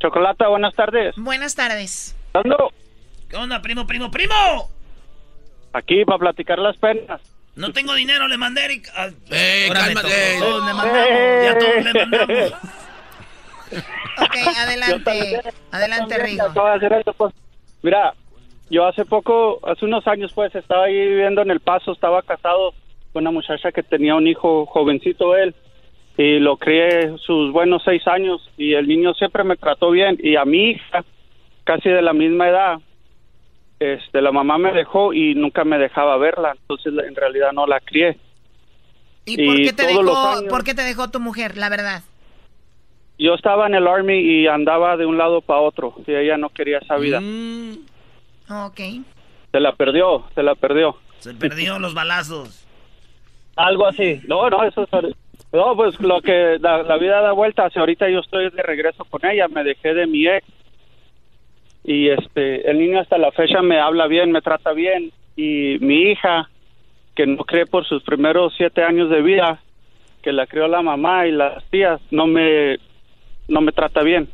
Chocolata, 0.00 0.48
buenas 0.48 0.74
tardes. 0.74 1.14
Buenas 1.16 1.54
tardes. 1.54 2.16
¿Dónde? 2.32 2.56
¿Qué 3.28 3.36
onda, 3.36 3.62
primo, 3.62 3.86
primo, 3.86 4.10
primo? 4.10 4.34
Aquí 5.72 6.04
para 6.04 6.18
platicar 6.18 6.58
las 6.58 6.76
penas. 6.76 7.20
No 7.54 7.72
tengo 7.72 7.94
dinero, 7.94 8.28
le 8.28 8.38
mandé 8.38 8.64
Eric. 8.64 8.88
Ah, 8.94 9.08
eh, 9.30 9.68
cálmate. 9.72 10.38
Todos 10.38 10.66
le 10.66 10.74
mandamos. 10.74 11.08
Eh. 11.08 11.42
Ya 11.44 11.58
todos 11.58 11.84
le 11.84 11.92
mandamos. 11.92 12.52
ok, 14.18 14.56
adelante. 14.58 15.40
Adelante, 15.70 16.18
Rigo. 16.18 17.14
Pues. 17.16 17.34
Mira, 17.82 18.14
yo 18.70 18.86
hace 18.86 19.04
poco, 19.04 19.60
hace 19.68 19.84
unos 19.84 20.06
años, 20.06 20.32
pues, 20.34 20.54
estaba 20.54 20.84
ahí 20.84 20.94
viviendo 20.94 21.42
en 21.42 21.50
El 21.50 21.60
Paso, 21.60 21.92
estaba 21.92 22.22
casado 22.22 22.72
con 23.12 23.22
una 23.22 23.30
muchacha 23.30 23.70
que 23.70 23.82
tenía 23.82 24.14
un 24.14 24.26
hijo 24.26 24.64
jovencito 24.66 25.36
él. 25.36 25.54
Y 26.16 26.38
lo 26.38 26.56
crié 26.56 27.16
sus 27.18 27.52
buenos 27.52 27.82
seis 27.84 28.06
años 28.06 28.46
y 28.56 28.74
el 28.74 28.86
niño 28.86 29.14
siempre 29.14 29.44
me 29.44 29.56
trató 29.56 29.90
bien. 29.90 30.18
Y 30.22 30.36
a 30.36 30.44
mi 30.44 30.70
hija, 30.70 31.04
casi 31.64 31.88
de 31.88 32.02
la 32.02 32.12
misma 32.12 32.48
edad, 32.48 32.78
este, 33.78 34.20
la 34.22 34.32
mamá 34.32 34.58
me 34.58 34.72
dejó 34.72 35.12
y 35.12 35.34
nunca 35.34 35.64
me 35.64 35.78
dejaba 35.78 36.16
verla, 36.16 36.54
entonces 36.60 36.92
en 37.04 37.16
realidad 37.16 37.52
no 37.52 37.66
la 37.66 37.80
crié. 37.80 38.18
¿Y, 39.24 39.46
por, 39.46 39.56
qué 39.56 39.72
te 39.72 39.86
dejó, 39.86 40.28
años, 40.28 40.44
por 40.50 40.64
qué 40.64 40.74
te 40.74 40.82
dejó 40.82 41.10
tu 41.10 41.20
mujer, 41.20 41.56
la 41.56 41.68
verdad? 41.68 42.02
Yo 43.18 43.34
estaba 43.34 43.66
en 43.66 43.74
el 43.74 43.86
Army 43.86 44.18
y 44.18 44.46
andaba 44.46 44.96
de 44.96 45.06
un 45.06 45.18
lado 45.18 45.40
para 45.40 45.60
otro, 45.60 45.94
y 46.06 46.12
ella 46.12 46.36
no 46.36 46.48
quería 46.50 46.78
esa 46.78 46.96
vida. 46.96 47.20
Mm. 47.20 47.78
Ok. 48.50 48.80
Se 49.52 49.60
la 49.60 49.74
perdió, 49.74 50.24
se 50.34 50.42
la 50.42 50.54
perdió. 50.54 50.96
Se 51.18 51.34
perdió 51.34 51.78
los 51.78 51.94
balazos. 51.94 52.66
Algo 53.54 53.86
así. 53.86 54.20
No, 54.26 54.48
no, 54.50 54.64
eso 54.64 54.82
es... 54.82 55.16
No, 55.52 55.76
pues 55.76 56.00
lo 56.00 56.22
que 56.22 56.56
la, 56.60 56.82
la 56.82 56.96
vida 56.96 57.20
da 57.20 57.32
vueltas, 57.32 57.76
ahorita 57.76 58.08
yo 58.08 58.20
estoy 58.20 58.48
de 58.50 58.62
regreso 58.62 59.04
con 59.04 59.24
ella, 59.26 59.48
me 59.48 59.62
dejé 59.62 59.92
de 59.92 60.06
mi 60.06 60.26
ex 60.26 60.46
y 61.84 62.08
este 62.08 62.70
el 62.70 62.78
niño 62.78 63.00
hasta 63.00 63.18
la 63.18 63.32
fecha 63.32 63.62
me 63.62 63.78
habla 63.80 64.06
bien, 64.06 64.30
me 64.30 64.42
trata 64.42 64.72
bien 64.72 65.10
y 65.36 65.78
mi 65.80 66.10
hija 66.10 66.48
que 67.14 67.26
no 67.26 67.44
cree 67.44 67.66
por 67.66 67.84
sus 67.86 68.02
primeros 68.02 68.54
siete 68.56 68.82
años 68.82 69.10
de 69.10 69.22
vida 69.22 69.60
que 70.22 70.32
la 70.32 70.46
crió 70.46 70.68
la 70.68 70.82
mamá 70.82 71.26
y 71.26 71.32
las 71.32 71.64
tías 71.70 72.00
no 72.10 72.26
me 72.26 72.78
no 73.48 73.60
me 73.60 73.72
trata 73.72 74.02
bien. 74.02 74.28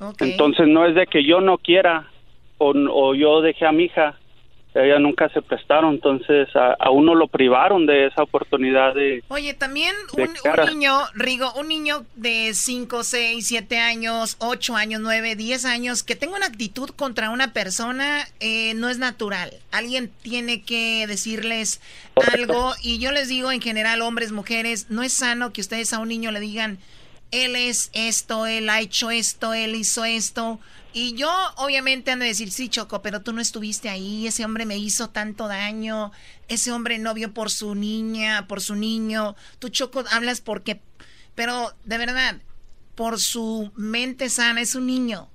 Okay. 0.00 0.32
Entonces 0.32 0.66
no 0.66 0.84
es 0.84 0.96
de 0.96 1.06
que 1.06 1.24
yo 1.24 1.40
no 1.40 1.58
quiera 1.58 2.08
o, 2.58 2.72
o 2.72 3.14
yo 3.14 3.40
dejé 3.40 3.66
a 3.66 3.72
mi 3.72 3.84
hija, 3.84 4.18
ella 4.74 4.98
nunca 4.98 5.28
se 5.28 5.42
prestaron, 5.42 5.94
entonces 5.94 6.48
a, 6.56 6.72
a, 6.78 6.90
uno 6.90 7.14
lo 7.14 7.28
privaron 7.28 7.84
de 7.86 8.06
esa 8.06 8.22
oportunidad 8.22 8.94
de... 8.94 9.22
Oye, 9.28 9.52
también 9.52 9.94
un, 10.16 10.22
un, 10.22 10.66
niño, 10.66 10.98
Rigo, 11.14 11.52
un 11.54 11.68
niño 11.68 12.04
de 12.14 12.52
5, 12.54 13.04
6, 13.04 13.46
7 13.46 13.78
años, 13.78 14.36
8 14.38 14.76
años, 14.76 15.00
9, 15.02 15.36
10 15.36 15.64
años, 15.66 16.02
que 16.02 16.16
tenga 16.16 16.36
una 16.36 16.46
actitud 16.46 16.90
contra 16.90 17.30
una 17.30 17.52
persona, 17.52 18.26
eh, 18.40 18.72
no 18.74 18.88
es 18.88 18.98
natural. 18.98 19.52
Alguien 19.72 20.10
tiene 20.22 20.62
que 20.62 21.06
decirles 21.06 21.80
algo 22.32 22.72
y 22.82 22.98
yo 22.98 23.12
les 23.12 23.28
digo 23.28 23.52
en 23.52 23.60
general, 23.60 24.00
hombres, 24.00 24.32
mujeres, 24.32 24.86
no 24.88 25.02
es 25.02 25.12
sano 25.12 25.52
que 25.52 25.60
ustedes 25.60 25.92
a 25.92 25.98
un 25.98 26.08
niño 26.08 26.32
le 26.32 26.40
digan, 26.40 26.78
él 27.30 27.56
es 27.56 27.90
esto, 27.92 28.46
él 28.46 28.68
ha 28.68 28.80
hecho 28.80 29.10
esto, 29.10 29.54
él 29.54 29.74
hizo 29.74 30.04
esto. 30.04 30.60
Y 30.94 31.14
yo 31.14 31.30
obviamente 31.56 32.10
han 32.10 32.18
de 32.18 32.26
decir, 32.26 32.50
sí, 32.50 32.68
Choco, 32.68 33.00
pero 33.00 33.22
tú 33.22 33.32
no 33.32 33.40
estuviste 33.40 33.88
ahí, 33.88 34.26
ese 34.26 34.44
hombre 34.44 34.66
me 34.66 34.76
hizo 34.76 35.08
tanto 35.08 35.48
daño, 35.48 36.12
ese 36.48 36.70
hombre 36.70 36.98
no 36.98 37.14
vio 37.14 37.32
por 37.32 37.50
su 37.50 37.74
niña, 37.74 38.46
por 38.46 38.60
su 38.60 38.74
niño, 38.74 39.34
tú, 39.58 39.70
Choco, 39.70 40.04
hablas 40.10 40.42
porque, 40.42 40.82
pero 41.34 41.74
de 41.84 41.96
verdad, 41.96 42.42
por 42.94 43.18
su 43.18 43.72
mente 43.74 44.28
sana, 44.28 44.60
es 44.60 44.74
un 44.74 44.86
niño. 44.86 45.30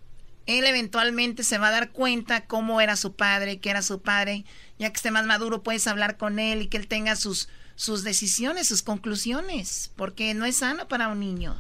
Él 0.46 0.66
eventualmente 0.66 1.44
se 1.44 1.58
va 1.58 1.70
a 1.70 1.72
dar 1.72 1.92
cuenta 1.92 2.46
cómo 2.46 2.80
era 2.80 2.96
su 2.96 3.16
padre, 3.16 3.60
que 3.60 3.70
era 3.70 3.82
su 3.82 4.02
padre, 4.02 4.46
ya 4.78 4.90
que 4.90 4.96
esté 4.96 5.12
más 5.12 5.26
maduro 5.26 5.64
puedes 5.64 5.88
hablar 5.88 6.18
con 6.18 6.40
él 6.40 6.62
y 6.62 6.68
que 6.68 6.78
él 6.78 6.88
tenga 6.88 7.16
sus, 7.16 7.50
sus 7.76 8.04
decisiones, 8.04 8.68
sus 8.68 8.84
conclusiones, 8.84 9.92
porque 9.96 10.34
no 10.36 10.46
es 10.46 10.58
sano 10.58 10.88
para 10.88 11.10
un 11.10 11.20
niño. 11.20 11.58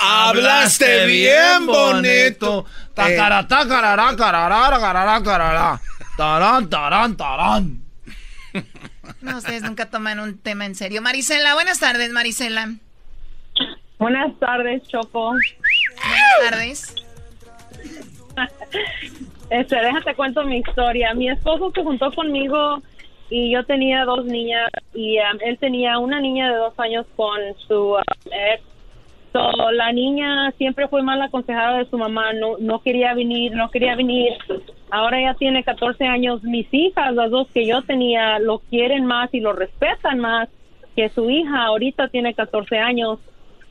Hablaste 0.00 1.06
bien 1.06 1.66
bonito. 1.66 2.66
Tacará, 2.94 3.46
tacarará, 3.46 4.16
carará, 4.16 4.78
carará, 4.78 5.22
carará. 5.22 5.80
Tarán, 6.16 6.68
tarán, 6.68 7.16
tarán. 7.16 7.80
No, 9.20 9.38
ustedes 9.38 9.62
nunca 9.62 9.90
toman 9.90 10.20
un 10.20 10.38
tema 10.38 10.66
en 10.66 10.74
serio. 10.74 11.02
Marisela, 11.02 11.54
buenas 11.54 11.80
tardes, 11.80 12.10
Marisela. 12.10 12.74
Buenas 13.98 14.38
tardes, 14.38 14.82
Choco. 14.88 15.30
Buenas 15.30 16.50
tardes. 16.50 16.94
Este, 19.50 19.76
déjate 19.76 20.14
cuento 20.14 20.42
mi 20.44 20.58
historia. 20.58 21.14
Mi 21.14 21.28
esposo 21.28 21.70
se 21.72 21.82
juntó 21.82 22.10
conmigo 22.12 22.82
y 23.30 23.52
yo 23.52 23.64
tenía 23.64 24.04
dos 24.04 24.24
niñas 24.24 24.68
y 24.94 25.18
um, 25.18 25.38
él 25.44 25.58
tenía 25.58 25.98
una 25.98 26.18
niña 26.18 26.50
de 26.50 26.56
dos 26.56 26.74
años 26.78 27.06
con 27.14 27.38
su 27.68 27.92
um, 27.92 28.02
ex 28.32 28.62
So, 29.34 29.72
la 29.72 29.90
niña 29.90 30.52
siempre 30.58 30.86
fue 30.86 31.02
mal 31.02 31.20
aconsejada 31.20 31.78
de 31.78 31.90
su 31.90 31.98
mamá, 31.98 32.32
no, 32.34 32.56
no 32.60 32.80
quería 32.82 33.14
venir, 33.14 33.50
no 33.52 33.68
quería 33.68 33.96
venir. 33.96 34.32
Ahora 34.92 35.20
ya 35.20 35.34
tiene 35.34 35.64
14 35.64 36.04
años. 36.06 36.44
Mis 36.44 36.68
hijas, 36.72 37.12
las 37.14 37.32
dos 37.32 37.48
que 37.52 37.66
yo 37.66 37.82
tenía, 37.82 38.38
lo 38.38 38.60
quieren 38.60 39.04
más 39.06 39.34
y 39.34 39.40
lo 39.40 39.52
respetan 39.52 40.20
más. 40.20 40.48
que 40.94 41.08
su 41.08 41.28
hija 41.28 41.64
ahorita 41.64 42.06
tiene 42.10 42.32
14 42.34 42.78
años 42.78 43.18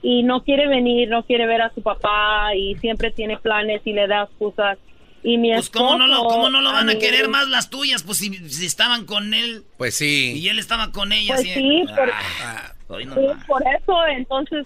y 0.02 0.24
no 0.24 0.44
quiere 0.44 0.68
venir, 0.68 1.08
no 1.08 1.24
quiere 1.24 1.48
ver 1.48 1.62
a 1.62 1.74
su 1.74 1.82
papá 1.82 2.54
y 2.54 2.76
siempre 2.80 3.12
tiene 3.12 3.38
planes 3.38 3.82
y 3.86 3.94
le 3.94 4.06
da 4.08 4.24
excusas. 4.24 4.78
Y 5.24 5.38
mi 5.38 5.54
pues 5.54 5.70
cómo 5.70 5.98
no, 5.98 6.08
lo, 6.08 6.16
esposo, 6.16 6.36
cómo 6.36 6.50
no 6.50 6.60
lo 6.60 6.74
van 6.74 6.90
a 6.90 6.96
querer 7.00 7.30
más 7.30 7.48
las 7.48 7.70
tuyas, 7.70 8.04
pues 8.04 8.18
si, 8.18 8.34
si 8.50 8.66
estaban 8.66 9.06
con 9.06 9.34
él 9.34 9.64
Pues 9.78 9.96
sí. 9.96 10.34
y 10.38 10.50
él 10.50 10.60
estaba 10.60 10.92
con 10.92 11.14
ella. 11.14 11.36
Pues 11.36 11.48
sí, 11.48 11.86
por- 11.96 12.12
Ah, 12.44 12.74
hoy 12.90 13.06
no 13.06 13.16
Sí, 13.16 13.22
por 13.48 13.64
eso, 13.66 14.06
entonces 14.08 14.66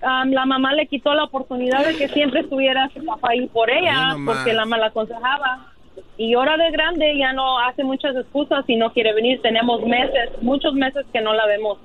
la 0.00 0.46
mamá 0.46 0.72
le 0.74 0.86
quitó 0.86 1.14
la 1.14 1.24
oportunidad 1.24 1.84
de 1.86 1.96
que 1.96 2.08
siempre 2.08 2.40
estuviera 2.40 2.88
su 2.90 3.04
papá 3.04 3.30
ahí 3.30 3.46
por 3.46 3.70
ella, 3.70 4.16
porque 4.24 4.52
la 4.52 4.64
mala 4.64 4.86
aconsejaba. 4.86 5.72
Y 6.18 6.34
ahora 6.34 6.56
de 6.56 6.70
grande 6.70 7.16
ya 7.18 7.32
no 7.32 7.58
hace 7.58 7.84
muchas 7.84 8.16
excusas 8.16 8.64
y 8.68 8.76
no 8.76 8.92
quiere 8.92 9.12
venir. 9.12 9.40
Tenemos 9.42 9.82
meses, 9.84 10.30
muchos 10.42 10.74
meses 10.74 11.04
que 11.12 11.20
no 11.20 11.34
la 11.34 11.46
vemos 11.46 11.78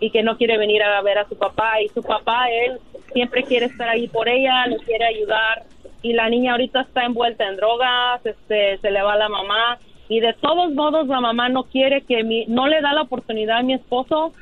y 0.00 0.10
que 0.10 0.22
no 0.22 0.36
quiere 0.36 0.58
venir 0.58 0.82
a 0.82 1.00
ver 1.02 1.18
a 1.18 1.28
su 1.28 1.36
papá. 1.36 1.80
Y 1.80 1.88
su 1.88 2.02
papá, 2.02 2.48
él 2.50 2.78
siempre 3.12 3.44
quiere 3.44 3.66
estar 3.66 3.88
ahí 3.88 4.08
por 4.08 4.28
ella, 4.28 4.66
le 4.66 4.78
quiere 4.78 5.04
ayudar. 5.04 5.64
Y 6.02 6.12
la 6.12 6.28
niña 6.28 6.52
ahorita 6.52 6.82
está 6.82 7.04
envuelta 7.04 7.48
en 7.48 7.56
drogas, 7.56 8.24
este, 8.24 8.78
se 8.78 8.90
le 8.90 9.02
va 9.02 9.16
la 9.16 9.28
mamá. 9.28 9.78
Y 10.08 10.20
de 10.20 10.34
todos 10.34 10.72
modos 10.72 11.08
la 11.08 11.20
mamá 11.20 11.48
no 11.48 11.64
quiere 11.64 12.02
que 12.02 12.22
mi, 12.22 12.46
no 12.46 12.68
le 12.68 12.80
da 12.80 12.92
la 12.92 13.02
oportunidad 13.02 13.58
a 13.58 13.62
mi 13.62 13.74
esposo 13.74 14.32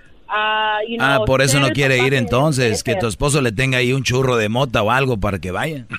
you 0.89 0.97
Ah, 1.01 1.17
know, 1.17 1.25
por 1.25 1.43
eso 1.43 1.61
no 1.61 1.71
quiere 1.71 1.99
ir 1.99 2.15
entonces, 2.15 2.83
que 2.83 2.97
tu 2.97 3.07
esposo 3.07 3.41
le 3.41 3.53
tenga 3.53 3.79
ahí 3.79 3.93
un 3.93 4.03
churro 4.03 4.37
de 4.37 4.49
mota 4.49 4.83
o 4.83 4.91
algo 4.91 5.19
para 5.19 5.39
que 5.39 5.51
vaya. 5.51 5.87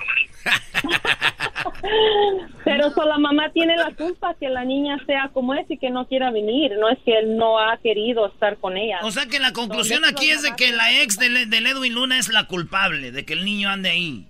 Pero 2.64 2.92
so, 2.92 3.06
la 3.06 3.20
mamá 3.20 3.52
tiene 3.54 3.78
la 3.78 3.92
culpa 3.92 4.34
que 4.40 4.50
la 4.50 4.66
niña 4.66 4.98
sea 5.06 5.30
como 5.34 5.54
es 5.54 5.70
y 5.70 5.78
que 5.78 5.92
no 5.92 6.08
quiera 6.08 6.32
venir. 6.32 6.72
No 6.80 6.90
es 6.90 6.98
que 7.06 7.18
él 7.18 7.38
no 7.38 7.60
ha 7.60 7.78
querido 7.78 8.26
estar 8.28 8.58
con 8.58 8.76
ella. 8.76 9.00
O 9.04 9.12
sea 9.12 9.28
que 9.28 9.40
la 9.40 9.54
conclusión 9.54 10.04
aquí 10.04 10.30
es 10.32 10.42
de 10.42 10.56
que 10.56 10.72
la 10.72 11.02
ex 11.02 11.18
del, 11.18 11.50
del 11.50 11.68
Edwin 11.68 11.94
Luna 11.94 12.18
es 12.18 12.28
la 12.30 12.46
culpable 12.46 13.12
de 13.12 13.24
que 13.24 13.34
el 13.34 13.46
niño 13.46 13.70
ande 13.70 13.90
ahí. 13.90 14.26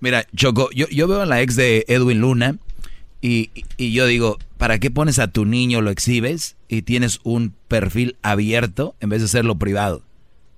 Mira, 0.00 0.24
Choco, 0.36 0.68
yo, 0.74 0.86
yo 0.90 1.08
veo 1.08 1.22
a 1.22 1.26
la 1.26 1.40
ex 1.40 1.56
de 1.56 1.84
Edwin 1.88 2.20
Luna 2.20 2.56
y, 3.20 3.50
y 3.76 3.92
yo 3.92 4.06
digo, 4.06 4.38
¿para 4.58 4.78
qué 4.78 4.90
pones 4.90 5.18
a 5.18 5.28
tu 5.28 5.44
niño, 5.44 5.80
lo 5.80 5.90
exhibes 5.90 6.56
y 6.68 6.82
tienes 6.82 7.20
un 7.24 7.54
perfil 7.68 8.16
abierto 8.22 8.94
en 9.00 9.08
vez 9.10 9.20
de 9.20 9.26
hacerlo 9.26 9.56
privado? 9.56 10.02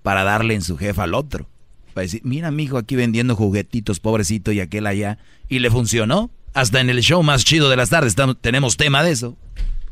Para 0.02 0.24
darle 0.24 0.54
en 0.54 0.62
su 0.62 0.76
jefa 0.78 1.04
al 1.04 1.14
otro. 1.14 1.46
Para 1.94 2.02
decir, 2.02 2.20
mira, 2.24 2.50
mi 2.50 2.62
hijo 2.64 2.78
aquí 2.78 2.96
vendiendo 2.96 3.36
juguetitos, 3.36 4.00
pobrecito, 4.00 4.52
y 4.52 4.60
aquel 4.60 4.86
allá. 4.86 5.18
Y 5.48 5.58
le 5.58 5.70
funcionó. 5.70 6.30
Hasta 6.54 6.80
en 6.80 6.90
el 6.90 7.00
show 7.02 7.22
más 7.22 7.44
chido 7.44 7.68
de 7.70 7.76
las 7.76 7.90
tardes 7.90 8.10
estamos- 8.12 8.36
tenemos 8.40 8.76
tema 8.76 9.02
de 9.02 9.12
eso. 9.12 9.36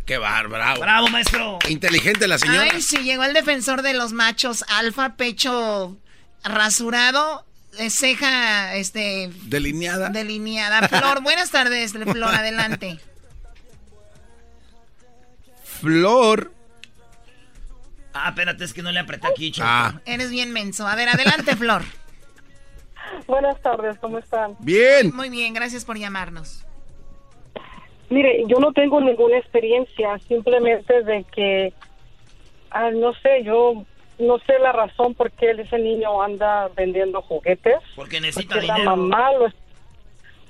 Qué 0.06 0.16
bárbaro. 0.18 0.80
Bravo, 0.80 1.08
maestro. 1.08 1.58
Inteligente 1.68 2.26
la 2.26 2.38
señora. 2.38 2.68
Ay, 2.72 2.80
sí, 2.82 2.98
llegó 2.98 3.24
el 3.24 3.34
defensor 3.34 3.82
de 3.82 3.92
los 3.94 4.12
machos, 4.12 4.64
alfa, 4.68 5.16
pecho 5.16 5.96
rasurado, 6.42 7.44
ceja, 7.72 8.74
este... 8.74 9.30
Delineada. 9.44 10.10
Delineada. 10.10 10.88
Flor, 10.88 11.22
buenas 11.22 11.50
tardes, 11.50 11.92
Flor, 11.92 12.34
adelante. 12.34 12.98
Flor. 15.62 16.52
Ah, 18.12 18.30
espérate, 18.30 18.64
es 18.64 18.72
que 18.72 18.82
no 18.82 18.90
le 18.90 18.98
apreté 18.98 19.28
aquí, 19.28 19.52
Choco. 19.52 19.68
Ah. 19.68 20.00
Eres 20.04 20.30
bien 20.30 20.52
menso. 20.52 20.86
A 20.86 20.96
ver, 20.96 21.08
adelante, 21.08 21.54
Flor. 21.56 21.82
Buenas 23.26 23.60
tardes, 23.62 23.98
¿cómo 23.98 24.18
están? 24.18 24.56
Bien. 24.58 25.14
Muy 25.14 25.28
bien, 25.28 25.54
gracias 25.54 25.84
por 25.84 25.98
llamarnos. 25.98 26.64
Mire, 28.10 28.44
yo 28.48 28.58
no 28.58 28.72
tengo 28.72 29.00
ninguna 29.00 29.36
experiencia, 29.38 30.18
simplemente 30.26 31.02
de 31.02 31.24
que, 31.24 31.74
ah, 32.70 32.90
no 32.90 33.12
sé, 33.14 33.44
yo 33.44 33.84
no 34.18 34.38
sé 34.40 34.58
la 34.58 34.72
razón 34.72 35.14
por 35.14 35.30
qué 35.30 35.50
ese 35.50 35.78
niño 35.78 36.22
anda 36.22 36.68
vendiendo 36.74 37.22
juguetes. 37.22 37.78
Porque 37.94 38.20
necesita 38.20 38.54
Porque 38.54 38.66
la 38.66 38.78
mamá 38.78 39.32
lo, 39.32 39.48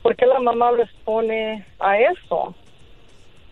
¿Por 0.03 0.17
qué 0.17 0.27
la 0.27 0.41
mamá 0.41 0.73
lo 0.73 0.83
expone 0.83 1.65
a 1.79 1.99
eso? 1.99 2.55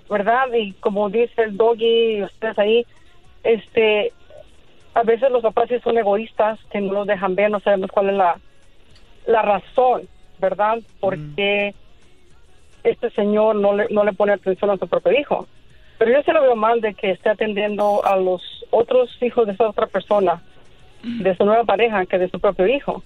¿Verdad? 0.09 0.47
Y 0.55 0.73
como 0.75 1.11
dice 1.11 1.43
el 1.43 1.57
doggy 1.57 2.23
ustedes 2.23 2.59
ahí, 2.59 2.87
este, 3.43 4.13
a 4.95 5.03
veces 5.03 5.31
los 5.31 5.43
papás 5.43 5.69
sí 5.69 5.79
son 5.81 5.99
egoístas, 5.99 6.59
que 6.71 6.81
no 6.81 6.93
los 6.93 7.07
dejan 7.07 7.35
ver, 7.35 7.51
no 7.51 7.61
sabemos 7.61 7.91
cuál 7.91 8.11
es 8.11 8.17
la, 8.17 8.39
la 9.27 9.43
razón, 9.43 10.09
¿verdad? 10.39 10.79
¿Por 11.01 11.19
qué 11.35 11.75
este 12.85 13.11
señor 13.11 13.57
no 13.57 13.75
le, 13.75 13.89
no 13.91 14.05
le 14.05 14.13
pone 14.13 14.33
atención 14.33 14.71
a 14.71 14.77
su 14.77 14.87
propio 14.87 15.13
hijo? 15.13 15.47
Pero 15.99 16.13
yo 16.13 16.23
se 16.25 16.33
lo 16.33 16.43
veo 16.43 16.57
mal 16.57 16.81
de 16.81 16.95
que 16.95 17.13
esté 17.13 17.31
atendiendo 17.31 18.05
a 18.05 18.17
los 18.17 18.43
otros 18.71 19.09
hijos 19.23 19.47
de 19.47 19.53
esa 19.55 19.69
otra 19.69 19.87
persona, 19.87 20.43
de 21.03 21.37
su 21.37 21.45
nueva 21.45 21.65
pareja, 21.65 22.05
que 22.07 22.19
de 22.19 22.31
su 22.31 22.39
propio 22.41 22.67
hijo. 22.67 23.03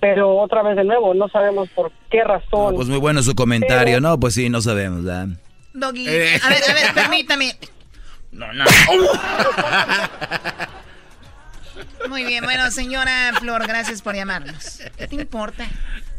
Pero 0.00 0.36
otra 0.38 0.62
vez 0.62 0.76
de 0.76 0.84
nuevo, 0.84 1.14
no 1.14 1.28
sabemos 1.28 1.68
por 1.70 1.92
qué 2.10 2.24
razón. 2.24 2.74
Pues 2.74 2.88
muy 2.88 2.98
bueno 2.98 3.22
su 3.22 3.34
comentario. 3.34 4.00
No, 4.00 4.18
pues 4.18 4.34
sí, 4.34 4.48
no 4.48 4.60
sabemos. 4.60 5.04
¿verdad? 5.04 5.28
Doggy, 5.74 6.08
Eh. 6.08 6.40
a 6.42 6.48
ver, 6.48 6.62
a 6.68 6.74
ver, 6.74 6.94
permítame. 6.94 7.52
No, 8.32 8.52
no. 8.52 8.64
Muy 12.08 12.24
bien, 12.24 12.44
bueno, 12.44 12.70
señora 12.70 13.32
Flor, 13.38 13.66
gracias 13.66 14.02
por 14.02 14.14
llamarnos. 14.14 14.80
¿Qué 14.96 15.06
te 15.06 15.14
importa? 15.16 15.66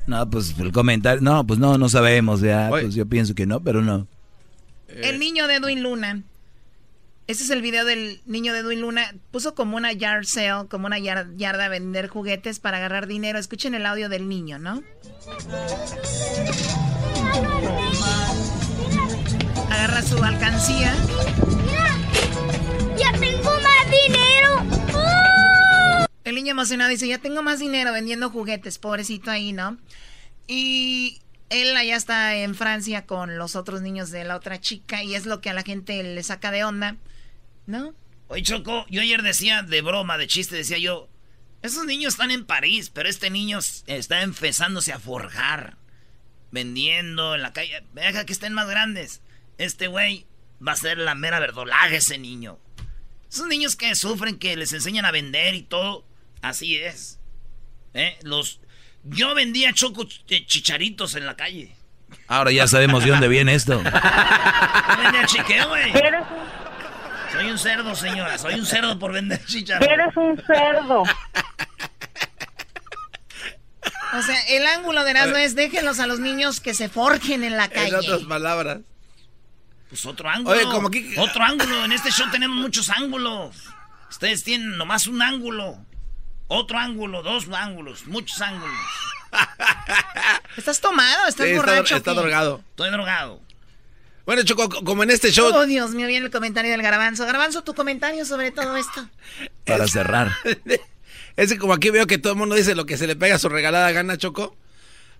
No, 0.07 0.29
pues 0.29 0.57
el 0.59 0.71
comentario. 0.71 1.21
No, 1.21 1.45
pues 1.45 1.59
no, 1.59 1.77
no 1.77 1.89
sabemos. 1.89 2.41
Ya, 2.41 2.67
pues 2.69 2.95
yo 2.95 3.05
pienso 3.05 3.35
que 3.35 3.45
no, 3.45 3.59
pero 3.59 3.81
no. 3.81 4.07
El 4.93 5.19
niño 5.19 5.47
de 5.47 5.55
Edwin 5.55 5.81
Luna. 5.83 6.23
Este 7.25 7.43
es 7.43 7.49
el 7.51 7.61
video 7.61 7.85
del 7.85 8.21
niño 8.25 8.53
de 8.53 8.59
Edwin 8.59 8.81
Luna. 8.81 9.13
Puso 9.31 9.55
como 9.55 9.77
una 9.77 9.91
yard 9.93 10.25
sale, 10.25 10.67
como 10.67 10.87
una 10.87 10.99
yar- 10.99 11.35
yarda 11.37 11.65
a 11.65 11.69
vender 11.69 12.07
juguetes 12.07 12.59
para 12.59 12.77
agarrar 12.77 13.07
dinero. 13.07 13.39
Escuchen 13.39 13.75
el 13.75 13.85
audio 13.85 14.09
del 14.09 14.27
niño, 14.27 14.59
¿no? 14.59 14.83
Agarra 19.69 20.01
su 20.01 20.21
alcancía. 20.23 20.93
¡Ya 22.97 23.11
tengo 23.19 23.51
más 23.61 23.91
dinero! 23.91 24.63
El 26.23 26.35
niño 26.35 26.51
emocionado 26.51 26.89
dice, 26.89 27.07
ya 27.07 27.17
tengo 27.17 27.41
más 27.43 27.59
dinero 27.59 27.91
vendiendo 27.91 28.29
juguetes, 28.29 28.77
pobrecito 28.77 29.29
ahí, 29.31 29.51
¿no? 29.53 29.77
Y 30.47 31.21
él 31.53 31.75
allá 31.77 31.95
está 31.95 32.35
en 32.35 32.55
Francia 32.55 33.05
con 33.05 33.37
los 33.37 33.55
otros 33.55 33.81
niños 33.81 34.11
de 34.11 34.23
la 34.23 34.35
otra 34.35 34.59
chica 34.59 35.03
y 35.03 35.15
es 35.15 35.25
lo 35.25 35.41
que 35.41 35.49
a 35.49 35.53
la 35.53 35.63
gente 35.63 36.01
le 36.03 36.23
saca 36.23 36.51
de 36.51 36.63
onda, 36.63 36.97
¿no? 37.65 37.93
Oye, 38.27 38.43
Choco, 38.43 38.85
yo 38.89 39.01
ayer 39.01 39.21
decía 39.21 39.61
de 39.61 39.81
broma, 39.81 40.17
de 40.17 40.27
chiste, 40.27 40.55
decía 40.55 40.77
yo, 40.77 41.09
esos 41.61 41.85
niños 41.85 42.15
están 42.15 42.31
en 42.31 42.45
París, 42.45 42.89
pero 42.89 43.07
este 43.07 43.29
niño 43.29 43.59
está 43.87 44.21
empezándose 44.21 44.91
a 44.91 44.99
forjar, 44.99 45.77
vendiendo 46.51 47.35
en 47.35 47.41
la 47.41 47.53
calle. 47.53 47.83
Deja 47.93 48.25
que 48.25 48.33
estén 48.33 48.53
más 48.53 48.67
grandes. 48.67 49.21
Este 49.57 49.87
güey 49.87 50.25
va 50.65 50.73
a 50.73 50.77
ser 50.77 50.97
la 50.97 51.15
mera 51.15 51.39
verdolaga 51.39 51.95
ese 51.95 52.17
niño. 52.17 52.59
Esos 53.31 53.47
niños 53.47 53.75
que 53.75 53.95
sufren, 53.95 54.39
que 54.39 54.55
les 54.57 54.73
enseñan 54.73 55.05
a 55.05 55.11
vender 55.11 55.55
y 55.55 55.63
todo, 55.63 56.05
así 56.41 56.75
es. 56.75 57.19
¿Eh? 57.93 58.17
Los... 58.23 58.59
Yo 59.03 59.35
vendía 59.35 59.73
choco 59.73 60.03
ch- 60.05 60.21
eh, 60.29 60.45
chicharitos 60.45 61.15
en 61.15 61.25
la 61.25 61.35
calle. 61.35 61.75
Ahora 62.27 62.51
ya 62.51 62.67
sabemos 62.67 63.03
de 63.03 63.09
dónde 63.11 63.27
viene 63.27 63.53
esto. 63.53 63.81
Yo 63.83 64.97
vendía 65.03 65.25
chiqueo, 65.25 65.69
güey. 65.69 65.91
Soy 67.31 67.49
un 67.51 67.57
cerdo, 67.57 67.95
señora. 67.95 68.37
Soy 68.37 68.53
un 68.55 68.65
cerdo 68.65 68.97
por 68.99 69.11
vender 69.11 69.43
chicharros. 69.45 69.87
Eres 69.87 70.15
un 70.15 70.41
cerdo. 70.45 71.03
O 74.15 74.21
sea, 74.21 74.39
el 74.49 74.65
ángulo 74.67 75.03
de 75.03 75.11
Erasmo 75.11 75.37
es 75.37 75.55
déjenlos 75.55 75.99
a 75.99 76.05
los 76.07 76.19
niños 76.19 76.59
que 76.59 76.73
se 76.75 76.87
forjen 76.87 77.43
en 77.43 77.57
la 77.57 77.65
En 77.65 77.71
calle. 77.71 77.95
otras 77.97 78.21
palabras. 78.21 78.79
Pues 79.89 80.05
otro 80.05 80.29
ángulo. 80.29 80.55
Oye, 80.55 80.65
como 80.65 80.89
que- 80.91 81.15
Otro 81.17 81.43
ángulo. 81.43 81.83
En 81.85 81.91
este 81.91 82.11
show 82.11 82.29
tenemos 82.31 82.55
muchos 82.57 82.89
ángulos. 82.89 83.55
Ustedes 84.09 84.43
tienen 84.43 84.77
nomás 84.77 85.07
un 85.07 85.21
ángulo. 85.21 85.83
Otro 86.47 86.77
ángulo, 86.77 87.23
dos 87.23 87.47
ángulos, 87.51 88.05
muchos 88.07 88.39
ángulos. 88.41 88.75
¿Estás 90.57 90.79
tomado? 90.81 91.27
¿Estás 91.27 91.47
Sí, 91.47 91.53
borracho? 91.55 91.95
está 91.95 92.13
drogado. 92.13 92.61
Estoy 92.71 92.91
drogado. 92.91 93.41
Bueno, 94.25 94.43
Choco, 94.43 94.69
co- 94.69 94.83
como 94.83 95.03
en 95.03 95.09
este 95.09 95.31
show. 95.31 95.51
Oh, 95.53 95.65
Dios 95.65 95.91
mío, 95.91 96.07
viene 96.07 96.25
el 96.27 96.31
comentario 96.31 96.71
del 96.71 96.81
garbanzo. 96.81 97.25
Garbanzo, 97.25 97.63
tu 97.63 97.73
comentario 97.73 98.23
sobre 98.25 98.51
todo 98.51 98.77
esto. 98.77 99.07
Para 99.65 99.87
cerrar. 99.87 100.31
Es 101.35 101.51
que 101.51 101.57
como 101.57 101.73
aquí 101.73 101.89
veo 101.89 102.05
que 102.05 102.19
todo 102.19 102.33
el 102.33 102.37
mundo 102.39 102.53
dice 102.53 102.75
lo 102.75 102.85
que 102.85 102.95
se 102.95 103.07
le 103.07 103.15
pega 103.15 103.35
a 103.35 103.39
su 103.39 103.49
regalada 103.49 103.91
gana, 103.91 104.19
Choco. 104.19 104.55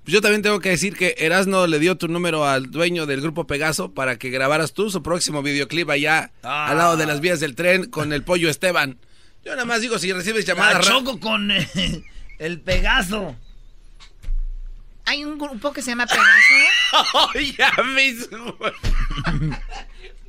Yo 0.06 0.22
también 0.22 0.44
tengo 0.44 0.60
que 0.60 0.70
decir 0.70 0.96
que 0.96 1.16
Erasno 1.18 1.66
le 1.66 1.80
dio 1.80 1.98
tu 1.98 2.08
número 2.08 2.46
al 2.46 2.70
dueño 2.70 3.08
del 3.08 3.20
grupo 3.22 3.48
Pegaso 3.48 3.96
para 3.96 4.18
que 4.20 4.30
grabaras 4.30 4.74
tú 4.74 4.92
su 4.92 5.02
próximo 5.02 5.42
videoclip 5.42 5.90
allá 5.90 6.30
Ah. 6.44 6.68
al 6.70 6.78
lado 6.78 6.98
de 6.98 7.08
las 7.08 7.20
vías 7.20 7.40
del 7.40 7.56
tren 7.56 7.90
con 7.90 8.14
el 8.14 8.22
pollo 8.22 8.48
Esteban. 8.48 9.00
Yo 9.46 9.52
nada 9.52 9.66
más 9.66 9.82
digo, 9.82 10.00
si 10.00 10.12
recibes 10.14 10.48
La 10.48 10.54
llamadas... 10.54 10.76
ra- 10.88 10.94
choco 10.94 11.20
con 11.20 11.52
eh, 11.52 11.68
el 12.40 12.60
Pegaso. 12.62 13.36
Hay 15.06 15.26
un 15.26 15.38
grupo 15.38 15.74
que 15.74 15.82
se 15.82 15.92
llama 15.92 16.06
Pegaso. 16.08 17.30
ya 17.58 17.72
mismo. 17.84 18.56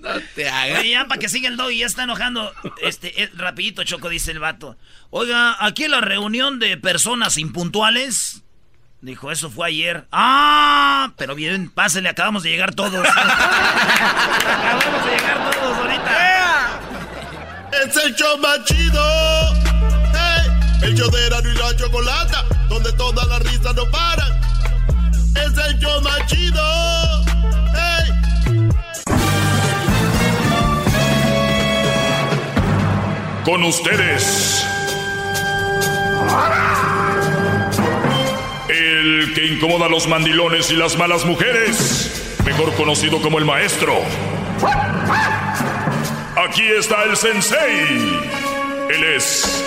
No 0.05 0.11
te 0.35 0.47
hagas. 0.51 0.81
Oye, 0.81 0.91
ya 0.91 1.07
para 1.07 1.19
que 1.19 1.31
siga 1.31 1.49
el 1.49 1.57
doggy, 1.57 1.79
ya 1.79 1.87
está 1.87 2.03
enojando. 2.05 2.53
Este, 2.83 3.23
eh, 3.23 3.31
rapidito, 3.37 3.85
Choco, 3.85 4.11
dice 4.11 4.33
el 4.33 4.39
vato. 4.39 4.77
Oiga, 5.09 5.57
aquí 5.65 5.85
en 5.85 5.93
la 5.93 6.03
reunión 6.03 6.59
de 6.59 6.77
personas 6.77 7.39
impuntuales. 7.39 8.43
Dijo, 9.01 9.33
eso 9.33 9.51
fue 9.51 9.69
ayer. 9.69 10.05
¡Ah! 10.13 11.15
Pero 11.17 11.35
bien, 11.35 11.71
pásele, 11.71 12.11
acabamos 12.11 12.43
de 12.43 12.51
llegar 12.51 12.75
todos. 12.75 13.07
acabamos 13.09 15.05
de 15.07 15.11
llegar 15.17 15.39
todos. 15.51 15.54
Es 17.95 18.05
el 18.07 18.15
show 18.17 18.37
más 18.39 18.65
chido. 18.65 19.01
Hey, 20.13 20.51
el 20.83 20.95
show 20.97 21.09
de 21.13 21.27
Erasmo 21.27 21.51
y 21.51 21.55
la 21.55 21.77
Chocolata, 21.77 22.45
donde 22.69 22.93
todas 22.95 23.25
las 23.29 23.41
risas 23.43 23.73
no 23.77 23.89
paran. 23.89 24.33
Es 25.37 25.57
el 25.57 25.79
show 25.79 26.01
más 26.03 26.27
chido. 26.27 26.61
Hey. 27.73 28.11
Con 33.45 33.63
ustedes. 33.63 34.67
El 38.69 39.35
que 39.37 39.47
incomoda 39.47 39.87
a 39.87 39.89
los 39.89 40.09
mandilones 40.09 40.69
y 40.73 40.75
las 40.75 40.99
malas 40.99 41.25
mujeres. 41.25 42.35
Mejor 42.45 42.75
conocido 42.75 43.23
como 43.23 43.39
el 43.39 43.45
maestro. 43.45 43.95
Aquí 46.49 46.63
está 46.79 47.05
el 47.05 47.17
sensei. 47.17 47.83
Él 48.95 49.05
es 49.17 49.65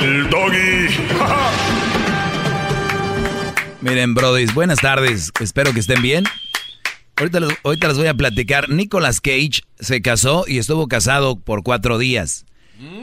el 0.00 0.28
doggy. 0.30 0.86
Miren, 3.80 4.14
brodis, 4.14 4.54
buenas 4.54 4.78
tardes. 4.78 5.32
Espero 5.40 5.72
que 5.72 5.80
estén 5.80 6.02
bien. 6.02 6.24
Ahorita, 7.16 7.40
les- 7.40 7.58
ahorita 7.64 7.88
les 7.88 7.96
voy 7.98 8.06
a 8.06 8.14
platicar. 8.14 8.68
Nicolas 8.70 9.20
Cage 9.20 9.62
se 9.80 10.00
casó 10.02 10.44
y 10.46 10.58
estuvo 10.58 10.86
casado 10.88 11.38
por 11.40 11.62
cuatro 11.62 11.98
días. 11.98 12.46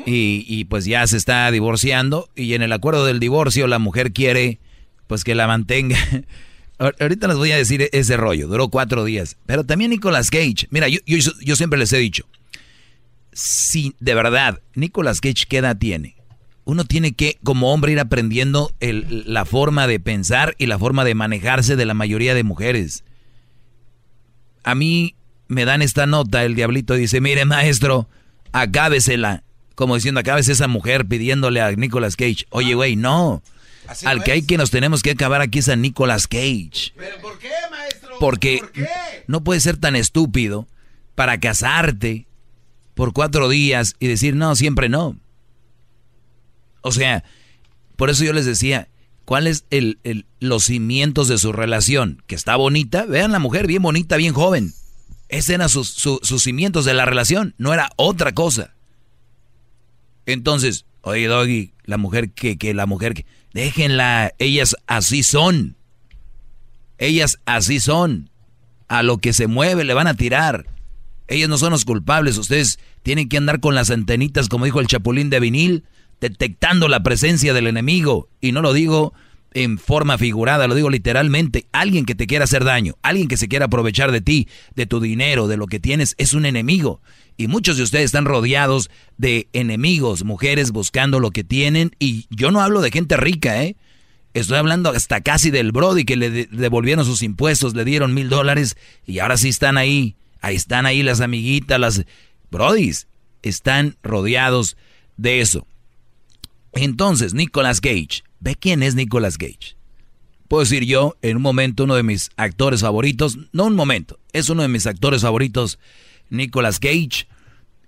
Y, 0.06 0.44
y, 0.48 0.66
pues 0.66 0.86
ya 0.86 1.06
se 1.08 1.18
está 1.18 1.50
divorciando. 1.52 2.30
Y 2.36 2.54
en 2.54 2.62
el 2.62 2.72
acuerdo 2.74 3.06
del 3.06 3.20
divorcio 3.20 3.68
la 3.68 3.80
mujer 3.80 4.12
quiere 4.12 4.60
pues 5.08 5.24
que 5.24 5.36
la 5.36 5.48
mantenga. 5.48 5.98
Ahor- 6.80 6.96
Ahorita 7.00 7.28
les 7.28 7.38
voy 7.38 7.52
a 7.52 7.58
decir 7.58 7.90
ese 7.92 8.18
rollo. 8.18 8.48
Duró 8.48 8.70
cuatro 8.70 9.04
días. 9.04 9.38
Pero 9.46 9.64
también 9.66 9.92
Nicolas 9.92 10.30
Cage. 10.30 10.68
Mira, 10.70 10.88
yo, 10.88 11.00
yo, 11.06 11.18
yo 11.42 11.56
siempre 11.56 11.80
les 11.80 11.92
he 11.94 11.98
dicho. 11.98 12.26
Si 13.42 13.96
de 14.02 14.16
verdad 14.16 14.60
Nicolas 14.76 15.22
Cage, 15.22 15.46
¿qué 15.48 15.58
edad 15.60 15.78
tiene? 15.78 16.18
Uno 16.66 16.84
tiene 16.84 17.14
que, 17.14 17.38
como 17.42 17.74
hombre, 17.74 17.94
ir 17.94 18.00
aprendiendo 18.02 18.74
el- 18.82 19.24
la 19.34 19.46
forma 19.46 19.88
de 19.88 20.00
pensar 20.02 20.56
y 20.58 20.66
la 20.66 20.78
forma 20.78 21.06
de 21.06 21.16
manejarse 21.16 21.78
de 21.78 21.86
la 21.86 21.94
mayoría 21.94 22.34
de 22.36 22.44
mujeres. 22.44 23.06
A 24.64 24.76
mí 24.76 25.16
me 25.48 25.64
dan 25.64 25.82
esta 25.82 26.06
nota, 26.06 26.44
el 26.44 26.54
diablito 26.56 26.96
dice, 26.96 27.22
mire 27.22 27.46
maestro, 27.46 28.10
acábesela. 28.52 29.44
Como 29.74 29.96
diciendo, 29.96 30.20
acábese 30.20 30.52
esa 30.52 30.68
mujer 30.68 31.06
pidiéndole 31.06 31.62
a 31.62 31.72
Nicolas 31.72 32.18
Cage. 32.18 32.46
Oye, 32.50 32.74
güey, 32.74 32.98
no. 32.98 33.42
Al 34.04 34.22
que 34.24 34.34
hay 34.34 34.42
que 34.42 34.58
nos 34.58 34.70
tenemos 34.70 35.02
que 35.02 35.12
acabar 35.12 35.40
aquí 35.42 35.60
es 35.60 35.70
a 35.70 35.78
Nicolas 35.78 36.28
Cage. 36.28 36.92
¿Pero 36.98 37.18
por 37.22 37.40
qué, 37.40 37.50
maestro? 37.72 38.16
Porque 38.20 38.62
no 39.28 39.44
puedes 39.46 39.64
ser 39.64 39.78
tan 39.78 39.96
estúpido 39.96 40.68
para 41.16 41.40
casarte 41.40 42.28
por 43.00 43.14
cuatro 43.14 43.48
días 43.48 43.96
y 44.02 44.08
decir 44.08 44.36
no, 44.36 44.58
siempre 44.58 44.90
no. 44.90 45.16
O 46.82 46.92
sea, 46.92 47.24
por 47.96 48.10
eso 48.10 48.26
yo 48.26 48.34
les 48.34 48.46
decía, 48.46 48.90
¿cuáles 49.24 49.64
el, 49.70 50.00
el- 50.04 50.26
los 50.42 50.66
cimientos 50.66 51.30
de 51.30 51.38
su 51.38 51.54
relación? 51.54 52.22
Que 52.28 52.36
está 52.36 52.58
bonita, 52.58 53.06
vean 53.06 53.32
la 53.32 53.40
mujer 53.40 53.68
bien 53.68 53.82
bonita, 53.84 54.18
bien 54.18 54.34
joven. 54.34 54.74
Esos 55.30 55.50
eran 55.52 55.70
sus, 55.70 55.88
su- 55.88 56.20
sus 56.24 56.44
cimientos 56.44 56.84
de 56.84 56.94
la 56.94 57.06
relación, 57.06 57.56
no 57.58 57.74
era 57.74 57.90
otra 57.96 58.34
cosa. 58.34 58.74
Entonces, 60.26 60.86
oye 61.00 61.28
Doggy, 61.28 61.72
la 61.86 61.96
mujer 61.98 62.32
que, 62.32 62.58
que 62.58 62.74
la 62.74 62.86
mujer 62.86 63.14
que, 63.14 63.26
déjenla, 63.54 64.34
ellas 64.40 64.76
así 64.88 65.24
son. 65.24 65.78
Ellas 66.98 67.40
así 67.46 67.80
son. 67.80 68.30
A 68.90 69.04
lo 69.04 69.20
que 69.20 69.32
se 69.32 69.48
mueve 69.48 69.86
le 69.86 69.94
van 69.94 70.08
a 70.08 70.16
tirar. 70.16 70.66
Ellos 71.30 71.48
no 71.48 71.58
son 71.58 71.72
los 71.72 71.86
culpables. 71.86 72.38
Ustedes 72.38 72.80
tienen 73.04 73.30
que 73.30 73.38
andar 73.38 73.60
con 73.62 73.76
las 73.76 73.90
antenitas, 73.92 74.50
como 74.50 74.66
dijo 74.66 74.82
el 74.82 74.88
chapulín 74.88 75.30
de 75.30 75.40
vinil, 75.40 75.84
detectando 76.20 76.88
la 76.88 77.02
presencia 77.04 77.54
del 77.54 77.68
enemigo. 77.68 78.28
Y 78.42 78.52
no 78.52 78.62
lo 78.62 78.74
digo 78.74 79.14
en 79.54 79.78
forma 79.80 80.18
figurada, 80.18 80.68
lo 80.68 80.76
digo 80.76 80.90
literalmente. 80.90 81.66
Alguien 81.72 82.06
que 82.06 82.16
te 82.16 82.28
quiera 82.28 82.44
hacer 82.44 82.64
daño, 82.66 82.96
alguien 83.02 83.28
que 83.28 83.38
se 83.38 83.48
quiera 83.48 83.66
aprovechar 83.66 84.12
de 84.12 84.22
ti, 84.22 84.48
de 84.76 84.86
tu 84.86 85.00
dinero, 85.00 85.48
de 85.48 85.58
lo 85.58 85.68
que 85.68 85.80
tienes, 85.80 86.16
es 86.18 86.34
un 86.34 86.46
enemigo. 86.46 87.02
Y 87.38 87.48
muchos 87.48 87.78
de 87.78 87.84
ustedes 87.84 88.06
están 88.06 88.26
rodeados 88.26 88.90
de 89.18 89.48
enemigos, 89.54 90.26
mujeres 90.26 90.72
buscando 90.72 91.20
lo 91.20 91.32
que 91.32 91.44
tienen. 91.44 91.92
Y 92.00 92.26
yo 92.30 92.52
no 92.52 92.60
hablo 92.62 92.82
de 92.82 92.92
gente 92.92 93.16
rica, 93.18 93.64
¿eh? 93.64 93.76
Estoy 94.34 94.58
hablando 94.58 94.90
hasta 94.90 95.22
casi 95.22 95.50
del 95.50 95.72
Brody 95.72 96.06
que 96.06 96.16
le 96.16 96.30
de- 96.30 96.50
devolvieron 96.52 97.04
sus 97.06 97.24
impuestos, 97.24 97.74
le 97.74 97.86
dieron 97.86 98.14
mil 98.14 98.30
dólares 98.30 98.78
y 99.08 99.20
ahora 99.20 99.38
sí 99.38 99.50
están 99.50 99.78
ahí. 99.78 100.16
Ahí 100.42 100.56
están 100.56 100.86
ahí 100.86 101.04
las 101.04 101.22
amiguitas, 101.22 101.80
las 101.80 102.06
Brodis. 102.52 103.08
Están 103.42 103.96
rodeados 104.04 104.78
de 105.18 105.42
eso. 105.42 105.66
Entonces, 106.74 107.34
Nicolas 107.34 107.82
Cage. 107.82 108.24
¿Ve 108.40 108.56
quién 108.56 108.84
es 108.84 108.96
Nicolas 108.96 109.38
Cage? 109.38 109.76
Puedo 110.48 110.62
decir 110.64 110.84
yo, 110.86 111.16
en 111.22 111.38
un 111.38 111.44
momento, 111.44 111.84
uno 111.84 111.96
de 111.96 112.04
mis 112.04 112.30
actores 112.38 112.82
favoritos. 112.82 113.38
No 113.52 113.66
un 113.66 113.76
momento, 113.76 114.20
es 114.34 114.50
uno 114.50 114.62
de 114.62 114.68
mis 114.68 114.88
actores 114.88 115.22
favoritos, 115.22 115.78
Nicolas 116.30 116.80
Cage. 116.80 117.28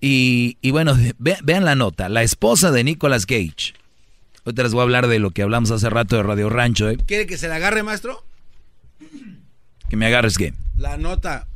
Y, 0.00 0.58
y 0.60 0.70
bueno, 0.72 0.96
ve- 1.18 1.38
vean 1.42 1.64
la 1.64 1.74
nota. 1.74 2.08
La 2.08 2.22
esposa 2.22 2.70
de 2.70 2.84
Nicolas 2.84 3.24
Cage. 3.26 3.74
Ahorita 4.44 4.64
les 4.64 4.72
voy 4.72 4.80
a 4.80 4.82
hablar 4.82 5.06
de 5.06 5.18
lo 5.20 5.30
que 5.30 5.42
hablamos 5.42 5.70
hace 5.70 5.88
rato 5.88 6.16
de 6.16 6.22
Radio 6.24 6.48
Rancho, 6.50 6.88
¿eh? 6.90 6.98
¿Quiere 7.06 7.26
que 7.26 7.38
se 7.38 7.46
la 7.48 7.56
agarre, 7.56 7.82
maestro? 7.84 8.24
Que 9.88 9.96
me 9.96 10.06
agarres 10.06 10.36
qué. 10.38 10.52
La 10.76 10.96
nota. 10.96 11.46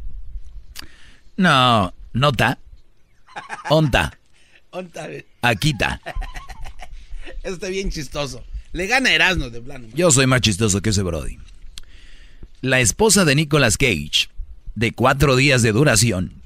No, 1.37 1.93
nota. 2.13 2.59
Onta. 3.69 4.19
Onta. 4.71 5.09
Aquita. 5.43 6.01
Está 7.43 7.69
bien 7.69 7.91
chistoso. 7.91 8.43
Le 8.73 8.87
gana 8.87 9.13
Erasmo 9.13 9.51
de 9.51 9.61
plano. 9.61 9.89
Yo 9.95 10.11
soy 10.11 10.27
más 10.27 10.41
chistoso 10.41 10.81
que 10.81 10.91
ese 10.91 11.03
Brody. 11.03 11.39
La 12.63 12.81
esposa 12.81 13.25
de 13.25 13.35
Nicolas 13.35 13.77
Cage, 13.77 14.29
de 14.75 14.93
cuatro 14.93 15.37
días 15.37 15.63
de 15.63 15.73
duración, 15.73 16.43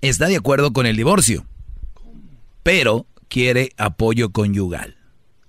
está 0.00 0.26
de 0.26 0.36
acuerdo 0.36 0.72
con 0.72 0.86
el 0.86 0.96
divorcio, 0.96 1.44
pero 2.62 3.06
quiere 3.28 3.70
apoyo 3.76 4.30
conyugal. 4.30 4.96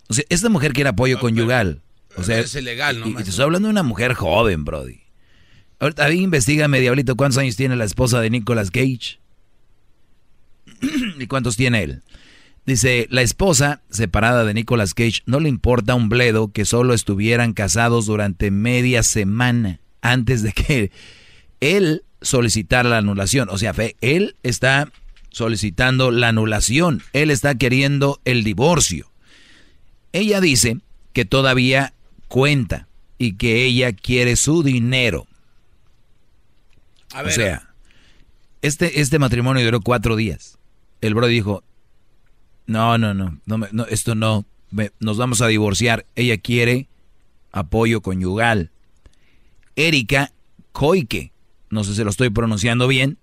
O 0.10 0.14
sea, 0.14 0.26
esta 0.30 0.50
mujer 0.50 0.74
quiere 0.74 0.90
apoyo 0.90 1.20
conyugal. 1.20 1.82
O 2.18 2.24
sea, 2.24 2.40
es 2.40 2.54
ilegal, 2.56 3.00
¿no, 3.00 3.08
y- 3.08 3.12
y, 3.12 3.16
te 3.24 3.30
estoy 3.30 3.44
hablando 3.46 3.68
de 3.68 3.72
una 3.72 3.84
mujer 3.84 4.14
joven, 4.14 4.66
Brody. 4.66 5.02
Ahorita, 5.84 6.10
investigame, 6.14 6.80
diablito, 6.80 7.18
¿cuántos 7.18 7.40
años 7.40 7.58
tiene 7.58 7.76
la 7.76 7.84
esposa 7.84 8.22
de 8.22 8.30
Nicolas 8.30 8.72
Cage? 8.72 9.20
¿Y 11.20 11.28
cuántos 11.28 11.58
tiene 11.58 11.84
él? 11.84 12.04
Dice, 12.66 13.06
la 13.10 13.22
esposa 13.22 13.82
separada 13.90 14.46
de 14.46 14.54
Nicolas 14.54 14.94
Cage 14.94 15.24
no 15.26 15.42
le 15.42 15.50
importa 15.50 15.96
un 15.96 16.08
bledo 16.08 16.54
que 16.54 16.64
solo 16.64 16.94
estuvieran 16.94 17.52
casados 17.52 18.06
durante 18.06 18.50
media 18.50 19.04
semana 19.04 19.82
antes 20.02 20.42
de 20.42 20.54
que 20.54 20.92
él 21.60 22.04
solicitara 22.22 22.88
la 22.88 23.00
anulación. 23.00 23.50
O 23.50 23.58
sea, 23.58 23.76
él 24.00 24.38
está 24.42 24.90
solicitando 25.32 26.12
la 26.12 26.30
anulación, 26.30 27.04
él 27.12 27.30
está 27.30 27.56
queriendo 27.56 28.22
el 28.24 28.46
divorcio. 28.46 29.12
Ella 30.14 30.40
dice 30.40 30.78
que 31.12 31.26
todavía 31.26 31.94
cuenta 32.30 32.88
y 33.18 33.34
que 33.34 33.66
ella 33.66 33.92
quiere 33.92 34.38
su 34.38 34.64
dinero. 34.64 35.28
A 37.14 37.22
O 37.22 37.30
sea, 37.32 37.70
este, 38.62 39.02
este 39.02 39.20
matrimonio 39.20 39.64
duró 39.64 39.82
cuatro 39.82 40.16
días. 40.16 40.58
El 41.02 41.14
bro 41.16 41.28
dijo, 41.28 41.64
no, 42.66 42.98
no, 42.98 43.14
no, 43.14 43.40
no, 43.46 43.58
me- 43.58 43.68
no, 43.72 43.86
esto 43.86 44.16
no, 44.16 44.46
me- 44.72 44.92
nos 45.00 45.18
vamos 45.18 45.42
a 45.42 45.48
divorciar. 45.48 46.06
Ella 46.16 46.38
quiere 46.38 46.88
apoyo 47.52 48.02
conyugal. 48.02 48.72
Erika 49.76 50.32
Koike, 50.72 51.32
no 51.70 51.84
sé 51.84 51.96
si 51.96 52.04
lo 52.04 52.10
estoy 52.10 52.30
pronunciando 52.30 52.88
bien, 52.88 53.18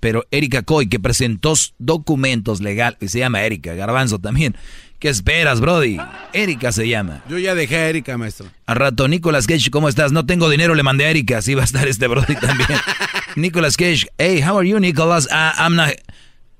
pero 0.00 0.24
Erika 0.30 0.62
Koike 0.62 0.98
presentó 0.98 1.52
s- 1.52 1.72
documentos 1.78 2.60
legales, 2.60 2.98
y 3.00 3.08
se 3.08 3.18
llama 3.20 3.42
Erika, 3.42 3.74
Garbanzo 3.74 4.18
también. 4.18 4.56
¿Qué 5.00 5.08
esperas, 5.08 5.60
Brody? 5.62 5.96
Erika 6.34 6.72
se 6.72 6.86
llama. 6.86 7.24
Yo 7.26 7.38
ya 7.38 7.54
dejé 7.54 7.76
a 7.76 7.88
Erika, 7.88 8.18
maestro. 8.18 8.46
Al 8.66 8.76
rato, 8.76 9.08
Nicolas 9.08 9.46
Cage, 9.46 9.70
¿cómo 9.70 9.88
estás? 9.88 10.12
No 10.12 10.26
tengo 10.26 10.50
dinero, 10.50 10.74
le 10.74 10.82
mandé 10.82 11.06
a 11.06 11.10
Erika, 11.10 11.38
así 11.38 11.54
va 11.54 11.62
a 11.62 11.64
estar 11.64 11.88
este 11.88 12.06
Brody 12.06 12.36
también. 12.36 12.68
Nicolas 13.36 13.78
Cage, 13.78 14.06
hey, 14.18 14.42
how 14.42 14.58
are 14.58 14.68
you, 14.68 14.78
Nicolas? 14.78 15.26
Ah, 15.32 15.54
I'm 15.58 15.74
not... 15.74 15.88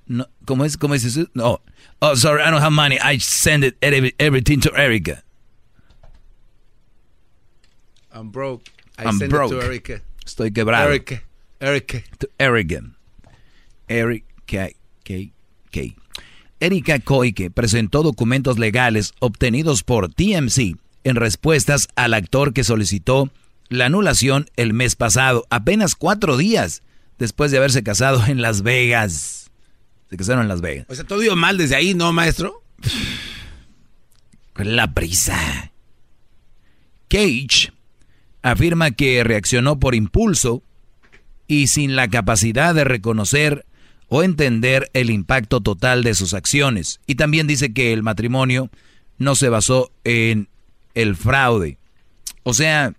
No, 0.07 0.27
¿Cómo 0.47 0.65
es? 0.65 0.79
¿Cómo 0.79 0.95
es 0.95 1.05
eso? 1.05 1.29
No. 1.35 1.61
Oh, 2.01 2.17
sorry, 2.17 2.43
I 2.43 2.51
don't 2.51 2.62
have 2.62 2.73
money. 2.73 2.97
I 2.99 3.19
send 3.21 3.62
it 3.62 3.77
every- 3.83 4.15
everything 4.19 4.59
to 4.61 4.71
Erika. 4.75 5.23
I'm 8.11 8.31
broke. 8.31 8.62
I 8.99 9.05
I'm 9.05 9.19
send 9.19 9.31
broke. 9.31 9.53
it 9.53 9.61
to 9.61 9.67
Erika. 9.67 10.01
Estoy 10.25 10.51
quebrado. 10.51 10.89
Erika. 10.89 11.23
Erika. 11.61 12.03
To 12.21 12.29
Erika. 12.39 12.81
Erika 13.87 14.71
Erika 16.61 16.99
Koike 17.01 17.51
presentó 17.51 18.03
documentos 18.03 18.59
legales 18.59 19.15
obtenidos 19.19 19.82
por 19.82 20.12
TMC 20.12 20.77
en 21.05 21.16
respuestas 21.16 21.89
al 21.97 22.12
actor 22.12 22.53
que 22.53 22.65
solicitó 22.65 23.31
la 23.70 23.87
anulación 23.87 24.47
el 24.57 24.74
mes 24.74 24.95
pasado, 24.95 25.47
apenas 25.49 25.95
cuatro 25.95 26.37
días 26.37 26.82
después 27.19 27.51
de 27.51 27.57
haberse 27.57 27.82
casado 27.82 28.27
en 28.27 28.43
Las 28.43 28.62
Vegas. 28.62 29.51
Se 30.11 30.16
casaron 30.19 30.43
en 30.43 30.49
Las 30.49 30.61
Vegas. 30.61 30.87
O 30.89 30.95
sea, 30.95 31.05
todo 31.05 31.20
dio 31.20 31.35
mal 31.35 31.57
desde 31.57 31.77
ahí, 31.77 31.95
¿no, 31.95 32.12
maestro? 32.12 32.62
La 34.57 34.93
prisa. 34.93 35.73
Cage 37.09 37.73
afirma 38.43 38.91
que 38.91 39.24
reaccionó 39.24 39.78
por 39.78 39.95
impulso 39.95 40.62
y 41.47 41.69
sin 41.69 41.97
la 41.97 42.09
capacidad 42.09 42.74
de 42.74 42.85
reconocer 42.85 43.65
o 44.11 44.24
entender 44.24 44.91
el 44.93 45.09
impacto 45.09 45.61
total 45.61 46.03
de 46.03 46.15
sus 46.15 46.35
acciones. 46.35 47.01
Y 47.07 47.15
también 47.15 47.47
dice 47.47 47.73
que 47.73 47.93
el 47.93 48.03
matrimonio 48.03 48.69
no 49.19 49.37
se 49.37 49.49
basó 49.49 49.93
en 50.03 50.49
el 50.95 51.15
fraude. 51.15 51.78
O 52.43 52.53
sea, 52.53 52.93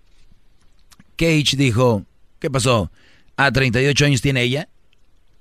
Cage 1.17 1.57
dijo, 1.57 2.05
¿qué 2.39 2.49
pasó? 2.49 2.91
A 3.35 3.51
38 3.51 4.05
años 4.05 4.21
tiene 4.21 4.41
ella 4.41 4.69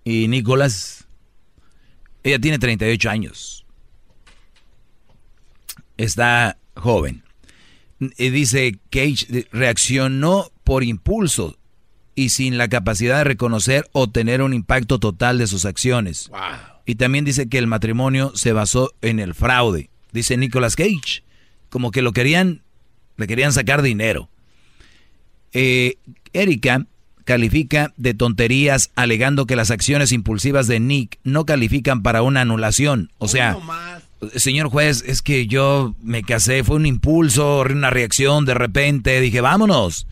y 0.02 0.26
Nicolás, 0.26 1.06
ella 2.24 2.40
tiene 2.40 2.58
38 2.58 3.08
años. 3.08 3.64
Está 5.96 6.58
joven. 6.74 7.22
Y 8.00 8.30
dice 8.30 8.76
Cage 8.90 9.46
reaccionó 9.52 10.50
por 10.64 10.82
impulso 10.82 11.59
y 12.20 12.28
sin 12.28 12.58
la 12.58 12.68
capacidad 12.68 13.16
de 13.16 13.24
reconocer 13.24 13.88
o 13.92 14.10
tener 14.10 14.42
un 14.42 14.52
impacto 14.52 14.98
total 14.98 15.38
de 15.38 15.46
sus 15.46 15.64
acciones. 15.64 16.30
Y 16.84 16.96
también 16.96 17.24
dice 17.24 17.48
que 17.48 17.56
el 17.56 17.66
matrimonio 17.66 18.32
se 18.34 18.52
basó 18.52 18.92
en 19.00 19.20
el 19.20 19.32
fraude. 19.32 19.88
Dice 20.12 20.36
Nicolas 20.36 20.76
Cage, 20.76 21.24
como 21.70 21.90
que 21.90 22.02
lo 22.02 22.12
querían, 22.12 22.60
le 23.16 23.26
querían 23.26 23.54
sacar 23.54 23.80
dinero. 23.80 24.28
Eh, 25.54 25.96
Erika 26.34 26.84
califica 27.24 27.94
de 27.96 28.12
tonterías 28.12 28.90
alegando 28.96 29.46
que 29.46 29.56
las 29.56 29.70
acciones 29.70 30.12
impulsivas 30.12 30.66
de 30.66 30.78
Nick 30.78 31.18
no 31.24 31.46
califican 31.46 32.02
para 32.02 32.20
una 32.20 32.42
anulación. 32.42 33.10
O 33.16 33.28
sea, 33.28 33.56
señor 34.36 34.68
juez, 34.68 35.04
es 35.06 35.22
que 35.22 35.46
yo 35.46 35.94
me 36.02 36.22
casé, 36.22 36.64
fue 36.64 36.76
un 36.76 36.84
impulso, 36.84 37.60
una 37.60 37.88
reacción 37.88 38.44
de 38.44 38.52
repente, 38.52 39.22
dije, 39.22 39.40
vámonos. 39.40 40.06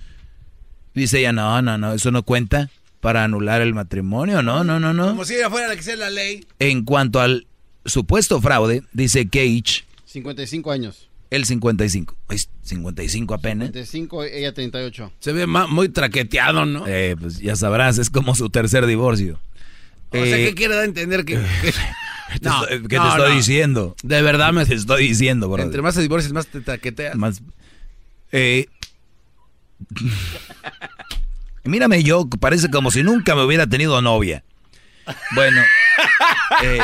Dice 0.98 1.20
ella, 1.20 1.32
no, 1.32 1.62
no, 1.62 1.78
no, 1.78 1.92
eso 1.92 2.10
no 2.10 2.24
cuenta 2.24 2.70
para 3.00 3.22
anular 3.22 3.60
el 3.60 3.72
matrimonio, 3.72 4.42
no, 4.42 4.64
no, 4.64 4.80
no, 4.80 4.92
no. 4.92 5.10
Como 5.10 5.24
si 5.24 5.36
ella 5.36 5.48
fuera 5.48 5.68
la 5.68 5.76
que 5.76 5.82
sea 5.82 5.94
la 5.94 6.10
ley. 6.10 6.44
En 6.58 6.84
cuanto 6.84 7.20
al 7.20 7.46
supuesto 7.84 8.40
fraude, 8.40 8.82
dice 8.92 9.28
Cage. 9.28 9.84
55 10.06 10.72
años. 10.72 11.08
El 11.30 11.44
55. 11.44 12.16
55 12.62 13.34
apenas. 13.34 13.68
55, 13.68 14.24
ella 14.24 14.52
38. 14.52 15.12
Se 15.20 15.32
ve 15.32 15.46
muy 15.46 15.88
traqueteado, 15.88 16.66
¿no? 16.66 16.84
Eh, 16.88 17.14
pues 17.20 17.38
ya 17.38 17.54
sabrás, 17.54 17.98
es 17.98 18.10
como 18.10 18.34
su 18.34 18.50
tercer 18.50 18.84
divorcio. 18.86 19.38
O 20.10 20.16
sea, 20.16 20.36
¿qué 20.36 20.54
quiere 20.54 20.74
dar 20.74 20.82
a 20.82 20.86
entender 20.86 21.24
que... 21.24 21.36
no, 22.42 22.66
¿Qué 22.66 22.98
te 22.98 23.08
estoy 23.08 23.36
diciendo? 23.36 23.94
De 24.02 24.20
verdad 24.20 24.52
me 24.52 24.66
te 24.66 24.74
estoy 24.74 25.06
diciendo, 25.06 25.48
bro. 25.48 25.62
Entre 25.62 25.80
más 25.80 25.94
te 25.94 26.00
divorcias, 26.00 26.32
más 26.32 26.48
te 26.48 26.60
traqueteas. 26.60 27.14
Más... 27.14 27.40
Eh... 28.32 28.66
Mírame 31.64 32.02
yo, 32.02 32.26
parece 32.40 32.70
como 32.70 32.90
si 32.90 33.02
nunca 33.02 33.34
me 33.34 33.42
hubiera 33.42 33.66
tenido 33.66 34.00
novia. 34.00 34.42
Bueno, 35.34 35.60
eh, 36.62 36.78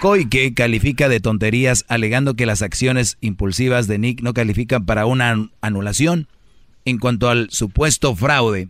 Koike 0.00 0.54
califica 0.54 1.08
de 1.08 1.20
tonterías 1.20 1.84
alegando 1.88 2.34
que 2.34 2.46
las 2.46 2.62
acciones 2.62 3.18
impulsivas 3.20 3.86
de 3.86 3.98
Nick 3.98 4.22
no 4.22 4.34
califican 4.34 4.86
para 4.86 5.06
una 5.06 5.50
anulación. 5.60 6.26
En 6.86 6.98
cuanto 6.98 7.28
al 7.28 7.50
supuesto 7.50 8.16
fraude, 8.16 8.68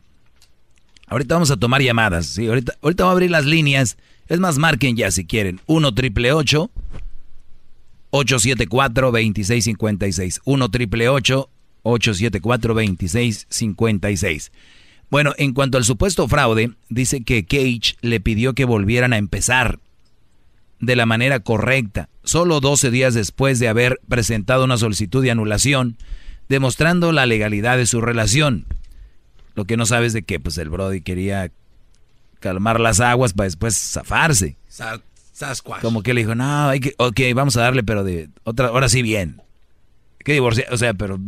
ahorita 1.06 1.34
vamos 1.34 1.52
a 1.52 1.56
tomar 1.56 1.80
llamadas, 1.80 2.26
¿sí? 2.26 2.48
Ahorita, 2.48 2.74
ahorita 2.82 3.04
voy 3.04 3.10
a 3.10 3.12
abrir 3.12 3.30
las 3.30 3.44
líneas. 3.44 3.96
Es 4.28 4.40
más, 4.40 4.58
marquen 4.58 4.96
ya 4.96 5.12
si 5.12 5.24
quieren. 5.24 5.60
1 5.66 5.94
triple 5.94 6.32
874 6.32 9.12
2656. 9.12 10.40
1 10.44 10.70
triple 10.70 11.08
874 11.08 11.59
2656. 11.84 14.52
Bueno, 15.10 15.34
en 15.38 15.52
cuanto 15.52 15.76
al 15.76 15.84
supuesto 15.84 16.28
fraude, 16.28 16.70
dice 16.88 17.22
que 17.22 17.44
Cage 17.44 17.96
le 18.00 18.20
pidió 18.20 18.54
que 18.54 18.64
volvieran 18.64 19.12
a 19.12 19.18
empezar 19.18 19.80
de 20.78 20.96
la 20.96 21.04
manera 21.04 21.40
correcta, 21.40 22.08
solo 22.22 22.60
12 22.60 22.90
días 22.90 23.14
después 23.14 23.58
de 23.58 23.68
haber 23.68 24.00
presentado 24.08 24.64
una 24.64 24.78
solicitud 24.78 25.22
de 25.22 25.30
anulación, 25.30 25.98
demostrando 26.48 27.12
la 27.12 27.26
legalidad 27.26 27.76
de 27.76 27.86
su 27.86 28.00
relación. 28.00 28.66
Lo 29.54 29.64
que 29.64 29.76
no 29.76 29.84
sabes 29.84 30.12
de 30.12 30.22
que 30.22 30.40
pues 30.40 30.56
el 30.58 30.70
Brody 30.70 31.00
quería 31.00 31.50
calmar 32.38 32.80
las 32.80 33.00
aguas 33.00 33.34
para 33.34 33.46
después 33.46 33.76
zafarse. 33.76 34.56
Como 35.82 36.02
que 36.02 36.14
le 36.14 36.22
dijo, 36.22 36.34
no, 36.34 36.68
hay 36.68 36.80
que, 36.80 36.94
ok, 36.98 37.20
vamos 37.34 37.56
a 37.56 37.62
darle, 37.62 37.82
pero 37.82 38.04
de 38.04 38.28
otra, 38.44 38.68
ahora 38.68 38.88
sí 38.88 39.02
bien. 39.02 39.42
Que 40.24 40.34
divorciar, 40.34 40.72
o 40.72 40.76
sea, 40.76 40.94
pero 40.94 41.18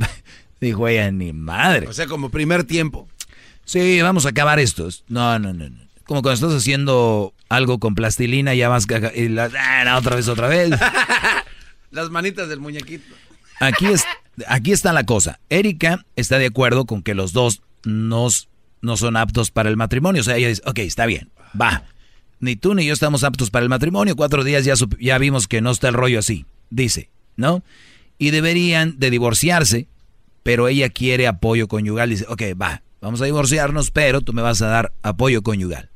dijo 0.66 0.88
ella, 0.88 1.10
ni 1.10 1.32
madre. 1.32 1.88
O 1.88 1.92
sea, 1.92 2.06
como 2.06 2.30
primer 2.30 2.64
tiempo. 2.64 3.08
Sí, 3.64 4.00
vamos 4.02 4.26
a 4.26 4.30
acabar 4.30 4.58
esto. 4.58 4.88
No, 5.08 5.38
no, 5.38 5.52
no, 5.52 5.68
no. 5.68 5.82
Como 6.04 6.22
cuando 6.22 6.32
estás 6.32 6.52
haciendo 6.52 7.32
algo 7.48 7.78
con 7.78 7.94
plastilina, 7.94 8.54
ya 8.54 8.68
vas 8.68 8.86
y 9.14 9.28
la, 9.28 9.50
ah, 9.58 9.96
otra 9.98 10.16
vez, 10.16 10.28
otra 10.28 10.48
vez. 10.48 10.70
Las 11.90 12.10
manitas 12.10 12.48
del 12.48 12.60
muñequito. 12.60 13.14
Aquí, 13.60 13.86
es, 13.86 14.04
aquí 14.46 14.72
está 14.72 14.92
la 14.92 15.04
cosa. 15.04 15.38
Erika 15.48 16.04
está 16.16 16.38
de 16.38 16.46
acuerdo 16.46 16.86
con 16.86 17.02
que 17.02 17.14
los 17.14 17.32
dos 17.32 17.62
nos, 17.84 18.48
no 18.80 18.96
son 18.96 19.16
aptos 19.16 19.50
para 19.50 19.68
el 19.68 19.76
matrimonio. 19.76 20.22
O 20.22 20.24
sea, 20.24 20.36
ella 20.36 20.48
dice, 20.48 20.62
ok, 20.64 20.78
está 20.78 21.06
bien, 21.06 21.30
va. 21.60 21.84
Ni 22.40 22.56
tú 22.56 22.74
ni 22.74 22.84
yo 22.84 22.92
estamos 22.92 23.22
aptos 23.22 23.50
para 23.50 23.62
el 23.62 23.68
matrimonio. 23.68 24.16
Cuatro 24.16 24.42
días 24.42 24.64
ya, 24.64 24.74
ya 24.98 25.18
vimos 25.18 25.46
que 25.46 25.60
no 25.60 25.70
está 25.70 25.88
el 25.88 25.94
rollo 25.94 26.18
así. 26.18 26.46
Dice, 26.70 27.10
¿no? 27.36 27.62
Y 28.18 28.30
deberían 28.30 28.98
de 28.98 29.10
divorciarse, 29.10 29.86
pero 30.42 30.68
ella 30.68 30.88
quiere 30.88 31.26
apoyo 31.26 31.68
conyugal. 31.68 32.10
Dice, 32.10 32.26
ok, 32.28 32.42
va, 32.60 32.82
Vamos 33.02 33.20
a 33.20 33.24
divorciarnos, 33.24 33.90
pero 33.90 34.20
tú 34.20 34.32
me 34.32 34.42
vas 34.42 34.62
a 34.62 34.68
dar 34.68 34.92
apoyo 35.02 35.42
conyugal. 35.42 35.90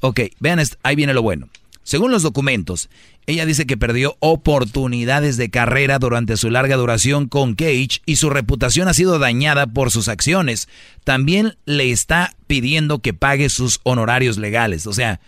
Ok, 0.00 0.20
vean, 0.40 0.58
ahí 0.82 0.96
viene 0.96 1.12
lo 1.12 1.20
bueno. 1.20 1.50
Según 1.82 2.10
los 2.10 2.22
documentos, 2.22 2.88
ella 3.26 3.44
dice 3.44 3.66
que 3.66 3.76
perdió 3.76 4.16
oportunidades 4.20 5.36
de 5.36 5.50
carrera 5.50 5.98
durante 5.98 6.38
su 6.38 6.48
larga 6.48 6.76
duración 6.76 7.28
con 7.28 7.54
Cage 7.54 8.00
y 8.06 8.16
su 8.16 8.30
reputación 8.30 8.88
ha 8.88 8.94
sido 8.94 9.18
dañada 9.18 9.66
por 9.66 9.90
sus 9.90 10.08
acciones. 10.08 10.66
También 11.04 11.58
le 11.66 11.90
está 11.90 12.34
pidiendo 12.46 13.00
que 13.00 13.12
pague 13.12 13.50
sus 13.50 13.80
honorarios 13.82 14.38
legales. 14.38 14.86
O 14.86 14.94
sea, 14.94 15.20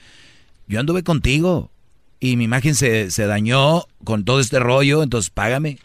yo 0.66 0.80
anduve 0.80 1.02
contigo 1.02 1.70
y 2.20 2.36
mi 2.36 2.44
imagen 2.44 2.74
se, 2.74 3.10
se 3.10 3.26
dañó 3.26 3.84
con 4.02 4.24
todo 4.24 4.40
este 4.40 4.60
rollo, 4.60 5.02
entonces 5.02 5.28
págame. 5.28 5.78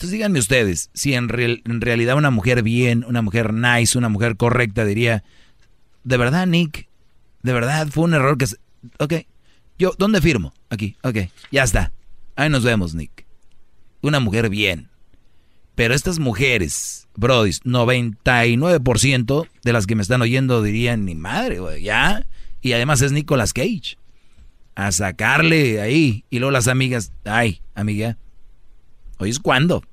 Entonces 0.00 0.12
díganme 0.12 0.38
ustedes, 0.38 0.88
si 0.94 1.12
en, 1.12 1.28
realidad 1.28 2.16
una 2.16 2.30
mujer 2.30 2.62
bien, 2.62 3.04
una 3.06 3.20
mujer 3.20 3.52
nice, 3.52 3.98
una 3.98 4.08
mujer 4.08 4.38
correcta 4.38 4.86
diría, 4.86 5.22
de 6.04 6.16
verdad 6.16 6.46
Nick, 6.46 6.88
de 7.42 7.52
verdad 7.52 7.86
fue 7.88 8.04
un 8.04 8.14
error 8.14 8.38
que... 8.38 8.46
Ok, 8.98 9.26
yo, 9.78 9.92
¿dónde 9.98 10.22
firmo? 10.22 10.54
Aquí, 10.70 10.96
ok, 11.02 11.16
ya 11.52 11.64
está. 11.64 11.92
Ahí 12.34 12.48
nos 12.48 12.64
vemos, 12.64 12.94
Nick. 12.94 13.26
Una 14.00 14.20
mujer 14.20 14.48
bien. 14.48 14.88
Pero 15.74 15.92
estas 15.92 16.18
mujeres, 16.18 17.06
Brody, 17.14 17.50
99% 17.50 19.48
de 19.62 19.72
las 19.74 19.86
que 19.86 19.96
me 19.96 20.02
están 20.02 20.22
oyendo 20.22 20.62
dirían, 20.62 21.04
ni 21.04 21.14
madre, 21.14 21.58
güey, 21.58 21.82
ya. 21.82 22.26
Y 22.62 22.72
además 22.72 23.02
es 23.02 23.12
Nicolas 23.12 23.52
Cage. 23.52 23.98
A 24.74 24.92
sacarle 24.92 25.82
ahí. 25.82 26.24
Y 26.30 26.38
luego 26.38 26.52
las 26.52 26.68
amigas, 26.68 27.12
ay, 27.26 27.60
amiga, 27.74 28.16
hoy 29.20 29.30
es 29.30 29.38
cuando. 29.38 29.84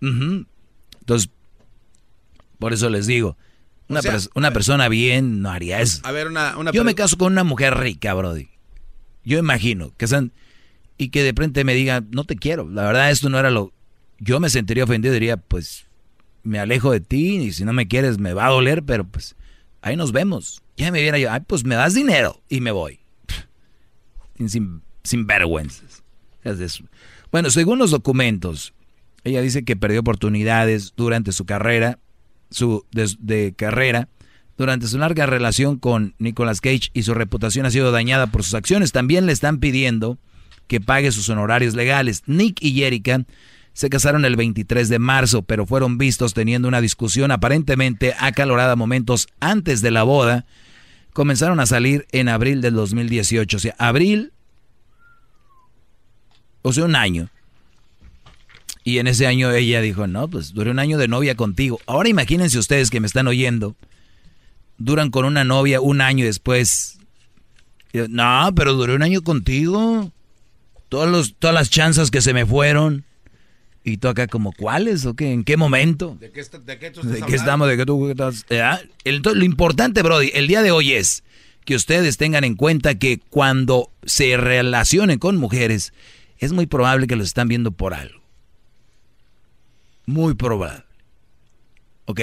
Entonces, 0.00 1.30
por 2.58 2.72
eso 2.72 2.90
les 2.90 3.06
digo, 3.06 3.36
una, 3.88 4.00
una 4.34 4.50
persona 4.52 4.88
bien 4.88 5.42
no 5.42 5.50
haría 5.50 5.80
eso. 5.80 6.00
A 6.04 6.12
ver, 6.12 6.28
una, 6.28 6.54
Yo 6.72 6.84
me 6.84 6.94
caso 6.94 7.16
con 7.16 7.32
una 7.32 7.44
mujer 7.44 7.76
rica, 7.76 8.14
Brody. 8.14 8.48
Yo 9.24 9.38
imagino 9.38 9.92
que 9.96 10.06
sean 10.06 10.32
y 10.96 11.08
que 11.08 11.22
de 11.22 11.32
frente 11.32 11.64
me 11.64 11.74
diga, 11.74 12.02
no 12.10 12.24
te 12.24 12.36
quiero. 12.36 12.68
La 12.68 12.84
verdad, 12.84 13.10
esto 13.10 13.28
no 13.28 13.38
era 13.38 13.50
lo. 13.50 13.72
Yo 14.18 14.38
me 14.40 14.50
sentiría 14.50 14.84
ofendido, 14.84 15.14
diría, 15.14 15.36
pues 15.36 15.86
me 16.42 16.58
alejo 16.58 16.92
de 16.92 17.00
ti 17.00 17.36
y 17.36 17.52
si 17.52 17.64
no 17.64 17.72
me 17.72 17.88
quieres 17.88 18.18
me 18.18 18.34
va 18.34 18.46
a 18.46 18.50
doler, 18.50 18.82
pero 18.82 19.04
pues 19.04 19.36
ahí 19.82 19.96
nos 19.96 20.12
vemos. 20.12 20.62
Ya 20.76 20.90
me 20.90 21.00
viera 21.00 21.18
yo, 21.18 21.30
ay, 21.30 21.40
pues 21.46 21.64
me 21.64 21.74
das 21.74 21.94
dinero 21.94 22.42
y 22.48 22.60
me 22.60 22.70
voy. 22.70 23.00
Sin, 24.46 24.82
sin 25.02 25.26
vergüenzas. 25.26 26.02
Bueno, 27.32 27.50
según 27.50 27.78
los 27.78 27.90
documentos, 27.92 28.72
ella 29.24 29.40
dice 29.40 29.64
que 29.64 29.76
perdió 29.76 30.00
oportunidades 30.00 30.94
durante 30.96 31.32
su 31.32 31.44
carrera, 31.44 31.98
su 32.50 32.84
de, 32.90 33.54
carrera, 33.56 34.08
durante 34.56 34.88
su 34.88 34.98
larga 34.98 35.26
relación 35.26 35.78
con 35.78 36.14
Nicolas 36.18 36.60
Cage 36.60 36.90
y 36.92 37.04
su 37.04 37.14
reputación 37.14 37.66
ha 37.66 37.70
sido 37.70 37.92
dañada 37.92 38.26
por 38.26 38.42
sus 38.42 38.54
acciones. 38.54 38.92
También 38.92 39.26
le 39.26 39.32
están 39.32 39.58
pidiendo 39.58 40.18
que 40.66 40.80
pague 40.80 41.12
sus 41.12 41.28
honorarios 41.28 41.74
legales. 41.74 42.22
Nick 42.26 42.62
y 42.62 42.74
Jerica 42.74 43.24
se 43.72 43.88
casaron 43.88 44.24
el 44.24 44.36
23 44.36 44.88
de 44.88 44.98
marzo, 44.98 45.42
pero 45.42 45.66
fueron 45.66 45.98
vistos 45.98 46.34
teniendo 46.34 46.68
una 46.68 46.80
discusión 46.80 47.30
aparentemente 47.30 48.14
acalorada 48.18 48.76
momentos 48.76 49.28
antes 49.38 49.82
de 49.82 49.90
la 49.90 50.02
boda. 50.02 50.46
Comenzaron 51.12 51.60
a 51.60 51.66
salir 51.66 52.06
en 52.12 52.28
abril 52.28 52.60
del 52.60 52.74
2018, 52.74 53.56
o 53.56 53.60
sea, 53.60 53.74
abril, 53.78 54.32
o 56.62 56.72
sea, 56.72 56.84
un 56.84 56.96
año. 56.96 57.28
Y 58.82 58.98
en 58.98 59.06
ese 59.06 59.26
año 59.26 59.50
ella 59.50 59.80
dijo, 59.80 60.06
no, 60.06 60.28
pues 60.28 60.54
duré 60.54 60.70
un 60.70 60.78
año 60.78 60.98
de 60.98 61.08
novia 61.08 61.34
contigo. 61.34 61.80
Ahora 61.86 62.08
imagínense 62.08 62.58
ustedes 62.58 62.90
que 62.90 63.00
me 63.00 63.06
están 63.06 63.28
oyendo 63.28 63.76
duran 64.80 65.10
con 65.10 65.26
una 65.26 65.44
novia 65.44 65.80
un 65.80 66.00
año 66.00 66.24
después. 66.24 66.98
No, 67.92 68.50
pero 68.56 68.74
duré 68.74 68.96
un 68.96 69.02
año 69.02 69.22
contigo. 69.22 70.10
Todos 70.88 71.08
los, 71.08 71.34
todas 71.38 71.54
las 71.54 71.70
chances 71.70 72.10
que 72.10 72.20
se 72.20 72.34
me 72.34 72.44
fueron. 72.44 73.04
Y 73.84 73.98
tú 73.98 74.08
acá 74.08 74.26
como, 74.26 74.52
¿cuáles 74.52 75.06
o 75.06 75.14
qué? 75.14 75.32
¿En 75.32 75.44
qué 75.44 75.56
momento? 75.56 76.16
¿De 76.20 76.30
qué, 76.30 76.42
de 76.42 76.78
qué, 76.78 76.90
tú 76.90 77.00
estás 77.00 77.14
¿De 77.14 77.22
qué 77.22 77.36
estamos? 77.36 77.68
¿De 77.68 77.76
qué 77.76 77.86
tú 77.86 78.10
estás? 78.10 78.44
lo 79.04 79.44
importante, 79.44 80.02
Brody, 80.02 80.32
el 80.34 80.48
día 80.48 80.62
de 80.62 80.70
hoy 80.70 80.92
es 80.92 81.22
que 81.64 81.76
ustedes 81.76 82.16
tengan 82.16 82.44
en 82.44 82.56
cuenta 82.56 82.96
que 82.96 83.20
cuando 83.30 83.90
se 84.04 84.36
relacionen 84.36 85.18
con 85.18 85.36
mujeres, 85.36 85.92
es 86.40 86.52
muy 86.52 86.66
probable 86.66 87.06
que 87.06 87.16
los 87.16 87.28
están 87.28 87.46
viendo 87.46 87.70
por 87.70 87.94
algo. 87.94 88.20
Muy 90.06 90.34
probable. 90.34 90.84
¿Ok? 92.06 92.20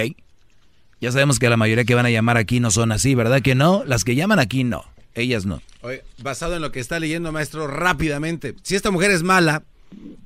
Ya 0.99 1.11
sabemos 1.11 1.39
que 1.39 1.49
la 1.49 1.57
mayoría 1.57 1.85
que 1.85 1.95
van 1.95 2.07
a 2.07 2.09
llamar 2.09 2.37
aquí 2.37 2.59
no 2.59 2.71
son 2.71 2.91
así, 2.91 3.15
¿verdad 3.15 3.41
que 3.41 3.55
no? 3.55 3.83
Las 3.85 4.03
que 4.03 4.15
llaman 4.15 4.39
aquí 4.39 4.63
no, 4.63 4.83
ellas 5.13 5.45
no. 5.45 5.61
Oye, 5.81 6.03
basado 6.21 6.55
en 6.55 6.61
lo 6.63 6.71
que 6.71 6.79
está 6.79 6.99
leyendo, 6.99 7.31
maestro, 7.31 7.67
rápidamente, 7.67 8.55
si 8.63 8.75
esta 8.75 8.89
mujer 8.89 9.11
es 9.11 9.21
mala 9.21 9.63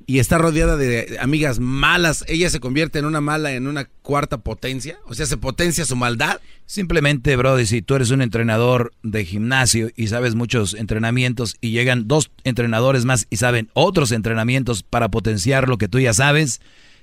y 0.06 0.18
está 0.18 0.38
rodeada 0.38 0.76
de 0.76 1.16
amigas 1.20 1.58
malas, 1.58 2.24
¿ella 2.28 2.50
se 2.50 2.60
convierte 2.60 2.98
en 2.98 3.04
una 3.04 3.20
mala 3.20 3.52
en 3.52 3.66
una 3.66 3.84
cuarta 4.02 4.38
potencia? 4.38 4.98
O 5.06 5.14
sea, 5.14 5.26
¿se 5.26 5.36
potencia 5.36 5.84
su 5.84 5.96
maldad? 5.96 6.40
Simplemente, 6.66 7.36
Brody, 7.36 7.66
si 7.66 7.82
tú 7.82 7.94
eres 7.94 8.10
un 8.10 8.22
entrenador 8.22 8.92
de 9.02 9.24
gimnasio 9.24 9.90
y 9.96 10.08
sabes 10.08 10.34
muchos 10.34 10.74
entrenamientos 10.74 11.56
y 11.60 11.70
llegan 11.70 12.08
dos 12.08 12.30
entrenadores 12.44 13.04
más 13.04 13.26
y 13.30 13.36
saben 13.36 13.70
otros 13.74 14.12
entrenamientos 14.12 14.82
para 14.82 15.10
potenciar 15.10 15.68
lo 15.68 15.78
que 15.78 15.88
tú 15.88 15.98
ya 15.98 16.12
sabes, 16.12 16.60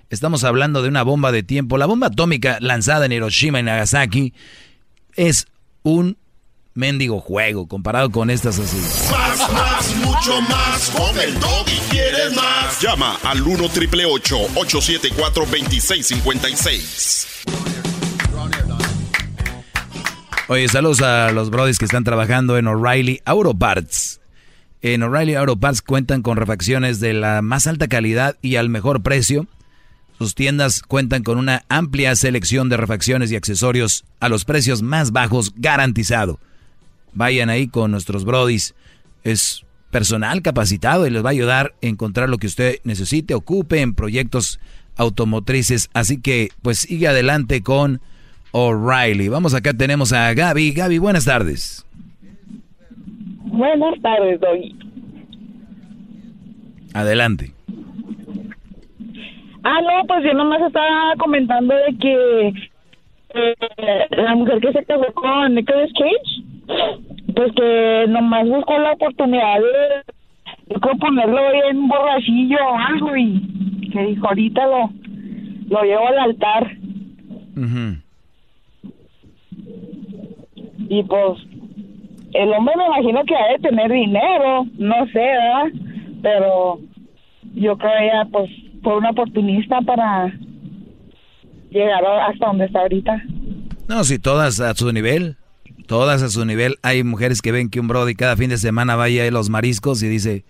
Estamos 0.10 0.44
hablando 0.44 0.82
de 0.82 0.90
una 0.90 1.04
bomba 1.04 1.32
de 1.32 1.44
tiempo. 1.44 1.78
La 1.78 1.86
bomba 1.86 2.08
atómica 2.08 2.58
lanzada 2.62 3.06
en 3.06 3.12
Hiroshima 3.12 3.60
y 3.60 3.64
Nagasaki 3.64 4.34
es 5.16 5.46
un 5.84 6.18
mendigo 6.74 7.20
juego 7.20 7.68
comparado 7.68 8.10
con 8.10 8.30
estas 8.30 8.60
así. 8.60 8.78
Más, 9.12 9.52
más, 9.52 9.96
mucho 9.98 10.41
más. 10.41 10.90
Con 10.91 11.20
el 11.20 11.34
y 11.36 11.80
quieres 11.90 12.36
más. 12.36 12.82
Llama 12.82 13.18
al 13.24 13.41
1 13.41 13.70
triple 13.70 14.06
874 14.06 15.46
2656. 15.46 17.28
Oye, 20.48 20.68
saludos 20.68 21.02
a 21.02 21.32
los 21.32 21.50
brodis 21.52 21.78
que 21.78 21.86
están 21.86 22.04
trabajando 22.04 22.58
en 22.58 22.68
O'Reilly 22.68 23.22
Auto 23.26 23.54
Parts. 23.54 24.20
En 24.82 25.04
O'Reilly 25.04 25.36
Auto 25.36 25.58
Parts 25.58 25.82
cuentan 25.82 26.22
con 26.22 26.38
refacciones 26.38 27.00
de 27.00 27.14
la 27.14 27.41
más 27.41 27.68
alta 27.68 27.88
calidad 27.88 28.36
y 28.41 28.56
al 28.56 28.70
mejor 28.70 29.04
precio 29.04 29.48
sus 30.20 30.36
tiendas 30.36 30.82
cuentan 30.82 31.24
con 31.24 31.38
una 31.38 31.64
amplia 31.70 32.14
selección 32.14 32.68
de 32.68 32.76
refacciones 32.76 33.32
y 33.32 33.38
accesorios 33.38 34.04
a 34.20 34.28
los 34.28 34.44
precios 34.44 34.82
más 34.82 35.12
bajos 35.14 35.54
garantizado. 35.56 36.41
Vayan 37.14 37.49
ahí 37.49 37.68
con 37.68 37.91
nuestros 37.91 38.26
brodis. 38.26 38.76
Es 39.23 39.65
personal 39.91 40.41
capacitado 40.41 41.07
y 41.07 41.10
les 41.10 41.23
va 41.23 41.30
a 41.30 41.31
ayudar 41.31 41.73
a 41.81 41.86
encontrar 41.86 42.30
lo 42.30 42.38
que 42.38 42.48
usted 42.48 42.76
necesite, 42.84 43.34
ocupe 43.34 43.81
en 43.81 43.95
proyectos 43.95 44.60
automotrices. 44.98 45.90
Así 45.94 46.22
que 46.22 46.49
pues 46.61 46.80
sigue 46.80 47.07
adelante 47.07 47.64
con 47.64 48.02
O'Reilly. 48.52 49.30
Vamos 49.30 49.53
acá, 49.53 49.73
tenemos 49.73 50.14
a 50.14 50.34
Gaby. 50.34 50.72
Gaby, 50.72 50.98
buenas 50.98 51.26
tardes. 51.26 51.86
Buenas 53.52 53.99
tardes, 54.02 54.40
Doggy. 54.40 54.76
Adelante. 56.94 57.53
Ah, 59.64 59.81
no, 59.81 60.07
pues 60.07 60.23
yo 60.23 60.34
nomás 60.34 60.61
estaba 60.61 61.14
comentando 61.18 61.73
de 61.73 61.98
que 61.99 62.48
eh, 63.36 63.56
la 64.11 64.36
mujer 64.36 64.60
que 64.61 64.72
se 64.72 64.86
casó 64.86 65.11
con 65.14 65.56
Nicolas 65.56 65.90
Cage, 65.94 66.49
pues 67.36 67.52
que 67.56 68.06
nomás 68.10 68.48
buscó 68.48 68.78
la 68.78 68.94
oportunidad 68.94 69.60
de, 69.60 70.80
ponerlo 71.00 71.40
en 71.70 71.88
borrachillo 71.88 72.58
o 72.58 72.78
algo 72.78 73.18
y 73.18 73.90
que 73.91 74.02
dijo, 74.04 74.28
ahorita 74.28 74.66
lo, 74.66 74.90
lo 75.70 75.84
llevo 75.84 76.08
al 76.08 76.20
altar. 76.20 76.78
Y 80.90 81.04
pues 81.04 81.40
el 82.34 82.54
hombre 82.54 82.76
me 82.78 82.86
imagino 82.86 83.24
que 83.24 83.36
ha 83.36 83.54
de 83.54 83.60
tener 83.60 83.91
dinero, 83.91 84.66
no 84.78 85.06
sé, 85.08 85.20
¿verdad? 85.20 85.66
Pero 86.22 86.80
yo 87.56 87.78
creo 87.78 87.91
ya 88.06 88.26
pues 88.32 88.50
por 88.84 88.98
una 88.98 89.12
oportunista 89.12 89.82
para 89.82 90.32
llegar 91.70 92.06
hasta 92.06 92.48
donde 92.48 92.66
está 92.66 92.82
ahorita. 92.82 93.24
No, 93.88 94.04
si 94.04 94.20
todas 94.20 94.60
a 94.62 94.74
su 94.76 94.91
nivel, 94.91 95.36
todas 95.90 96.22
a 96.22 96.30
su 96.30 96.45
nivel. 96.45 96.78
Hay 96.84 97.03
mujeres 97.03 97.41
que 97.41 97.52
ven 97.52 97.70
que 97.70 97.80
un 97.80 97.88
brody 97.88 98.14
cada 98.14 98.38
fin 98.38 98.52
de 98.52 98.60
semana 98.60 98.95
vaya 98.95 99.28
a 99.28 99.32
los 99.32 99.49
mariscos 99.49 100.03
y 100.03 100.07
dice, 100.07 100.45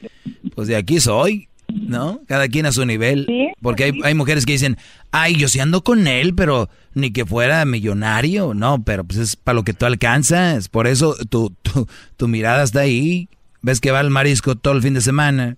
pues 0.53 0.67
de 0.67 0.75
aquí 0.75 0.99
soy, 0.99 1.47
¿no? 1.69 2.19
Cada 2.27 2.49
quien 2.49 2.65
a 2.65 2.73
su 2.73 2.85
nivel. 2.85 3.25
Porque 3.61 3.85
hay, 3.85 3.99
hay 4.03 4.13
mujeres 4.13 4.45
que 4.45 4.51
dicen, 4.51 4.77
ay, 5.11 5.37
yo 5.37 5.47
sí 5.47 5.61
ando 5.61 5.81
con 5.81 6.07
él, 6.07 6.35
pero 6.35 6.69
ni 6.93 7.11
que 7.11 7.25
fuera 7.25 7.63
millonario. 7.63 8.53
No, 8.53 8.83
pero 8.83 9.05
pues 9.05 9.17
es 9.17 9.35
para 9.37 9.55
lo 9.55 9.63
que 9.63 9.73
tú 9.73 9.85
alcanzas. 9.85 10.67
Por 10.67 10.87
eso 10.87 11.15
tu, 11.29 11.55
tu, 11.61 11.87
tu 12.17 12.27
mirada 12.27 12.61
está 12.61 12.81
ahí. 12.81 13.29
Ves 13.61 13.79
que 13.79 13.91
va 13.91 13.99
al 13.99 14.09
marisco 14.09 14.55
todo 14.57 14.73
el 14.73 14.81
fin 14.81 14.93
de 14.93 15.01
semana 15.01 15.55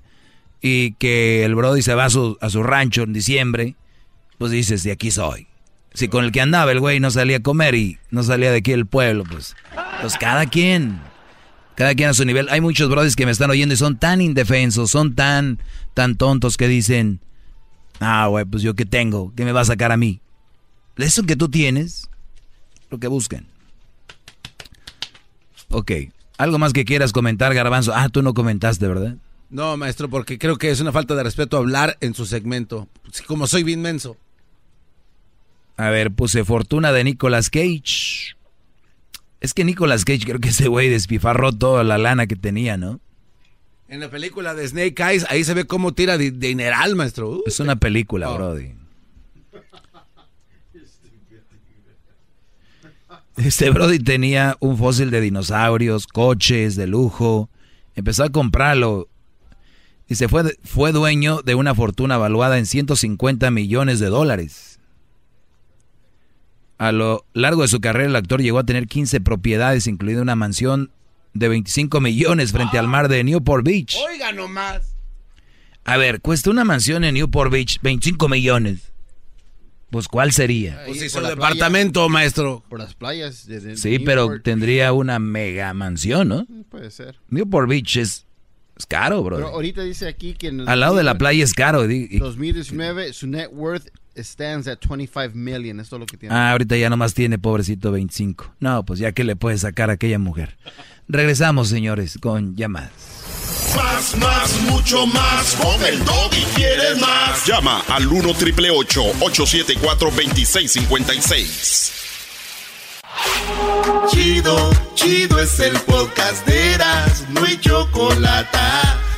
y 0.61 0.91
que 0.93 1.43
el 1.43 1.55
Brody 1.55 1.81
se 1.81 1.95
va 1.95 2.05
a 2.05 2.09
su, 2.11 2.37
a 2.39 2.51
su 2.51 2.61
rancho 2.61 3.01
en 3.01 3.13
diciembre, 3.13 3.75
pues 4.37 4.51
dices, 4.51 4.83
de 4.83 4.91
aquí 4.91 5.09
soy. 5.09 5.47
Si 5.93 6.07
con 6.07 6.23
el 6.23 6.31
que 6.31 6.41
andaba 6.41 6.71
el 6.71 6.79
güey 6.79 6.99
no 6.99 7.11
salía 7.11 7.37
a 7.37 7.41
comer 7.41 7.75
y 7.75 7.99
no 8.11 8.23
salía 8.23 8.51
de 8.51 8.57
aquí 8.57 8.71
el 8.71 8.85
pueblo, 8.85 9.23
pues, 9.29 9.55
pues 10.01 10.17
cada 10.17 10.45
quien, 10.45 11.01
cada 11.75 11.93
quien 11.95 12.09
a 12.09 12.13
su 12.13 12.23
nivel. 12.23 12.47
Hay 12.49 12.61
muchos 12.61 12.89
brodis 12.89 13.15
que 13.15 13.25
me 13.25 13.31
están 13.31 13.49
oyendo 13.49 13.73
y 13.73 13.77
son 13.77 13.97
tan 13.97 14.21
indefensos, 14.21 14.89
son 14.89 15.15
tan, 15.15 15.59
tan 15.93 16.15
tontos 16.15 16.55
que 16.55 16.67
dicen, 16.67 17.19
ah, 17.99 18.27
güey, 18.27 18.45
pues 18.45 18.63
yo 18.63 18.73
qué 18.73 18.85
tengo, 18.85 19.33
¿qué 19.35 19.43
me 19.43 19.51
va 19.51 19.61
a 19.61 19.65
sacar 19.65 19.91
a 19.91 19.97
mí? 19.97 20.21
Eso 20.97 21.23
que 21.23 21.35
tú 21.35 21.49
tienes, 21.49 22.09
lo 22.89 22.99
que 22.99 23.07
buscan. 23.07 23.47
Ok, 25.69 25.91
algo 26.37 26.57
más 26.57 26.73
que 26.73 26.85
quieras 26.85 27.11
comentar, 27.11 27.53
Garbanzo. 27.53 27.93
Ah, 27.93 28.09
tú 28.09 28.21
no 28.21 28.33
comentaste, 28.33 28.87
¿verdad? 28.87 29.17
No, 29.49 29.75
maestro, 29.77 30.09
porque 30.09 30.37
creo 30.37 30.57
que 30.57 30.71
es 30.71 30.79
una 30.79 30.91
falta 30.91 31.15
de 31.15 31.23
respeto 31.23 31.57
hablar 31.57 31.97
en 32.01 32.13
su 32.13 32.25
segmento. 32.25 32.87
Como 33.27 33.47
soy 33.47 33.63
bien 33.63 33.81
menso. 33.81 34.17
A 35.81 35.89
ver, 35.89 36.11
puse 36.11 36.45
fortuna 36.45 36.91
de 36.91 37.03
Nicolas 37.03 37.49
Cage. 37.49 38.35
Es 39.39 39.55
que 39.55 39.65
Nicolas 39.65 40.05
Cage 40.05 40.25
creo 40.25 40.39
que 40.39 40.49
ese 40.49 40.67
güey 40.67 40.89
despifarró 40.89 41.51
toda 41.53 41.83
la 41.83 41.97
lana 41.97 42.27
que 42.27 42.35
tenía, 42.35 42.77
¿no? 42.77 42.99
En 43.87 43.99
la 43.99 44.11
película 44.11 44.53
de 44.53 44.67
Snake 44.67 45.01
Eyes, 45.01 45.25
ahí 45.27 45.43
se 45.43 45.55
ve 45.55 45.65
cómo 45.65 45.95
tira 45.95 46.19
de 46.19 46.29
dineral, 46.29 46.95
maestro. 46.95 47.31
Uh, 47.31 47.43
es 47.47 47.59
una 47.59 47.77
película, 47.77 48.29
oh. 48.29 48.35
Brody. 48.35 48.75
Este 53.37 53.71
Brody 53.71 53.97
tenía 53.97 54.57
un 54.59 54.77
fósil 54.77 55.09
de 55.09 55.19
dinosaurios, 55.19 56.05
coches 56.05 56.75
de 56.75 56.85
lujo. 56.85 57.49
Empezó 57.95 58.23
a 58.23 58.29
comprarlo 58.29 59.09
y 60.07 60.13
se 60.13 60.27
fue, 60.27 60.55
fue 60.63 60.91
dueño 60.91 61.41
de 61.41 61.55
una 61.55 61.73
fortuna 61.73 62.17
valuada 62.17 62.59
en 62.59 62.67
150 62.67 63.49
millones 63.49 63.99
de 63.99 64.09
dólares. 64.09 64.70
A 66.81 66.91
lo 66.91 67.27
largo 67.33 67.61
de 67.61 67.67
su 67.67 67.79
carrera, 67.79 68.09
el 68.09 68.15
actor 68.15 68.41
llegó 68.41 68.57
a 68.57 68.63
tener 68.63 68.87
15 68.87 69.21
propiedades, 69.21 69.85
incluida 69.85 70.19
una 70.19 70.35
mansión 70.35 70.89
de 71.35 71.47
25 71.47 72.01
millones 72.01 72.53
frente 72.53 72.79
al 72.79 72.87
mar 72.87 73.07
de 73.07 73.23
Newport 73.23 73.63
Beach. 73.63 73.95
Oiga 74.09 74.31
nomás. 74.31 74.95
A 75.83 75.97
ver, 75.97 76.21
cuesta 76.21 76.49
una 76.49 76.63
mansión 76.63 77.03
en 77.03 77.13
Newport 77.13 77.51
Beach 77.51 77.79
25 77.83 78.27
millones. 78.27 78.91
Pues 79.91 80.07
¿cuál 80.07 80.31
sería? 80.31 80.81
Pues 80.87 81.03
hizo 81.03 81.19
el 81.19 81.27
departamento, 81.27 82.09
maestro. 82.09 82.63
Por 82.67 82.79
las 82.79 82.95
playas. 82.95 83.47
sí, 83.75 83.99
pero 83.99 84.41
tendría 84.41 84.91
una 84.91 85.19
mega 85.19 85.75
mansión, 85.75 86.29
¿no? 86.29 86.47
Puede 86.71 86.89
ser. 86.89 87.19
Newport 87.29 87.69
Beach 87.69 87.97
es 87.97 88.25
es 88.81 88.87
caro, 88.87 89.21
bro. 89.21 89.35
Pero 89.37 89.49
ahorita 89.49 89.83
dice 89.83 90.07
aquí 90.07 90.33
que... 90.33 90.47
Al 90.47 90.79
lado 90.79 90.95
de 90.95 91.03
la 91.03 91.15
playa 91.19 91.43
es 91.43 91.53
caro. 91.53 91.85
Stands 94.17 94.67
at 94.67 94.79
25 94.79 95.35
million. 95.35 95.79
Esto 95.79 95.95
es 95.95 95.99
lo 96.01 96.05
que 96.05 96.17
tiene. 96.17 96.35
Ah, 96.35 96.51
ahorita 96.51 96.75
ya 96.77 96.89
nomás 96.89 97.13
tiene, 97.13 97.39
pobrecito, 97.39 97.91
25. 97.91 98.55
No, 98.59 98.85
pues 98.85 98.99
ya 98.99 99.11
que 99.11 99.23
le 99.23 99.35
puede 99.35 99.57
sacar 99.57 99.89
a 99.89 99.93
aquella 99.93 100.19
mujer. 100.19 100.57
Regresamos, 101.07 101.69
señores, 101.69 102.17
con 102.21 102.55
llamadas. 102.55 102.91
Más, 103.75 104.15
más, 104.17 104.61
mucho 104.69 105.05
más. 105.07 105.55
Con 105.55 105.83
el 105.85 105.99
y 105.99 106.43
quieres 106.55 106.99
más. 106.99 107.45
Llama 107.45 107.81
al 107.87 108.07
1 108.07 108.33
triple 108.33 108.69
874 108.71 110.09
2656. 110.09 111.91
Chido, 114.09 114.71
chido 114.95 115.39
es 115.39 115.59
el 115.59 115.73
podcast 115.81 116.45
de 116.45 116.73
Eras. 116.73 117.25
No 117.29 117.43
hay 117.43 117.57
chocolate. 117.57 118.57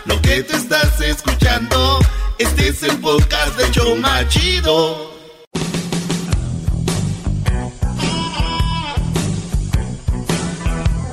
Lo 0.06 0.22
que 0.22 0.44
te 0.44 0.56
estás 0.58 1.00
escuchando. 1.02 2.00
Este 2.44 2.68
es 2.68 2.84
el 2.84 2.98
podcast 3.00 3.58
de 3.58 3.72
Choma 3.72 4.28
Chido. 4.28 5.14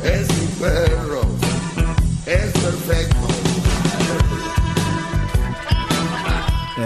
Es 0.02 0.28
mi 0.28 0.46
perro. 0.58 1.20
Es 2.26 2.50
perfecto. 2.50 3.28
Ay, 6.78 6.84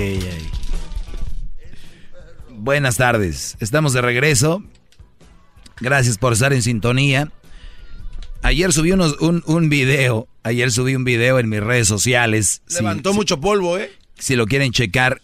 ay, 0.00 0.30
ay. 0.32 0.50
Buenas 2.48 2.96
tardes. 2.96 3.56
Estamos 3.60 3.92
de 3.92 4.02
regreso. 4.02 4.64
Gracias 5.78 6.18
por 6.18 6.32
estar 6.32 6.52
en 6.52 6.62
sintonía. 6.62 7.30
Ayer 8.46 8.72
subí 8.72 8.92
unos, 8.92 9.20
un, 9.20 9.42
un 9.46 9.68
video. 9.68 10.28
Ayer 10.44 10.70
subí 10.70 10.94
un 10.94 11.02
video 11.02 11.40
en 11.40 11.48
mis 11.48 11.58
redes 11.58 11.88
sociales. 11.88 12.62
Levantó 12.68 13.12
mucho 13.12 13.40
polvo, 13.40 13.76
¿eh? 13.76 13.90
Si 14.20 14.36
lo 14.36 14.46
quieren 14.46 14.70
checar, 14.70 15.20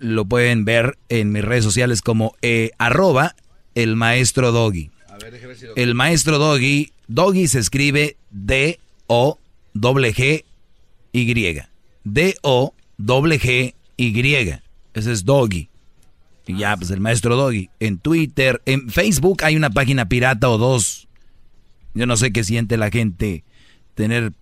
lo 0.00 0.24
pueden 0.24 0.64
ver 0.64 0.98
en 1.08 1.30
mis 1.30 1.44
redes 1.44 1.62
sociales 1.62 2.02
como 2.02 2.34
eh, 2.42 2.72
arroba 2.78 3.36
el 3.76 3.94
maestro 3.94 4.50
Doggy. 4.50 4.90
El 5.76 5.94
maestro 5.94 6.38
Doggy, 6.38 6.90
Doggy 7.06 7.46
se 7.46 7.60
escribe 7.60 8.16
D-O-G-Y. 8.32 8.82
D-O-G-Y. 12.02 13.72
Ese 14.94 15.12
es 15.12 15.24
Doggy. 15.24 15.68
Y 16.48 16.56
ya, 16.56 16.76
pues 16.76 16.90
el 16.90 16.98
maestro 16.98 17.36
Doggy. 17.36 17.70
En 17.78 17.98
Twitter, 17.98 18.60
en 18.66 18.90
Facebook 18.90 19.44
hay 19.44 19.54
una 19.54 19.70
página 19.70 20.08
pirata 20.08 20.50
o 20.50 20.58
dos. 20.58 21.06
Yo 21.94 22.06
no 22.06 22.16
sé 22.16 22.32
qué 22.32 22.44
siente 22.44 22.76
la 22.76 22.90
gente 22.90 23.44
tener 23.94 24.32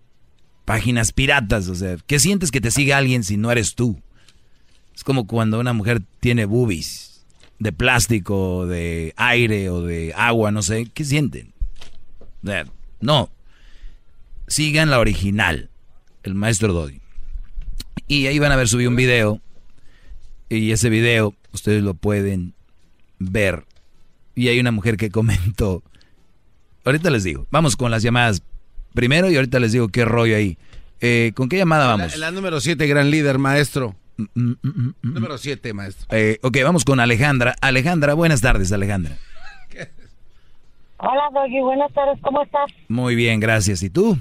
páginas 0.65 1.13
piratas. 1.13 1.69
O 1.69 1.75
sea, 1.75 1.97
¿qué 2.07 2.19
sientes 2.21 2.51
que 2.51 2.61
te 2.61 2.71
siga 2.71 2.99
alguien 2.99 3.25
si 3.25 3.37
no 3.37 3.51
eres 3.51 3.75
tú? 3.75 4.01
Es 4.95 5.05
como 5.05 5.27
cuando 5.27 5.59
una 5.59 5.73
mujer 5.73 6.03
tiene 6.21 6.45
boobies 6.45 7.25
de 7.59 7.73
plástico, 7.73 8.67
de 8.67 9.13
aire 9.17 9.71
o 9.71 9.83
de 9.83 10.13
agua, 10.17 10.51
no 10.51 10.63
sé. 10.63 10.89
¿Qué 10.93 11.05
sienten? 11.05 11.53
O 12.43 12.47
sea, 12.47 12.67
no. 13.01 13.31
Sigan 14.47 14.91
la 14.91 14.99
original, 14.99 15.71
el 16.23 16.35
maestro 16.35 16.73
Doggy. 16.73 17.01
Y 18.09 18.27
ahí 18.27 18.39
van 18.39 18.53
a 18.53 18.57
ver, 18.57 18.69
subí 18.69 18.87
un 18.87 18.97
video. 18.97 19.41
Y 20.49 20.73
ese 20.73 20.91
video 20.91 21.35
ustedes 21.53 21.83
lo 21.83 21.95
pueden 21.95 22.55
ver. 23.19 23.65
Y 24.35 24.49
hay 24.49 24.59
una 24.59 24.73
mujer 24.73 24.97
que 24.97 25.11
comentó. 25.11 25.83
Ahorita 26.85 27.11
les 27.11 27.25
digo. 27.25 27.47
Vamos 27.51 27.77
con 27.77 27.91
las 27.91 28.03
llamadas 28.03 28.43
primero 28.95 29.31
y 29.31 29.37
ahorita 29.37 29.61
les 29.61 29.73
digo 29.73 29.89
qué 29.89 30.05
rollo 30.05 30.37
ahí. 30.37 30.59
Eh, 31.01 31.33
¿Con 31.35 31.49
qué 31.49 31.57
llamada 31.59 31.87
vamos? 31.87 32.17
La, 32.17 32.27
la 32.27 32.31
número 32.33 32.61
7, 32.61 32.87
gran 32.87 33.11
líder, 33.11 33.39
maestro. 33.39 33.95
Mm, 34.17 34.25
mm, 34.35 34.55
mm, 34.63 34.95
Número 35.03 35.39
7, 35.39 35.73
maestro. 35.73 36.07
Eh, 36.11 36.39
ok, 36.43 36.59
vamos 36.63 36.85
con 36.85 37.01
Alejandra. 37.01 37.55
Alejandra, 37.61 38.15
buenas 38.15 38.41
tardes, 38.41 38.71
Alejandra. 38.73 39.17
Hola, 41.03 41.31
Doggy, 41.33 41.61
buenas 41.61 41.91
tardes, 41.95 42.19
¿cómo 42.21 42.43
estás? 42.43 42.71
Muy 42.89 43.15
bien, 43.15 43.41
gracias. 43.41 43.83
¿Y 43.83 43.89
tú? 43.89 44.19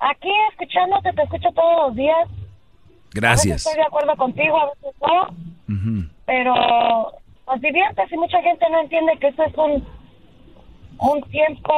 Aquí 0.00 0.28
escuchándote, 0.50 1.12
te 1.12 1.22
escucho 1.22 1.48
todos 1.54 1.88
los 1.88 1.96
días. 1.96 2.16
A 2.18 2.24
veces 2.24 3.14
Gracias. 3.14 3.56
estoy 3.66 3.76
de 3.76 3.86
acuerdo 3.86 4.16
contigo, 4.16 4.56
a 4.60 4.66
veces 4.66 5.00
no, 5.00 6.08
pero 6.26 6.54
nos 7.46 7.60
diviertes 7.60 8.12
y 8.12 8.16
mucha 8.16 8.42
gente 8.42 8.66
no 8.70 8.80
entiende 8.80 9.12
que 9.20 9.28
eso 9.28 9.42
es 9.44 9.54
un, 9.56 9.84
un 11.00 11.22
tiempo 11.30 11.72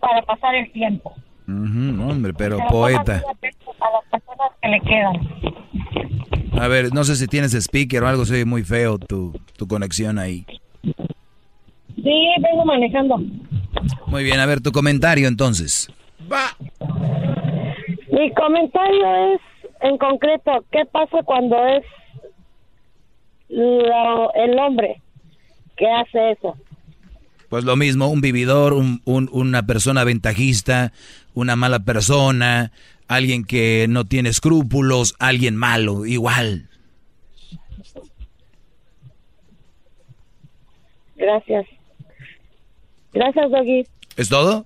para 0.00 0.22
pasar 0.22 0.54
el 0.54 0.70
tiempo. 0.72 1.14
Ujú, 1.48 2.10
hombre, 2.10 2.32
pero 2.34 2.58
poeta. 2.68 3.16
a 3.16 3.90
las 3.90 4.04
personas 4.10 4.50
que 4.60 4.68
le 4.68 4.80
quedan. 4.80 6.62
A 6.62 6.68
ver, 6.68 6.92
no 6.94 7.02
sé 7.04 7.16
si 7.16 7.26
tienes 7.26 7.52
speaker 7.54 8.02
o 8.04 8.08
algo, 8.08 8.24
se 8.24 8.34
oye 8.34 8.44
muy 8.44 8.62
feo 8.62 8.98
tu, 8.98 9.32
tu 9.56 9.66
conexión 9.66 10.18
ahí. 10.18 10.46
Sí, 10.82 12.26
vengo 12.40 12.64
manejando. 12.64 13.18
Muy 14.06 14.24
bien, 14.24 14.38
a 14.40 14.46
ver, 14.46 14.60
tu 14.60 14.70
comentario 14.72 15.28
entonces. 15.28 15.90
Mi 18.10 18.32
comentario 18.34 19.34
es, 19.34 19.40
en 19.80 19.98
concreto, 19.98 20.64
¿qué 20.70 20.84
pasa 20.84 21.22
cuando 21.24 21.56
es 21.66 21.84
lo- 23.48 24.32
el 24.34 24.58
hombre 24.58 25.00
que 25.76 25.86
hace 25.90 26.32
eso? 26.32 26.56
Pues 27.52 27.64
lo 27.66 27.76
mismo, 27.76 28.08
un 28.08 28.22
vividor, 28.22 28.72
un, 28.72 29.02
un- 29.04 29.28
una 29.30 29.66
persona 29.66 30.04
ventajista, 30.04 30.90
una 31.34 31.54
mala 31.54 31.80
persona, 31.80 32.72
alguien 33.08 33.44
que 33.44 33.84
no 33.90 34.06
tiene 34.06 34.30
escrúpulos, 34.30 35.14
alguien 35.18 35.54
malo, 35.56 36.06
igual. 36.06 36.70
Gracias. 41.14 41.66
Gracias, 43.12 43.50
Doggy. 43.50 43.86
¿Es 44.16 44.30
todo? 44.30 44.64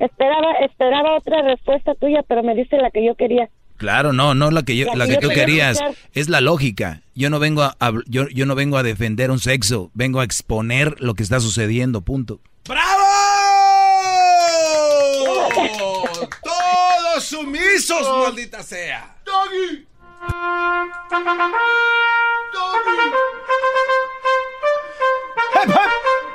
Esperaba, 0.00 0.54
esperaba 0.64 1.16
otra 1.16 1.42
respuesta 1.42 1.94
tuya, 1.94 2.24
pero 2.26 2.42
me 2.42 2.56
diste 2.56 2.76
la 2.78 2.90
que 2.90 3.06
yo 3.06 3.14
quería. 3.14 3.50
Claro, 3.78 4.12
no, 4.12 4.34
no 4.34 4.50
la 4.50 4.62
que 4.64 4.76
yo, 4.76 4.86
La 4.86 4.94
la 4.96 5.06
que 5.06 5.14
tú 5.16 5.28
quería 5.28 5.44
querías, 5.46 5.76
escuchar. 5.80 5.94
es 6.12 6.28
la 6.28 6.40
lógica. 6.42 7.02
Yo 7.14 7.30
no 7.30 7.38
vengo 7.38 7.62
a, 7.62 7.76
a- 7.80 7.92
yo, 8.06 8.28
yo 8.28 8.44
no 8.44 8.54
vengo 8.54 8.76
a 8.76 8.82
defender 8.82 9.30
un 9.30 9.38
sexo, 9.38 9.90
vengo 9.94 10.20
a 10.20 10.24
exponer 10.24 10.96
lo 11.00 11.14
que 11.14 11.22
está 11.22 11.40
sucediendo, 11.40 12.02
punto. 12.02 12.40
¡Todos 16.42 17.24
sumisos, 17.24 18.06
maldita 18.24 18.62
sea! 18.62 19.16
Doggy. 19.24 19.86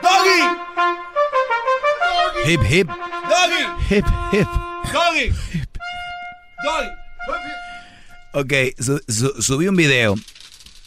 ¡Doggy! 0.02 0.42
Hip, 2.46 2.62
hip, 2.70 2.88
¡Doggy! 3.30 3.64
hip, 3.90 4.06
hip. 4.32 4.48
¡Doggy! 4.92 5.32
¡Doggy! 6.64 7.03
Ok, 8.34 8.54
su- 8.80 9.02
su- 9.08 9.42
subí 9.42 9.68
un 9.68 9.76
video. 9.76 10.16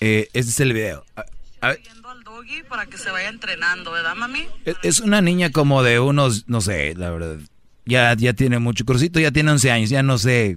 Eh, 0.00 0.28
este 0.32 0.50
es 0.50 0.60
el 0.60 0.72
video. 0.72 1.04
A- 1.16 1.24
a 1.60 1.68
ver, 1.70 1.80
Doggy 2.24 2.62
para 2.68 2.86
que 2.86 2.98
se 2.98 3.10
vaya 3.10 3.28
entrenando, 3.28 3.92
¿verdad, 3.92 4.14
mami? 4.16 4.46
es- 4.64 4.76
es 4.82 5.00
una 5.00 5.20
niña 5.20 5.50
como 5.50 5.82
de 5.82 6.00
unos, 6.00 6.44
no 6.48 6.60
sé, 6.60 6.94
la 6.96 7.10
verdad. 7.10 7.38
Ya, 7.84 8.14
ya 8.16 8.32
tiene 8.32 8.58
mucho 8.58 8.84
crucito, 8.84 9.20
ya 9.20 9.30
tiene 9.30 9.52
11 9.52 9.70
años, 9.70 9.90
ya 9.90 10.02
no 10.02 10.18
sé 10.18 10.56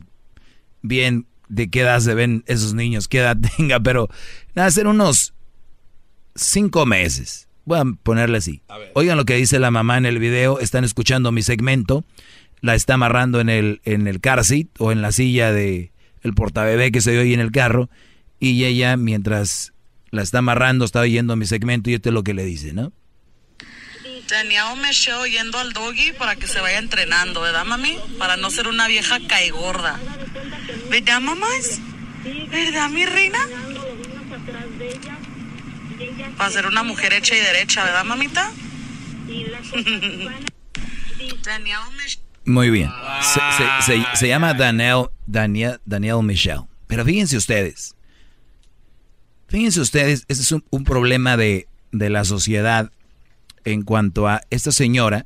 bien 0.81 1.27
de 1.47 1.69
qué 1.69 1.81
edad 1.81 1.99
se 1.99 2.15
ven 2.15 2.43
esos 2.47 2.73
niños, 2.73 3.07
qué 3.07 3.19
edad 3.19 3.37
tenga, 3.57 3.79
pero 3.79 4.09
nada, 4.55 4.69
ser 4.71 4.87
unos 4.87 5.33
5 6.35 6.85
meses. 6.87 7.47
Voy 7.65 7.79
a 7.79 7.83
ponerle 8.01 8.39
así. 8.39 8.61
Oigan 8.95 9.15
lo 9.17 9.25
que 9.25 9.35
dice 9.35 9.59
la 9.59 9.69
mamá 9.69 9.97
en 9.99 10.07
el 10.07 10.17
video, 10.17 10.59
están 10.59 10.83
escuchando 10.83 11.31
mi 11.31 11.43
segmento, 11.43 12.03
la 12.61 12.75
está 12.75 12.95
amarrando 12.95 13.39
en 13.39 13.49
el, 13.49 13.81
en 13.85 14.07
el 14.07 14.19
car 14.19 14.43
seat 14.43 14.67
o 14.77 14.91
en 14.91 15.01
la 15.01 15.11
silla 15.11 15.51
de 15.51 15.91
el 16.21 16.33
portabebé 16.33 16.91
que 16.91 17.01
se 17.01 17.17
oye 17.17 17.33
en 17.33 17.39
el 17.39 17.51
carro, 17.51 17.89
y 18.39 18.63
ella 18.65 18.97
mientras 18.97 19.73
la 20.11 20.21
está 20.21 20.39
amarrando 20.39 20.85
está 20.85 21.01
oyendo 21.01 21.35
mi 21.35 21.45
segmento 21.45 21.89
y 21.89 21.93
esto 21.95 22.09
es 22.09 22.13
lo 22.13 22.23
que 22.23 22.33
le 22.33 22.45
dice, 22.45 22.73
¿no? 22.73 22.91
Tenía 24.27 24.67
un 24.67 24.81
mecheo 24.81 25.25
yendo 25.25 25.57
al 25.57 25.73
doggy 25.73 26.13
para 26.13 26.35
que 26.35 26.45
se 26.45 26.59
vaya 26.59 26.77
entrenando, 26.77 27.41
¿verdad, 27.41 27.65
mami? 27.65 27.97
Para 28.19 28.37
no 28.37 28.51
ser 28.51 28.67
una 28.67 28.87
vieja 28.87 29.19
caigorda. 29.27 29.99
¿Verdad, 30.89 31.19
mamás? 31.19 31.81
¿Verdad, 32.51 32.89
mi 32.89 33.05
reina? 33.05 33.39
Para 36.37 36.51
ser 36.51 36.67
una 36.67 36.83
mujer 36.83 37.13
hecha 37.13 37.35
y 37.35 37.39
derecha, 37.39 37.83
¿verdad, 37.83 38.05
mamita? 38.05 38.51
Tenía 41.43 41.81
un 41.81 41.95
mecheo. 41.95 42.28
Muy 42.45 42.69
bien. 42.69 42.89
Se, 43.85 44.01
se- 44.15 44.27
llama 44.27 44.53
Daniel, 44.53 45.07
Daniel, 45.25 45.79
Daniel 45.85 46.23
Michel. 46.23 46.61
Pero 46.87 47.05
fíjense 47.05 47.37
ustedes. 47.37 47.95
Fíjense 49.47 49.81
ustedes, 49.81 50.25
este 50.27 50.43
es 50.43 50.51
un, 50.51 50.83
problema 50.83 51.35
de, 51.37 51.67
de 51.91 52.09
la 52.09 52.23
sociedad 52.23 52.91
en 53.65 53.81
cuanto 53.83 54.27
a 54.27 54.41
esta 54.49 54.71
señora 54.71 55.25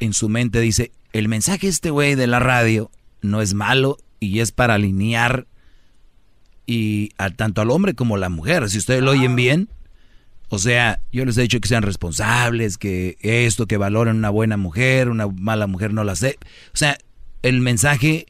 en 0.00 0.12
su 0.12 0.28
mente 0.28 0.60
dice, 0.60 0.92
el 1.12 1.28
mensaje 1.28 1.68
este 1.68 1.90
güey 1.90 2.14
de 2.14 2.26
la 2.26 2.38
radio 2.38 2.90
no 3.20 3.40
es 3.40 3.54
malo 3.54 3.98
y 4.20 4.40
es 4.40 4.52
para 4.52 4.74
alinear 4.74 5.46
y 6.66 7.10
a, 7.18 7.30
tanto 7.30 7.60
al 7.60 7.70
hombre 7.70 7.94
como 7.94 8.16
a 8.16 8.18
la 8.18 8.28
mujer. 8.28 8.68
Si 8.68 8.78
ustedes 8.78 9.02
lo 9.02 9.12
oyen 9.12 9.36
bien, 9.36 9.68
o 10.54 10.58
sea, 10.58 11.00
yo 11.10 11.24
les 11.24 11.38
he 11.38 11.42
dicho 11.42 11.60
que 11.60 11.68
sean 11.68 11.82
responsables, 11.82 12.76
que 12.76 13.16
esto, 13.22 13.66
que 13.66 13.78
valoren 13.78 14.16
una 14.16 14.28
buena 14.28 14.58
mujer, 14.58 15.08
una 15.08 15.26
mala 15.26 15.66
mujer 15.66 15.94
no 15.94 16.04
la 16.04 16.14
sé. 16.14 16.36
O 16.74 16.76
sea, 16.76 16.98
el 17.40 17.62
mensaje, 17.62 18.26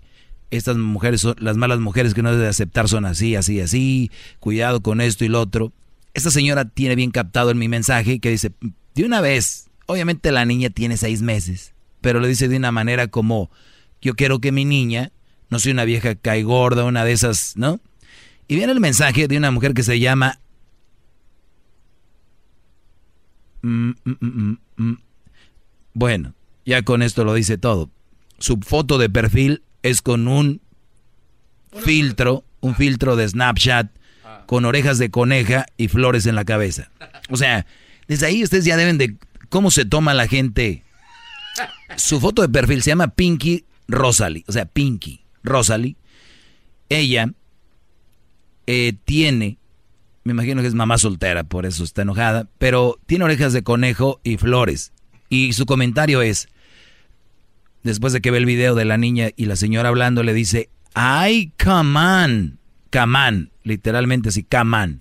estas 0.53 0.77
mujeres, 0.77 1.27
las 1.39 1.57
malas 1.57 1.81
mujeres 1.81 2.15
que 2.15 2.23
no 2.23 2.31
deben 2.31 2.47
aceptar 2.47 2.89
son 2.89 3.07
así, 3.07 3.35
así, 3.35 3.61
así, 3.61 4.12
cuidado 4.39 4.82
con 4.82 5.01
esto 5.01 5.24
y 5.24 5.28
lo 5.31 5.40
otro. 5.40 5.73
Esta 6.15 6.31
señora 6.31 6.65
tiene 6.65 6.94
bien 6.94 7.11
captado 7.11 7.51
en 7.51 7.59
mi 7.59 7.66
mensaje 7.66 8.20
que 8.20 8.31
dice, 8.31 8.53
de 8.94 9.05
una 9.05 9.20
vez, 9.20 9.66
obviamente 9.86 10.31
la 10.31 10.44
niña 10.44 10.70
tiene 10.70 10.99
seis 10.99 11.23
meses, 11.23 11.73
pero 12.01 12.20
lo 12.20 12.28
dice 12.28 12.47
de 12.47 12.57
una 12.57 12.70
manera 12.70 13.09
como, 13.09 13.51
yo 14.01 14.15
quiero 14.15 14.39
que 14.39 14.53
mi 14.53 14.65
niña 14.65 15.11
no 15.51 15.59
sea 15.59 15.73
una 15.73 15.85
vieja 15.85 16.15
caigorda, 16.15 16.85
una 16.85 17.05
de 17.05 17.11
esas, 17.11 17.55
¿no? 17.57 17.81
Y 18.47 18.55
viene 18.55 18.70
el 18.70 18.78
mensaje 18.78 19.27
de 19.27 19.36
una 19.36 19.51
mujer 19.51 19.74
que 19.74 19.82
se 19.82 19.99
llama... 19.99 20.39
Mm, 23.62 23.93
mm, 24.05 24.56
mm, 24.76 24.98
bueno, 25.94 26.34
ya 26.64 26.82
con 26.82 27.02
esto 27.02 27.24
lo 27.24 27.34
dice 27.34 27.59
todo. 27.59 27.90
Su 28.39 28.59
foto 28.59 28.98
de 28.98 29.09
perfil 29.09 29.62
es 29.82 30.02
con 30.02 30.28
un 30.28 30.60
filtro, 31.84 32.44
un 32.60 32.74
filtro 32.74 33.16
de 33.16 33.28
Snapchat 33.28 33.90
con 34.47 34.64
orejas 34.64 34.98
de 34.98 35.10
coneja 35.10 35.66
y 35.76 35.89
flores 35.89 36.26
en 36.26 36.34
la 36.34 36.44
cabeza. 36.44 36.90
O 37.30 37.36
sea, 37.36 37.66
desde 38.09 38.26
ahí 38.26 38.43
ustedes 38.43 38.64
ya 38.64 38.76
deben 38.76 38.98
de 38.98 39.16
cómo 39.48 39.70
se 39.70 39.84
toma 39.84 40.14
la 40.14 40.26
gente. 40.26 40.82
Su 41.97 42.20
foto 42.20 42.43
de 42.43 42.48
perfil 42.48 42.82
se 42.82 42.90
llama 42.90 43.09
Pinky 43.09 43.64
Rosalie, 43.89 44.44
o 44.47 44.52
sea, 44.52 44.64
Pinky 44.66 45.20
Rosalie. 45.43 45.97
Ella 46.89 47.32
eh, 48.66 48.94
tiene, 49.05 49.59
me 50.24 50.32
imagino 50.32 50.62
que 50.62 50.69
es 50.69 50.74
mamá 50.74 50.99
soltera, 50.99 51.44
por 51.44 51.66
eso 51.66 51.85
está 51.85 52.03
enojada, 52.03 52.49
pero 52.59 52.99
tiene 53.07 53.24
orejas 53.24 53.53
de 53.53 53.62
conejo 53.62 54.20
y 54.23 54.36
flores. 54.36 54.93
Y 55.28 55.53
su 55.55 55.66
comentario 55.66 56.23
es, 56.23 56.49
después 57.82 58.12
de 58.12 58.20
que 58.20 58.31
ve 58.31 58.39
el 58.39 58.47
video 58.47 58.74
de 58.74 58.85
la 58.85 58.99
niña 58.99 59.31
y 59.36 59.47
la 59.47 59.57
señora 59.57 59.89
hablando, 59.89 60.23
le 60.23 60.35
dice, 60.35 60.69
ay, 60.94 61.53
come 61.62 61.99
on, 61.99 62.59
come 62.93 63.19
on, 63.19 63.51
literalmente 63.65 64.28
así, 64.28 64.44
come 64.44 64.77
on. 64.77 64.99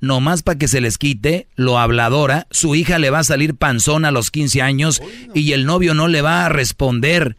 No 0.00 0.20
más 0.20 0.42
para 0.42 0.58
que 0.58 0.68
se 0.68 0.80
les 0.80 0.98
quite 0.98 1.48
lo 1.56 1.78
habladora, 1.78 2.46
su 2.50 2.74
hija 2.74 2.98
le 2.98 3.10
va 3.10 3.20
a 3.20 3.24
salir 3.24 3.54
panzón 3.54 4.04
a 4.04 4.10
los 4.10 4.30
15 4.30 4.62
años 4.62 5.02
y 5.34 5.52
el 5.52 5.64
novio 5.64 5.94
no 5.94 6.08
le 6.08 6.20
va 6.20 6.44
a 6.44 6.48
responder. 6.48 7.36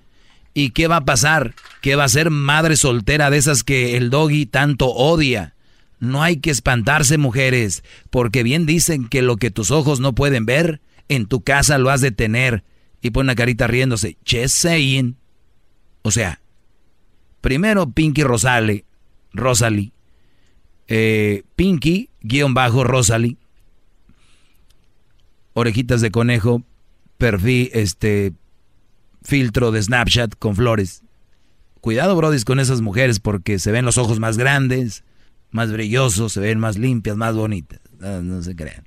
¿Y 0.54 0.72
qué 0.72 0.88
va 0.88 0.98
a 0.98 1.06
pasar? 1.06 1.54
Que 1.82 1.96
va 1.96 2.06
a 2.06 2.10
ser 2.10 2.30
madre 2.32 2.76
soltera 2.76 3.30
de 3.30 3.38
esas 3.38 3.64
que 3.64 3.98
el 3.98 4.10
doggy 4.10 4.46
tanto 4.46 4.88
odia. 4.88 5.55
No 6.00 6.24
hay 6.24 6.38
que 6.38 6.52
espantarse, 6.52 7.18
mujeres, 7.18 7.84
porque 8.10 8.44
bien 8.44 8.66
dicen 8.66 9.08
que 9.08 9.22
lo 9.22 9.38
que 9.38 9.52
tus 9.52 9.72
ojos 9.72 10.00
no 10.00 10.14
pueden 10.14 10.46
ver, 10.46 10.82
en 11.08 11.26
tu 11.26 11.42
casa 11.42 11.78
lo 11.78 11.90
has 11.90 12.02
de 12.02 12.12
tener. 12.12 12.64
Y 13.02 13.12
pone 13.12 13.28
una 13.28 13.36
carita 13.36 13.68
riéndose. 13.68 14.18
Just. 14.26 14.66
O 16.02 16.12
sea, 16.12 16.40
primero 17.42 17.90
Pinky 17.92 18.24
Rosale, 18.24 18.86
Rosalie, 19.34 19.92
eh, 20.88 21.44
Pinky, 21.56 22.10
guion 22.22 22.54
bajo 22.54 22.84
Rosalie, 22.84 23.38
orejitas 25.54 26.02
de 26.02 26.12
conejo, 26.12 26.64
perfil, 27.18 27.70
este, 27.74 28.34
filtro 29.24 29.72
de 29.72 29.82
Snapchat 29.82 30.36
con 30.38 30.56
flores. 30.56 31.02
Cuidado, 31.82 32.16
brodis, 32.16 32.46
con 32.46 32.60
esas 32.60 32.82
mujeres 32.82 33.20
porque 33.20 33.60
se 33.60 33.72
ven 33.72 33.86
los 33.86 33.98
ojos 33.98 34.20
más 34.20 34.38
grandes, 34.38 35.04
más 35.52 35.72
brillosos, 35.72 36.34
se 36.34 36.40
ven 36.40 36.60
más 36.60 36.78
limpias, 36.78 37.18
más 37.18 37.36
bonitas. 37.36 37.80
No, 38.00 38.42
se 38.42 38.56
crean. 38.56 38.84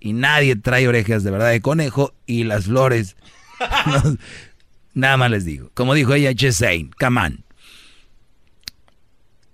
Y 0.00 0.12
nadie 0.12 0.56
trae 0.56 0.86
orejas 0.86 1.24
de 1.24 1.30
verdad 1.30 1.50
de 1.50 1.60
conejo 1.60 2.14
y 2.26 2.44
las 2.44 2.66
flores. 2.66 3.16
nada 4.94 5.16
más 5.16 5.30
les 5.30 5.44
digo. 5.44 5.70
Como 5.74 5.94
dijo 5.94 6.14
ella, 6.14 6.34
Chesain, 6.34 6.90
come 6.98 7.20
on. 7.20 7.44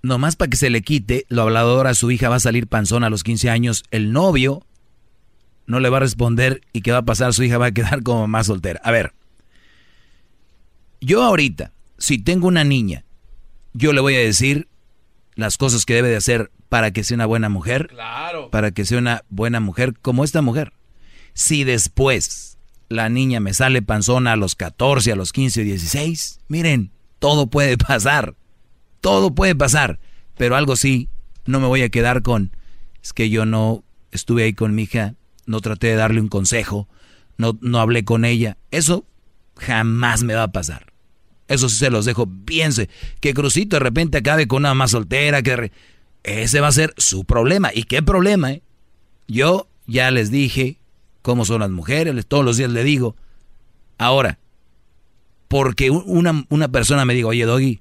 Nomás 0.03 0.37
para 0.37 0.49
que 0.49 0.57
se 0.57 0.71
le 0.71 0.83
quite, 0.83 1.27
lo 1.29 1.43
hablador 1.43 1.87
a 1.87 1.95
su 1.95 2.11
hija 2.11 2.29
va 2.29 2.37
a 2.37 2.41
salir 2.41 2.67
panzón 2.67 3.05
a 3.05 3.11
los 3.11 3.23
15 3.23 3.51
años. 3.51 3.85
El 3.91 4.13
novio 4.13 4.67
no 5.67 5.79
le 5.79 5.89
va 5.89 5.99
a 5.99 6.01
responder 6.01 6.63
y 6.73 6.81
qué 6.81 6.91
va 6.91 6.99
a 6.99 7.05
pasar, 7.05 7.33
su 7.33 7.45
hija 7.45 7.59
va 7.59 7.67
a 7.67 7.73
quedar 7.73 8.03
como 8.03 8.27
más 8.27 8.47
soltera. 8.47 8.81
A 8.83 8.91
ver, 8.91 9.13
yo 11.01 11.23
ahorita, 11.23 11.73
si 11.99 12.19
tengo 12.19 12.49
una 12.49 12.65
niña, 12.65 13.05
yo 13.73 13.93
le 13.93 14.01
voy 14.01 14.15
a 14.17 14.21
decir, 14.21 14.69
las 15.35 15.57
cosas 15.59 15.85
que 15.85 15.95
debe 15.95 16.09
de 16.09 16.17
hacer 16.17 16.51
para 16.69 16.93
que 16.93 17.05
sea 17.05 17.17
una 17.17 17.27
buena 17.27 17.49
mujer. 17.49 17.89
Claro. 17.89 18.51
Para 18.51 18.71
que 18.71 18.85
sea 18.85 18.99
una 18.99 19.25
buena 19.29 19.61
mujer 19.61 19.95
como 20.01 20.25
esta 20.25 20.43
mujer. 20.43 20.73
Si 21.35 21.65
después 21.65 22.59
la 22.89 23.09
niña 23.09 23.41
me 23.41 23.55
sale 23.55 23.83
panzona 23.83 24.33
a 24.33 24.37
los 24.37 24.55
14, 24.55 25.13
a 25.13 25.17
los 25.17 25.33
15, 25.33 25.65
16, 25.65 26.41
miren, 26.49 26.93
todo 27.19 27.49
puede 27.49 27.79
pasar. 27.79 28.35
Todo 29.01 29.35
puede 29.35 29.55
pasar. 29.55 30.01
Pero 30.37 30.57
algo 30.57 30.77
sí, 30.77 31.09
no 31.47 31.61
me 31.61 31.67
voy 31.67 31.83
a 31.83 31.89
quedar 31.89 32.23
con, 32.23 32.57
es 33.03 33.13
que 33.13 33.31
yo 33.31 33.47
no 33.47 33.85
estuve 34.11 34.45
ahí 34.45 34.53
con 34.53 34.75
mi 34.75 34.83
hija, 34.83 35.15
no 35.47 35.61
traté 35.61 35.89
de 35.89 35.97
darle 35.97 36.21
un 36.21 36.29
consejo, 36.29 36.89
no, 37.37 37.59
no 37.61 37.81
hablé 37.81 38.05
con 38.05 38.25
ella. 38.25 38.57
Eso 38.71 39.07
jamás 39.57 40.23
me 40.23 40.35
va 40.35 40.45
a 40.45 40.53
pasar. 40.53 40.90
Eso 41.51 41.69
sí 41.69 41.79
se 41.79 41.91
los 41.91 42.05
dejo. 42.05 42.29
Piense 42.45 42.89
que 43.19 43.35
Crucito 43.35 43.75
de 43.75 43.81
repente 43.81 44.19
acabe 44.19 44.47
con 44.47 44.63
una 44.63 44.73
más 44.73 44.93
soltera. 44.93 45.43
que 45.43 45.73
Ese 46.23 46.61
va 46.61 46.69
a 46.69 46.73
ser 46.73 46.95
su 46.97 47.25
problema. 47.25 47.73
¿Y 47.75 47.83
qué 47.83 48.05
problema? 48.05 48.53
Eh? 48.53 48.63
Yo 49.27 49.67
ya 49.89 50.13
les 50.13 50.31
dije 50.31 50.79
cómo 51.23 51.45
son 51.45 51.63
las 51.63 51.71
mujeres. 51.71 52.25
Todos 52.27 52.45
los 52.45 52.57
días 52.57 52.71
le 52.71 52.85
digo. 52.85 53.17
Ahora, 53.99 54.39
porque 55.49 55.91
una, 55.91 56.47
una 56.51 56.69
persona 56.69 57.05
me 57.05 57.15
diga, 57.15 57.27
oye, 57.27 57.45
Doggy, 57.45 57.81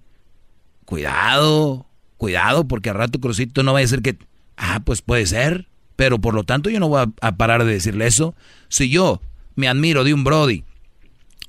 cuidado, 0.85 1.85
cuidado, 2.17 2.67
porque 2.67 2.89
al 2.89 2.95
rato 2.95 3.19
Crucito 3.19 3.61
no 3.61 3.73
va 3.73 3.79
a 3.79 3.81
decir 3.81 4.01
que... 4.01 4.17
Ah, 4.57 4.81
pues 4.83 5.03
puede 5.03 5.27
ser. 5.27 5.67
Pero 5.95 6.17
por 6.17 6.33
lo 6.33 6.43
tanto 6.43 6.71
yo 6.71 6.79
no 6.79 6.87
voy 6.87 7.05
a 7.21 7.37
parar 7.37 7.65
de 7.65 7.73
decirle 7.73 8.07
eso. 8.07 8.33
Si 8.67 8.89
yo 8.89 9.21
me 9.53 9.67
admiro 9.67 10.03
de 10.03 10.15
un 10.15 10.23
Brody 10.23 10.63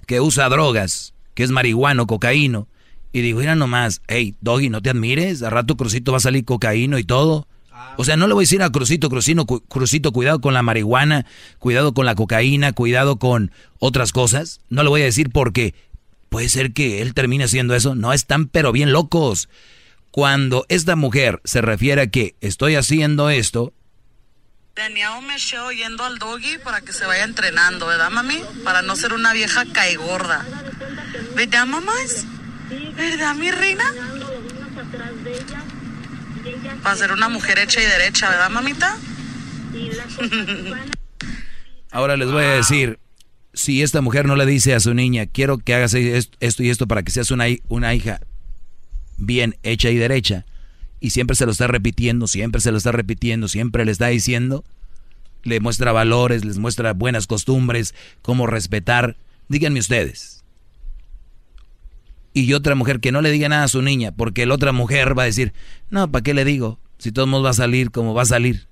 que 0.06 0.20
usa 0.20 0.50
drogas 0.50 1.14
que 1.34 1.42
es 1.42 1.50
marihuano, 1.50 2.06
cocaíno. 2.06 2.68
Y 3.12 3.22
digo, 3.22 3.40
mira 3.40 3.54
nomás, 3.54 4.02
hey, 4.08 4.36
Doggy, 4.40 4.68
no 4.68 4.82
te 4.82 4.90
admires, 4.90 5.42
a 5.42 5.50
rato 5.50 5.76
Crucito 5.76 6.12
va 6.12 6.18
a 6.18 6.20
salir 6.20 6.44
cocaíno 6.44 6.98
y 6.98 7.04
todo. 7.04 7.48
O 7.96 8.04
sea, 8.04 8.16
no 8.16 8.28
le 8.28 8.34
voy 8.34 8.42
a 8.42 8.46
decir 8.46 8.62
a 8.62 8.70
Crucito, 8.70 9.08
Crucito, 9.08 9.46
Crucito, 9.46 10.12
cuidado 10.12 10.40
con 10.40 10.54
la 10.54 10.62
marihuana, 10.62 11.26
cuidado 11.58 11.92
con 11.92 12.06
la 12.06 12.14
cocaína, 12.14 12.72
cuidado 12.72 13.18
con 13.18 13.50
otras 13.78 14.12
cosas. 14.12 14.60
No 14.68 14.82
le 14.82 14.88
voy 14.88 15.02
a 15.02 15.06
decir 15.06 15.30
porque 15.30 15.74
puede 16.28 16.48
ser 16.48 16.72
que 16.72 17.02
él 17.02 17.14
termine 17.14 17.44
haciendo 17.44 17.74
eso. 17.74 17.94
No 17.94 18.12
están 18.12 18.46
pero 18.48 18.72
bien 18.72 18.92
locos. 18.92 19.48
Cuando 20.10 20.66
esta 20.68 20.96
mujer 20.96 21.40
se 21.44 21.62
refiere 21.62 22.02
a 22.02 22.06
que 22.08 22.36
estoy 22.40 22.76
haciendo 22.76 23.30
esto, 23.30 23.72
Tenía 24.74 25.12
un 25.12 25.26
mecheo 25.26 25.72
yendo 25.72 26.04
al 26.04 26.18
doggy 26.18 26.56
para 26.58 26.80
que 26.80 26.92
se 26.92 27.04
vaya 27.04 27.24
entrenando, 27.24 27.86
¿verdad, 27.86 28.08
mami? 28.08 28.40
Para 28.64 28.82
no 28.82 28.94
ser 28.96 29.12
una 29.12 29.32
vieja 29.32 29.64
caigorda. 29.72 30.46
¿Verdad, 31.34 31.66
mamás? 31.66 32.26
¿Verdad, 32.96 33.34
mi 33.34 33.50
reina? 33.50 33.84
Para 36.82 36.96
ser 36.96 37.12
una 37.12 37.28
mujer 37.28 37.58
hecha 37.58 37.80
y 37.80 37.86
derecha, 37.86 38.30
¿verdad, 38.30 38.50
mamita? 38.50 38.96
Ahora 41.90 42.16
les 42.16 42.30
voy 42.30 42.44
a 42.44 42.54
decir, 42.54 42.98
si 43.52 43.82
esta 43.82 44.00
mujer 44.00 44.26
no 44.26 44.36
le 44.36 44.46
dice 44.46 44.74
a 44.74 44.80
su 44.80 44.94
niña, 44.94 45.26
quiero 45.26 45.58
que 45.58 45.74
hagas 45.74 45.94
esto 45.94 46.62
y 46.62 46.70
esto 46.70 46.86
para 46.86 47.02
que 47.02 47.10
seas 47.10 47.30
una, 47.30 47.46
una 47.68 47.94
hija 47.94 48.20
bien 49.16 49.56
hecha 49.62 49.90
y 49.90 49.96
derecha, 49.96 50.46
y 51.00 51.10
siempre 51.10 51.36
se 51.36 51.46
lo 51.46 51.52
está 51.52 51.66
repitiendo, 51.66 52.26
siempre 52.26 52.60
se 52.60 52.70
lo 52.70 52.78
está 52.78 52.92
repitiendo, 52.92 53.48
siempre 53.48 53.84
le 53.84 53.92
está 53.92 54.08
diciendo, 54.08 54.64
le 55.42 55.60
muestra 55.60 55.92
valores, 55.92 56.44
les 56.44 56.58
muestra 56.58 56.92
buenas 56.92 57.26
costumbres, 57.26 57.94
cómo 58.22 58.46
respetar. 58.46 59.16
Díganme 59.48 59.80
ustedes. 59.80 60.39
Y 62.32 62.52
otra 62.52 62.74
mujer 62.74 63.00
que 63.00 63.12
no 63.12 63.22
le 63.22 63.30
diga 63.30 63.48
nada 63.48 63.64
a 63.64 63.68
su 63.68 63.82
niña, 63.82 64.12
porque 64.12 64.46
la 64.46 64.54
otra 64.54 64.72
mujer 64.72 65.18
va 65.18 65.24
a 65.24 65.26
decir, 65.26 65.52
no, 65.90 66.10
¿para 66.10 66.22
qué 66.22 66.34
le 66.34 66.44
digo? 66.44 66.78
Si 66.98 67.12
todo 67.12 67.24
el 67.24 67.30
mundo 67.30 67.44
va 67.44 67.50
a 67.50 67.54
salir 67.54 67.90
como 67.90 68.14
va 68.14 68.22
a 68.22 68.26
salir. 68.26 68.68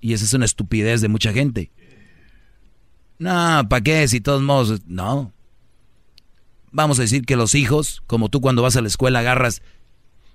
Y 0.00 0.14
esa 0.14 0.24
es 0.24 0.32
una 0.32 0.44
estupidez 0.44 1.00
de 1.00 1.08
mucha 1.08 1.32
gente. 1.32 1.70
No, 3.18 3.66
¿para 3.68 3.82
qué? 3.82 4.08
Si 4.08 4.20
todos 4.20 4.42
modos, 4.42 4.80
no. 4.86 5.32
Vamos 6.72 6.98
a 6.98 7.02
decir 7.02 7.24
que 7.24 7.36
los 7.36 7.54
hijos, 7.54 8.02
como 8.06 8.28
tú 8.28 8.40
cuando 8.40 8.62
vas 8.62 8.76
a 8.76 8.80
la 8.80 8.88
escuela 8.88 9.20
agarras 9.20 9.62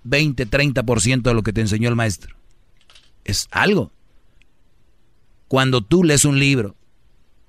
20, 0.04 0.48
30% 0.48 1.22
de 1.22 1.34
lo 1.34 1.44
que 1.44 1.52
te 1.52 1.62
enseñó 1.62 1.90
el 1.90 1.95
maestro. 1.95 2.36
Es 3.26 3.48
algo. 3.52 3.91
Cuando 5.48 5.82
tú 5.82 6.04
lees 6.04 6.26
un 6.26 6.40
libro, 6.40 6.76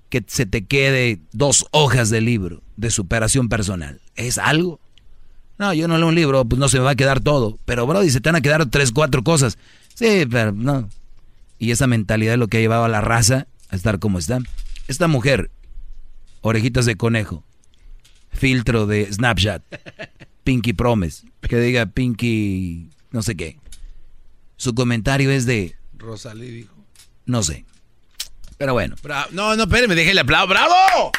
que 0.09 0.25
se 0.27 0.47
te 0.47 0.67
quede 0.67 1.21
dos 1.33 1.67
hojas 1.71 2.11
de 2.11 2.21
libro 2.21 2.63
de 2.77 2.91
superación 2.91 3.49
personal, 3.49 4.01
es 4.17 4.39
algo. 4.39 4.81
No, 5.59 5.75
yo 5.75 5.89
no 5.89 5.99
leo 5.99 6.07
un 6.07 6.15
libro, 6.15 6.45
pues 6.45 6.59
no 6.59 6.69
se 6.69 6.79
me 6.79 6.85
va 6.85 6.91
a 6.91 6.97
quedar 6.97 7.21
todo. 7.21 7.59
Pero, 7.65 7.87
bro, 7.87 8.03
se 8.05 8.21
te 8.21 8.29
van 8.29 8.37
a 8.37 8.41
quedar 8.41 8.67
tres, 8.67 8.93
cuatro 8.93 9.25
cosas. 9.25 9.59
Sí, 9.95 10.25
pero 10.31 10.53
no. 10.53 10.89
Y 11.59 11.73
esa 11.73 11.87
mentalidad 11.87 12.35
es 12.35 12.39
lo 12.39 12.49
que 12.49 12.59
ha 12.59 12.61
llevado 12.61 12.85
a 12.85 12.89
la 12.89 13.01
raza 13.01 13.49
a 13.69 13.77
estar 13.77 13.99
como 13.99 14.19
está. 14.19 14.39
Esta 14.87 15.09
mujer, 15.09 15.51
orejitas 16.41 16.87
de 16.87 16.97
conejo, 16.97 17.45
filtro 18.31 18.87
de 18.87 19.13
Snapchat, 19.13 19.63
Pinky 20.45 20.73
Promise, 20.73 21.27
que 21.43 21.59
diga 21.59 21.87
Pinky 21.87 22.91
no 23.11 23.23
sé 23.23 23.37
qué. 23.37 23.59
Su 24.57 24.75
comentario 24.75 25.31
es 25.31 25.47
de... 25.47 25.77
Rosalí 25.97 26.51
dijo. 26.51 26.75
No 27.27 27.43
sé. 27.43 27.65
Pero 28.57 28.73
bueno. 28.73 28.97
No, 29.33 29.57
no, 29.57 29.63
espérenme, 29.63 29.95
déjele 29.95 30.21
aplauso. 30.21 30.49
¡Bravo! 30.49 31.13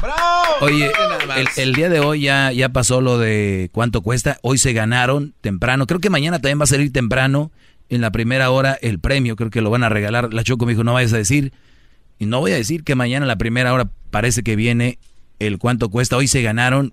¡Bravo! 0.00 0.44
Oye, 0.60 0.92
el, 1.36 1.48
el, 1.56 1.74
día 1.74 1.88
de 1.88 2.00
hoy 2.00 2.22
ya, 2.22 2.52
ya 2.52 2.68
pasó 2.68 3.00
lo 3.00 3.18
de 3.18 3.70
cuánto 3.72 4.02
cuesta. 4.02 4.38
Hoy 4.42 4.58
se 4.58 4.72
ganaron 4.72 5.34
temprano. 5.40 5.86
Creo 5.86 6.00
que 6.00 6.10
mañana 6.10 6.38
también 6.38 6.60
va 6.60 6.64
a 6.64 6.68
salir 6.68 6.92
temprano. 6.92 7.50
En 7.90 8.02
la 8.02 8.10
primera 8.10 8.50
hora 8.50 8.76
el 8.82 8.98
premio, 8.98 9.34
creo 9.34 9.50
que 9.50 9.62
lo 9.62 9.70
van 9.70 9.82
a 9.82 9.88
regalar. 9.88 10.34
La 10.34 10.44
Choco 10.44 10.66
me 10.66 10.72
dijo, 10.72 10.84
no 10.84 10.92
vayas 10.92 11.12
a 11.14 11.16
decir. 11.16 11.52
Y 12.18 12.26
no 12.26 12.40
voy 12.40 12.52
a 12.52 12.56
decir 12.56 12.84
que 12.84 12.94
mañana 12.94 13.24
en 13.24 13.28
la 13.28 13.38
primera 13.38 13.72
hora 13.72 13.90
parece 14.10 14.42
que 14.42 14.56
viene 14.56 14.98
el 15.38 15.58
cuánto 15.58 15.88
cuesta. 15.88 16.16
Hoy 16.16 16.28
se 16.28 16.42
ganaron. 16.42 16.92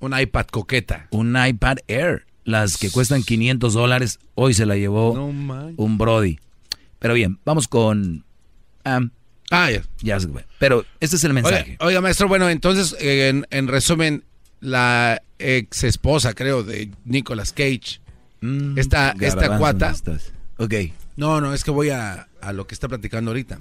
Un 0.00 0.18
iPad 0.18 0.46
coqueta. 0.46 1.08
Un 1.10 1.36
iPad 1.36 1.78
Air. 1.88 2.26
Las 2.44 2.78
que 2.78 2.90
cuestan 2.90 3.22
500 3.22 3.74
dólares. 3.74 4.20
Hoy 4.34 4.54
se 4.54 4.64
la 4.64 4.76
llevó 4.76 5.12
un 5.12 5.98
Brody. 5.98 6.38
Pero 6.98 7.14
bien, 7.14 7.38
vamos 7.44 7.68
con... 7.68 8.24
ah, 9.50 9.70
ya. 9.70 9.82
ya 10.00 10.18
Pero 10.58 10.84
este 11.00 11.16
es 11.16 11.24
el 11.24 11.32
mensaje. 11.32 11.76
Oiga, 11.80 12.00
maestro, 12.00 12.28
bueno, 12.28 12.48
entonces, 12.48 12.96
en, 13.00 13.68
resumen, 13.68 14.24
la 14.60 15.22
ex 15.38 15.84
esposa, 15.84 16.34
creo, 16.34 16.62
de 16.62 16.90
Nicolas 17.04 17.52
Cage, 17.52 18.00
mm, 18.40 18.78
esta, 18.78 19.14
esta 19.20 19.58
cuata... 19.58 19.94
Ok. 20.58 20.74
No, 21.16 21.40
no, 21.40 21.54
es 21.54 21.64
que 21.64 21.70
voy 21.70 21.90
a, 21.90 22.28
a 22.40 22.52
lo 22.52 22.66
que 22.66 22.74
está 22.74 22.88
platicando 22.88 23.30
ahorita. 23.30 23.58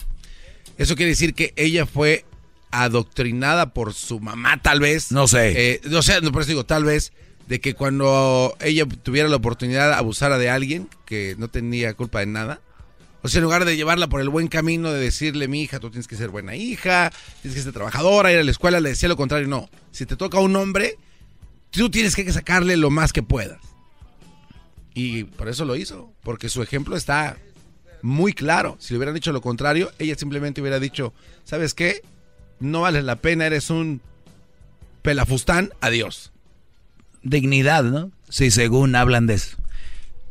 Eso 0.77 0.95
quiere 0.95 1.09
decir 1.09 1.33
que 1.33 1.53
ella 1.55 1.85
fue 1.85 2.25
adoctrinada 2.71 3.73
por 3.73 3.93
su 3.93 4.19
mamá, 4.19 4.61
tal 4.61 4.79
vez. 4.79 5.11
No 5.11 5.27
sé. 5.27 5.73
Eh, 5.73 5.81
o 5.93 6.01
sea, 6.01 6.21
por 6.21 6.41
eso 6.41 6.49
digo, 6.49 6.65
tal 6.65 6.83
vez, 6.83 7.13
de 7.47 7.59
que 7.59 7.73
cuando 7.73 8.55
ella 8.61 8.85
tuviera 8.85 9.29
la 9.29 9.37
oportunidad 9.37 9.93
abusara 9.93 10.37
de 10.37 10.49
alguien 10.49 10.89
que 11.05 11.35
no 11.37 11.47
tenía 11.47 11.93
culpa 11.93 12.19
de 12.19 12.27
nada, 12.27 12.61
o 13.21 13.27
sea, 13.27 13.39
en 13.39 13.43
lugar 13.43 13.65
de 13.65 13.75
llevarla 13.75 14.07
por 14.07 14.21
el 14.21 14.29
buen 14.29 14.47
camino 14.47 14.91
de 14.91 14.99
decirle, 14.99 15.47
mi 15.47 15.61
hija, 15.61 15.79
tú 15.79 15.89
tienes 15.89 16.07
que 16.07 16.15
ser 16.15 16.29
buena 16.29 16.55
hija, 16.55 17.11
tienes 17.41 17.57
que 17.57 17.63
ser 17.63 17.73
trabajadora, 17.73 18.31
ir 18.31 18.39
a 18.39 18.43
la 18.43 18.51
escuela, 18.51 18.79
le 18.79 18.89
decía 18.89 19.09
lo 19.09 19.17
contrario, 19.17 19.47
no. 19.47 19.69
Si 19.91 20.05
te 20.05 20.15
toca 20.15 20.39
un 20.39 20.55
hombre, 20.55 20.97
tú 21.71 21.89
tienes 21.89 22.15
que 22.15 22.31
sacarle 22.31 22.77
lo 22.77 22.89
más 22.89 23.13
que 23.13 23.23
puedas. 23.23 23.59
Y 24.93 25.25
por 25.25 25.47
eso 25.47 25.63
lo 25.65 25.75
hizo, 25.75 26.11
porque 26.23 26.49
su 26.49 26.63
ejemplo 26.63 26.95
está 26.95 27.37
muy 28.01 28.33
claro. 28.33 28.77
Si 28.79 28.93
le 28.93 28.97
hubieran 28.97 29.13
dicho 29.13 29.31
lo 29.31 29.41
contrario, 29.41 29.91
ella 29.99 30.15
simplemente 30.15 30.61
hubiera 30.61 30.79
dicho, 30.79 31.13
¿sabes 31.43 31.73
qué? 31.73 32.01
No 32.59 32.81
vales 32.81 33.03
la 33.03 33.17
pena, 33.17 33.45
eres 33.45 33.69
un 33.69 34.01
pelafustán, 35.03 35.71
adiós. 35.81 36.31
Dignidad, 37.21 37.83
¿no? 37.83 38.11
Sí, 38.29 38.49
según 38.49 38.95
hablan 38.95 39.27
de 39.27 39.35
eso. 39.35 39.57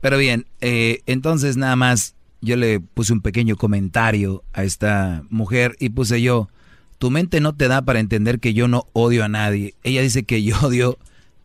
Pero 0.01 0.19
bien, 0.19 0.47
eh, 0.61 1.03
entonces 1.07 1.57
nada 1.57 1.77
más 1.77 2.16
yo 2.41 2.57
le 2.57 2.81
puse 2.81 3.13
un 3.13 3.21
pequeño 3.21 3.57
comentario 3.57 4.45
a 4.53 4.65
esta 4.65 5.25
mujer 5.31 5.77
y 5.81 5.89
puse 5.91 6.23
yo, 6.23 6.49
tu 6.99 7.11
mente 7.11 7.41
no 7.41 7.55
te 7.55 7.69
da 7.69 7.83
para 7.83 8.01
entender 8.01 8.41
que 8.41 8.55
yo 8.55 8.69
no 8.69 8.85
odio 8.93 9.25
a 9.25 9.29
nadie. 9.29 9.75
Ella 9.83 10.03
dice 10.03 10.25
que 10.25 10.43
yo 10.43 10.57
odio 10.63 10.99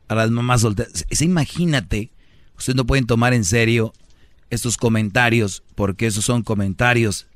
a 0.07 0.15
las 0.15 0.31
mamás 0.31 0.61
solteras. 0.61 1.05
Imagínate, 1.21 2.11
ustedes 2.57 2.75
no 2.75 2.85
pueden 2.85 3.07
tomar 3.07 3.33
en 3.33 3.43
serio 3.43 3.93
estos 4.49 4.77
comentarios 4.77 5.63
porque 5.75 6.07
esos 6.07 6.25
son 6.25 6.43
comentarios 6.43 7.27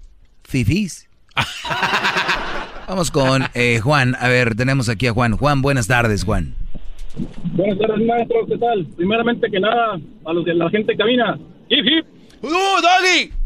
fifís. 0.44 1.10
Vamos 2.88 3.10
con 3.10 3.44
eh, 3.56 3.80
Juan. 3.80 4.15
A 4.19 4.27
ver, 4.27 4.56
tenemos 4.56 4.90
aquí 4.90 5.07
a 5.07 5.14
Juan. 5.14 5.38
Juan, 5.38 5.61
buenas 5.61 5.88
tardes, 5.88 6.23
Juan. 6.23 6.53
Buenas 7.53 7.80
tardes, 7.80 8.06
maestro. 8.06 8.45
¿Qué 8.48 8.57
tal? 8.57 8.86
Primeramente 8.95 9.49
que 9.49 9.60
nada, 9.60 9.99
a 10.26 10.34
los 10.34 10.45
de 10.45 10.53
la 10.53 10.69
gente 10.69 10.95
cabina. 10.95 11.40
¡Hip, 11.69 11.86
hip! 11.86 12.06
¡Uh, 12.44 12.49
Doggy! 12.49 13.45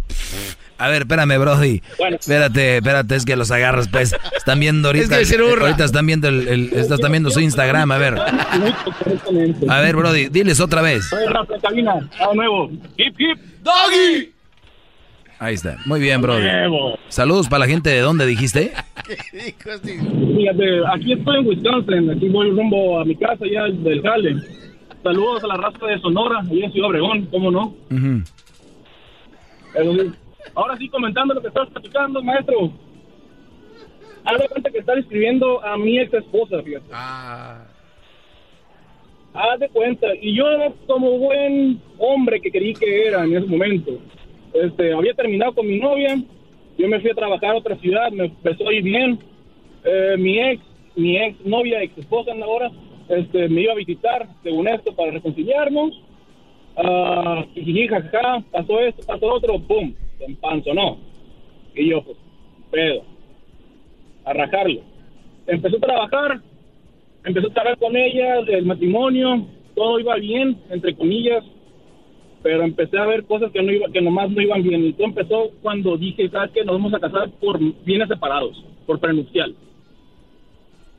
A 0.78 0.88
ver, 0.88 1.02
espérame, 1.02 1.38
Brody. 1.38 1.82
Espérate, 2.20 2.78
espérate, 2.78 3.16
es 3.16 3.26
que 3.26 3.36
los 3.36 3.52
agarras, 3.52 3.90
pues. 3.90 4.16
Están 4.36 4.60
viendo 4.60 4.88
ahorita. 4.88 5.20
Es 5.20 5.30
que 5.30 5.38
ahorita 5.38 5.84
están 5.84 6.06
viendo 6.06 6.28
el, 6.30 6.48
el, 6.48 6.74
están 6.74 7.12
viendo 7.12 7.30
su 7.32 7.42
Instagram, 7.42 7.92
a 7.92 7.98
ver. 7.98 8.16
A 9.68 9.82
ver, 9.82 9.96
Brody, 9.96 10.30
diles 10.30 10.60
otra 10.60 10.82
vez. 10.82 11.10
nuevo. 12.34 12.70
Hip, 12.98 13.16
hip. 13.20 13.38
Doggy. 13.62 14.32
Ahí 15.40 15.56
está. 15.56 15.78
Muy 15.86 16.00
bien, 16.00 16.22
Brody. 16.22 16.46
Saludos 17.08 17.48
para 17.48 17.60
la 17.60 17.68
gente 17.68 17.90
de 17.90 18.00
dónde 18.02 18.26
dijiste. 18.26 18.74
Fíjate, 19.32 20.82
aquí 20.94 21.14
estoy 21.14 21.38
en 21.40 21.48
Wisconsin. 21.48 22.10
Aquí 22.12 22.30
voy 22.30 22.52
rumbo 22.52 23.00
a 23.00 23.06
mi 23.06 23.16
casa 23.16 23.46
ya 23.52 23.64
del 23.64 24.02
Jale. 24.02 24.36
Saludos 25.04 25.44
a 25.44 25.48
la 25.48 25.56
raza 25.56 25.86
de 25.86 26.00
Sonora, 26.02 26.40
allá 26.40 26.66
en 26.66 26.72
Ciudad 26.74 26.90
Obregón, 26.90 27.26
¿cómo 27.32 27.52
no? 27.52 27.74
Ahora 30.56 30.78
sí, 30.78 30.90
comentando 30.90 31.34
lo 31.34 31.42
que 31.42 31.48
estás 31.48 31.70
platicando, 31.70 32.22
maestro. 32.24 32.72
Haz 34.26 34.40
de 34.40 34.50
cuenta 34.50 34.70
que 34.70 34.80
está 34.80 34.94
escribiendo 34.94 35.64
a 35.64 35.78
mi 35.78 36.00
ex 36.00 36.14
esposa, 36.14 36.62
fíjate. 36.62 36.86
Ah. 36.92 37.66
Haz 39.34 39.60
de 39.60 39.70
cuenta. 39.70 40.08
Y 40.22 40.36
yo, 40.36 40.46
como 40.88 41.18
buen 41.18 41.82
hombre 41.98 42.42
que 42.42 42.52
creí 42.52 42.74
que 42.74 43.08
era 43.08 43.24
en 43.24 43.38
ese 43.38 43.48
momento, 43.48 44.00
este, 44.54 44.94
había 44.94 45.14
terminado 45.14 45.54
con 45.54 45.68
mi 45.68 45.80
novia. 45.80 46.22
Yo 46.78 46.88
me 46.88 47.00
fui 47.00 47.12
a 47.12 47.16
trabajar 47.16 47.52
a 47.52 47.58
otra 47.58 47.76
ciudad, 47.78 48.12
me 48.12 48.26
empezó 48.26 48.68
a 48.68 48.74
ir 48.74 48.84
bien. 48.84 49.20
Eh, 49.84 50.16
mi 50.18 50.40
ex, 50.40 50.62
mi 50.96 51.18
ex 51.18 51.40
novia, 51.46 51.82
ex 51.82 51.98
esposa 51.98 52.32
en 52.32 52.40
la 52.40 52.48
hora, 52.48 52.72
este, 53.10 53.48
me 53.50 53.62
iba 53.62 53.74
a 53.74 53.78
visitar, 53.78 54.28
según 54.44 54.68
esto, 54.68 54.94
para 54.96 55.12
reconciliarnos. 55.12 56.02
Uh, 56.82 57.44
y 57.56 57.88
jajaja, 57.90 58.42
pasó 58.52 58.80
esto, 58.80 59.06
pasó 59.06 59.34
otro, 59.34 59.60
pum, 59.60 59.94
se 60.18 60.26
empanzonó. 60.26 60.98
Y 61.76 61.90
yo, 61.90 62.02
pues, 62.04 62.18
pedo, 62.72 63.04
a 64.24 64.34
rajarlo. 64.34 64.82
Empezó 65.46 65.76
a 65.76 65.82
trabajar, 65.82 66.42
empezó 67.26 67.48
a 67.48 67.54
trabajar 67.54 67.78
con 67.80 67.98
ella, 67.98 68.40
el 68.40 68.66
matrimonio, 68.66 69.46
todo 69.76 70.00
iba 70.00 70.16
bien, 70.16 70.58
entre 70.70 70.96
comillas, 70.96 71.44
pero 72.44 72.64
empecé 72.64 72.98
a 72.98 73.08
ver 73.08 73.26
cosas 73.26 73.52
que 73.52 73.62
no 73.62 73.74
iba, 73.74 73.90
que 73.92 74.02
nomás 74.02 74.30
no 74.30 74.42
iban 74.42 74.64
bien. 74.64 74.86
Y 74.86 74.94
todo 74.94 75.08
empezó 75.08 75.52
cuando 75.62 75.98
dije, 75.98 76.30
¿sabes 76.30 76.52
qué? 76.52 76.64
Nos 76.64 76.76
vamos 76.76 76.94
a 76.94 77.00
casar 77.00 77.30
por 77.42 77.60
bienes 77.84 78.08
separados, 78.08 78.64
por 78.86 79.02
prenupcial. 79.02 79.54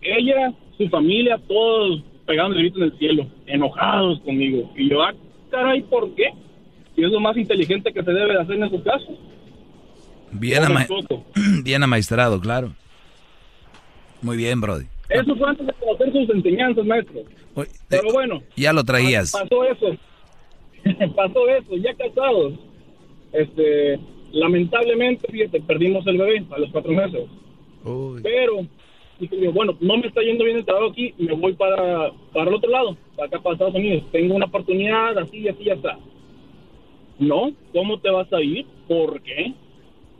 Ella, 0.02 0.52
su 0.76 0.88
familia, 0.90 1.40
todos 1.48 2.02
pegando 2.26 2.56
el 2.56 2.64
grito 2.64 2.78
en 2.78 2.84
el 2.84 2.98
cielo, 2.98 3.26
enojados 3.46 4.20
conmigo. 4.20 4.70
Y 4.76 4.90
yo, 4.90 5.02
ah, 5.02 5.14
caray, 5.50 5.82
¿por 5.82 6.14
qué? 6.14 6.32
Y 6.96 7.04
es 7.04 7.10
lo 7.10 7.20
más 7.20 7.36
inteligente 7.36 7.92
que 7.92 8.02
se 8.02 8.10
debe 8.10 8.34
de 8.34 8.40
hacer 8.40 8.56
en 8.56 8.64
esos 8.64 8.82
casos. 8.82 9.18
Bien, 10.32 10.64
ama 10.64 10.86
bien 11.64 11.82
amaestrado, 11.82 12.40
claro. 12.40 12.72
Muy 14.22 14.36
bien, 14.36 14.60
Brody. 14.60 14.86
Eso 15.08 15.34
fue 15.34 15.48
antes 15.48 15.66
de 15.66 15.72
conocer 15.74 16.12
sus 16.12 16.30
enseñanzas, 16.30 16.84
maestro. 16.84 17.22
Pero 17.88 18.12
bueno. 18.12 18.42
Ya 18.56 18.72
lo 18.72 18.84
traías. 18.84 19.32
Pasó 19.32 19.64
eso. 19.64 19.96
pasó 21.16 21.48
eso, 21.48 21.76
ya 21.76 21.94
casados. 21.94 22.54
Este, 23.32 23.98
lamentablemente, 24.32 25.26
fíjate, 25.30 25.60
perdimos 25.62 26.06
el 26.06 26.18
bebé 26.18 26.44
a 26.50 26.58
los 26.58 26.70
cuatro 26.70 26.92
meses. 26.92 27.22
Pero 28.22 28.66
dije 29.20 29.48
bueno, 29.48 29.76
no 29.80 29.96
me 29.96 30.06
está 30.06 30.22
yendo 30.22 30.44
bien 30.44 30.56
el 30.56 30.64
trabajo 30.64 30.90
aquí, 30.90 31.14
me 31.18 31.32
voy 31.34 31.52
para, 31.52 32.10
para 32.32 32.48
el 32.48 32.54
otro 32.54 32.70
lado, 32.70 32.96
para 33.16 33.28
acá, 33.28 33.40
para 33.40 33.54
Estados 33.54 33.74
Unidos. 33.74 34.04
Tengo 34.10 34.34
una 34.34 34.46
oportunidad, 34.46 35.18
así, 35.18 35.46
así, 35.48 35.68
está. 35.68 35.98
No, 37.18 37.52
¿cómo 37.72 37.98
te 37.98 38.10
vas 38.10 38.32
a 38.32 38.40
ir? 38.40 38.66
¿Por 38.88 39.20
qué? 39.20 39.52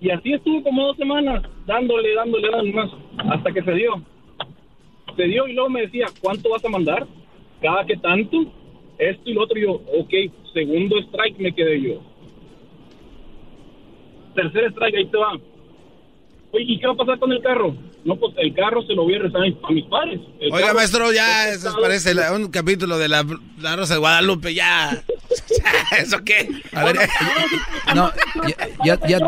Y 0.00 0.10
así 0.10 0.32
estuvo 0.32 0.62
como 0.62 0.86
dos 0.86 0.96
semanas, 0.96 1.42
dándole, 1.66 2.14
dándole, 2.14 2.50
dándole 2.50 2.72
más, 2.72 2.90
hasta 3.16 3.52
que 3.52 3.62
se 3.62 3.72
dio. 3.72 4.02
Se 5.16 5.24
dio 5.24 5.48
y 5.48 5.54
luego 5.54 5.70
me 5.70 5.82
decía, 5.82 6.06
¿cuánto 6.20 6.50
vas 6.50 6.64
a 6.64 6.68
mandar? 6.68 7.06
¿Cada 7.60 7.84
que 7.84 7.96
tanto? 7.96 8.44
Esto 8.98 9.30
y 9.30 9.34
lo 9.34 9.42
otro. 9.42 9.58
Y 9.58 9.62
yo, 9.62 9.72
ok, 9.72 10.14
segundo 10.52 10.98
strike 10.98 11.38
me 11.38 11.52
quedé 11.52 11.80
yo. 11.80 12.00
Tercer 14.34 14.70
strike, 14.72 14.96
ahí 14.96 15.06
te 15.06 15.18
va. 15.18 15.38
Oye, 16.52 16.64
¿y 16.66 16.78
qué 16.78 16.86
va 16.86 16.92
a 16.92 16.96
pasar 16.96 17.18
con 17.18 17.32
el 17.32 17.42
carro? 17.42 17.74
No, 18.04 18.16
pues 18.16 18.34
el 18.38 18.54
carro 18.54 18.82
se 18.82 18.94
lo 18.94 19.04
voy 19.04 19.14
a 19.14 19.18
rezar 19.18 19.42
a 19.42 19.70
mis 19.72 19.84
padres. 19.84 20.20
Oiga, 20.50 20.72
maestro, 20.72 21.12
ya 21.12 21.48
eso 21.50 21.74
parece 21.80 22.14
un 22.32 22.48
capítulo 22.48 22.98
de 22.98 23.08
la, 23.08 23.26
la, 23.60 23.76
Rosa 23.76 23.94
de 23.94 24.00
Guadalupe, 24.00 24.54
ya. 24.54 25.02
¿Eso 25.98 26.22
qué? 26.24 26.48
A 26.72 26.84
ver, 26.84 26.96
no, 27.94 28.10
ya, 28.84 28.98
ya, 29.06 29.18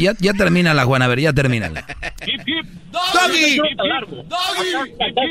ya, 0.00 0.12
ya, 0.18 0.32
termina 0.34 0.74
la 0.74 0.84
Juana, 0.84 1.04
a 1.04 1.08
ver, 1.08 1.20
ya 1.20 1.32
termina. 1.32 1.68
¡Doggy! 1.68 1.86
¡Doggy! 2.92 3.56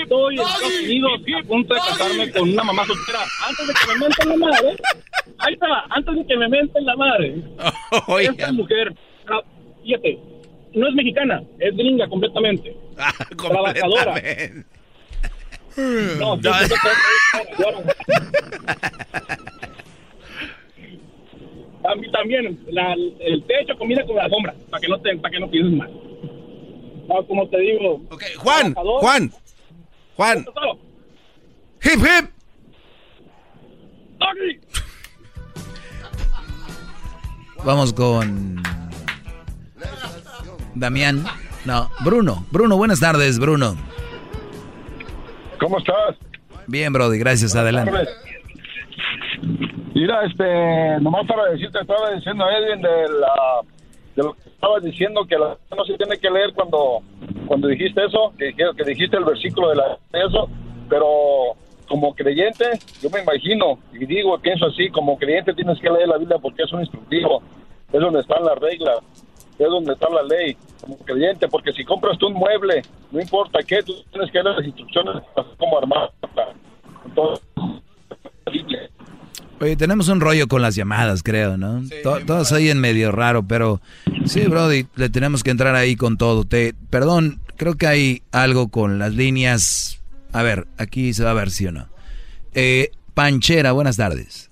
Estoy 0.01 0.35
en 0.35 0.41
Estados 0.41 0.81
Unidos 0.83 1.11
a 1.37 1.47
punto 1.47 1.73
de 1.73 1.79
casarme 1.79 2.31
con 2.31 2.49
una 2.49 2.63
mamá 2.63 2.85
soltera. 2.85 3.19
Antes 3.47 3.67
de 3.67 3.73
que 3.73 3.87
me 3.87 3.99
menten 3.99 4.29
la 4.29 4.37
madre, 4.37 4.75
ahí 5.39 5.53
está, 5.53 5.67
antes 5.89 6.15
de 6.15 6.25
que 6.25 6.37
me 6.37 6.49
menten 6.49 6.85
la 6.85 6.95
madre. 6.95 7.43
Esta 8.21 8.51
mujer, 8.51 8.95
ah, 9.29 9.41
fíjate, 9.83 10.19
no 10.73 10.87
es 10.87 10.93
mexicana, 10.95 11.43
es 11.59 11.75
gringa 11.75 12.07
completamente. 12.07 12.75
Trabajadora. 13.37 14.15
No, 16.19 16.35
sí, 16.35 16.49
sí, 16.67 16.75
sí, 16.75 17.61
A 21.83 21.95
mí 21.95 22.11
también, 22.11 22.59
la- 22.67 22.93
el 22.93 23.43
techo 23.47 23.77
combina 23.77 24.05
con 24.05 24.15
la 24.15 24.29
sombra, 24.29 24.53
para 24.69 24.81
que 24.81 24.87
no 24.87 24.99
te, 25.01 25.15
para 25.17 25.31
que 25.31 25.39
no 25.39 25.49
pienses 25.49 25.73
mal. 25.73 25.89
No, 27.07 27.25
como 27.25 27.47
te 27.49 27.57
digo. 27.59 28.01
Juan, 28.37 28.73
trabajador. 28.73 28.99
Juan, 29.01 29.31
Juan. 30.15 30.45
Hip, 31.83 31.99
hip. 31.99 32.29
Vamos 37.63 37.93
con 37.93 38.61
Damián. 40.75 41.23
No, 41.65 41.89
Bruno. 42.03 42.45
Bruno, 42.51 42.77
buenas 42.77 42.99
tardes, 42.99 43.39
Bruno. 43.39 43.75
¿Cómo 45.59 45.77
estás? 45.77 46.17
Bien, 46.67 46.91
Brody, 46.91 47.19
gracias, 47.19 47.55
adelante. 47.55 47.91
Mira, 49.93 50.25
este, 50.25 50.99
nomás 51.01 51.27
para 51.27 51.51
decirte, 51.51 51.79
estaba 51.79 52.11
diciendo 52.11 52.43
a 52.45 52.57
Edwin 52.57 52.81
de, 52.81 52.89
la, 53.19 53.61
de 54.15 54.23
lo 54.23 54.33
que 54.33 54.49
estabas 54.49 54.83
diciendo, 54.83 55.25
que 55.27 55.37
la, 55.37 55.57
no 55.75 55.85
se 55.85 55.97
tiene 55.97 56.17
que 56.17 56.29
leer 56.29 56.53
cuando, 56.53 57.01
cuando 57.45 57.67
dijiste 57.67 58.03
eso, 58.05 58.33
que, 58.37 58.53
que, 58.53 58.63
que 58.75 58.83
dijiste 58.83 59.17
el 59.17 59.25
versículo 59.25 59.69
de, 59.69 59.75
la, 59.75 59.97
de 60.11 60.25
eso, 60.25 60.49
pero 60.89 61.55
como 61.87 62.15
creyente, 62.15 62.79
yo 63.01 63.09
me 63.09 63.21
imagino, 63.21 63.77
y 63.93 64.05
digo, 64.05 64.39
pienso 64.39 64.65
así, 64.67 64.89
como 64.89 65.17
creyente 65.17 65.53
tienes 65.53 65.79
que 65.79 65.89
leer 65.89 66.07
la 66.07 66.17
Biblia 66.17 66.37
porque 66.41 66.63
es 66.63 66.71
un 66.71 66.79
instructivo, 66.79 67.43
es 67.91 67.99
donde 67.99 68.21
están 68.21 68.45
las 68.45 68.57
reglas, 68.57 68.99
es 69.63 69.69
donde 69.69 69.93
está 69.93 70.07
la 70.09 70.23
ley, 70.23 70.55
como 70.81 70.97
creyente, 70.97 71.47
porque 71.47 71.71
si 71.73 71.83
compras 71.85 72.17
tú 72.17 72.27
un 72.27 72.33
mueble, 72.33 72.81
no 73.11 73.21
importa 73.21 73.59
qué, 73.65 73.81
tú 73.83 73.93
tienes 74.11 74.31
que 74.31 74.41
leer 74.43 74.55
las 74.57 74.65
instrucciones 74.65 75.15
de 75.15 75.21
cómo 75.57 75.77
armar. 75.77 76.11
Entonces. 77.05 77.45
Oye, 79.59 79.75
tenemos 79.75 80.07
un 80.09 80.19
rollo 80.21 80.47
con 80.47 80.61
las 80.63 80.75
llamadas, 80.75 81.21
creo, 81.21 81.55
¿no? 81.55 81.83
To- 82.01 82.19
Todos 82.25 82.51
oyen 82.51 82.79
medio 82.79 83.11
raro, 83.11 83.43
pero 83.43 83.79
sí, 84.25 84.41
Brody, 84.47 84.87
le 84.95 85.09
tenemos 85.09 85.43
que 85.43 85.51
entrar 85.51 85.75
ahí 85.75 85.95
con 85.95 86.17
todo. 86.17 86.45
Te, 86.45 86.73
perdón, 86.89 87.39
creo 87.57 87.75
que 87.75 87.85
hay 87.85 88.23
algo 88.31 88.69
con 88.69 88.97
las 88.97 89.13
líneas. 89.13 90.01
A 90.33 90.41
ver, 90.41 90.65
aquí 90.77 91.13
se 91.13 91.23
va 91.23 91.31
a 91.31 91.35
ver 91.35 91.51
si 91.51 91.67
o 91.67 91.71
no. 91.71 91.87
Eh, 92.55 92.89
Panchera, 93.13 93.71
buenas 93.73 93.97
tardes. 93.97 94.49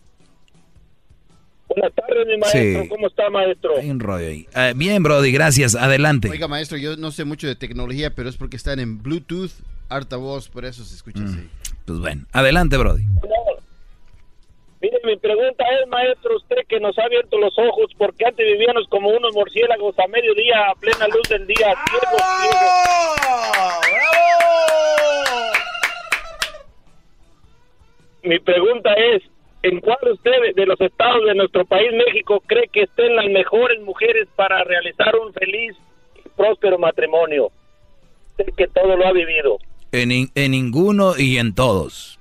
Buenas 1.69 1.93
tardes, 1.93 2.27
mi 2.27 2.37
maestro. 2.37 2.83
Sí. 2.83 2.89
¿Cómo 2.89 3.07
está, 3.07 3.29
maestro? 3.29 3.77
Hay 3.77 3.89
un 3.91 3.99
rollo 3.99 4.27
ahí. 4.27 4.47
Eh, 4.55 4.73
bien, 4.75 5.03
Brody, 5.03 5.31
gracias. 5.31 5.75
Adelante. 5.75 6.29
Oiga, 6.29 6.47
maestro, 6.47 6.77
yo 6.77 6.97
no 6.97 7.11
sé 7.11 7.25
mucho 7.25 7.47
de 7.47 7.55
tecnología, 7.55 8.15
pero 8.15 8.27
es 8.27 8.37
porque 8.37 8.57
están 8.57 8.79
en 8.79 9.03
Bluetooth, 9.03 9.51
harta 9.87 10.17
voz, 10.17 10.49
por 10.49 10.65
eso 10.65 10.83
se 10.83 10.95
escucha 10.95 11.23
así. 11.23 11.47
Pues 11.85 11.99
bueno, 11.99 12.25
adelante, 12.31 12.75
Brody. 12.77 13.03
Mire, 14.81 14.97
mi 15.03 15.17
pregunta 15.17 15.63
es, 15.81 15.87
maestro, 15.89 16.37
usted 16.37 16.55
que 16.67 16.79
nos 16.79 16.97
ha 16.97 17.03
abierto 17.03 17.37
los 17.37 17.53
ojos, 17.59 17.91
porque 17.97 18.25
antes 18.25 18.45
vivíamos 18.45 18.87
como 18.89 19.09
unos 19.09 19.33
murciélagos 19.33 19.97
a 19.99 20.07
mediodía, 20.07 20.69
a 20.69 20.75
plena 20.75 21.07
luz 21.07 21.27
del 21.29 21.45
día, 21.45 21.75
ciegos, 21.89 22.23
ciegos. 22.41 22.69
Mi 28.23 28.39
pregunta 28.39 28.93
es, 28.93 29.21
¿en 29.64 29.80
cuál 29.80 29.98
usted 30.11 30.31
de 30.56 30.65
los 30.65 30.80
estados 30.81 31.26
de 31.26 31.36
nuestro 31.36 31.65
país, 31.65 31.91
México, 31.94 32.41
cree 32.45 32.68
que 32.72 32.84
estén 32.84 33.15
las 33.15 33.27
mejores 33.27 33.81
mujeres 33.81 34.27
para 34.36 34.64
realizar 34.64 35.15
un 35.15 35.34
feliz 35.34 35.76
y 36.15 36.30
próspero 36.30 36.77
matrimonio? 36.77 37.52
Usted 38.31 38.53
que 38.56 38.68
todo 38.68 38.95
lo 38.95 39.07
ha 39.07 39.11
vivido. 39.11 39.57
En, 39.91 40.11
en 40.11 40.52
ninguno 40.52 41.18
y 41.18 41.38
en 41.38 41.56
todos. 41.56 42.19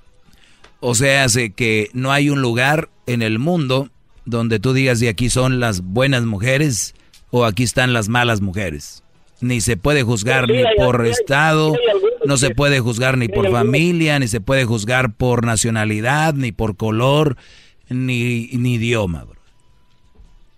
O 0.81 0.95
sea, 0.95 1.25
hace 1.25 1.53
que 1.53 1.89
no 1.93 2.13
hay 2.13 2.31
un 2.31 2.41
lugar 2.41 2.89
en 3.07 3.23
el 3.23 3.39
mundo 3.39 3.89
donde 4.25 4.61
tú 4.61 4.73
digas 4.73 5.01
de 5.01 5.09
aquí 5.09 5.31
son 5.31 5.59
las 5.59 5.81
buenas 5.81 6.23
mujeres 6.23 6.95
o 7.31 7.45
aquí 7.45 7.63
están 7.63 7.93
las 7.93 8.09
malas 8.09 8.41
mujeres. 8.41 9.03
Ni 9.41 9.61
se 9.61 9.77
puede 9.77 10.03
juzgar 10.03 10.47
Sí, 10.47 10.53
ni 10.53 10.59
hay- 10.59 10.77
por 10.77 11.01
hay- 11.03 11.11
estado, 11.11 11.75
hay 11.75 11.91
algunos 11.93 12.15
no 12.27 12.37
se 12.37 12.51
puede 12.55 12.81
juzgar 12.81 13.17
ni 13.17 13.29
por 13.29 13.47
algunos- 13.47 13.65
familia, 13.65 14.19
ni 14.19 14.27
se 14.29 14.41
puede 14.41 14.65
juzgar 14.65 15.15
por 15.15 15.47
nacionalidad, 15.47 16.35
ni 16.35 16.51
por 16.53 16.77
color, 16.77 17.37
ni, 17.89 18.49
ni 18.53 18.75
idioma. 18.75 19.25
bro. 19.25 19.39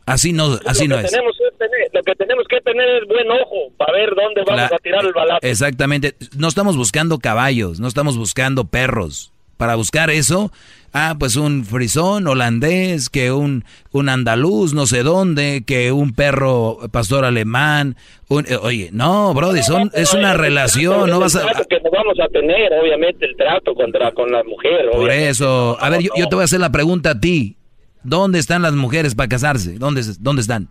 Así 0.07 0.33
no, 0.33 0.59
así 0.67 0.89
lo 0.89 0.97
no 0.97 1.03
es. 1.03 1.11
Tenemos 1.11 1.37
que 1.39 1.57
tener, 1.59 1.89
lo 1.93 2.03
que 2.03 2.15
tenemos 2.17 2.45
que 2.49 2.61
tener 2.63 2.89
es 3.03 3.07
buen 3.09 3.31
ojo 3.31 3.71
para 3.77 3.93
ver 3.93 4.09
dónde 4.17 4.43
vamos 4.47 4.71
La- 4.71 4.77
a 4.77 4.79
tirar 4.81 5.05
el 5.05 5.13
balazo. 5.13 5.39
Exactamente. 5.43 6.15
No 6.37 6.49
estamos 6.49 6.77
buscando 6.77 7.19
caballos, 7.19 7.79
no 7.79 7.87
estamos 7.87 8.17
buscando 8.17 8.65
perros. 8.65 9.31
Para 9.61 9.75
buscar 9.75 10.09
eso, 10.09 10.51
ah, 10.95 11.17
pues 11.19 11.37
un 11.37 11.67
frisón 11.67 12.27
holandés, 12.27 13.11
que 13.11 13.31
un, 13.31 13.63
un 13.93 14.09
andaluz, 14.09 14.73
no 14.73 14.87
sé 14.87 15.03
dónde, 15.03 15.65
que 15.67 15.93
un 15.93 16.15
perro 16.15 16.79
pastor 16.91 17.27
alemán. 17.27 17.95
un- 18.31 18.47
eh, 18.49 18.57
oye, 18.57 18.89
no, 18.91 19.35
Brody, 19.35 19.63
son, 19.63 19.91
es 19.93 20.15
una 20.15 20.33
relación, 20.33 21.11
no 21.11 21.21
vas 21.21 21.37
a... 21.37 21.41
que 21.69 21.79
nos 21.79 21.93
vamos 21.93 22.19
a 22.19 22.29
tener, 22.29 22.73
obviamente, 22.73 23.27
el 23.27 23.37
trato 23.37 23.75
contra 23.75 24.13
con 24.13 24.33
la 24.33 24.43
mujer. 24.45 24.87
Por 24.91 25.01
obviamente. 25.01 25.29
eso, 25.29 25.77
a 25.79 25.91
ver, 25.91 26.01
yo, 26.01 26.11
yo 26.17 26.27
te 26.27 26.37
voy 26.37 26.43
a 26.43 26.47
hacer 26.47 26.61
la 26.61 26.73
pregunta 26.73 27.11
a 27.11 27.21
ti. 27.21 27.59
¿Dónde 28.03 28.39
están 28.39 28.63
las 28.63 28.73
mujeres 28.73 29.15
para 29.15 29.29
casarse? 29.29 29.75
¿Dónde, 29.79 30.01
dónde 30.21 30.41
están? 30.41 30.71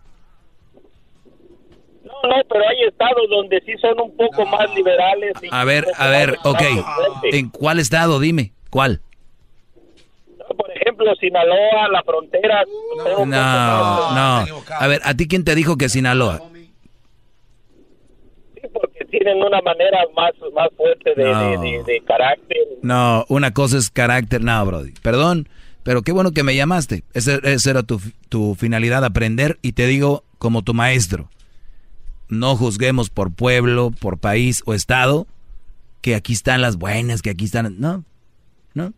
No, 2.04 2.12
no, 2.28 2.42
pero 2.48 2.68
hay 2.68 2.88
estados 2.88 3.22
donde 3.30 3.62
sí 3.64 3.72
son 3.80 4.00
un 4.00 4.16
poco 4.16 4.44
más 4.46 4.66
liberales. 4.74 5.34
y 5.42 5.48
A 5.52 5.62
ver, 5.64 5.86
a 5.96 6.08
ver, 6.08 6.36
ok. 6.42 6.60
¿En 7.30 7.50
cuál 7.50 7.78
estado? 7.78 8.18
Dime, 8.18 8.52
¿cuál? 8.70 9.00
Por 10.56 10.70
ejemplo, 10.72 11.14
Sinaloa, 11.16 11.88
la 11.92 12.02
frontera. 12.02 12.64
No, 13.16 13.24
no. 14.14 14.62
A 14.78 14.86
ver, 14.88 15.00
¿a 15.04 15.14
ti 15.14 15.28
quién 15.28 15.44
te 15.44 15.54
dijo 15.54 15.76
que 15.76 15.88
Sinaloa? 15.88 16.40
que 18.98 19.04
tienen 19.06 19.38
una 19.38 19.60
manera 19.62 19.98
más, 20.14 20.32
más 20.54 20.68
fuerte 20.76 21.14
de, 21.16 21.24
No. 21.24 21.50
de- 21.50 21.58
de- 21.58 21.82
de 21.84 22.00
carácter. 22.04 22.58
No, 22.82 23.24
una 23.28 23.52
cosa 23.52 23.78
es 23.78 23.90
carácter. 23.90 24.42
No, 24.42 24.64
Brody. 24.66 24.92
Perdón, 25.02 25.48
pero 25.82 26.02
qué 26.02 26.12
bueno 26.12 26.32
que 26.32 26.42
me 26.42 26.54
llamaste. 26.54 27.02
Esa, 27.14 27.36
esa 27.36 27.70
era 27.70 27.82
tu, 27.82 28.00
tu 28.28 28.54
finalidad, 28.56 29.04
aprender. 29.04 29.58
Y 29.62 29.72
te 29.72 29.86
digo, 29.86 30.24
como 30.38 30.62
tu 30.62 30.74
maestro, 30.74 31.30
no 32.28 32.54
juzguemos 32.56 33.08
por 33.10 33.32
pueblo, 33.32 33.90
por 33.98 34.18
país 34.18 34.62
o 34.66 34.74
estado, 34.74 35.26
que 36.02 36.14
aquí 36.14 36.32
están 36.34 36.60
las 36.60 36.76
buenas, 36.76 37.22
que 37.22 37.30
aquí 37.30 37.46
están... 37.46 37.76
No, 37.80 38.04
no. 38.74 38.92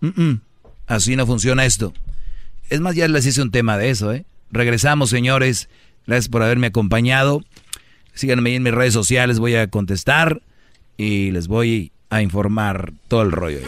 Mm-mm. 0.00 0.40
Así 0.86 1.16
no 1.16 1.26
funciona 1.26 1.64
esto. 1.64 1.92
Es 2.70 2.80
más, 2.80 2.94
ya 2.94 3.06
les 3.08 3.26
hice 3.26 3.42
un 3.42 3.50
tema 3.50 3.78
de 3.78 3.90
eso, 3.90 4.12
¿eh? 4.12 4.24
Regresamos, 4.50 5.10
señores. 5.10 5.68
Gracias 6.06 6.28
por 6.28 6.42
haberme 6.42 6.68
acompañado. 6.68 7.42
Síganme 8.14 8.54
en 8.54 8.62
mis 8.62 8.74
redes 8.74 8.92
sociales, 8.92 9.38
voy 9.38 9.54
a 9.54 9.68
contestar 9.68 10.42
y 10.96 11.30
les 11.30 11.48
voy 11.48 11.92
a 12.10 12.20
informar 12.20 12.92
todo 13.08 13.22
el 13.22 13.32
rollo. 13.32 13.60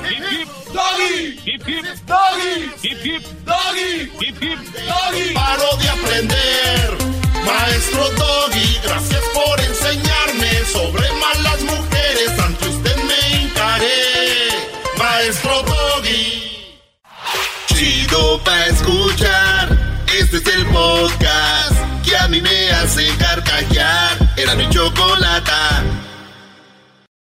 Paro 5.34 5.76
de 5.78 5.88
aprender, 5.88 6.98
maestro 7.46 8.04
Doggy. 8.10 8.78
Gracias 8.82 9.22
por 9.32 9.60
enseñarme 9.60 10.50
sobre 10.70 11.06
malas 11.20 11.62
mujeres. 11.62 12.38
Ante 12.38 12.68
usted 12.68 12.96
me 12.96 13.42
hincaré, 13.42 14.13
maestro 15.14 15.62
Doggy. 15.62 16.76
Chido 17.66 18.42
pa 18.44 18.66
escuchar, 18.66 19.68
este 20.18 20.36
es 20.38 20.46
el 20.46 20.66
podcast 20.66 21.76
que 22.04 22.16
a 22.16 22.28
mí 22.28 22.40
me 22.40 22.70
hace 22.72 23.06
carcajear. 23.16 24.18
Era 24.36 24.54
mi 24.56 24.68
chocolate. 24.70 26.03